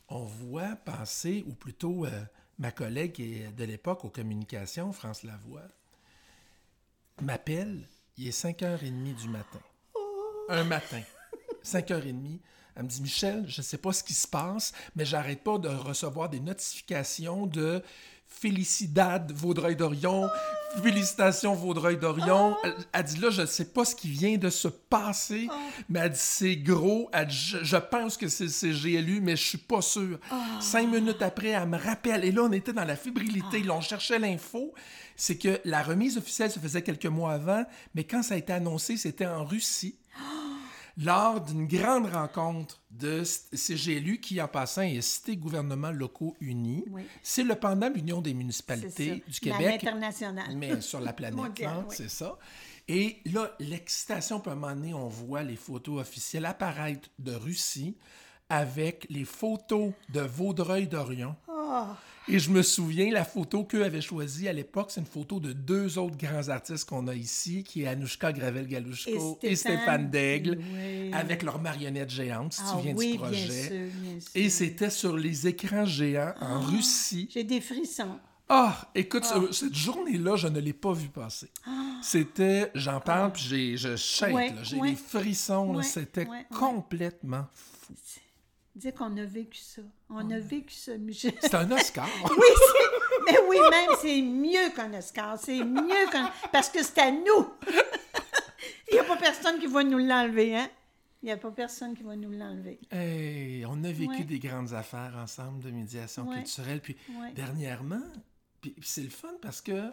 on 0.08 0.24
voit 0.24 0.76
passer, 0.76 1.44
ou 1.46 1.52
plutôt 1.54 2.06
euh, 2.06 2.24
ma 2.58 2.70
collègue 2.72 3.54
de 3.54 3.64
l'époque 3.64 4.04
aux 4.04 4.10
communications, 4.10 4.92
France 4.92 5.22
Lavoie, 5.24 5.62
m'appelle, 7.20 7.88
il 8.16 8.28
est 8.28 8.30
5h30 8.44 9.14
du 9.14 9.28
matin. 9.28 9.60
Un 10.48 10.64
matin, 10.64 11.02
5h30. 11.64 12.40
Elle 12.76 12.84
me 12.84 12.88
dit, 12.88 13.00
Michel, 13.00 13.44
je 13.48 13.60
ne 13.60 13.64
sais 13.64 13.78
pas 13.78 13.92
ce 13.92 14.04
qui 14.04 14.14
se 14.14 14.28
passe, 14.28 14.72
mais 14.94 15.04
j'arrête 15.04 15.42
pas 15.42 15.58
de 15.58 15.68
recevoir 15.68 16.28
des 16.28 16.40
notifications 16.40 17.46
de 17.46 17.82
Félicidade 18.28 19.32
Vaudreuil-Dorion, 19.32 20.28
félicitations 20.82 21.54
Vaudreuil-Dorion. 21.54 22.56
Elle, 22.64 22.74
elle 22.92 23.04
dit 23.04 23.16
là, 23.18 23.30
je 23.30 23.42
ne 23.42 23.46
sais 23.46 23.66
pas 23.66 23.84
ce 23.84 23.94
qui 23.94 24.08
vient 24.08 24.36
de 24.36 24.50
se 24.50 24.68
passer, 24.68 25.48
mais 25.88 26.00
elle 26.00 26.10
dit 26.10 26.18
c'est 26.20 26.56
gros. 26.56 27.08
Elle 27.12 27.28
dit, 27.28 27.34
je, 27.34 27.64
je 27.64 27.76
pense 27.76 28.16
que 28.16 28.28
c'est 28.28 28.48
CGLU, 28.48 29.20
mais 29.22 29.36
je 29.36 29.44
suis 29.44 29.58
pas 29.58 29.80
sûr. 29.80 30.18
Cinq 30.60 30.88
minutes 30.88 31.22
après, 31.22 31.48
elle 31.48 31.68
me 31.68 31.78
rappelle. 31.78 32.24
Et 32.24 32.32
là, 32.32 32.42
on 32.42 32.52
était 32.52 32.74
dans 32.74 32.84
la 32.84 32.96
fébrilité. 32.96 33.62
Là, 33.62 33.74
on 33.74 33.80
cherchait 33.80 34.18
l'info. 34.18 34.74
C'est 35.14 35.38
que 35.38 35.60
la 35.64 35.82
remise 35.82 36.18
officielle 36.18 36.50
se 36.50 36.58
faisait 36.58 36.82
quelques 36.82 37.06
mois 37.06 37.32
avant, 37.32 37.64
mais 37.94 38.04
quand 38.04 38.22
ça 38.22 38.34
a 38.34 38.36
été 38.36 38.52
annoncé, 38.52 38.98
c'était 38.98 39.26
en 39.26 39.44
Russie 39.46 39.96
lors 40.98 41.40
d'une 41.40 41.66
grande 41.66 42.06
rencontre 42.06 42.80
de 42.90 43.22
CGLU 43.24 44.18
qui, 44.18 44.40
en 44.40 44.48
passant, 44.48 44.82
est 44.82 45.02
cité 45.02 45.36
gouvernements 45.36 45.90
locaux 45.90 46.34
unis. 46.40 46.84
Oui. 46.90 47.02
C'est 47.22 47.44
le 47.44 47.54
pendant 47.54 47.90
de 47.90 47.94
l'Union 47.94 48.20
des 48.22 48.34
municipalités 48.34 49.22
du 49.28 49.40
Québec. 49.40 49.86
Mais 50.54 50.80
sur 50.80 51.00
la 51.00 51.12
planète, 51.12 51.60
hein, 51.64 51.84
oui. 51.88 51.94
c'est 51.96 52.10
ça. 52.10 52.38
Et 52.88 53.18
là, 53.26 53.50
l'excitation, 53.58 54.40
à 54.40 54.50
un 54.50 54.54
moment 54.54 54.74
donné, 54.74 54.94
on 54.94 55.08
voit 55.08 55.42
les 55.42 55.56
photos 55.56 56.00
officielles 56.00 56.46
apparaître 56.46 57.08
de 57.18 57.32
Russie 57.34 57.96
avec 58.48 59.06
les 59.10 59.24
photos 59.24 59.92
de 60.08 60.20
Vaudreuil-Dorion. 60.20 61.34
Oh, 61.48 61.86
Et 62.28 62.40
je 62.40 62.50
me 62.50 62.62
souviens, 62.62 63.12
la 63.12 63.24
photo 63.24 63.62
qu'eux 63.62 63.84
avaient 63.84 64.00
choisie 64.00 64.48
à 64.48 64.52
l'époque, 64.52 64.90
c'est 64.90 65.00
une 65.00 65.06
photo 65.06 65.38
de 65.38 65.52
deux 65.52 65.96
autres 65.96 66.16
grands 66.16 66.48
artistes 66.48 66.88
qu'on 66.88 67.06
a 67.06 67.14
ici, 67.14 67.62
qui 67.62 67.82
est 67.82 67.86
Anouchka 67.86 68.32
Gravel-Galushko 68.32 69.38
Et 69.42 69.52
et, 69.52 69.56
Stéphane. 69.56 70.10
Daigle, 70.10 70.58
Oui. 70.74 71.10
avec 71.12 71.44
leurs 71.44 71.60
marionnettes 71.60 72.10
géantes, 72.10 72.54
si 72.54 72.62
ah 72.64 72.74
tu 72.76 72.82
viens 72.84 72.96
oui, 72.96 73.12
du 73.12 73.18
projet. 73.18 73.32
bien 73.46 73.46
sûr, 73.68 73.86
bien 74.02 74.20
sûr. 74.20 74.30
Et 74.34 74.50
c'était 74.50 74.90
sur 74.90 75.16
les 75.16 75.46
écrans 75.46 75.84
géants 75.84 76.34
en 76.40 76.60
Russie. 76.62 77.28
J'ai 77.32 77.44
des 77.44 77.60
frissons. 77.60 78.18
Ah, 78.48 78.88
écoute, 78.94 79.24
ce- 79.24 79.52
cette 79.52 79.74
journée-là, 79.74 80.34
je 80.36 80.48
ne 80.48 80.58
l'ai 80.58 80.72
pas 80.72 80.92
vu 80.92 81.08
passer. 81.08 81.48
C'était, 82.02 82.70
j'en 82.74 83.00
parle, 83.00 83.32
puis 83.32 83.42
j'ai, 83.44 83.76
je 83.76 83.94
shake, 83.96 84.34
Ouais, 84.34 84.52
j'ai 84.62 84.76
ouais. 84.78 84.90
des 84.90 84.96
frissons, 84.96 85.76
Ouais, 85.76 85.82
c'était 85.84 86.26
complètement 86.56 87.46
fou. 87.54 87.94
Dis 88.76 88.92
qu'on 88.92 89.16
a 89.16 89.24
vécu 89.24 89.58
ça. 89.58 89.80
On 90.10 90.28
Oh. 90.28 90.32
a 90.32 90.38
vécu 90.38 90.74
ça, 90.74 90.96
Michel. 90.98 91.32
C'est 91.40 91.54
un 91.54 91.68
Oscar. 91.72 92.06
Oui, 92.30 92.46
c'est- 92.54 93.32
mais 93.32 93.38
oui, 93.48 93.56
même, 93.70 93.90
c'est 94.00 94.20
mieux 94.22 94.70
qu'un 94.76 94.92
Oscar. 94.92 95.38
C'est 95.38 95.64
mieux 95.64 96.10
qu'un... 96.12 96.30
Parce 96.52 96.68
que 96.68 96.82
c'est 96.82 96.98
à 97.00 97.10
nous. 97.10 97.48
Il 98.90 98.94
n'y 98.94 98.98
a 99.00 99.04
pas 99.04 99.16
personne 99.16 99.58
qui 99.58 99.66
va 99.66 99.82
nous 99.82 99.98
l'enlever, 99.98 100.56
hein? 100.56 100.68
Il 101.22 101.26
n'y 101.26 101.32
a 101.32 101.36
pas 101.38 101.50
personne 101.50 101.96
qui 101.96 102.02
va 102.04 102.14
nous 102.14 102.30
l'enlever. 102.30 102.78
Hey, 102.92 103.64
on 103.66 103.82
a 103.82 103.90
vécu 103.90 104.08
Ouais. 104.18 104.24
des 104.24 104.38
grandes 104.38 104.74
affaires 104.74 105.14
ensemble 105.16 105.60
de 105.64 105.70
médiation 105.70 106.28
Ouais. 106.28 106.36
culturelle. 106.36 106.80
Puis 106.80 106.96
Ouais. 107.18 107.32
dernièrement, 107.32 108.02
puis 108.60 108.74
c'est 108.82 109.02
le 109.02 109.08
fun 109.10 109.32
parce 109.42 109.60
que 109.62 109.90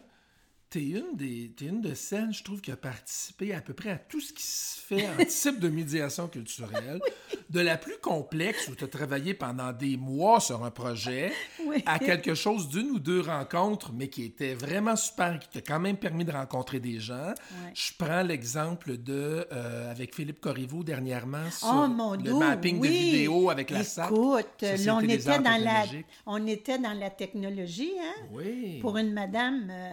t'es 0.73 0.81
une, 0.83 1.15
des, 1.15 1.51
t'es 1.55 1.65
une 1.65 1.81
de 1.81 1.93
celles, 1.93 2.33
je 2.33 2.43
trouve, 2.43 2.59
qui 2.59 2.71
a 2.71 2.75
participé 2.75 3.53
à 3.53 3.61
peu 3.61 3.73
près 3.75 3.91
à 3.91 3.97
tout 3.99 4.19
ce 4.19 4.33
qui 4.33 4.41
se 4.41 4.79
fait 4.79 5.07
en 5.07 5.23
type 5.27 5.59
de 5.59 5.69
médiation 5.69 6.27
culturelle. 6.27 6.99
De 7.51 7.59
la 7.59 7.77
plus 7.77 7.97
complexe, 8.01 8.67
où 8.69 8.75
tu 8.75 8.83
as 8.83 8.87
travaillé 8.87 9.35
pendant 9.35 9.71
des 9.71 9.97
mois 9.97 10.39
sur 10.39 10.63
un 10.63 10.71
projet, 10.71 11.31
Oui. 11.67 11.83
à 11.85 11.99
quelque 11.99 12.33
chose 12.33 12.69
d'une 12.69 12.89
ou 12.89 12.97
deux 12.99 13.21
rencontres, 13.21 13.91
mais 13.93 14.07
qui 14.07 14.23
était 14.23 14.55
vraiment 14.55 14.95
super, 14.95 15.37
qui 15.37 15.47
t'a 15.49 15.61
quand 15.61 15.79
même 15.79 15.97
permis 15.97 16.25
de 16.25 16.31
rencontrer 16.31 16.79
des 16.79 16.99
gens. 16.99 17.35
Je 17.75 17.91
prends 17.95 18.23
l'exemple 18.23 18.97
de, 18.97 19.45
euh, 19.51 19.91
avec 19.91 20.15
Philippe 20.15 20.41
Corriveau 20.41 20.83
dernièrement, 20.83 21.51
sur 21.51 21.67
Oh 21.71 21.87
mon 21.87 22.13
le 22.13 22.23
Dieu, 22.23 22.33
mapping 22.33 22.79
oui. 22.79 22.87
de 22.89 22.93
vidéo 22.93 23.49
avec 23.51 23.69
la 23.69 23.83
SAP. 23.83 24.11
Écoute, 24.11 24.47
Société 24.59 24.85
là, 24.85 24.95
on 24.95 25.01
était, 25.01 25.39
dans 25.39 25.63
la, 25.63 25.83
on 26.25 26.47
était 26.47 26.79
dans 26.79 26.93
la 26.93 27.11
technologie, 27.11 27.91
hein? 28.01 28.25
Oui. 28.31 28.79
Pour 28.81 28.97
une 28.97 29.13
madame, 29.13 29.67
euh, 29.69 29.91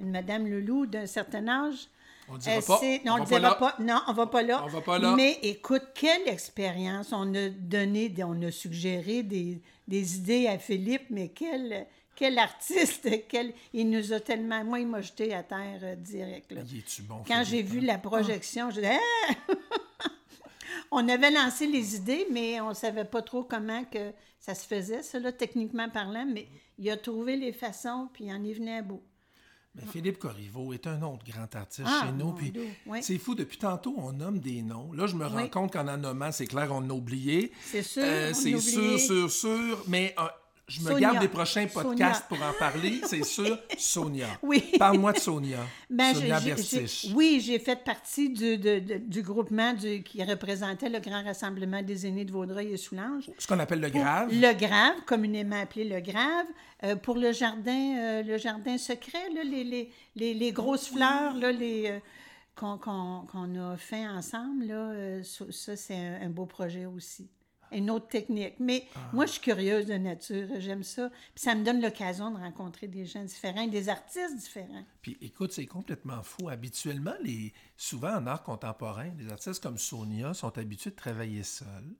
une 0.00 0.10
madame 0.10 0.46
Leloup 0.46 0.86
d'un 0.86 1.06
certain 1.06 1.46
âge. 1.48 1.88
On 2.28 2.34
le 2.34 2.38
dira 2.38 2.60
pas. 2.62 2.80
non, 3.04 3.12
On 3.12 3.18
ne 3.18 3.20
va 3.20 3.24
dira 3.24 3.40
pas 3.40 3.40
là. 3.40 3.54
pas. 3.54 3.82
Non, 3.82 4.00
on 4.08 4.12
va 4.12 4.26
pas 4.26 4.42
là. 4.42 4.62
On 4.64 4.68
va 4.68 4.80
pas 4.80 4.98
là. 4.98 5.14
Mais 5.16 5.38
écoute, 5.42 5.82
quelle 5.94 6.28
expérience. 6.28 7.12
On 7.12 7.34
a 7.34 7.48
donné, 7.48 8.12
on 8.24 8.40
a 8.42 8.50
suggéré 8.50 9.22
des, 9.22 9.60
des 9.88 10.16
idées 10.16 10.46
à 10.46 10.58
Philippe, 10.58 11.06
mais 11.10 11.28
quel, 11.28 11.86
quel 12.14 12.38
artiste, 12.38 13.08
quel, 13.28 13.52
il 13.72 13.90
nous 13.90 14.12
a 14.12 14.20
tellement... 14.20 14.62
Moi, 14.64 14.80
il 14.80 14.86
m'a 14.86 15.00
jeté 15.00 15.34
à 15.34 15.42
terre 15.42 15.80
euh, 15.82 15.96
direct. 15.96 16.52
là. 16.52 16.60
Il 16.70 16.78
est-tu 16.78 17.02
bon, 17.02 17.22
Quand 17.26 17.42
j'ai 17.44 17.62
vu 17.62 17.80
hein? 17.80 17.86
la 17.86 17.98
projection, 17.98 18.70
je 18.70 18.76
disais... 18.76 18.98
Ah! 19.28 19.54
on 20.92 21.08
avait 21.08 21.30
lancé 21.30 21.66
les 21.66 21.96
idées, 21.96 22.26
mais 22.30 22.60
on 22.60 22.74
savait 22.74 23.04
pas 23.04 23.22
trop 23.22 23.42
comment 23.42 23.84
que 23.84 24.12
ça 24.38 24.54
se 24.54 24.66
faisait, 24.66 25.02
ça, 25.02 25.18
là, 25.18 25.32
techniquement 25.32 25.88
parlant, 25.88 26.26
mais 26.26 26.48
il 26.78 26.90
a 26.90 26.96
trouvé 26.96 27.36
les 27.36 27.52
façons, 27.52 28.08
puis 28.12 28.24
il 28.24 28.32
en 28.32 28.42
est 28.44 28.54
venu 28.54 28.70
à 28.70 28.82
bout. 28.82 29.02
Mais 29.76 29.82
Philippe 29.90 30.18
Corriveau 30.18 30.72
est 30.72 30.86
un 30.88 31.00
autre 31.02 31.24
grand 31.30 31.54
artiste 31.54 31.86
Ah, 31.88 32.06
chez 32.06 32.12
nous. 32.12 32.32
Puis 32.32 32.52
c'est 33.02 33.18
fou, 33.18 33.34
depuis 33.36 33.56
tantôt, 33.58 33.94
on 33.98 34.12
nomme 34.12 34.40
des 34.40 34.62
noms. 34.62 34.92
Là, 34.92 35.06
je 35.06 35.14
me 35.14 35.24
rends 35.26 35.46
compte 35.48 35.72
qu'en 35.72 35.86
en 35.86 35.96
nommant, 35.96 36.32
c'est 36.32 36.46
clair, 36.46 36.70
on 36.72 36.88
a 36.90 36.92
oublié. 36.92 37.52
C'est 37.64 37.82
sûr, 37.84 38.02
Euh, 38.04 38.32
c'est 38.34 38.58
sûr, 38.58 38.98
sûr, 38.98 39.30
sûr. 39.30 39.84
Mais 39.86 40.12
euh, 40.18 40.22
je 40.70 40.80
me 40.82 40.98
garde 40.98 41.18
des 41.18 41.28
prochains 41.28 41.66
podcasts 41.66 42.26
Sonia. 42.28 42.38
pour 42.40 42.42
en 42.42 42.52
parler. 42.58 43.00
C'est 43.06 43.24
sûr, 43.24 43.58
Sonia. 43.78 44.28
Oui. 44.42 44.62
Parle-moi 44.78 45.12
de 45.12 45.18
Sonia. 45.18 45.58
Ben, 45.90 46.14
Sonia 46.14 46.38
j'ai- 46.38 46.54
Bertich. 46.54 47.08
oui, 47.14 47.42
j'ai 47.44 47.58
fait 47.58 47.82
partie 47.84 48.30
du, 48.30 48.56
de- 48.56 48.78
de- 48.78 48.98
du 48.98 49.22
groupement 49.22 49.72
du- 49.74 50.02
qui 50.04 50.22
représentait 50.22 50.88
le 50.88 51.00
Grand 51.00 51.24
Rassemblement 51.24 51.82
des 51.82 52.06
aînés 52.06 52.24
de 52.24 52.30
Vaudreuil 52.32 52.72
et 52.72 52.76
Soulanges. 52.76 53.30
Ce 53.38 53.46
qu'on 53.46 53.58
appelle 53.58 53.80
le 53.80 53.90
grave. 53.90 54.28
Le 54.32 54.52
Grave, 54.58 54.94
communément 55.06 55.60
appelé 55.60 55.84
le 55.84 56.00
Grave, 56.00 56.46
euh, 56.84 56.94
pour 56.96 57.16
le 57.16 57.32
jardin, 57.32 57.96
euh, 57.98 58.22
le 58.22 58.38
jardin 58.38 58.78
secret, 58.78 59.28
là, 59.34 59.42
les, 59.42 59.64
les, 59.64 59.90
les, 60.14 60.34
les 60.34 60.52
grosses 60.52 60.88
fleurs, 60.88 61.34
là, 61.34 61.50
les, 61.50 61.88
euh, 61.88 61.98
qu'on, 62.54 62.76
a 63.58 63.76
fait 63.76 64.06
ensemble, 64.06 64.66
là, 64.66 65.22
ça, 65.24 65.44
ça, 65.50 65.76
c'est 65.76 65.96
un, 65.96 66.20
un 66.26 66.28
beau 66.30 66.46
projet 66.46 66.86
aussi. 66.86 67.28
Une 67.72 67.90
autre 67.90 68.08
technique. 68.08 68.54
Mais 68.58 68.86
moi, 69.12 69.26
je 69.26 69.32
suis 69.32 69.40
curieuse 69.40 69.86
de 69.86 69.94
nature, 69.94 70.48
j'aime 70.58 70.82
ça. 70.82 71.10
Puis 71.34 71.44
ça 71.44 71.54
me 71.54 71.64
donne 71.64 71.80
l'occasion 71.80 72.30
de 72.30 72.36
rencontrer 72.38 72.88
des 72.88 73.04
gens 73.06 73.24
différents, 73.24 73.66
des 73.66 73.88
artistes 73.88 74.36
différents. 74.36 74.84
Puis 75.02 75.16
écoute, 75.20 75.52
c'est 75.52 75.66
complètement 75.66 76.22
fou. 76.22 76.48
Habituellement, 76.48 77.14
les, 77.22 77.52
souvent 77.76 78.14
en 78.16 78.26
art 78.26 78.42
contemporain, 78.42 79.10
les 79.18 79.30
artistes 79.30 79.62
comme 79.62 79.78
Sonia 79.78 80.34
sont 80.34 80.56
habitués 80.58 80.90
de 80.90 80.96
travailler 80.96 81.42
seuls. 81.42 81.94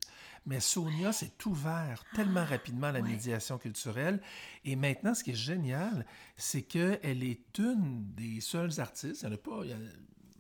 Mais 0.47 0.59
Sonia 0.61 1.13
s'est 1.13 1.33
ouvert 1.47 2.03
tellement 2.15 2.45
rapidement 2.45 2.87
à 2.89 2.93
la 2.93 3.03
médiation 3.03 3.59
culturelle. 3.59 4.21
Et 4.65 4.75
maintenant, 4.75 5.15
ce 5.15 5.23
qui 5.23 5.33
est 5.33 5.35
génial, 5.35 6.07
c'est 6.37 6.63
qu'elle 6.63 7.23
est 7.23 7.59
une 7.59 8.07
des 8.15 8.41
seules 8.41 8.81
artistes, 8.81 9.23
il 9.23 9.29
n'y 9.29 9.33
en 9.33 9.35
a 9.35 9.39
pas, 9.39 9.61
il 9.65 9.71
y 9.71 9.73
a- 9.75 9.77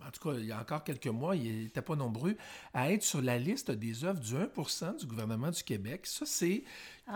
en 0.06 0.10
tout 0.10 0.28
cas, 0.30 0.36
il 0.38 0.46
y 0.46 0.52
a 0.52 0.58
encore 0.60 0.82
quelques 0.84 1.06
mois, 1.06 1.36
il 1.36 1.64
n'était 1.64 1.82
pas 1.82 1.96
nombreux, 1.96 2.36
à 2.74 2.92
être 2.92 3.02
sur 3.02 3.20
la 3.22 3.38
liste 3.38 3.70
des 3.70 4.04
œuvres 4.04 4.20
du 4.20 4.34
1% 4.34 4.98
du 4.98 5.06
gouvernement 5.06 5.50
du 5.50 5.62
Québec. 5.62 6.06
Ça, 6.06 6.24
c'est 6.26 6.64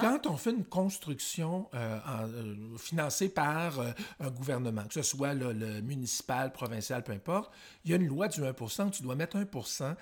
quand 0.00 0.26
on 0.26 0.36
fait 0.36 0.50
une 0.50 0.64
construction 0.64 1.68
euh, 1.74 1.98
en- 2.06 2.28
euh, 2.28 2.76
financée 2.78 3.28
par 3.28 3.78
euh, 3.78 3.92
un 4.20 4.30
gouvernement, 4.30 4.84
que 4.84 4.94
ce 4.94 5.02
soit 5.02 5.34
là, 5.34 5.52
le 5.52 5.80
municipal, 5.82 6.52
provincial, 6.52 7.02
peu 7.04 7.12
importe, 7.12 7.52
il 7.84 7.90
y 7.90 7.94
a 7.94 7.96
une 7.96 8.06
loi 8.08 8.28
du 8.28 8.40
1% 8.40 8.86
où 8.86 8.90
tu 8.90 9.02
dois 9.02 9.14
mettre 9.14 9.36
1% 9.38 9.94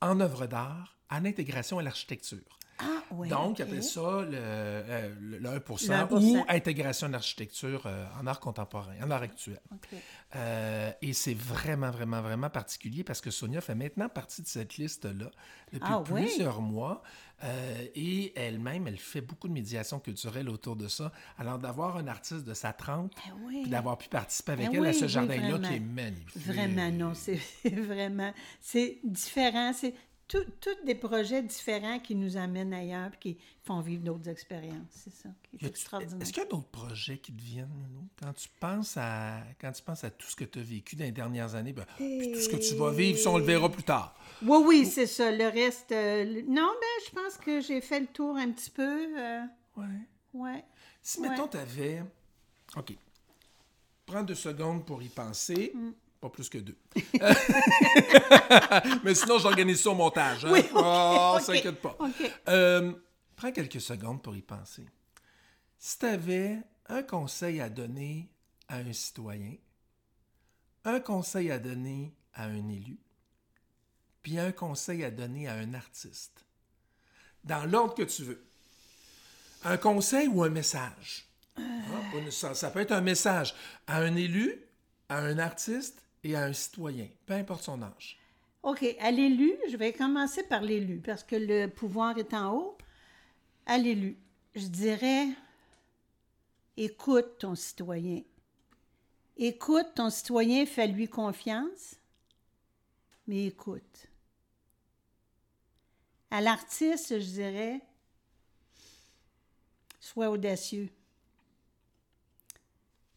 en 0.00 0.20
œuvre 0.20 0.46
d'art 0.46 0.96
à 1.08 1.20
l'intégration 1.20 1.78
à 1.78 1.82
l'architecture. 1.82 2.57
Ah, 2.80 3.02
oui. 3.10 3.28
Donc, 3.28 3.52
ok. 3.52 3.60
après 3.60 3.82
ça, 3.82 4.00
le, 4.22 4.30
euh, 4.34 5.14
le- 5.20 5.38
le 5.38 5.48
1, 5.48 5.52
Le 5.54 5.58
1%. 5.60 6.16
ou 6.40 6.44
intégration 6.48 7.08
en 7.08 7.12
architecture 7.14 7.82
euh, 7.86 8.06
en 8.20 8.26
art 8.26 8.40
contemporain, 8.40 8.94
en 9.02 9.10
art 9.10 9.22
actuel. 9.22 9.58
Euh, 10.36 10.92
et 11.00 11.12
c'est 11.12 11.34
vraiment, 11.34 11.90
vraiment, 11.90 12.20
vraiment 12.20 12.50
particulier 12.50 13.02
parce 13.02 13.20
que 13.20 13.30
Sonia 13.30 13.60
fait 13.60 13.74
maintenant 13.74 14.08
partie 14.08 14.42
de 14.42 14.46
cette 14.46 14.76
liste-là 14.76 15.30
depuis 15.72 15.88
Ah 15.90 16.02
oui? 16.10 16.22
plusieurs 16.22 16.60
mois. 16.60 17.02
Euh, 17.44 17.86
et 17.94 18.32
elle-même, 18.38 18.88
elle 18.88 18.98
fait 18.98 19.20
beaucoup 19.20 19.46
de 19.48 19.52
médiation 19.52 20.00
culturelle 20.00 20.48
autour 20.48 20.74
de 20.76 20.88
ça. 20.88 21.12
Alors, 21.38 21.58
d'avoir 21.58 21.96
un 21.96 22.08
artiste 22.08 22.44
de 22.44 22.52
sa 22.52 22.72
trempe, 22.72 23.12
Eh 23.26 23.30
oui. 23.46 23.60
puis 23.62 23.70
d'avoir 23.70 23.96
pu 23.96 24.08
participer 24.08 24.52
avec 24.52 24.70
Eh 24.72 24.76
elle 24.76 24.86
à 24.86 24.92
ce 24.92 25.06
jardin-là 25.06 25.58
qui 25.60 25.74
est 25.74 25.80
magnifique. 25.80 26.36
Vraiment, 26.44 26.90
non, 26.90 27.14
c'est 27.14 27.38
vraiment, 27.72 28.32
c'est 28.60 28.98
différent, 29.04 29.72
c'est 29.72 29.94
tous 30.28 30.84
des 30.84 30.94
projets 30.94 31.42
différents 31.42 31.98
qui 32.00 32.14
nous 32.14 32.36
amènent 32.36 32.74
ailleurs 32.74 33.10
puis 33.10 33.18
qui 33.36 33.38
font 33.64 33.80
vivre 33.80 34.02
d'autres 34.04 34.28
expériences, 34.28 34.86
c'est 34.90 35.12
ça, 35.12 35.28
qui 35.42 35.64
est 35.64 35.68
extraordinaire. 35.68 36.20
Est-ce 36.20 36.32
qu'il 36.32 36.42
y 36.42 36.46
a 36.46 36.48
d'autres 36.48 36.68
projets 36.68 37.18
qui 37.18 37.32
te 37.32 37.40
viennent, 37.42 37.68
Nounou? 37.68 38.06
Quand 38.20 38.32
tu 38.34 38.48
penses 38.60 38.96
à 38.98 39.42
quand 39.60 39.72
tu 39.72 39.82
penses 39.82 40.04
à 40.04 40.10
tout 40.10 40.26
ce 40.28 40.36
que 40.36 40.44
tu 40.44 40.58
as 40.58 40.62
vécu 40.62 40.96
dans 40.96 41.04
les 41.04 41.12
dernières 41.12 41.54
années, 41.54 41.72
ben, 41.72 41.86
puis 41.96 42.32
tout 42.32 42.40
ce 42.40 42.48
que 42.48 42.56
tu 42.56 42.74
vas 42.76 42.90
vivre, 42.92 43.18
ça, 43.18 43.30
on 43.30 43.38
le 43.38 43.44
verra 43.44 43.70
plus 43.70 43.82
tard. 43.82 44.14
Oui, 44.42 44.58
oui, 44.66 44.86
c'est 44.86 45.06
ça, 45.06 45.30
le 45.32 45.46
reste, 45.48 45.92
euh, 45.92 46.24
le- 46.24 46.42
non, 46.42 46.70
ben, 46.80 47.04
je 47.06 47.10
pense 47.14 47.36
que 47.38 47.60
j'ai 47.60 47.80
fait 47.80 48.00
le 48.00 48.06
tour 48.06 48.36
un 48.36 48.50
petit 48.52 48.70
peu, 48.70 49.18
euh, 49.18 49.40
Ouais. 49.76 49.84
Ouais. 50.34 50.64
Si, 51.02 51.20
Ouais. 51.20 51.30
mettons, 51.30 51.48
tu 51.48 51.56
avais. 51.56 52.02
OK. 52.76 52.94
Prends 54.04 54.22
deux 54.22 54.34
secondes 54.34 54.84
pour 54.84 55.02
y 55.02 55.08
penser. 55.08 55.72
Mm. 55.74 55.90
Pas 56.20 56.28
plus 56.30 56.48
que 56.48 56.58
deux. 56.58 56.76
Mais 59.04 59.14
sinon, 59.14 59.38
j'organise 59.38 59.80
ça 59.80 59.90
au 59.90 59.94
montage. 59.94 60.44
Hein? 60.44 60.50
Oui, 60.52 60.64
Oh, 60.74 61.38
s'inquiète 61.40 61.80
pas. 61.80 61.96
Euh, 62.48 62.92
prends 63.36 63.52
quelques 63.52 63.80
secondes 63.80 64.22
pour 64.22 64.34
y 64.36 64.42
penser. 64.42 64.84
Si 65.78 65.98
tu 65.98 66.06
avais 66.06 66.58
un 66.88 67.02
conseil 67.02 67.60
à 67.60 67.68
donner 67.68 68.28
à 68.68 68.76
un 68.78 68.92
citoyen, 68.92 69.54
un 70.84 71.00
conseil 71.00 71.50
à 71.52 71.58
donner 71.58 72.14
à 72.34 72.44
un 72.46 72.68
élu, 72.68 72.98
puis 74.22 74.38
un 74.38 74.52
conseil 74.52 75.04
à 75.04 75.10
donner 75.10 75.48
à 75.48 75.54
un 75.54 75.74
artiste, 75.74 76.44
dans 77.44 77.64
l'ordre 77.64 77.94
que 77.94 78.02
tu 78.02 78.24
veux. 78.24 78.44
Un 79.64 79.76
conseil 79.76 80.28
ou 80.28 80.42
un 80.42 80.50
message? 80.50 81.24
Ah, 81.56 81.60
nécessaire- 82.14 82.56
ça 82.56 82.70
peut 82.70 82.80
être 82.80 82.92
un 82.92 83.00
message 83.00 83.54
à 83.86 83.98
un 83.98 84.14
élu, 84.16 84.60
à 85.08 85.18
un 85.18 85.38
artiste 85.38 86.02
et 86.24 86.34
à 86.34 86.44
un 86.44 86.52
citoyen, 86.52 87.08
peu 87.26 87.34
importe 87.34 87.62
son 87.62 87.82
âge. 87.82 88.18
OK. 88.62 88.84
À 89.00 89.10
l'élu, 89.10 89.54
je 89.70 89.76
vais 89.76 89.92
commencer 89.92 90.42
par 90.42 90.62
l'élu 90.62 91.00
parce 91.00 91.22
que 91.22 91.36
le 91.36 91.68
pouvoir 91.68 92.18
est 92.18 92.34
en 92.34 92.54
haut. 92.54 92.78
À 93.66 93.78
l'élu, 93.78 94.16
je 94.54 94.66
dirais 94.66 95.28
écoute 96.76 97.38
ton 97.38 97.54
citoyen. 97.54 98.22
Écoute 99.36 99.86
ton 99.94 100.10
citoyen, 100.10 100.66
fais-lui 100.66 101.08
confiance, 101.08 101.96
mais 103.26 103.46
écoute. 103.46 104.08
À 106.30 106.40
l'artiste, 106.40 107.20
je 107.20 107.24
dirais 107.24 107.80
sois 110.00 110.30
audacieux. 110.30 110.88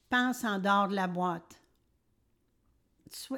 Pense 0.09 0.43
en 0.43 0.59
dehors 0.59 0.89
de 0.89 0.95
la 0.95 1.07
boîte. 1.07 1.60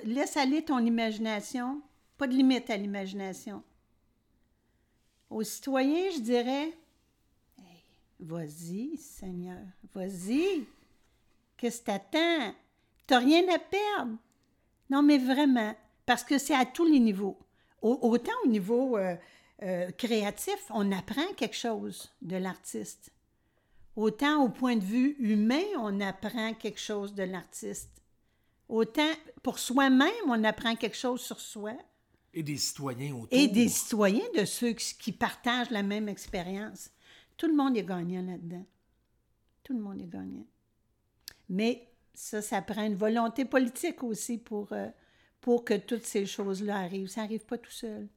Laisse 0.03 0.37
aller 0.37 0.63
ton 0.63 0.79
imagination. 0.79 1.81
Pas 2.17 2.27
de 2.27 2.33
limite 2.33 2.69
à 2.69 2.77
l'imagination. 2.77 3.63
Aux 5.29 5.43
citoyens, 5.43 6.11
je 6.15 6.19
dirais 6.21 6.71
Hey, 7.57 7.83
Vas-y, 8.19 8.97
Seigneur, 8.97 9.57
vas-y. 9.93 10.65
Qu'est-ce 11.57 11.79
que 11.81 11.85
t'attends? 11.85 12.53
T'as 13.07 13.19
rien 13.19 13.43
à 13.53 13.57
perdre. 13.59 14.17
Non, 14.89 15.01
mais 15.01 15.17
vraiment, 15.17 15.75
parce 16.05 16.23
que 16.23 16.37
c'est 16.37 16.55
à 16.55 16.65
tous 16.65 16.85
les 16.85 16.99
niveaux. 16.99 17.37
Au- 17.81 17.97
autant 18.01 18.31
au 18.43 18.47
niveau 18.47 18.97
euh, 18.97 19.15
euh, 19.63 19.89
créatif, 19.91 20.57
on 20.69 20.91
apprend 20.91 21.25
quelque 21.35 21.55
chose 21.55 22.11
de 22.21 22.35
l'artiste. 22.37 23.11
Autant 23.95 24.43
au 24.43 24.49
point 24.49 24.75
de 24.75 24.83
vue 24.83 25.15
humain, 25.19 25.63
on 25.77 25.99
apprend 25.99 26.53
quelque 26.53 26.79
chose 26.79 27.13
de 27.13 27.23
l'artiste. 27.23 27.92
Autant 28.69 29.11
pour 29.41 29.59
soi-même, 29.59 30.09
on 30.27 30.43
apprend 30.43 30.75
quelque 30.75 30.97
chose 30.97 31.21
sur 31.21 31.39
soi. 31.39 31.73
Et 32.33 32.43
des 32.43 32.57
citoyens 32.57 33.13
autour. 33.13 33.27
Et 33.31 33.47
des 33.47 33.67
citoyens, 33.67 34.25
de 34.35 34.45
ceux 34.45 34.73
qui 34.73 35.11
partagent 35.11 35.69
la 35.69 35.83
même 35.83 36.09
expérience. 36.09 36.89
Tout 37.37 37.47
le 37.47 37.53
monde 37.53 37.77
est 37.77 37.83
gagnant 37.83 38.23
là-dedans. 38.23 38.65
Tout 39.63 39.73
le 39.73 39.79
monde 39.79 40.01
est 40.01 40.07
gagnant. 40.07 40.45
Mais 41.49 41.87
ça, 42.13 42.41
ça 42.41 42.61
prend 42.61 42.83
une 42.83 42.95
volonté 42.95 43.45
politique 43.45 44.03
aussi 44.03 44.37
pour, 44.37 44.71
euh, 44.73 44.87
pour 45.41 45.63
que 45.65 45.75
toutes 45.75 46.05
ces 46.05 46.25
choses-là 46.25 46.77
arrivent. 46.77 47.07
Ça 47.07 47.21
n'arrive 47.21 47.45
pas 47.45 47.57
tout 47.57 47.71
seul. 47.71 48.07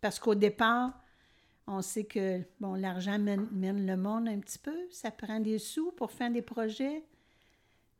Parce 0.00 0.18
qu'au 0.18 0.34
départ, 0.34 1.00
on 1.66 1.80
sait 1.80 2.04
que 2.04 2.40
bon, 2.60 2.74
l'argent 2.74 3.18
mène, 3.18 3.48
mène 3.52 3.86
le 3.86 3.96
monde 3.96 4.28
un 4.28 4.40
petit 4.40 4.58
peu. 4.58 4.76
Ça 4.90 5.10
prend 5.10 5.40
des 5.40 5.58
sous 5.58 5.92
pour 5.92 6.10
faire 6.10 6.30
des 6.30 6.42
projets. 6.42 7.04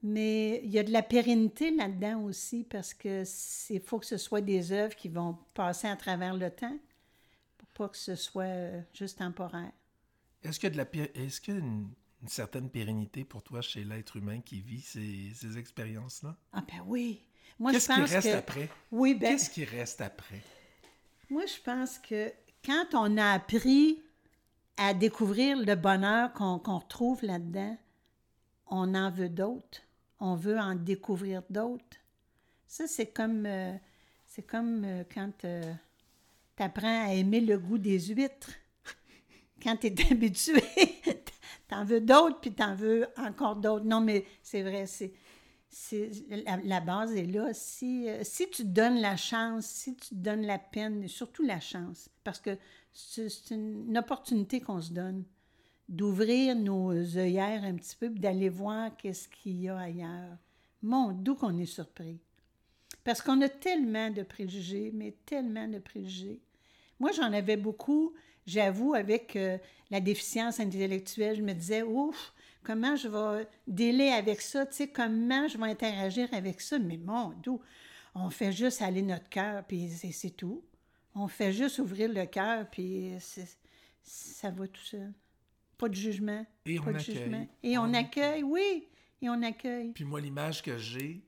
Mais 0.03 0.61
il 0.65 0.71
y 0.71 0.79
a 0.79 0.83
de 0.83 0.91
la 0.91 1.03
pérennité 1.03 1.71
là-dedans 1.71 2.23
aussi 2.23 2.65
parce 2.65 2.93
que 2.93 3.23
il 3.71 3.81
faut 3.81 4.01
que 4.01 4.07
ce 4.07 4.17
soit 4.17 4.41
des 4.41 4.73
œuvres 4.73 4.97
qui 4.97 5.09
vont 5.09 5.39
passer 5.55 5.87
à 5.87 5.97
travers 5.97 6.35
le 6.35 6.51
temps 6.51 6.77
pour 7.57 7.69
pas 7.69 7.89
que 7.89 7.97
ce 7.97 8.17
soit 8.17 8.45
euh, 8.45 8.81
juste 8.93 9.19
temporaire. 9.19 9.71
Est-ce 10.43 10.59
qu'il 10.59 10.75
y 10.75 10.81
a, 10.81 10.85
de 10.85 10.91
la 10.91 11.05
est-ce 11.15 11.41
qu'il 11.41 11.55
y 11.55 11.57
a 11.57 11.61
une, 11.61 11.89
une 12.21 12.29
certaine 12.29 12.69
pérennité 12.69 13.25
pour 13.25 13.45
toi 13.45 13.63
chez 13.63 13.85
l'être 13.85 14.17
humain 14.17 14.41
qui 14.41 14.61
vit 14.61 14.81
ces, 14.81 15.31
ces 15.35 15.57
expériences-là? 15.57 16.37
Ah 16.53 16.65
ben 16.67 16.83
oui. 16.87 17.23
Moi, 17.61 17.71
je 17.71 17.77
Qu'est-ce 17.77 17.93
qui 17.93 18.01
reste 18.01 18.29
que... 18.29 18.37
après? 18.37 18.69
Oui, 18.91 19.15
ben, 19.15 19.31
Qu'est-ce 19.31 19.51
qui 19.51 19.65
reste 19.65 20.01
après? 20.01 20.43
moi, 21.31 21.45
je 21.47 21.61
pense 21.65 21.99
que 21.99 22.33
quand 22.65 22.87
on 22.95 23.17
a 23.17 23.33
appris 23.33 24.03
à 24.77 24.95
découvrir 24.95 25.57
le 25.59 25.75
bonheur 25.77 26.33
qu'on 26.33 26.59
qu'on 26.59 26.79
retrouve 26.79 27.23
là-dedans, 27.23 27.77
on 28.67 28.95
en 28.95 29.11
veut 29.11 29.29
d'autres. 29.29 29.81
On 30.25 30.37
veut 30.37 30.57
en 30.57 30.77
découvrir 30.77 31.43
d'autres. 31.51 31.97
Ça, 32.69 32.87
c'est 32.87 33.09
comme, 33.09 33.45
euh, 33.45 33.73
comme 34.49 34.85
euh, 34.85 35.03
quand 35.13 35.33
tu 35.41 36.63
apprends 36.63 37.09
à 37.09 37.13
aimer 37.13 37.41
le 37.41 37.59
goût 37.59 37.77
des 37.77 37.99
huîtres. 37.99 38.53
Quand 39.63 39.77
tu 39.77 39.89
es 39.89 39.95
habitué, 40.13 40.63
t'en 41.67 41.85
veux 41.85 42.01
d'autres, 42.01 42.39
puis 42.41 42.53
t'en 42.53 42.77
veux 42.77 43.09
encore 43.17 43.57
d'autres. 43.57 43.85
Non, 43.85 44.01
mais 44.01 44.25
c'est 44.45 44.63
vrai, 44.63 44.87
c'est, 44.87 45.13
la, 46.29 46.81
base 46.81 47.17
est 47.17 47.27
là. 47.27 47.53
Si, 47.53 48.09
euh, 48.09 48.21
si 48.23 48.49
tu 48.49 48.65
donnes 48.65 49.01
la 49.01 49.17
chance, 49.17 49.67
si 49.67 49.97
tu 49.97 50.15
donnes 50.15 50.47
la 50.47 50.61
peine, 50.61 51.09
surtout 51.09 51.43
la 51.43 51.59
chance, 51.59 52.09
parce 52.23 52.39
que 52.39 52.57
c'est, 52.93 53.51
une 53.51 53.99
opportunité 53.99 54.61
qu'on 54.61 54.81
se 54.81 54.93
donne 54.93 55.25
d'ouvrir 55.89 56.57
nos 56.57 56.93
œillères 56.93 57.65
un 57.65 57.75
petit 57.75 57.97
peu, 57.97 58.09
d'aller 58.09 58.49
voir 58.49 58.97
qu'est-ce 58.97 59.29
qu'il 59.29 59.61
y 59.61 59.69
a 59.69 59.79
ailleurs. 59.79 60.37
Mon, 60.83 61.13
d'où 61.13 61.35
qu'on 61.35 61.57
est 61.59 61.67
surpris. 61.67 62.19
Parce 63.05 63.21
qu'on 63.21 63.41
a 63.41 63.49
tellement 63.49 64.11
de 64.11 64.23
préjugés, 64.23 64.91
mais 64.95 65.15
tellement 65.27 65.69
de 65.69 65.79
préjugés. 65.79 66.41
Moi, 67.01 67.11
j'en 67.13 67.33
avais 67.33 67.57
beaucoup, 67.57 68.13
j'avoue, 68.47 68.95
avec 68.95 69.37
euh, 69.37 69.59
la 69.91 70.01
déficience 70.01 70.61
intellectuelle. 70.61 71.37
Je 71.37 71.43
me 71.43 71.53
disais, 71.53 71.83
ouf, 71.83 72.33
comment 72.63 72.97
je 72.97 73.09
vais 73.09 73.47
délai 73.67 74.11
avec 74.11 74.41
ça, 74.41 74.67
comment 74.95 75.49
je 75.49 75.59
vais 75.59 75.71
interagir 75.71 76.29
avec 76.33 76.61
ça? 76.61 76.79
Mais 76.79 76.97
mon, 76.97 77.31
d'où? 77.43 77.61
On 78.15 78.31
fait 78.31 78.53
juste 78.53 78.83
aller 78.83 79.03
notre 79.03 79.29
cœur, 79.29 79.65
puis 79.65 79.89
c'est, 79.89 80.37
tout. 80.37 80.63
On 81.15 81.29
fait 81.29 81.53
juste 81.53 81.79
ouvrir 81.79 82.13
le 82.13 82.27
cœur, 82.27 82.69
puis 82.71 83.15
ça 84.03 84.51
va 84.51 84.69
tout 84.69 84.85
seul. 84.85 85.13
Pas 85.83 85.89
de 85.89 85.95
jugement. 85.95 86.47
Et 86.65 86.79
on 86.79 86.85
pas 86.85 86.93
de 86.93 86.99
accueille. 86.99 87.15
jugement. 87.17 87.49
Et 87.65 87.77
on, 87.79 87.83
On 87.83 87.95
accueille, 87.95 88.43
oui. 88.45 88.87
Et 89.21 89.29
on 89.29 89.43
accueille. 89.43 89.91
Puis 89.93 90.05
moi, 90.05 90.21
l'image 90.21 90.63
que 90.63 90.79
j'ai, 90.79 91.25